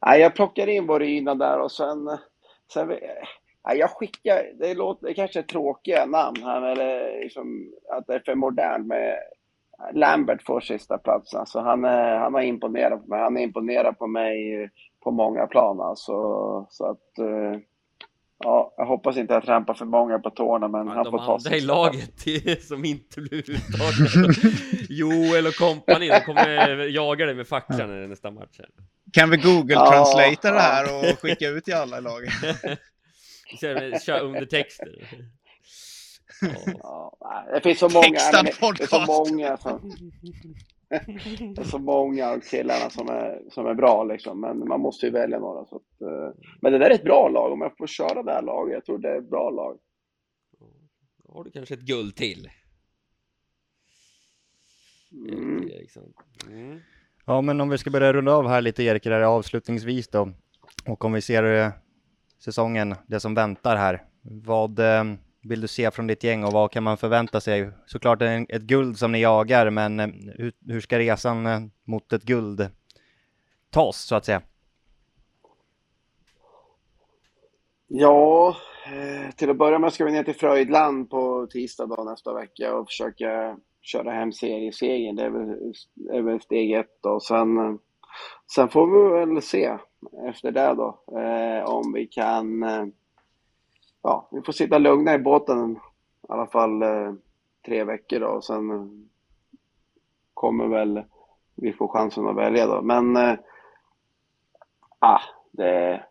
jag 0.00 0.34
plockar 0.34 0.66
in 0.66 0.86
Borina 0.86 1.34
där 1.34 1.60
och 1.60 1.72
sen, 1.72 2.18
sen 2.72 2.90
eh, 2.90 2.96
jag 3.74 3.90
skickar, 3.90 4.42
det, 4.58 4.74
låter, 4.74 5.06
det 5.06 5.14
kanske 5.14 5.38
är 5.38 5.42
tråkiga 5.42 6.06
namn 6.06 6.42
här, 6.42 6.74
det, 6.74 7.20
liksom, 7.20 7.72
att 7.90 8.06
det 8.06 8.14
är 8.14 8.20
för 8.20 8.34
modernt 8.34 8.86
med 8.86 9.16
Lambert 9.94 10.42
får 10.42 10.60
sista 10.60 10.98
platsen. 10.98 11.40
Alltså 11.40 11.60
han, 11.60 11.84
han 11.84 12.34
har 12.34 12.42
imponerat 12.42 13.02
på 13.02 13.08
mig. 13.08 13.20
Han 13.20 13.36
är 13.36 13.40
imponerad 13.40 13.98
på 13.98 14.06
mig 14.06 14.70
på 15.04 15.10
många 15.10 15.46
plan 15.46 15.80
alltså. 15.80 16.12
Så 16.70 16.90
att, 16.90 17.18
eh, 17.18 17.60
ja, 18.44 18.74
jag 18.76 18.86
hoppas 18.86 19.16
inte 19.16 19.34
jag 19.34 19.44
trampar 19.44 19.74
för 19.74 19.84
många 19.84 20.18
på 20.18 20.30
tårna, 20.30 20.68
men 20.68 20.86
Ja, 20.86 20.92
han 20.92 21.04
de 21.04 21.10
får 21.10 21.18
ta 21.18 21.34
andra 21.34 21.56
i 21.56 21.60
laget 21.60 22.62
som 22.62 22.84
inte 22.84 23.20
blir 23.20 23.50
uttagna. 23.50 24.32
Joel 24.88 25.46
och 25.46 25.54
kompani, 25.54 26.08
de 26.08 26.20
kommer 26.20 26.84
jaga 26.84 27.26
dig 27.26 27.34
med 27.34 27.48
facklan 27.48 28.04
i 28.04 28.06
nästa 28.06 28.30
match. 28.30 28.60
Kan 29.12 29.30
vi 29.30 29.36
Google 29.36 29.74
Ja, 29.74 29.90
translata 29.90 30.52
det 30.52 30.60
här 30.60 30.84
och 30.84 31.18
skicka 31.18 31.48
ut 31.48 31.64
till 31.64 31.74
alla 31.74 31.98
i 31.98 32.00
laget? 32.00 32.32
Kör, 34.04 34.20
undertexter. 34.20 35.22
Ja. 36.82 37.18
Det 37.54 37.60
finns 37.60 37.78
så 37.78 37.88
många. 37.88 38.02
Textad 38.02 38.42
det, 38.42 38.52
det 38.78 38.82
är 38.82 38.86
så 38.86 39.06
många 39.06 39.56
som... 39.56 39.92
det 41.54 41.60
är 41.60 41.64
så 41.64 41.78
många 41.78 42.28
av 42.28 42.40
killarna 42.40 42.90
som 42.90 43.08
är, 43.08 43.42
som 43.50 43.66
är 43.66 43.74
bra 43.74 44.04
liksom. 44.04 44.40
Men 44.40 44.68
man 44.68 44.80
måste 44.80 45.06
ju 45.06 45.12
välja 45.12 45.38
några. 45.38 45.66
Så 45.66 45.76
att, 45.76 46.00
eh, 46.00 46.34
men 46.60 46.72
det 46.72 46.78
där 46.78 46.90
är 46.90 46.94
ett 46.94 47.04
bra 47.04 47.28
lag. 47.28 47.52
Om 47.52 47.60
jag 47.60 47.76
får 47.76 47.86
köra 47.86 48.22
det 48.22 48.32
här 48.32 48.42
laget. 48.42 48.74
Jag 48.74 48.84
tror 48.84 48.98
det 48.98 49.08
är 49.08 49.18
ett 49.18 49.30
bra 49.30 49.50
lag. 49.50 49.78
Då 51.24 51.32
har 51.32 51.44
du 51.44 51.50
kanske 51.50 51.74
ett 51.74 51.80
guld 51.80 52.16
till. 52.16 52.50
Mm. 55.12 55.70
Mm. 56.48 56.80
Ja, 57.26 57.40
men 57.40 57.60
om 57.60 57.68
vi 57.68 57.78
ska 57.78 57.90
börja 57.90 58.12
runda 58.12 58.32
av 58.32 58.48
här 58.48 58.60
lite 58.60 58.82
Erik, 58.82 59.04
där 59.04 59.20
avslutningsvis 59.20 60.08
då. 60.08 60.32
Och 60.86 61.04
om 61.04 61.12
vi 61.12 61.20
ser 61.20 61.44
eh, 61.44 61.72
säsongen, 62.38 62.94
det 63.06 63.20
som 63.20 63.34
väntar 63.34 63.76
här. 63.76 64.02
Vad 64.22 64.78
eh, 64.78 65.04
vill 65.42 65.60
du 65.60 65.68
se 65.68 65.90
från 65.90 66.06
ditt 66.06 66.24
gäng 66.24 66.44
och 66.44 66.52
vad 66.52 66.70
kan 66.70 66.82
man 66.82 66.96
förvänta 66.96 67.40
sig? 67.40 67.70
Såklart 67.86 68.22
ett 68.22 68.62
guld 68.62 68.98
som 68.98 69.12
ni 69.12 69.20
jagar, 69.20 69.70
men 69.70 70.00
eh, 70.00 70.06
hur, 70.34 70.52
hur 70.66 70.80
ska 70.80 70.98
resan 70.98 71.46
eh, 71.46 71.60
mot 71.84 72.12
ett 72.12 72.22
guld 72.22 72.68
tas 73.70 73.96
så 73.96 74.14
att 74.14 74.24
säga? 74.24 74.42
Ja, 77.88 78.56
till 79.36 79.50
att 79.50 79.56
börja 79.56 79.78
med 79.78 79.92
ska 79.92 80.04
vi 80.04 80.12
ner 80.12 80.22
till 80.22 80.34
Fröjdland 80.34 81.10
på 81.10 81.46
tisdag 81.46 81.86
då, 81.86 82.04
nästa 82.04 82.34
vecka 82.34 82.74
och 82.74 82.86
försöka 82.86 83.56
köra 83.82 84.10
hem 84.10 84.32
seriesegern. 84.32 85.16
Det 85.16 85.24
är 85.24 85.30
väl, 85.30 85.72
är 86.12 86.22
väl 86.22 86.40
steg 86.40 86.72
ett 86.72 86.98
då. 87.02 87.20
Sen, 87.20 87.78
sen 88.54 88.68
får 88.68 88.86
vi 88.86 89.26
väl 89.26 89.42
se 89.42 89.78
efter 90.28 90.50
det 90.50 90.74
då 90.74 91.18
eh, 91.18 91.64
om 91.64 91.92
vi 91.92 92.06
kan... 92.06 92.62
Eh, 92.62 92.86
ja, 94.02 94.28
vi 94.30 94.42
får 94.42 94.52
sitta 94.52 94.78
lugna 94.78 95.14
i 95.14 95.18
båten 95.18 95.72
i 96.28 96.32
alla 96.32 96.46
fall 96.46 96.82
eh, 96.82 97.12
tre 97.66 97.84
veckor 97.84 98.20
då 98.20 98.26
och 98.26 98.44
sen 98.44 98.70
eh, 98.70 98.86
kommer 100.34 100.66
väl 100.66 101.04
vi 101.54 101.72
få 101.72 101.88
chansen 101.88 102.26
att 102.26 102.36
välja 102.36 102.66
då. 102.66 102.82
Men... 102.82 103.16
Eh, 103.16 103.38
ah, 104.98 105.20
det 105.52 106.04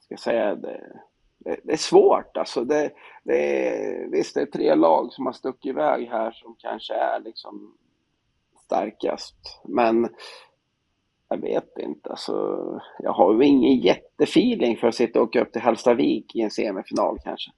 ska 0.00 0.12
jag 0.12 0.20
säga, 0.20 0.54
det, 0.54 1.00
det, 1.38 1.60
det 1.64 1.72
är 1.72 1.76
svårt 1.76 2.36
alltså. 2.36 2.64
Det, 2.64 2.90
det 3.22 3.68
är, 3.68 4.08
visst, 4.08 4.34
det 4.34 4.40
är 4.40 4.46
tre 4.46 4.74
lag 4.74 5.12
som 5.12 5.26
har 5.26 5.32
stuckit 5.32 5.70
iväg 5.70 6.08
här 6.08 6.32
som 6.32 6.56
kanske 6.58 6.94
är 6.94 7.20
liksom 7.20 7.76
starkast. 8.64 9.60
Men 9.64 10.08
jag 11.28 11.40
vet 11.40 11.78
inte, 11.78 12.10
alltså, 12.10 12.32
jag 12.98 13.12
har 13.12 13.34
ju 13.34 13.44
ingen 13.44 13.80
jättefeeling 13.80 14.76
för 14.76 14.88
att 14.88 14.94
sitta 14.94 15.20
och 15.20 15.28
åka 15.28 15.40
upp 15.40 15.52
till 15.52 15.62
Hallstavik 15.62 16.36
i 16.36 16.40
en 16.40 16.50
semifinal 16.50 17.18
kanske. 17.24 17.50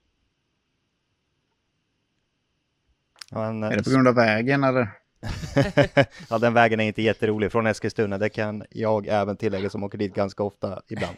Ja, 3.30 3.46
en, 3.46 3.62
Är 3.62 3.76
det 3.76 3.84
på 3.84 3.90
grund 3.90 4.08
av 4.08 4.14
vägen 4.14 4.64
eller? 4.64 4.88
ja, 6.30 6.38
den 6.38 6.54
vägen 6.54 6.80
är 6.80 6.84
inte 6.84 7.02
jätterolig 7.02 7.52
från 7.52 7.66
Eskilstuna. 7.66 8.18
Det 8.18 8.28
kan 8.28 8.64
jag 8.70 9.06
även 9.06 9.36
tillägga 9.36 9.70
som 9.70 9.84
åker 9.84 9.98
dit 9.98 10.14
ganska 10.14 10.42
ofta 10.42 10.82
ibland. 10.88 11.16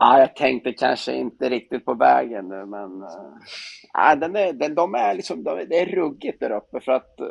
Ja, 0.00 0.18
jag 0.18 0.36
tänkte 0.36 0.72
kanske 0.72 1.12
inte 1.12 1.48
riktigt 1.48 1.84
på 1.84 1.94
vägen 1.94 2.48
nu, 2.48 2.66
men 2.66 3.02
äh, 3.02 4.18
den 4.18 4.36
är, 4.36 4.52
den, 4.52 4.74
de 4.74 4.94
är 4.94 5.14
liksom, 5.14 5.44
de, 5.44 5.64
det 5.68 5.80
är 5.80 5.86
ruggigt 5.86 6.40
där 6.40 6.50
uppe 6.50 6.80
för 6.80 6.92
att 6.92 7.20
äh, 7.20 7.26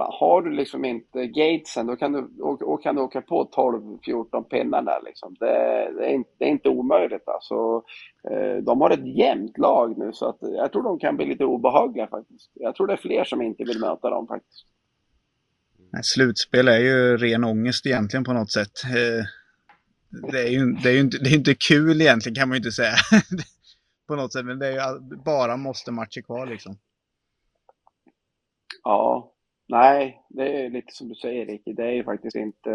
fan, 0.00 0.12
har 0.20 0.42
du 0.42 0.50
liksom 0.50 0.84
inte 0.84 1.26
gatesen 1.26 1.86
då 1.86 1.96
kan 1.96 2.12
du, 2.12 2.42
och, 2.42 2.82
kan 2.82 2.94
du 2.94 3.02
åka 3.02 3.22
på 3.22 3.50
12-14 3.56 4.42
pinnar 4.42 4.82
där 4.82 5.02
liksom. 5.04 5.36
Det, 5.40 5.46
det, 5.98 6.06
är 6.06 6.14
inte, 6.14 6.30
det 6.38 6.44
är 6.44 6.48
inte 6.48 6.68
omöjligt 6.68 7.28
alltså. 7.28 7.82
Äh, 8.30 8.56
de 8.62 8.80
har 8.80 8.90
ett 8.90 9.16
jämnt 9.16 9.58
lag 9.58 9.98
nu 9.98 10.12
så 10.12 10.28
att 10.28 10.38
jag 10.40 10.72
tror 10.72 10.82
de 10.82 10.98
kan 10.98 11.16
bli 11.16 11.26
lite 11.26 11.44
obehagliga 11.44 12.06
faktiskt. 12.06 12.50
Jag 12.54 12.74
tror 12.74 12.86
det 12.86 12.92
är 12.92 12.96
fler 12.96 13.24
som 13.24 13.42
inte 13.42 13.64
vill 13.64 13.80
möta 13.80 14.10
dem 14.10 14.26
faktiskt. 14.26 14.66
Nej, 15.92 16.04
slutspel 16.04 16.68
är 16.68 16.78
ju 16.78 17.16
ren 17.16 17.44
ångest 17.44 17.86
egentligen 17.86 18.24
på 18.24 18.32
något 18.32 18.52
sätt. 18.52 18.84
Eh, 18.84 19.24
det 20.32 20.38
är 20.38 20.50
ju, 20.50 20.72
det 20.72 20.88
är 20.88 20.92
ju 20.92 21.00
inte, 21.00 21.18
det 21.18 21.30
är 21.30 21.34
inte 21.34 21.54
kul 21.54 22.00
egentligen 22.00 22.34
kan 22.34 22.48
man 22.48 22.54
ju 22.54 22.58
inte 22.58 22.72
säga. 22.72 22.94
på 24.08 24.16
något 24.16 24.32
sätt, 24.32 24.46
men 24.46 24.58
det 24.58 24.66
är 24.66 24.72
ju 24.72 25.16
bara 25.24 25.56
måste 25.56 25.92
matcher 25.92 26.20
kvar 26.20 26.46
liksom. 26.46 26.78
Ja, 28.82 29.32
nej, 29.70 30.22
det 30.28 30.64
är 30.64 30.70
lite 30.70 30.92
som 30.92 31.08
du 31.08 31.14
säger 31.14 31.46
Ricky. 31.46 31.72
Det 31.72 31.84
är 31.84 31.92
ju 31.92 32.04
faktiskt 32.04 32.36
inte... 32.36 32.70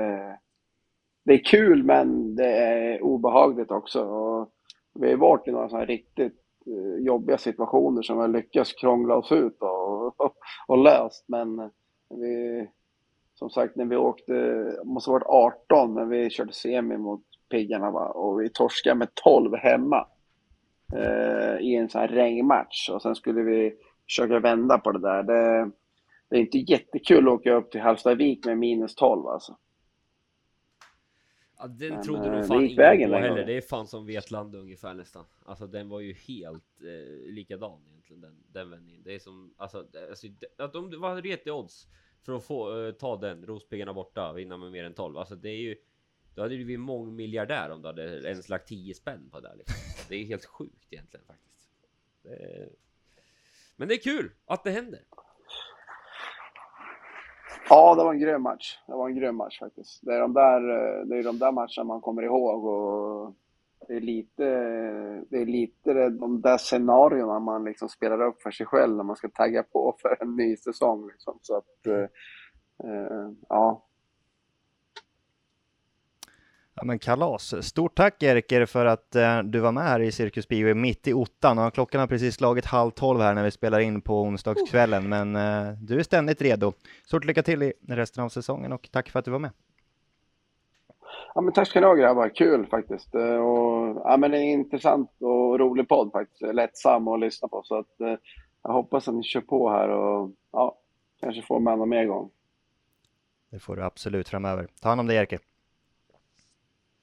Det 1.26 1.34
är 1.34 1.44
kul 1.44 1.84
men 1.84 2.36
det 2.36 2.58
är 2.58 3.02
obehagligt 3.02 3.72
också. 3.72 4.02
Och 4.04 4.52
vi 4.94 5.10
har 5.10 5.18
varit 5.18 5.48
i 5.48 5.52
några 5.52 5.70
sådana 5.70 5.86
riktigt 5.86 6.42
eh, 6.66 7.06
jobbiga 7.06 7.38
situationer 7.38 8.02
som 8.02 8.16
vi 8.16 8.22
har 8.22 8.28
lyckats 8.28 8.74
krångla 8.74 9.16
oss 9.16 9.32
ut 9.32 9.58
och, 9.60 10.22
och, 10.22 10.36
och 10.68 10.78
löst. 10.78 11.26
Men 11.28 11.72
vi, 12.10 12.68
som 13.34 13.50
sagt, 13.50 13.76
när 13.76 13.86
vi 13.86 13.96
åkte, 13.96 14.66
måste 14.84 15.12
ha 15.12 15.20
varit 15.20 15.64
18 15.68 15.94
när 15.94 16.06
vi 16.06 16.30
körde 16.30 16.54
semi 16.54 16.98
mot 16.98 17.24
Piggarna 17.50 17.92
va? 17.92 18.10
och 18.10 18.42
vi 18.42 18.50
torskade 18.50 18.96
med 18.96 19.16
12 19.24 19.56
hemma 19.56 20.08
eh, 20.94 21.60
i 21.60 21.76
en 21.76 21.90
sån 21.90 22.02
här 22.02 22.08
regnmatch 22.08 22.90
och 22.90 23.02
sen 23.02 23.16
skulle 23.16 23.42
vi 23.42 23.74
försöka 24.06 24.40
vända 24.40 24.78
på 24.78 24.92
det 24.92 25.00
där. 25.00 25.24
Det, 25.24 25.72
det 26.30 26.36
är 26.36 26.40
inte 26.40 26.58
jättekul 26.58 27.28
att 27.28 27.34
åka 27.34 27.54
upp 27.54 27.72
till 27.72 27.82
Hallstavik 27.82 28.46
med 28.46 28.58
minus 28.58 28.96
12 28.96 29.28
alltså. 29.28 29.58
Ja, 31.58 31.68
den 31.68 31.94
Men, 31.94 32.04
trodde 32.04 32.26
eh, 32.26 32.32
nog 32.32 32.42
det 32.42 32.48
fan 32.48 32.64
ingen 32.66 32.78
vägen 32.78 33.10
på 33.10 33.18
heller. 33.18 33.46
Det 33.46 33.58
är 33.58 33.62
fan 33.62 33.88
som 33.88 34.06
Vetlanda 34.06 34.58
ungefär 34.58 34.94
nästan. 34.94 35.26
Alltså 35.46 35.68
den 35.68 35.90
var 35.90 36.00
ju 36.00 36.14
helt 36.14 36.82
eh, 36.82 37.34
likadan 37.34 37.82
egentligen 37.90 38.22
den, 38.22 38.44
den 38.52 38.70
vändningen. 38.70 39.04
Det 39.04 39.16
är 39.16 39.20
som, 39.20 39.54
alltså, 39.58 39.88
alltså 40.10 40.28
att 40.58 40.74
de 40.74 41.02
var 41.02 41.22
ret 41.22 41.48
i 41.48 41.52
odds 41.52 41.88
för 42.26 42.34
att 42.34 42.44
få 42.44 42.86
eh, 42.86 42.92
ta 42.92 43.18
den, 43.18 43.46
Rospiggarna 43.46 43.94
borta, 43.94 44.34
vinna 44.34 44.58
med 44.58 44.72
mer 44.72 44.84
än 44.84 44.94
12. 44.94 45.18
Alltså 45.18 45.36
det 45.36 45.50
är 45.50 45.62
ju, 45.62 45.76
då 46.36 46.42
hade 46.42 46.58
du 46.58 46.66
blivit 46.66 46.80
mångmiljardär 46.80 47.70
om 47.70 47.82
du 47.82 47.88
hade 47.88 48.04
ens 48.04 48.50
lagt 48.50 48.68
10 48.68 48.94
spänn 48.94 49.30
på 49.32 49.40
det 49.40 49.48
där 49.48 49.56
liksom. 49.56 49.76
Det 50.10 50.16
är 50.16 50.26
helt 50.26 50.46
sjukt 50.46 50.94
egentligen 50.94 51.26
faktiskt. 51.26 51.70
Det 52.24 52.30
är... 52.30 52.70
Men 53.76 53.88
det 53.88 53.94
är 53.96 54.00
kul 54.00 54.32
att 54.46 54.64
det 54.64 54.72
händer. 54.72 55.02
Ja, 57.70 57.96
det 57.96 58.04
var 58.04 58.14
en 58.14 58.20
grym 58.20 58.42
match. 58.42 58.80
Det 58.88 58.94
var 58.94 59.10
en 59.10 59.16
grym 59.16 59.36
match 59.36 59.60
faktiskt. 59.60 60.00
Det 60.06 60.16
är 60.16 60.20
de 60.20 60.34
där, 60.34 60.70
eh, 60.70 61.06
det 61.06 61.18
är 61.18 61.24
de 61.24 61.40
där 61.40 61.52
matcherna 61.52 61.84
man 61.84 62.02
kommer 62.02 62.22
ihåg 62.24 62.66
och 62.66 63.34
det 63.88 63.94
är 63.96 64.02
lite, 64.02 64.44
det 65.30 65.38
är 65.42 65.46
lite 65.46 66.10
de 66.10 66.42
där 66.42 66.58
scenarierna 66.58 67.40
man 67.40 67.64
liksom 67.64 67.90
spelar 67.90 68.22
upp 68.22 68.42
för 68.42 68.52
sig 68.52 68.66
själv 68.66 68.96
när 68.96 69.04
man 69.04 69.16
ska 69.16 69.30
tagga 69.30 69.64
på 69.64 69.96
för 70.02 70.18
en 70.22 70.36
ny 70.36 70.58
säsong. 70.58 71.08
Liksom. 71.08 71.40
Så 71.42 71.58
att, 71.58 71.88
eh, 71.88 72.08
eh, 72.90 73.30
ja. 73.50 73.85
Ja, 76.78 76.84
men 76.86 77.00
kalas. 77.00 77.66
Stort 77.68 77.96
tack 77.96 78.24
Erker 78.24 78.66
för 78.66 78.86
att 78.86 79.16
eh, 79.16 79.40
du 79.40 79.60
var 79.60 79.72
med 79.72 79.84
här 79.84 80.00
i 80.00 80.12
Cirkus 80.12 80.48
Bio 80.48 80.76
mitt 80.76 81.08
i 81.08 81.14
ottan. 81.14 81.58
Och 81.60 81.74
klockan 81.74 82.00
har 82.00 82.08
precis 82.08 82.36
slagit 82.36 82.66
halv 82.66 82.92
tolv 82.92 83.22
här 83.22 83.34
när 83.34 83.44
vi 83.44 83.52
spelar 83.52 83.80
in 83.80 84.02
på 84.02 84.22
onsdagskvällen, 84.22 85.10
men 85.10 85.36
eh, 85.36 85.74
du 85.82 86.00
är 86.00 86.04
ständigt 86.04 86.42
redo. 86.42 86.74
Stort 87.06 87.26
lycka 87.26 87.44
till 87.44 87.64
i 87.64 87.74
resten 87.88 88.24
av 88.24 88.30
säsongen 88.30 88.74
och 88.74 88.90
tack 88.92 89.10
för 89.10 89.20
att 89.20 89.26
du 89.26 89.32
var 89.32 89.40
med. 89.40 89.52
Ja, 91.36 91.42
men 91.42 91.54
tack 91.54 91.68
ska 91.68 91.80
ni 91.80 91.86
ha 91.86 91.94
grabbar, 91.94 92.30
kul 92.36 92.66
faktiskt. 92.68 93.16
Eh, 93.16 93.36
Och, 93.36 94.02
ja, 94.04 94.18
men 94.18 94.32
det 94.32 94.38
är 94.38 94.42
en 94.42 94.50
intressant 94.60 95.12
och 95.20 95.60
rolig 95.60 95.88
podd 95.88 96.12
faktiskt, 96.12 96.42
lättsam 96.54 97.08
att 97.08 97.20
lyssna 97.20 97.48
på. 97.48 97.62
Så 97.64 97.80
att, 97.80 98.02
eh, 98.02 98.16
jag 98.64 98.74
hoppas 98.74 99.08
att 99.08 99.16
ni 99.16 99.24
kör 99.24 99.42
på 99.42 99.70
här 99.70 99.90
och 99.90 100.32
ja, 100.52 100.78
kanske 101.22 101.42
får 101.42 101.60
med 101.60 101.78
någon 101.78 101.90
mer 101.90 102.06
gång. 102.06 102.30
Det 103.52 103.60
får 103.60 103.76
du 103.76 103.84
absolut 103.84 104.30
framöver. 104.30 104.68
Ta 104.82 104.90
hand 104.90 105.02
om 105.02 105.08
dig 105.08 105.18
Erker. 105.18 105.40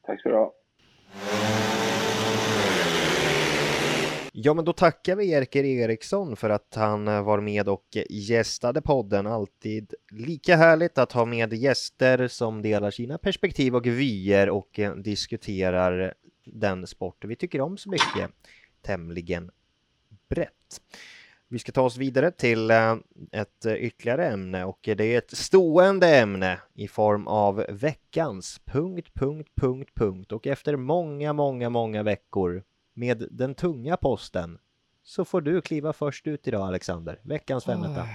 Tack 0.06 0.20
ska 0.20 0.28
du 0.28 0.34
ha. 0.34 0.54
Ja, 4.34 4.54
men 4.54 4.64
då 4.64 4.72
tackar 4.72 5.16
vi 5.16 5.24
Jerker 5.24 5.64
Eriksson 5.64 6.36
för 6.36 6.50
att 6.50 6.74
han 6.74 7.08
eh, 7.08 7.24
var 7.24 7.40
med 7.40 7.68
och 7.68 7.96
gästade 8.10 8.82
podden. 8.82 9.26
Alltid 9.26 9.94
lika 10.10 10.56
härligt 10.56 10.98
att 10.98 11.12
ha 11.12 11.24
med 11.24 11.52
gäster 11.52 12.28
som 12.28 12.62
delar 12.62 12.90
sina 12.90 13.18
perspektiv 13.18 13.76
och 13.76 13.86
vyer 13.86 14.50
och 14.50 14.78
eh, 14.78 14.94
diskuterar 14.94 16.14
den 16.44 16.86
sport 16.86 17.24
vi 17.24 17.36
tycker 17.36 17.60
om 17.60 17.76
så 17.76 17.90
mycket 17.90 18.30
tämligen 18.82 19.50
brett. 20.28 20.80
Vi 21.52 21.58
ska 21.58 21.72
ta 21.72 21.82
oss 21.82 21.96
vidare 21.96 22.30
till 22.30 22.70
eh, 22.70 22.96
ett 23.32 23.64
eh, 23.64 23.74
ytterligare 23.74 24.26
ämne 24.26 24.64
och 24.64 24.78
det 24.82 25.04
är 25.04 25.18
ett 25.18 25.36
stående 25.36 26.16
ämne 26.16 26.60
i 26.74 26.88
form 26.88 27.26
av 27.26 27.66
veckans 27.68 28.60
punkt, 28.64 29.10
punkt, 29.14 29.50
punkt, 29.54 29.90
punkt 29.94 30.32
och 30.32 30.46
efter 30.46 30.76
många, 30.76 31.32
många, 31.32 31.70
många 31.70 32.02
veckor 32.02 32.64
med 32.94 33.28
den 33.30 33.54
tunga 33.54 33.96
posten 33.96 34.58
så 35.02 35.24
får 35.24 35.40
du 35.40 35.60
kliva 35.60 35.92
först 35.92 36.26
ut 36.26 36.48
idag 36.48 36.66
Alexander. 36.66 37.20
Veckans 37.22 37.64
femetta. 37.64 38.06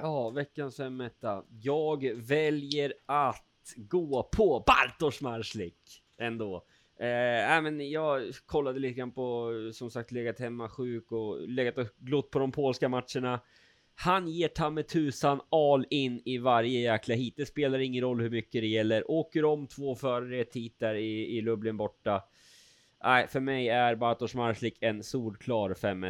Ja, 0.00 0.30
veckans 0.30 0.76
femetta. 0.76 1.42
Jag 1.48 2.12
väljer 2.16 2.92
att 3.06 3.74
gå 3.76 4.22
på 4.22 4.64
Bartosz 4.66 5.20
Marslik 5.20 6.02
ändå. 6.18 6.64
Eh, 7.00 7.56
äh, 7.56 7.62
men 7.62 7.90
jag 7.90 8.22
kollade 8.46 8.78
lite 8.78 8.94
grann 8.94 9.12
på, 9.12 9.50
som 9.74 9.90
sagt, 9.90 10.12
legat 10.12 10.40
hemma 10.40 10.68
sjuk 10.68 11.12
och 11.12 11.48
legat 11.48 11.78
och 11.78 11.86
glott 11.98 12.30
på 12.30 12.38
de 12.38 12.52
polska 12.52 12.88
matcherna. 12.88 13.40
Han 13.94 14.28
ger 14.28 14.48
ta 14.48 14.70
med 14.70 14.88
tusan 14.88 15.40
all 15.50 15.86
in 15.90 16.22
i 16.24 16.38
varje 16.38 16.80
jäkla 16.80 17.14
hit. 17.14 17.34
Det 17.36 17.46
spelar 17.46 17.78
ingen 17.78 18.04
roll 18.04 18.20
hur 18.20 18.30
mycket 18.30 18.62
det 18.62 18.66
gäller. 18.66 19.10
Åker 19.10 19.44
om 19.44 19.66
två 19.66 19.94
före 19.94 20.40
ett 20.40 20.56
hit 20.56 20.74
där 20.78 20.94
i, 20.94 21.36
i 21.38 21.40
Lublin 21.40 21.76
borta. 21.76 22.22
Nej, 23.04 23.28
för 23.28 23.40
mig 23.40 23.68
är 23.68 23.94
Bartosz 23.94 24.34
Marslik 24.34 24.78
en 24.80 25.02
solklar 25.02 25.74
5 25.74 26.06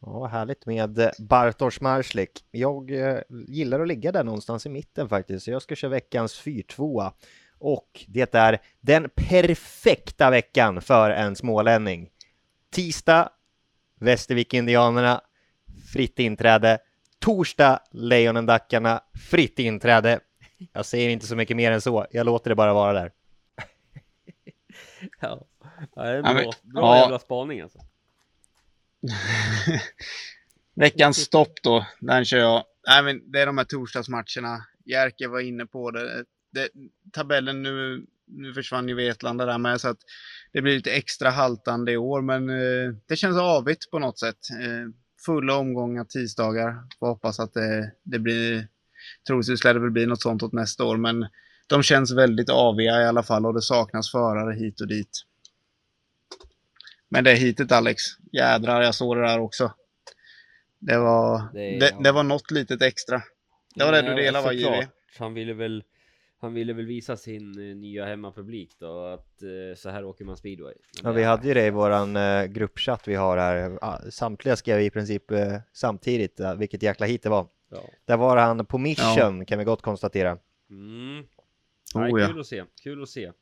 Ja, 0.00 0.26
härligt 0.26 0.66
med 0.66 0.98
eh, 0.98 1.10
Bartosz 1.18 1.80
Marslik. 1.80 2.44
Jag 2.50 2.90
eh, 2.90 3.18
gillar 3.48 3.80
att 3.80 3.88
ligga 3.88 4.12
där 4.12 4.24
någonstans 4.24 4.66
i 4.66 4.68
mitten 4.68 5.08
faktiskt, 5.08 5.44
så 5.44 5.50
jag 5.50 5.62
ska 5.62 5.74
köra 5.74 5.90
veckans 5.90 6.42
4-2. 6.44 7.12
Och 7.66 8.04
det 8.08 8.34
är 8.34 8.58
den 8.80 9.10
perfekta 9.14 10.30
veckan 10.30 10.80
för 10.80 11.10
en 11.10 11.36
smålänning. 11.36 12.10
Tisdag, 12.70 13.28
Västervik-Indianerna, 14.00 15.20
fritt 15.92 16.18
inträde. 16.18 16.78
Torsdag, 17.18 17.80
Lejonen-Dackarna, 17.90 19.00
fritt 19.30 19.58
inträde. 19.58 20.20
Jag 20.72 20.86
säger 20.86 21.10
inte 21.10 21.26
så 21.26 21.36
mycket 21.36 21.56
mer 21.56 21.72
än 21.72 21.80
så, 21.80 22.06
jag 22.10 22.26
låter 22.26 22.50
det 22.50 22.54
bara 22.54 22.74
vara 22.74 22.92
där. 22.92 23.12
Ja, 25.20 25.46
det 25.94 26.00
är 26.00 26.22
bra, 26.22 26.52
bra 26.62 26.96
ja. 26.96 26.98
jävla 26.98 27.18
spaning 27.18 27.60
alltså. 27.60 27.78
Veckans 30.74 31.16
stopp 31.16 31.62
då, 31.62 31.86
den 32.00 32.24
kör 32.24 32.38
jag. 32.38 32.64
Nej, 32.88 33.02
men 33.02 33.30
det 33.30 33.40
är 33.40 33.46
de 33.46 33.58
här 33.58 33.64
torsdagsmatcherna. 33.64 34.66
Jerker 34.84 35.28
var 35.28 35.40
inne 35.40 35.66
på 35.66 35.90
det. 35.90 36.24
Det 36.54 36.68
tabellen 37.12 37.62
nu, 37.62 38.06
nu 38.26 38.54
försvann 38.54 38.88
ju 38.88 38.94
Vetlanda 38.94 39.46
där 39.46 39.58
med 39.58 39.80
så 39.80 39.88
att 39.88 39.98
det 40.52 40.62
blir 40.62 40.74
lite 40.76 40.92
extra 40.92 41.30
haltande 41.30 41.92
i 41.92 41.96
år, 41.96 42.22
men 42.22 42.50
eh, 42.50 42.94
det 43.08 43.16
känns 43.16 43.36
avigt 43.38 43.90
på 43.90 43.98
något 43.98 44.18
sätt. 44.18 44.38
Eh, 44.62 44.90
fulla 45.26 45.56
omgångar 45.56 46.04
tisdagar. 46.04 46.74
Får 46.98 47.06
hoppas 47.06 47.40
att 47.40 47.52
det, 47.54 47.92
det 48.02 48.18
blir, 48.18 48.68
troligtvis 49.26 49.64
lär 49.64 49.74
det 49.74 49.80
väl 49.80 49.90
bli 49.90 50.06
något 50.06 50.22
sånt 50.22 50.42
åt 50.42 50.52
nästa 50.52 50.84
år, 50.84 50.96
men 50.96 51.26
de 51.66 51.82
känns 51.82 52.12
väldigt 52.12 52.50
aviga 52.50 53.02
i 53.02 53.06
alla 53.06 53.22
fall 53.22 53.46
och 53.46 53.54
det 53.54 53.62
saknas 53.62 54.10
förare 54.10 54.54
hit 54.54 54.80
och 54.80 54.88
dit. 54.88 55.10
Men 57.08 57.24
det 57.24 57.32
är 57.32 57.36
hitet 57.36 57.72
Alex. 57.72 58.02
Jädrar, 58.32 58.82
jag 58.82 58.94
såg 58.94 59.16
det 59.16 59.22
där 59.22 59.38
också. 59.38 59.72
Det 60.78 60.98
var, 60.98 61.42
Det 61.52 61.60
är- 61.76 61.80
det, 61.80 61.96
det 62.04 62.12
var 62.12 62.22
något 62.22 62.50
litet 62.50 62.82
extra. 62.82 63.22
Det 63.74 63.84
var 63.84 63.92
det 63.92 64.02
du 64.02 64.08
Ja, 64.08 64.16
delade 64.16 64.46
va. 64.46 64.52
JW? 64.52 64.86
Han 65.18 65.34
ville 65.34 65.54
väl 65.54 65.84
Han 66.44 66.54
ville 66.54 66.72
väl 66.72 66.86
visa 66.86 67.16
sin 67.16 67.70
eh, 67.70 67.76
nya 67.76 68.04
hemmapublik 68.04 68.70
då 68.78 69.04
att 69.04 69.42
eh, 69.42 69.76
så 69.76 69.90
här 69.90 70.04
åker 70.04 70.24
man 70.24 70.36
speedway. 70.36 70.74
Men 71.02 71.12
Ja, 71.12 71.16
vi 71.16 71.24
hade 71.24 71.48
ju 71.48 71.54
det 71.54 71.66
i 71.66 71.70
våran 71.70 72.16
eh, 72.16 72.44
gruppchatt 72.44 73.08
vi 73.08 73.14
har 73.14 73.36
här. 73.36 74.10
Samtliga 74.10 74.56
skrev 74.56 74.80
i 74.80 74.90
princip 74.90 75.22
samtidigt 75.72 76.40
vilket 76.58 76.82
jäkla 76.82 77.06
hit 77.06 77.22
det 77.22 77.28
var. 77.28 77.46
Ja. 77.70 77.82
Där 78.04 78.16
var 78.16 78.36
han 78.36 78.66
på 78.66 78.78
mission 78.78 79.44
kan 79.46 79.58
vi 79.58 79.64
gott 79.64 79.82
konstatera. 79.82 80.38
Mm. 80.70 81.24
Oh, 81.94 82.00
Nej, 82.00 82.10
ja. 82.20 82.28
kul 82.28 82.40
att 82.40 82.46
se, 82.46 82.64
kul 82.82 83.02
att 83.02 83.08
se. 83.08 83.32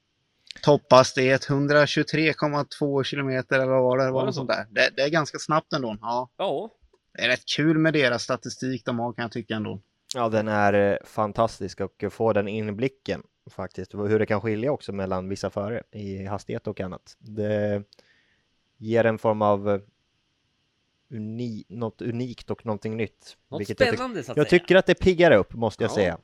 Topphastighet 0.63 1.49
123,2 1.49 3.03
kilometer 3.03 3.57
eller 3.57 3.73
vad 3.73 3.83
var 3.83 3.99
det? 3.99 4.05
Var 4.05 4.13
Var 4.13 4.27
det 4.27 4.33
sånt 4.33 4.51
där. 4.51 4.67
Det, 4.71 4.91
det 4.97 5.03
är 5.03 5.11
ganska 5.11 5.39
snabbt 5.39 5.73
ändå. 5.73 5.97
Ja, 6.01 6.31
Ja, 6.37 6.71
det 7.15 7.23
är 7.25 7.29
rätt 7.29 7.45
kul 7.57 7.79
med 7.79 7.93
deras 7.93 8.23
statistik 8.23 8.85
de 8.85 8.99
har 8.99 9.13
kan 9.13 9.23
jag 9.23 9.33
tycka 9.33 9.55
ändå. 9.55 9.83
Ja, 10.15 10.29
den 10.29 10.49
är 10.49 10.73
eh, 10.93 10.97
fantastisk 11.05 11.81
och 11.81 12.05
få 12.11 12.33
den 12.33 12.49
inblicken 12.49 13.23
faktiskt. 13.51 13.95
Hur 13.95 14.19
det 14.19 14.27
kan 14.27 14.41
skilja 14.41 14.73
också 14.73 14.93
mellan 14.93 15.29
vissa 15.29 15.51
förare 15.51 15.83
i 15.91 16.25
hastighet 16.27 16.67
och 16.67 16.81
annat. 16.81 17.17
Det 17.19 17.83
ger 18.77 19.05
en 19.05 19.19
form 19.19 19.43
av 19.43 19.71
eh, 19.71 19.81
uni 21.11 21.65
något 21.69 22.03
unikt 22.03 22.51
och 22.51 22.67
någonting 22.67 22.97
nytt. 22.97 23.37
något 23.49 23.69
jag, 23.69 23.77
spännande 23.79 24.19
jag 24.19 24.25
säga. 24.27 24.45
tycker 24.45 24.77
att 24.77 24.87
det 24.87 24.95
piggar 24.95 25.31
upp 25.33 25.55
måste 25.55 25.85
jag 25.85 25.91
Ja. 25.91 25.95
säga. 25.95 26.19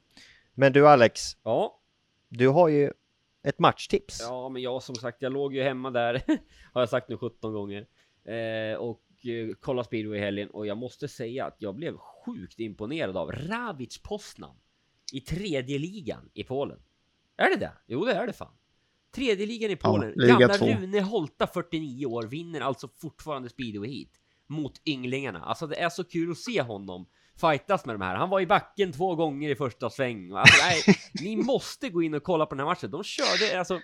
Men 0.54 0.72
du 0.72 0.88
Alex, 0.88 1.36
Ja, 1.42 1.80
du 2.28 2.48
har 2.48 2.68
ju 2.68 2.92
ett 3.42 3.58
matchtips. 3.58 4.20
ja, 4.20 4.48
men 4.48 4.62
jag 4.62 4.82
som 4.82 4.94
sagt, 4.94 5.22
jag 5.22 5.32
låg 5.32 5.54
ju 5.54 5.62
hemma 5.62 5.90
där, 5.90 6.22
har 6.72 6.82
jag 6.82 6.88
sagt 6.88 7.08
nu 7.08 7.16
17 7.16 7.52
gånger. 7.52 7.86
Eh, 8.24 8.76
och 8.78 9.00
eh, 9.26 9.54
kolla 9.60 9.84
speedway 9.84 10.18
i 10.18 10.20
helgen 10.20 10.50
och 10.50 10.66
jag 10.66 10.78
måste 10.78 11.08
säga 11.08 11.46
att 11.46 11.56
jag 11.58 11.74
blev 11.74 11.96
sjukt 11.96 12.60
imponerad 12.60 13.16
av 13.16 13.32
Ravic 13.32 13.98
Poznan 14.02 14.56
i 15.12 15.20
tredje 15.20 15.78
ligan 15.78 16.30
i 16.34 16.44
Polen. 16.44 16.78
Är 17.36 17.50
det 17.50 17.56
det? 17.56 17.72
Jo, 17.86 18.04
det 18.04 18.12
är 18.12 18.26
det 18.26 18.32
fan. 18.32 18.54
Tredje 19.14 19.46
ligan 19.46 19.70
i 19.70 19.76
Polen. 19.76 20.12
liga 20.16 20.38
Gamla 20.38 20.54
två. 20.54 20.66
Rune 20.66 21.00
Holta, 21.00 21.46
49 21.46 22.06
år, 22.06 22.22
vinner 22.22 22.60
alltså 22.60 22.88
fortfarande 22.88 23.48
speedway 23.48 23.90
hit 23.90 24.20
mot 24.46 24.80
ynglingarna. 24.86 25.40
Alltså 25.40 25.66
det 25.66 25.76
är 25.76 25.88
så 25.88 26.04
kul 26.04 26.30
att 26.30 26.38
se 26.38 26.62
honom 26.62 27.06
fightas 27.40 27.86
med 27.86 27.94
de 27.94 28.00
här. 28.00 28.16
Han 28.16 28.30
var 28.30 28.40
i 28.40 28.46
backen 28.46 28.92
två 28.92 29.14
gånger 29.14 29.50
i 29.50 29.56
första 29.56 29.90
sväng. 29.90 30.32
Alltså, 30.32 30.64
nej, 30.64 30.82
ni 31.20 31.36
måste 31.44 31.88
gå 31.88 32.02
in 32.02 32.14
och 32.14 32.22
kolla 32.22 32.46
på 32.46 32.54
den 32.54 32.60
här 32.60 32.66
matchen. 32.66 32.90
De 32.90 33.04
körde 33.04 33.58
alltså, 33.58 33.80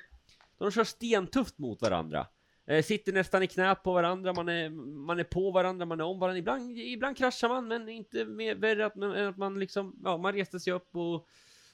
de 0.58 0.70
kör 0.70 0.84
stentufft 0.84 1.58
mot 1.58 1.82
varandra. 1.82 2.26
Eh, 2.66 2.82
sitter 2.82 3.12
nästan 3.12 3.42
i 3.42 3.46
knät 3.46 3.82
på 3.82 3.92
varandra, 3.92 4.32
man 4.32 4.48
är, 4.48 4.70
man 5.06 5.18
är 5.18 5.24
på 5.24 5.50
varandra, 5.50 5.86
man 5.86 6.00
är 6.00 6.04
om 6.04 6.18
varandra. 6.18 6.38
Ibland, 6.38 6.78
ibland 6.78 7.16
kraschar 7.16 7.48
man, 7.48 7.68
men 7.68 7.88
inte 7.88 8.24
mer 8.24 8.54
värre 8.54 8.86
att, 8.86 8.96
än 8.96 9.26
att 9.26 9.36
man 9.36 9.58
liksom, 9.58 10.00
ja, 10.04 10.16
man 10.16 10.32
reste 10.32 10.60
sig 10.60 10.72
upp 10.72 10.96
och, 10.96 11.26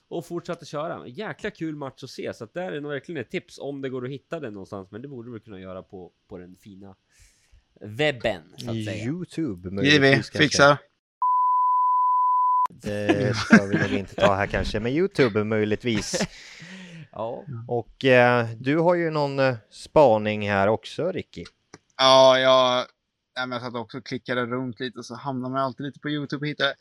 och 0.09 0.27
fortsatte 0.27 0.67
köra. 0.67 1.07
Jäkla 1.07 1.51
kul 1.51 1.77
match 1.77 2.05
att 2.05 2.11
se, 2.11 2.35
så 2.35 2.45
att 2.45 2.55
där 2.55 2.73
är 2.73 2.81
nog 2.81 2.93
verkligen 2.93 3.21
ett 3.21 3.31
tips 3.31 3.59
om 3.59 3.83
det 3.83 3.89
går 3.89 4.05
att 4.05 4.11
hitta 4.11 4.41
den 4.41 4.53
någonstans, 4.53 4.91
men 4.91 5.03
det 5.03 5.09
borde 5.09 5.33
du 5.33 5.41
kunna 5.41 5.61
göra 5.61 5.83
på, 5.83 6.13
på 6.29 6.39
den 6.39 6.57
fina 6.57 6.95
webben, 7.81 8.43
så 8.57 8.71
att 8.71 8.85
säga. 8.85 9.05
Youtube 9.05 9.71
kanske. 10.13 10.39
fixar. 10.39 10.79
Det 12.71 13.37
ska 13.37 13.67
vi 13.67 13.79
nog 13.79 13.93
inte 13.93 14.15
ta 14.15 14.35
här 14.35 14.47
kanske, 14.47 14.81
men 14.81 14.93
Youtube 14.93 15.45
möjligtvis. 15.45 16.27
Ja, 17.13 17.45
Och 17.69 18.05
eh, 18.05 18.47
du 18.59 18.79
har 18.79 18.95
ju 18.95 19.11
någon 19.11 19.39
eh, 19.39 19.57
spaning 19.71 20.51
här 20.51 20.69
också, 20.69 21.13
Ricky. 21.13 21.45
Ja, 21.97 22.39
jag, 22.39 22.87
ja, 23.35 23.47
men 23.47 23.53
jag 23.53 23.63
satt 23.63 23.75
också 23.75 23.99
och 23.99 24.07
klickade 24.07 24.47
runt 24.47 24.81
lite 24.81 24.99
och 24.99 25.07
så 25.07 25.15
hamnar 25.15 25.51
man 25.51 25.59
alltid 25.59 25.87
lite 25.87 26.01
på 26.01 26.11
Youtube 26.11 26.41
och 26.41 26.49
hittar. 26.49 26.73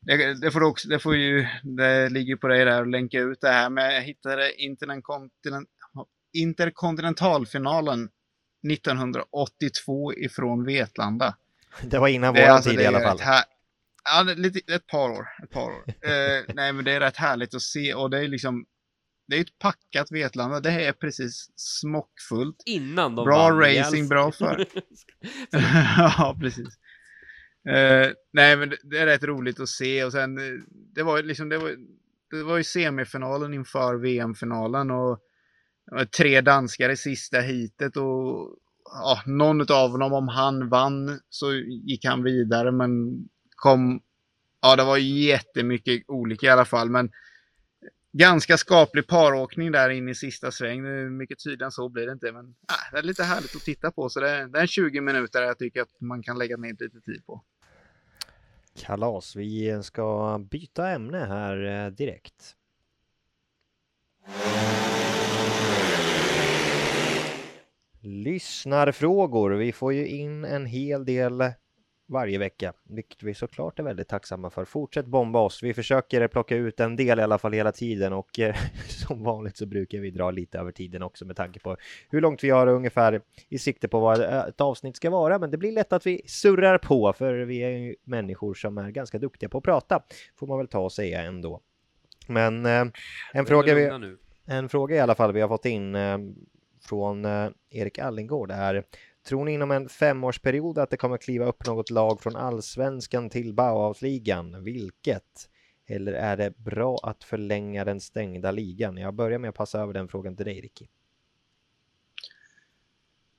Det, 0.00 0.34
det, 0.40 0.50
får 0.50 0.62
också, 0.62 0.88
det 0.88 0.98
får 0.98 1.16
ju, 1.16 1.46
det 1.62 2.08
ligger 2.08 2.36
på 2.36 2.48
dig 2.48 2.64
där 2.64 2.82
att 2.82 2.88
länka 2.88 3.18
ut 3.18 3.40
det 3.40 3.48
här, 3.48 3.70
men 3.70 3.94
jag 3.94 4.02
hittade 4.02 4.62
interkontinent, 4.62 5.68
interkontinentalfinalen 6.32 8.08
1982 8.72 10.14
ifrån 10.14 10.64
Vetlanda. 10.64 11.36
Det 11.82 11.98
var 11.98 12.08
innan 12.08 12.34
våran 12.34 12.50
alltså- 12.50 12.70
tid 12.70 12.80
i 12.80 12.86
alla 12.86 13.00
fall. 13.00 13.20
Här, 13.20 13.44
ja, 14.04 14.22
det 14.24 14.32
är 14.32 14.36
lite, 14.36 14.74
ett 14.74 14.86
par 14.86 15.10
år. 15.10 15.26
Ett 15.42 15.50
par 15.50 15.64
år. 15.64 15.84
eh, 15.86 16.54
nej, 16.54 16.72
men 16.72 16.84
det 16.84 16.92
är 16.92 17.00
rätt 17.00 17.16
härligt 17.16 17.54
att 17.54 17.62
se 17.62 17.94
och 17.94 18.10
det 18.10 18.18
är 18.18 18.28
liksom, 18.28 18.64
det 19.26 19.36
är 19.36 19.40
ett 19.40 19.58
packat 19.58 20.12
Vetlanda. 20.12 20.60
Det 20.60 20.70
är 20.70 20.92
precis 20.92 21.50
smockfullt. 21.56 22.62
innan 22.66 23.14
de 23.14 23.24
Bra 23.24 23.50
racing, 23.50 24.08
bra 24.08 24.32
för. 24.32 24.66
ja, 25.98 26.36
precis. 26.40 26.78
Eh, 27.68 28.10
nej, 28.32 28.56
men 28.56 28.72
det, 28.82 28.98
är 28.98 29.06
rätt 29.06 29.24
roligt 29.24 29.60
att 29.60 29.68
se 29.68 30.04
och 30.04 30.12
sen 30.12 30.38
eh, 30.38 30.60
det 30.94 31.02
var 31.02 31.16
ju 31.16 31.22
liksom 31.22 31.48
det 31.48 31.58
var, 31.58 31.76
det 32.30 32.42
var 32.42 32.56
ju 32.56 32.64
semifinalen 32.64 33.54
inför 33.54 33.94
VM-finalen 33.94 34.90
och 34.90 35.20
tre 36.16 36.40
danskar 36.40 36.90
i 36.90 36.96
sista 36.96 37.40
heatet 37.40 37.96
och 37.96 38.56
ja, 38.84 39.22
någon 39.26 39.60
av 39.60 39.98
dem 39.98 40.12
om 40.12 40.28
han 40.28 40.68
vann 40.68 41.20
så 41.28 41.52
gick 41.86 42.04
han 42.04 42.22
vidare 42.22 42.72
men 42.72 42.90
kom 43.56 44.00
ja, 44.60 44.76
det 44.76 44.84
var 44.84 44.96
jättemycket 44.96 46.02
olika 46.08 46.46
i 46.46 46.50
alla 46.50 46.64
fall 46.64 46.90
men 46.90 47.10
ganska 48.18 48.56
skaplig 48.58 49.06
paråkning 49.06 49.72
där 49.72 49.90
in 49.90 50.08
i 50.08 50.14
sista 50.14 50.50
sväng. 50.50 50.82
Mycket 51.16 51.44
tydligare 51.44 51.66
än 51.66 51.72
så 51.72 51.88
blir 51.88 52.06
det 52.06 52.12
inte, 52.12 52.32
men 52.32 52.44
äh, 52.46 52.92
det 52.92 52.98
är 52.98 53.02
lite 53.02 53.24
härligt 53.24 53.56
att 53.56 53.62
titta 53.62 53.90
på. 53.90 54.08
Så 54.08 54.20
det, 54.20 54.30
är- 54.30 54.46
det 54.46 54.58
är 54.60 54.66
20 54.66 55.00
minuter 55.00 55.42
jag 55.42 55.58
tycker 55.58 55.82
att 55.82 56.00
man 56.00 56.22
kan 56.22 56.38
lägga 56.38 56.56
ner 56.56 56.70
lite 56.80 57.00
tid 57.00 57.26
på. 57.26 57.42
Kalas, 58.78 59.36
vi 59.36 59.80
ska 59.82 60.38
byta 60.50 60.88
ämne 60.90 61.18
här 61.18 61.84
eh, 61.86 61.90
direkt. 61.90 62.56
Lyssnarfrågor. 68.00 69.50
Vi 69.50 69.72
får 69.72 69.92
ju 69.92 70.06
in 70.08 70.44
en 70.44 70.66
hel 70.66 71.04
del 71.04 71.42
varje 72.06 72.38
vecka, 72.38 72.72
vilket 72.88 73.22
vi 73.22 73.34
såklart 73.34 73.78
är 73.78 73.82
väldigt 73.82 74.08
tacksamma 74.08 74.50
för. 74.50 74.64
Fortsätt 74.64 75.06
bomba 75.06 75.38
oss. 75.38 75.62
Vi 75.62 75.74
försöker 75.74 76.28
plocka 76.28 76.56
ut 76.56 76.80
en 76.80 76.96
del 76.96 77.18
i 77.18 77.22
alla 77.22 77.38
fall 77.38 77.52
hela 77.52 77.72
tiden 77.72 78.12
och 78.12 78.40
eh, 78.40 78.56
som 78.88 79.24
vanligt 79.24 79.56
så 79.56 79.66
brukar 79.66 79.98
vi 79.98 80.10
dra 80.10 80.30
lite 80.30 80.58
över 80.58 80.72
tiden 80.72 81.02
också 81.02 81.24
med 81.24 81.36
tanke 81.36 81.60
på 81.60 81.76
hur 82.10 82.20
långt 82.20 82.44
vi 82.44 82.50
har 82.50 82.66
ungefär 82.66 83.20
i 83.48 83.58
sikte 83.58 83.88
på 83.88 84.00
vad 84.00 84.20
eh, 84.20 84.44
ett 84.44 84.60
avsnitt 84.60 84.96
ska 84.96 85.10
vara. 85.10 85.38
Men 85.38 85.50
det 85.50 85.58
blir 85.58 85.72
lätt 85.72 85.92
att 85.92 86.06
vi 86.06 86.22
surrar 86.26 86.78
på 86.78 87.12
för 87.12 87.34
vi 87.34 87.58
är 87.58 87.70
ju 87.70 87.96
människor 88.04 88.54
som 88.54 88.78
är 88.78 88.90
ganska 88.90 89.18
duktiga 89.18 89.48
på 89.48 89.58
att 89.58 89.64
prata, 89.64 90.02
får 90.36 90.46
man 90.46 90.58
väl 90.58 90.68
ta 90.68 90.78
och 90.78 90.92
säga 90.92 91.22
ändå. 91.22 91.60
Men 92.26 92.66
eh, 92.66 92.84
en 93.32 93.46
fråga 93.46 93.74
vi 93.74 93.98
nu. 93.98 94.18
en 94.46 94.68
fråga 94.68 94.96
i 94.96 95.00
alla 95.00 95.14
fall 95.14 95.32
vi 95.32 95.40
har 95.40 95.48
fått 95.48 95.66
in 95.66 95.94
eh, 95.94 96.18
från 96.88 97.24
eh, 97.24 97.48
Erik 97.70 97.98
Allingård 97.98 98.50
är 98.50 98.84
Tror 99.24 99.44
ni 99.44 99.52
inom 99.52 99.70
en 99.70 99.88
femårsperiod 99.88 100.78
att 100.78 100.90
det 100.90 100.96
kommer 100.96 101.16
kliva 101.16 101.44
upp 101.44 101.66
något 101.66 101.90
lag 101.90 102.20
från 102.20 102.36
allsvenskan 102.36 103.30
till 103.30 103.54
Bauhausligan? 103.54 104.64
Vilket? 104.64 105.48
Eller 105.86 106.12
är 106.12 106.36
det 106.36 106.58
bra 106.58 106.98
att 107.02 107.24
förlänga 107.24 107.84
den 107.84 108.00
stängda 108.00 108.50
ligan? 108.50 108.96
Jag 108.96 109.14
börjar 109.14 109.38
med 109.38 109.48
att 109.48 109.54
passa 109.54 109.80
över 109.80 109.92
den 109.92 110.08
frågan 110.08 110.36
till 110.36 110.46
dig, 110.46 110.60
Ricky. 110.60 110.86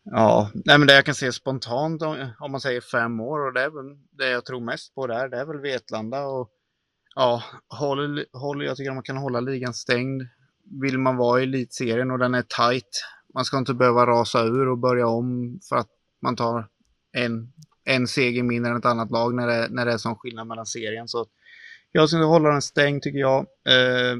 Ja, 0.03 0.51
nej 0.53 0.77
men 0.77 0.87
det 0.87 0.93
jag 0.93 1.05
kan 1.05 1.15
se 1.15 1.31
spontant 1.31 2.01
om, 2.01 2.31
man 2.51 2.61
säger 2.61 2.81
fem 2.81 3.19
år 3.19 3.47
och 3.47 3.53
det 3.53 3.61
är 3.61 3.69
väl 3.69 3.97
det 4.11 4.29
jag 4.29 4.45
tror 4.45 4.59
mest 4.59 4.95
på 4.95 5.07
där, 5.07 5.29
det 5.29 5.37
är 5.37 5.45
väl 5.45 5.61
Vetlanda 5.61 6.25
och 6.25 6.49
ja, 7.15 7.43
håller, 7.67 8.25
håller, 8.33 8.65
jag 8.65 8.77
tycker 8.77 8.91
man 8.91 9.03
kan 9.03 9.17
hålla 9.17 9.39
ligan 9.39 9.73
stängd. 9.73 10.21
Vill 10.81 10.97
man 10.97 11.17
vara 11.17 11.39
i 11.39 11.43
elitserien 11.43 12.11
och 12.11 12.19
den 12.19 12.35
är 12.35 12.41
tight, 12.41 13.03
man 13.35 13.45
ska 13.45 13.57
inte 13.57 13.73
behöva 13.73 14.05
rasa 14.05 14.43
ur 14.43 14.67
och 14.67 14.77
börja 14.77 15.07
om 15.07 15.59
för 15.69 15.75
att 15.75 15.89
man 16.21 16.35
tar 16.35 16.67
en, 17.11 17.53
en 17.83 18.07
seger 18.07 18.43
mindre 18.43 18.71
än 18.71 18.77
ett 18.77 18.85
annat 18.85 19.11
lag 19.11 19.35
när 19.35 19.47
det, 19.47 19.67
när 19.69 19.85
det 19.85 19.91
är 19.91 19.97
sån 19.97 20.15
skillnad 20.15 20.47
mellan 20.47 20.65
serien. 20.65 21.07
Så 21.07 21.25
jag 21.91 22.09
skulle 22.09 22.23
hålla 22.23 22.49
den 22.49 22.61
stängd 22.61 23.01
tycker 23.01 23.19
jag. 23.19 23.39
Eh, 23.39 24.17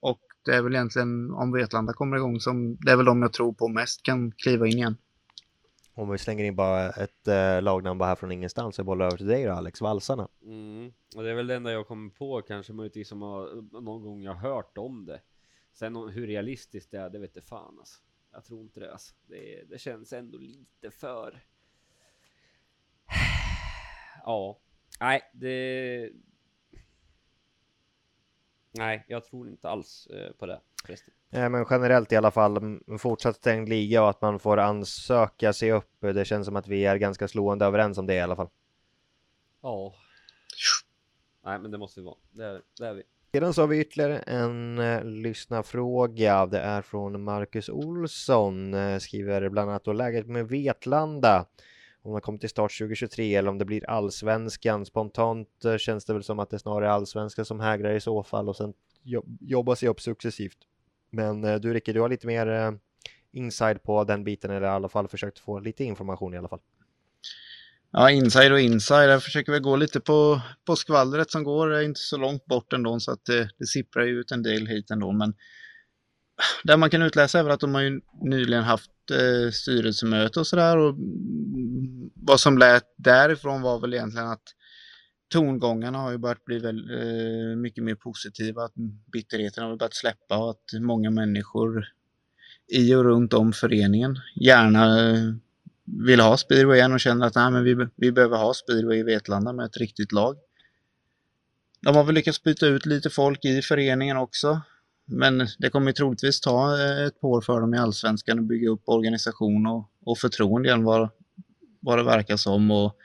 och 0.00 0.20
det 0.44 0.50
är 0.54 0.62
väl 0.62 0.74
egentligen 0.74 1.30
om 1.30 1.52
Vetlanda 1.52 1.92
kommer 1.92 2.16
igång 2.16 2.40
som 2.40 2.76
det 2.76 2.92
är 2.92 2.96
väl 2.96 3.06
de 3.06 3.22
jag 3.22 3.32
tror 3.32 3.52
på 3.52 3.68
mest 3.68 4.02
kan 4.02 4.32
kliva 4.32 4.66
in 4.66 4.78
igen. 4.78 4.96
Om 5.94 6.10
vi 6.10 6.18
slänger 6.18 6.44
in 6.44 6.56
bara 6.56 6.90
ett 6.90 7.28
eh, 7.28 7.62
lagnamn 7.62 7.98
bara 7.98 8.08
här 8.08 8.16
från 8.16 8.32
ingenstans 8.32 8.78
och 8.78 8.84
bollar 8.84 9.06
över 9.06 9.16
till 9.16 9.26
dig 9.26 9.44
då 9.44 9.52
Alex, 9.52 9.80
Valsarna. 9.80 10.28
Mm. 10.44 10.92
Och 11.16 11.22
det 11.22 11.30
är 11.30 11.34
väl 11.34 11.46
det 11.46 11.54
enda 11.54 11.72
jag 11.72 11.86
kommer 11.86 12.10
på 12.10 12.42
kanske 12.42 12.72
möjligtvis 12.72 13.08
som 13.08 13.22
har, 13.22 13.62
någon 13.80 14.02
gång 14.02 14.22
jag 14.22 14.34
har 14.34 14.50
hört 14.50 14.78
om 14.78 15.06
det. 15.06 15.20
Sen 15.72 15.96
hur 15.96 16.26
realistiskt 16.26 16.90
det 16.90 16.98
är, 16.98 17.10
det 17.10 17.18
vet 17.18 17.36
jag 17.36 17.44
fan 17.44 17.78
alltså. 17.78 18.00
Jag 18.32 18.44
tror 18.44 18.62
inte 18.62 18.80
det 18.80 18.92
alltså. 18.92 19.14
Det, 19.26 19.62
det 19.68 19.78
känns 19.78 20.12
ändå 20.12 20.38
lite 20.38 20.90
för... 20.90 21.44
Ja, 24.24 24.58
nej, 25.00 25.30
det... 25.32 26.10
Nej, 28.70 29.04
jag 29.08 29.24
tror 29.24 29.48
inte 29.48 29.68
alls 29.68 30.06
eh, 30.06 30.32
på 30.32 30.46
det 30.46 30.60
förresten. 30.86 31.14
Ja, 31.30 31.48
men 31.48 31.66
generellt 31.70 32.12
i 32.12 32.16
alla 32.16 32.30
fall, 32.30 32.80
fortsatt 32.98 33.36
stängd 33.36 33.68
liga 33.68 34.02
och 34.02 34.10
att 34.10 34.20
man 34.20 34.38
får 34.38 34.56
ansöka 34.56 35.52
sig 35.52 35.72
upp. 35.72 36.00
Det 36.00 36.24
känns 36.24 36.46
som 36.46 36.56
att 36.56 36.68
vi 36.68 36.84
är 36.84 36.96
ganska 36.96 37.28
slående 37.28 37.64
överens 37.64 37.98
om 37.98 38.06
det 38.06 38.14
i 38.14 38.20
alla 38.20 38.36
fall. 38.36 38.48
Ja. 39.60 39.94
Nej, 41.44 41.58
men 41.58 41.70
det 41.70 41.78
måste 41.78 42.00
vi 42.00 42.04
vara. 42.04 42.18
Det 42.30 42.44
är, 42.44 42.62
det 42.78 42.86
är 42.86 42.94
vi. 42.94 43.02
Sedan 43.34 43.54
så 43.54 43.62
har 43.62 43.66
vi 43.66 43.80
ytterligare 43.80 44.18
en 44.18 44.78
eh, 44.78 45.04
lyssnarfråga. 45.04 46.46
Det 46.46 46.58
är 46.58 46.82
från 46.82 47.22
Marcus 47.22 47.68
Olsson. 47.68 48.74
Eh, 48.74 48.98
skriver 48.98 49.48
bland 49.48 49.70
annat 49.70 49.84
då 49.84 49.92
läget 49.92 50.26
med 50.26 50.48
Vetlanda. 50.48 51.46
Om 52.02 52.12
man 52.12 52.20
kommer 52.20 52.38
till 52.38 52.48
start 52.48 52.78
2023 52.78 53.34
eller 53.34 53.50
om 53.50 53.58
det 53.58 53.64
blir 53.64 53.90
allsvenskan. 53.90 54.86
Spontant 54.86 55.64
eh, 55.64 55.76
känns 55.76 56.04
det 56.04 56.12
väl 56.12 56.22
som 56.22 56.38
att 56.38 56.50
det 56.50 56.58
snarare 56.58 56.86
är 56.86 56.90
allsvenskan 56.90 57.44
som 57.44 57.60
hägrar 57.60 57.94
i 57.94 58.00
så 58.00 58.22
fall 58.22 58.48
och 58.48 58.56
sen 58.56 58.74
jobb, 59.02 59.36
jobba 59.40 59.76
sig 59.76 59.88
upp 59.88 60.00
successivt. 60.00 60.58
Men 61.10 61.44
eh, 61.44 61.54
du 61.54 61.74
Ricke, 61.74 61.92
du 61.92 62.00
har 62.00 62.08
lite 62.08 62.26
mer 62.26 62.46
eh, 62.46 62.72
inside 63.30 63.82
på 63.82 64.04
den 64.04 64.24
biten 64.24 64.50
eller 64.50 64.66
i 64.66 64.70
alla 64.70 64.88
fall 64.88 65.08
försökt 65.08 65.38
få 65.38 65.58
lite 65.58 65.84
information 65.84 66.34
i 66.34 66.38
alla 66.38 66.48
fall. 66.48 66.60
Ja, 67.92 68.10
inside 68.10 68.52
och 68.52 68.60
inside. 68.60 69.10
Jag 69.10 69.22
försöker 69.22 69.52
väl 69.52 69.60
gå 69.60 69.76
lite 69.76 70.00
på, 70.00 70.40
på 70.66 70.76
skvallret 70.76 71.30
som 71.30 71.44
går. 71.44 71.68
Det 71.68 71.78
är 71.78 71.82
inte 71.82 72.00
så 72.00 72.16
långt 72.16 72.46
bort 72.46 72.72
ändå 72.72 73.00
så 73.00 73.12
att 73.12 73.24
det, 73.24 73.48
det 73.58 73.66
sipprar 73.66 74.04
ju 74.04 74.20
ut 74.20 74.30
en 74.30 74.42
del 74.42 74.66
hit 74.66 74.90
ändå. 74.90 75.12
Men 75.12 75.34
det 76.64 76.76
man 76.76 76.90
kan 76.90 77.02
utläsa 77.02 77.38
är 77.38 77.42
väl 77.42 77.52
att 77.52 77.60
de 77.60 77.74
har 77.74 77.82
ju 77.82 78.00
nyligen 78.22 78.64
haft 78.64 78.90
eh, 79.10 79.50
styrelsemöte 79.50 80.40
och 80.40 80.46
sådär. 80.46 80.76
Och 80.76 80.94
vad 82.14 82.40
som 82.40 82.58
lät 82.58 82.84
därifrån 82.96 83.62
var 83.62 83.80
väl 83.80 83.94
egentligen 83.94 84.28
att 84.28 84.42
tongångarna 85.32 85.98
har 85.98 86.10
ju 86.10 86.18
börjat 86.18 86.44
bli 86.44 86.58
väl, 86.58 86.90
eh, 86.90 87.56
mycket 87.56 87.84
mer 87.84 87.94
positiva. 87.94 88.64
Att 88.64 88.74
bitterheten 89.12 89.64
har 89.64 89.76
börjat 89.76 89.94
släppa 89.94 90.38
och 90.38 90.50
att 90.50 90.80
många 90.80 91.10
människor 91.10 91.84
i 92.68 92.94
och 92.94 93.04
runt 93.04 93.32
om 93.32 93.52
föreningen 93.52 94.18
gärna 94.34 95.10
eh, 95.10 95.34
vill 95.92 96.20
ha 96.20 96.36
speedway 96.36 96.76
igen 96.76 96.92
och 96.92 97.00
känner 97.00 97.26
att 97.26 97.34
nej, 97.34 97.50
men 97.50 97.64
vi, 97.64 97.86
vi 97.96 98.12
behöver 98.12 98.36
ha 98.36 98.54
speedway 98.54 98.98
i 98.98 99.02
Vetlanda 99.02 99.52
med 99.52 99.66
ett 99.66 99.76
riktigt 99.76 100.12
lag. 100.12 100.36
De 101.80 101.96
har 101.96 102.04
väl 102.04 102.14
lyckats 102.14 102.42
byta 102.42 102.66
ut 102.66 102.86
lite 102.86 103.10
folk 103.10 103.44
i 103.44 103.62
föreningen 103.62 104.16
också. 104.16 104.60
Men 105.06 105.48
det 105.58 105.70
kommer 105.70 105.92
troligtvis 105.92 106.40
ta 106.40 106.78
eh, 106.80 107.06
ett 107.06 107.20
par 107.20 107.28
år 107.28 107.40
för 107.40 107.60
dem 107.60 107.74
i 107.74 107.78
allsvenskan 107.78 108.38
att 108.38 108.44
bygga 108.44 108.70
upp 108.70 108.82
organisation 108.84 109.66
och, 109.66 109.90
och 110.04 110.18
förtroende 110.18 110.68
igen 110.68 110.84
vad, 110.84 111.10
vad 111.80 111.98
det 111.98 112.04
verkar 112.04 112.36
som. 112.36 112.70
Och, 112.70 112.96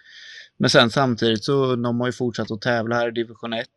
men 0.57 0.69
sen 0.69 0.89
samtidigt 0.89 1.43
så 1.43 1.75
de 1.75 1.99
har 1.99 2.07
ju 2.07 2.13
fortsatt 2.13 2.51
att 2.51 2.61
tävla 2.61 2.95
här 2.95 3.07
i 3.07 3.11
division 3.11 3.53
1. 3.53 3.67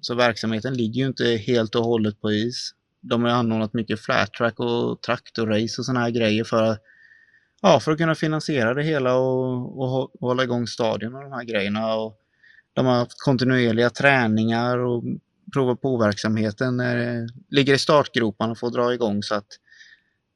Så 0.00 0.14
verksamheten 0.14 0.74
ligger 0.74 1.00
ju 1.00 1.06
inte 1.06 1.24
helt 1.24 1.74
och 1.74 1.84
hållet 1.84 2.20
på 2.20 2.32
is. 2.32 2.70
De 3.00 3.22
har 3.22 3.30
ju 3.30 3.36
anordnat 3.36 3.74
mycket 3.74 4.00
flat 4.00 4.32
track 4.32 4.60
och 4.60 5.02
traktorrace 5.02 5.80
och 5.80 5.84
sådana 5.84 6.00
här 6.00 6.10
grejer 6.10 6.44
för 6.44 6.62
att 6.62 6.82
ja, 7.62 7.80
för 7.80 7.92
att 7.92 7.98
kunna 7.98 8.14
finansiera 8.14 8.74
det 8.74 8.82
hela 8.82 9.14
och, 9.14 9.78
och, 9.78 10.02
och 10.02 10.28
hålla 10.28 10.44
igång 10.44 10.66
stadion 10.66 11.14
och 11.14 11.22
de 11.22 11.32
här 11.32 11.44
grejerna. 11.44 11.94
Och 11.94 12.20
de 12.74 12.86
har 12.86 12.94
haft 12.94 13.22
kontinuerliga 13.22 13.90
träningar 13.90 14.78
och 14.78 15.04
prova 15.52 15.76
på 15.76 15.96
verksamheten 15.96 16.76
när 16.76 16.96
det 16.96 17.28
ligger 17.50 17.74
i 17.74 17.78
startgroparna 17.78 18.52
och 18.52 18.58
får 18.58 18.70
dra 18.70 18.94
igång. 18.94 19.22
Så 19.22 19.34
att, 19.34 19.46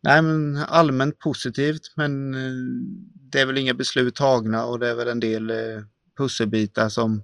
nej, 0.02 0.22
men 0.22 0.56
allmänt 0.56 1.18
positivt, 1.18 1.92
men 1.96 2.34
eh, 2.34 2.84
det 3.30 3.40
är 3.40 3.46
väl 3.46 3.58
inga 3.58 3.74
beslut 3.74 4.14
tagna 4.14 4.64
och 4.64 4.78
det 4.78 4.88
är 4.88 4.94
väl 4.94 5.08
en 5.08 5.20
del 5.20 5.50
eh, 5.50 5.56
pusselbitar 6.18 6.88
som, 6.88 7.22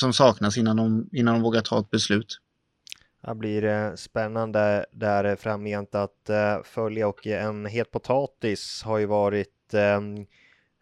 som 0.00 0.12
saknas 0.12 0.58
innan 0.58 0.76
de, 0.76 1.08
innan 1.12 1.34
de 1.34 1.42
vågar 1.42 1.60
ta 1.60 1.80
ett 1.80 1.90
beslut. 1.90 2.38
Det 3.26 3.34
blir 3.34 3.96
spännande 3.96 4.86
där 4.92 5.36
framgent 5.36 5.94
att 5.94 6.30
eh, 6.30 6.62
följa 6.62 7.08
och 7.08 7.26
en 7.26 7.66
het 7.66 7.90
potatis 7.90 8.82
har 8.82 8.98
ju 8.98 9.06
varit 9.06 9.74
ehm, 9.74 10.26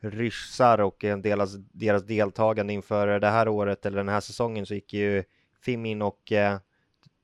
ryssar 0.01 0.81
och 0.81 0.97
deras, 1.01 1.57
deras 1.57 2.03
deltagande 2.03 2.73
inför 2.73 3.21
det 3.21 3.29
här 3.29 3.49
året 3.49 3.87
eller 3.87 3.97
den 3.97 4.09
här 4.09 4.21
säsongen 4.21 4.67
så 4.67 4.75
gick 4.75 4.93
ju 4.93 5.25
FIM 5.61 5.87
in 5.87 6.03
och 6.03 6.33
eh, 6.33 6.59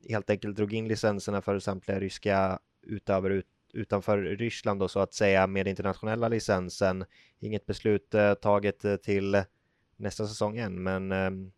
helt 0.08 0.30
enkelt 0.30 0.56
drog 0.56 0.72
in 0.72 0.88
licenserna 0.88 1.42
för 1.42 1.58
samtliga 1.58 2.00
ryska 2.00 2.58
utövare 2.82 3.34
ut, 3.34 3.46
utanför 3.72 4.18
Ryssland 4.18 4.82
och 4.82 4.90
så 4.90 5.00
att 5.00 5.14
säga 5.14 5.46
med 5.46 5.68
internationella 5.68 6.28
licensen. 6.28 7.04
Inget 7.40 7.66
beslut 7.66 8.14
eh, 8.14 8.34
taget 8.34 9.02
till 9.02 9.42
nästa 9.96 10.26
säsong 10.26 10.58
än, 10.58 10.82
men 10.82 11.12
ehm, 11.12 11.52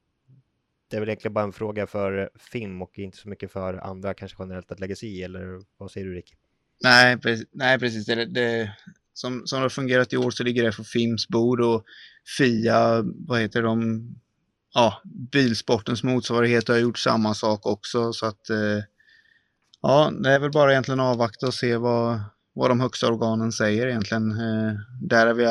det 0.91 0.97
är 0.97 1.01
väl 1.01 1.09
egentligen 1.09 1.35
bara 1.35 1.45
en 1.45 1.53
fråga 1.53 1.87
för 1.87 2.31
film 2.53 2.83
och 2.83 2.99
inte 2.99 3.19
så 3.19 3.29
mycket 3.29 3.53
för 3.53 3.75
andra 3.75 4.15
kanske 4.15 4.37
generellt 4.43 4.73
att 4.73 4.81
lägga 4.81 4.97
sig 4.97 5.09
i, 5.09 5.23
eller 5.23 5.61
vad 5.79 5.91
säger 5.91 6.07
du 6.07 6.15
Rick? 6.15 6.35
Nej, 6.83 7.19
precis. 7.19 7.47
Nej, 7.53 7.79
precis. 7.79 8.07
Det, 8.07 8.25
det, 8.25 8.71
som, 9.13 9.43
som 9.47 9.59
det 9.59 9.65
har 9.65 9.69
fungerat 9.69 10.13
i 10.13 10.17
år 10.17 10.31
så 10.31 10.45
ligger 10.45 10.65
det 10.65 10.77
på 10.77 10.85
Fims 10.85 11.29
bord 11.29 11.61
och 11.61 11.85
Fia, 12.39 13.05
vad 13.27 13.41
heter 13.41 13.63
de, 13.63 14.03
ja, 14.75 15.03
bilsportens 15.33 16.03
motsvarighet 16.03 16.69
har 16.69 16.77
gjort 16.77 16.99
samma 16.99 17.35
sak 17.35 17.67
också 17.67 18.13
så 18.13 18.27
att 18.27 18.51
eh, 18.51 18.85
ja, 19.83 20.13
det 20.23 20.31
är 20.31 20.39
väl 20.39 20.51
bara 20.51 20.71
egentligen 20.71 21.01
avvakta 21.01 21.47
och 21.47 21.55
se 21.55 21.77
vad, 21.77 22.21
vad 22.53 22.71
de 22.71 22.81
högsta 22.81 23.09
organen 23.09 23.53
säger 23.53 23.87
egentligen. 23.87 24.31
Eh, 24.31 24.75
där, 25.03 25.27
är 25.27 25.35
vi, 25.35 25.45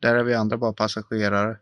där 0.00 0.14
är 0.14 0.22
vi 0.22 0.34
andra 0.34 0.56
bara 0.56 0.72
passagerare. 0.72 1.56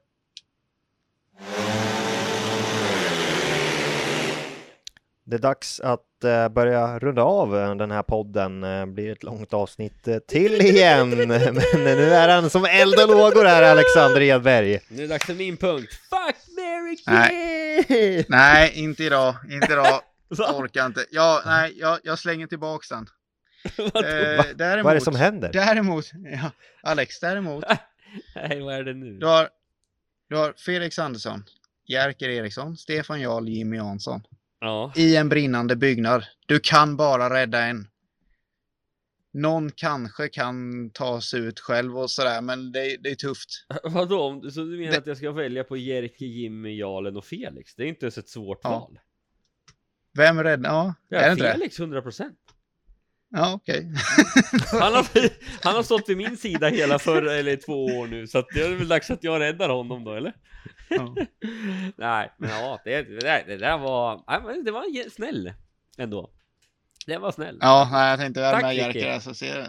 Det 5.31 5.37
är 5.37 5.39
dags 5.39 5.81
att 5.81 6.07
uh, 6.25 6.49
börja 6.49 6.99
runda 6.99 7.23
av 7.23 7.51
den 7.79 7.91
här 7.91 8.03
podden. 8.03 8.61
Det 8.61 8.83
uh, 8.83 8.87
blir 8.87 9.13
ett 9.13 9.23
långt 9.23 9.55
avsnitt 9.55 10.09
uh, 10.09 10.19
till 10.19 10.61
igen. 10.61 11.11
Men 11.11 11.29
nu 11.75 12.15
är 12.15 12.29
han 12.29 12.51
som 12.51 12.65
eld 12.65 12.95
och 12.95 13.09
lågor 13.09 13.45
här, 13.45 13.63
Alexander 13.63 14.21
Edberg. 14.21 14.81
Nu 14.89 14.97
är 14.97 15.01
det 15.01 15.07
dags 15.07 15.27
för 15.27 15.35
min 15.35 15.57
punkt. 15.57 15.93
Fuck, 15.93 16.37
Mary 16.57 16.97
Nej. 17.07 18.27
nej, 18.29 18.73
inte 18.75 19.05
idag. 19.05 19.35
Inte 19.51 19.73
idag. 19.73 20.01
Jag 20.29 20.59
orkar 20.59 20.87
inte. 20.87 21.05
Ja, 21.11 21.43
nej, 21.47 21.75
jag, 21.77 21.99
jag 22.05 22.19
slänger 22.19 22.47
tillbaks 22.47 22.89
den. 22.89 23.07
eh, 23.79 24.45
däremot, 24.55 24.85
vad 24.85 24.91
är 24.91 24.95
det 24.95 25.01
som 25.01 25.17
händer? 25.17 25.51
Däremot, 25.53 26.11
ja, 26.33 26.51
Alex, 26.83 27.21
däremot. 27.21 27.65
nej, 28.35 28.61
vad 28.61 28.75
är 28.75 28.85
det 28.85 28.95
nu? 28.95 29.19
Du 29.19 29.27
har, 29.27 29.49
du 30.29 30.37
har 30.37 30.55
Felix 30.57 30.99
Andersson, 30.99 31.45
Jerker 31.89 32.29
Eriksson, 32.29 32.77
Stefan 32.77 33.21
Jarl, 33.21 33.49
Jimmy 33.49 33.77
Jansson. 33.77 34.23
Ja. 34.61 34.93
I 34.97 35.17
en 35.17 35.29
brinnande 35.29 35.77
byggnad. 35.77 36.25
Du 36.47 36.61
kan 36.61 36.97
bara 36.97 37.35
rädda 37.35 37.61
en. 37.65 37.87
Någon 39.33 39.71
kanske 39.71 40.29
kan 40.29 40.91
ta 40.91 41.21
sig 41.21 41.41
ut 41.41 41.61
själv 41.61 41.99
och 41.99 42.11
sådär, 42.11 42.41
men 42.41 42.73
det, 42.73 42.97
det 42.97 43.11
är 43.11 43.15
tufft. 43.15 43.67
Vadå? 43.85 44.51
Så 44.51 44.61
du 44.61 44.79
menar 44.79 44.93
det... 44.93 44.99
att 44.99 45.07
jag 45.07 45.17
ska 45.17 45.33
välja 45.33 45.65
på 45.65 45.77
Jerker, 45.77 46.27
Jimmy, 46.27 46.79
Jalen 46.79 47.17
och 47.17 47.25
Felix? 47.25 47.75
Det 47.75 47.83
är 47.83 47.87
inte 47.87 48.05
ens 48.05 48.19
ett 48.19 48.29
svårt 48.29 48.61
ja. 48.63 48.71
val. 48.71 48.99
Vem 50.13 50.43
räddar? 50.43 50.71
Ja, 50.71 50.95
ja 51.09 51.19
är 51.19 51.37
det 51.37 51.53
Felix 51.53 51.81
100 51.81 52.03
procent. 52.03 52.40
Ja, 53.33 53.53
okej. 53.55 53.87
Han 54.81 54.95
har, 54.95 55.07
han 55.65 55.75
har 55.77 55.83
stått 55.83 56.09
vid 56.09 56.17
min 56.17 56.37
sida 56.37 56.69
hela 56.69 56.99
förra, 56.99 57.35
eller 57.35 57.57
två 57.57 57.85
år 57.87 58.07
nu, 58.07 58.27
så 58.27 58.39
att 58.39 58.47
det 58.55 58.61
är 58.61 58.69
väl 58.75 58.89
dags 58.89 59.11
att 59.11 59.25
jag 59.25 59.41
räddar 59.41 59.69
honom 59.69 60.05
då, 60.05 60.15
eller? 60.15 60.33
Ja. 60.89 61.15
Nej, 61.97 62.33
men 62.39 62.51
ja, 62.51 62.81
det, 62.85 63.03
det, 63.03 63.21
där, 63.21 63.45
det 63.47 63.57
där 63.57 63.79
var, 63.79 64.21
nej, 64.29 64.63
det 64.65 64.71
var 64.71 65.11
snäll 65.11 65.53
ändå. 65.99 66.31
Det 67.07 67.19
var 67.19 67.33
snäll. 67.33 67.59
Ja, 67.61 67.89
nej, 67.93 68.11
jag 68.11 68.19
tänkte 68.19 68.41
jag 68.41 68.53
Tack, 68.53 68.63
med. 68.63 68.77
Jerker. 68.77 69.19
Så, 69.21 69.45
Ja, 69.45 69.67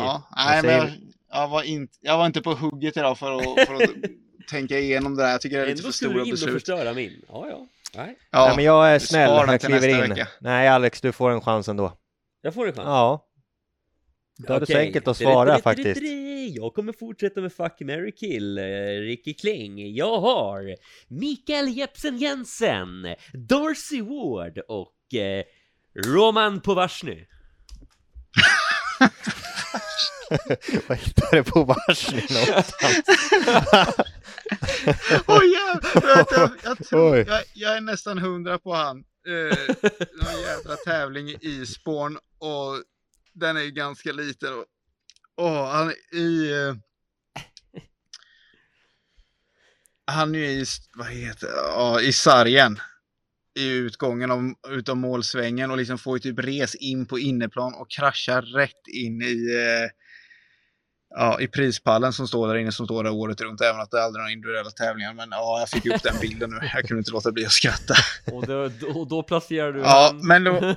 ja, 0.00 0.22
nej, 0.36 0.62
men 0.62 0.76
jag, 0.76 0.90
jag, 1.32 1.48
var 1.48 1.62
inte, 1.62 1.98
jag 2.00 2.18
var 2.18 2.26
inte 2.26 2.42
på 2.42 2.54
hugget 2.54 2.96
idag 2.96 3.18
för 3.18 3.36
att, 3.36 3.66
för 3.66 3.74
att 3.74 3.90
tänka 4.50 4.78
igenom 4.78 5.16
det 5.16 5.22
där. 5.22 5.30
Jag 5.30 5.40
tycker 5.40 5.56
det 5.56 5.62
är 5.62 5.66
lite 5.66 5.78
Ändå 5.80 5.88
för 5.88 5.92
skulle 5.92 6.10
stora 6.10 6.22
du 6.24 6.28
in 6.28 6.32
och 6.32 6.36
beslut. 6.36 6.54
förstöra 6.54 6.92
min. 6.92 7.22
Ja, 7.28 7.46
ja. 7.50 7.66
Nej, 7.96 8.18
Ja, 8.30 8.46
Nej, 8.46 8.56
men 8.56 8.64
jag 8.64 8.94
är 8.94 8.98
snäll, 8.98 9.30
jag 9.30 9.60
kliver 9.60 9.88
in. 9.88 10.10
vecka. 10.10 10.28
Nej 10.40 10.68
Alex, 10.68 11.00
du 11.00 11.12
får 11.12 11.30
en 11.30 11.40
chans 11.40 11.68
ändå. 11.68 11.92
Jag 12.42 12.54
får 12.54 12.66
en 12.66 12.72
chans. 12.72 12.86
Ja. 12.86 13.28
Då 14.38 14.54
är 14.54 14.60
det 14.60 14.66
så 14.66 14.78
enkelt 14.78 15.08
att 15.08 15.16
svara 15.16 15.58
faktiskt. 15.58 16.00
Jag 16.54 16.74
kommer 16.74 16.92
fortsätta 16.92 17.40
med 17.40 17.52
Fuck, 17.52 17.80
Mary 17.80 18.12
kill, 18.12 18.58
eh, 18.58 18.64
Ricky 19.00 19.34
Kling. 19.34 19.94
Jag 19.94 20.20
har 20.20 20.76
Mikael 21.08 21.68
Jepsen 21.68 22.18
Jensen, 22.18 22.88
Darcy 23.32 24.02
Ward 24.02 24.58
och 24.68 25.14
eh, 25.14 25.44
Roman 26.06 26.60
Povarsny. 26.60 27.26
Vad 30.88 30.98
hittar 30.98 31.36
du 31.36 31.44
på 31.44 31.64
varsin 31.64 32.14
någonstans? 32.14 33.02
Oj, 35.26 35.52
jävlar, 35.52 36.16
jag, 36.16 36.26
jag, 36.30 36.50
jag, 36.64 36.86
tror, 36.86 37.12
Oj. 37.12 37.24
jag, 37.28 37.42
jag 37.54 37.76
är 37.76 37.80
nästan 37.80 38.18
hundra 38.18 38.58
på 38.58 38.74
han. 38.74 39.04
Eh, 39.26 39.76
någon 40.22 40.40
jävla 40.42 40.76
tävling 40.76 41.28
i 41.28 41.38
isborn 41.40 42.18
och 42.38 42.84
den 43.32 43.56
är 43.56 43.60
ju 43.60 43.70
ganska 43.70 44.12
liten. 44.12 44.54
Och, 44.54 44.64
och 45.34 45.66
han 45.66 45.88
är 45.88 46.16
i... 46.16 46.52
Eh, 46.52 46.74
han 50.04 50.34
är 50.34 50.38
ju 50.38 50.46
i, 50.46 50.64
vad 50.94 51.06
heter 51.06 51.48
ja, 51.48 52.00
i 52.00 52.12
sargen. 52.12 52.78
I 53.54 53.68
utgången 53.68 54.30
av, 54.30 54.54
utav 54.68 54.96
målsvängen 54.96 55.70
och 55.70 55.76
liksom 55.76 55.98
får 55.98 56.16
ju 56.16 56.20
typ 56.20 56.38
res 56.38 56.74
in 56.74 57.06
på 57.06 57.18
inneplan 57.18 57.74
och 57.74 57.90
kraschar 57.90 58.42
rätt 58.42 58.88
in 58.88 59.22
i 59.22 59.54
eh, 59.54 59.90
ja, 61.14 61.40
i 61.40 61.46
prispallen 61.48 62.12
som 62.12 62.28
står 62.28 62.48
där 62.48 62.54
inne 62.56 62.72
som 62.72 62.86
står 62.86 63.04
där 63.04 63.12
året 63.12 63.40
runt. 63.40 63.60
Även 63.60 63.80
att 63.80 63.90
det 63.90 64.04
aldrig 64.04 64.20
är 64.20 64.22
några 64.22 64.32
individuella 64.32 64.70
tävlingar. 64.70 65.14
Men 65.14 65.28
ja, 65.30 65.58
jag 65.60 65.68
fick 65.68 65.86
upp 65.86 66.02
den 66.02 66.20
bilden 66.20 66.50
nu. 66.50 66.70
Jag 66.74 66.84
kunde 66.84 66.98
inte 66.98 67.10
låta 67.10 67.32
bli 67.32 67.46
att 67.46 67.52
skratta. 67.52 67.94
Och 68.32 68.46
då, 68.46 68.68
då, 68.68 69.04
då 69.04 69.22
placerar 69.22 69.72
du 69.72 69.80
Ja, 69.80 70.10
han- 70.12 70.26
men 70.26 70.44
då... 70.44 70.52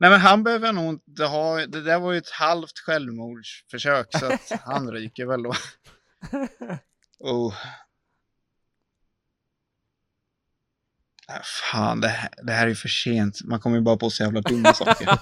Nej 0.00 0.10
men 0.10 0.20
han 0.20 0.42
behöver 0.44 0.72
nog 0.72 0.92
inte 1.08 1.24
ha, 1.24 1.56
det 1.66 1.82
där 1.82 1.98
var 1.98 2.12
ju 2.12 2.18
ett 2.18 2.30
halvt 2.30 2.78
självmordsförsök 2.86 4.06
så 4.18 4.26
att 4.26 4.52
han 4.64 4.90
ryker 4.92 5.26
väl 5.26 5.42
då. 5.42 5.54
Oh. 7.20 7.54
Fan, 11.72 12.00
det 12.00 12.08
här, 12.08 12.28
det 12.42 12.52
här 12.52 12.64
är 12.64 12.68
ju 12.68 12.74
för 12.74 12.88
sent. 12.88 13.44
Man 13.44 13.60
kommer 13.60 13.76
ju 13.76 13.82
bara 13.82 13.96
på 13.96 14.10
så 14.10 14.22
jävla 14.22 14.40
dumma 14.40 14.74
saker. 14.74 15.18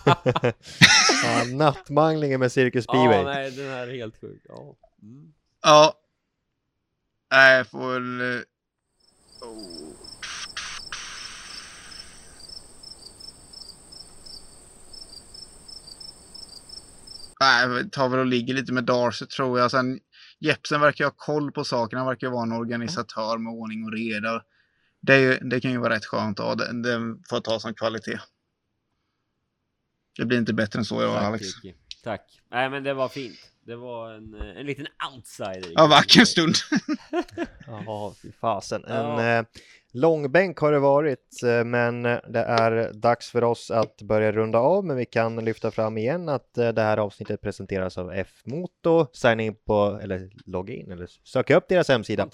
Ja, 1.22 1.44
nattmanglingen 1.44 2.40
med 2.40 2.52
Cirkus 2.52 2.84
Speedway. 2.84 3.16
Ja, 3.16 3.22
nej, 3.22 3.51
den 3.51 3.68
här 3.68 3.88
är 3.88 3.94
helt 3.94 4.20
sjuk. 4.20 4.43
Ja. 4.48 4.76
Mm. 5.02 5.32
Ja. 5.62 5.94
Nej, 7.30 7.56
jag 7.56 7.66
får 7.66 7.93
väl... 7.93 8.43
Oh. 9.40 9.86
Nej, 17.40 17.68
jag 17.68 17.93
tar 17.93 18.09
väl 18.09 18.20
och 18.20 18.26
ligger 18.26 18.55
lite 18.55 18.72
med 18.72 18.84
Darcy 18.84 19.26
tror 19.26 19.59
jag. 19.59 19.70
Sen 19.70 20.01
Jepsen 20.38 20.80
verkar 20.80 21.05
ha 21.05 21.12
koll 21.16 21.52
på 21.52 21.64
sakerna. 21.64 22.01
Han 22.01 22.09
verkar 22.09 22.28
vara 22.28 22.43
en 22.43 22.52
organisatör 22.52 23.38
med 23.38 23.52
ordning 23.52 23.84
och 23.84 23.93
reda. 23.93 24.43
Det, 25.01 25.14
är 25.14 25.18
ju, 25.18 25.38
det 25.38 25.60
kan 25.60 25.70
ju 25.70 25.78
vara 25.78 25.94
rätt 25.94 26.06
skönt 26.06 26.40
att 26.40 26.47
ha. 26.47 26.55
Det, 26.55 26.82
det 26.82 27.16
får 27.30 27.40
ta 27.40 27.60
som 27.60 27.74
kvalitet. 27.74 28.18
Det 30.16 30.24
blir 30.24 30.38
inte 30.38 30.52
bättre 30.55 30.78
än 30.78 30.84
så 30.84 31.02
jag 31.02 31.10
och 31.10 31.18
Alex. 31.18 31.44
Ricky. 31.64 31.76
Tack. 32.05 32.40
Nej, 32.51 32.70
men 32.70 32.82
det 32.82 32.94
var 32.94 33.09
fint. 33.09 33.38
Det 33.66 33.76
var 33.76 34.12
en, 34.12 34.34
eh, 34.34 34.60
en 34.60 34.66
liten 34.66 34.86
outsider. 35.14 35.72
Ja, 35.74 35.86
vacker 35.86 36.24
stund. 36.24 36.55
Ja, 37.66 38.14
fy 38.22 38.32
fasen. 38.32 38.84
En 38.84 38.94
Ja. 38.94 39.44
Eh, 39.97 40.01
långbänk 40.01 40.59
har 40.59 40.73
det 40.73 40.78
varit, 40.78 41.43
eh, 41.43 41.64
men 41.64 42.02
det 42.02 42.44
är 42.48 42.93
dags 42.93 43.31
för 43.31 43.44
oss 43.44 43.70
att 43.70 44.02
börja 44.02 44.32
runda 44.32 44.59
av. 44.59 44.85
Men 44.85 44.97
vi 44.97 45.05
kan 45.05 45.44
lyfta 45.44 45.70
fram 45.70 45.98
igen 45.98 46.28
att 46.28 46.59
eh, 46.59 46.68
det 46.68 46.82
här 46.82 46.97
avsnittet 46.97 47.40
presenteras 47.40 47.98
av 47.98 48.12
F-Moto. 48.12 49.06
Signa 49.12 49.43
in 49.43 49.55
på, 49.55 50.01
eller 50.02 50.31
logga 50.47 50.74
in, 50.74 50.90
eller 50.90 51.06
söka 51.24 51.56
upp 51.56 51.68
deras 51.68 51.89
hemsida. 51.89 52.28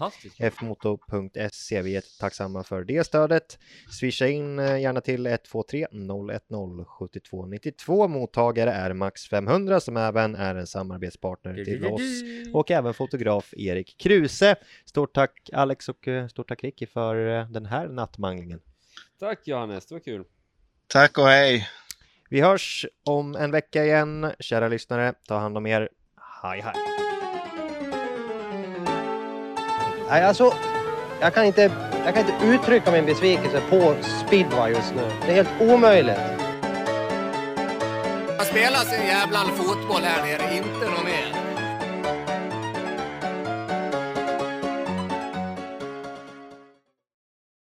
Fmoto.se. 0.51 1.83
Vi 1.83 1.97
är 1.97 2.03
tacksamma 2.21 2.63
för 2.63 2.85
det 2.85 3.05
stödet. 3.05 3.59
Swisha 3.91 4.27
in 4.27 4.59
eh, 4.59 4.81
gärna 4.81 5.01
till 5.01 5.27
123 5.27 5.87
010 5.87 6.85
7292. 6.99 8.09
Mottagare 8.09 8.71
är 8.71 8.93
Max 8.93 9.29
500 9.29 9.81
som 9.81 9.97
även 9.97 10.35
är 10.35 10.55
en 10.55 10.67
samarbetspartner 10.67 11.65
till 11.65 11.87
oss 11.87 12.23
och 12.55 12.71
även 12.71 12.95
fotograf 12.95 13.55
Erik 13.57 13.97
Kruse. 13.99 14.57
Stort 14.85 15.15
tack 15.15 15.51
Alex 15.53 15.89
och 15.89 16.09
eh, 16.09 16.27
stort 16.27 16.49
tack 16.49 16.65
Ricky 16.65 16.87
för 16.87 17.39
eh, 17.39 17.52
den 17.53 17.67
här 17.67 17.89
nattmanglingen. 17.89 18.61
Tack 19.21 19.49
Johannes, 19.49 19.87
det 19.87 19.95
var 19.95 20.01
kul. 20.01 20.25
Tack 20.87 21.19
och 21.19 21.27
hej. 21.27 21.69
Vi 22.31 22.41
hörs 22.41 22.87
om 23.05 23.37
en 23.37 23.51
vecka 23.51 23.85
igen. 23.85 24.33
Kära 24.39 24.69
lyssnare, 24.69 25.15
ta 25.29 25.39
hand 25.39 25.57
om 25.57 25.67
er. 25.67 25.89
Hej 26.43 26.61
hej! 26.61 26.75
Nej, 30.09 30.23
alltså, 30.23 30.53
jag 31.21 31.35
kan, 31.35 31.45
inte, 31.45 31.63
jag 32.05 32.15
kan 32.15 32.29
inte 32.29 32.47
uttrycka 32.47 32.93
min 32.93 33.07
besvikelse 33.07 33.63
på 33.71 33.97
speedway 34.27 34.73
just 34.73 34.95
nu. 34.95 35.11
Det 35.27 35.39
är 35.39 35.45
helt 35.45 35.61
omöjligt. 35.61 36.19
Man 38.37 38.47
spelar 38.47 38.79
sin 38.79 39.07
jävla 39.07 39.39
fotboll 39.39 40.03
här 40.03 40.23
nere, 40.27 40.57
inte 40.57 40.91
något 40.91 41.05
mer. 41.05 41.32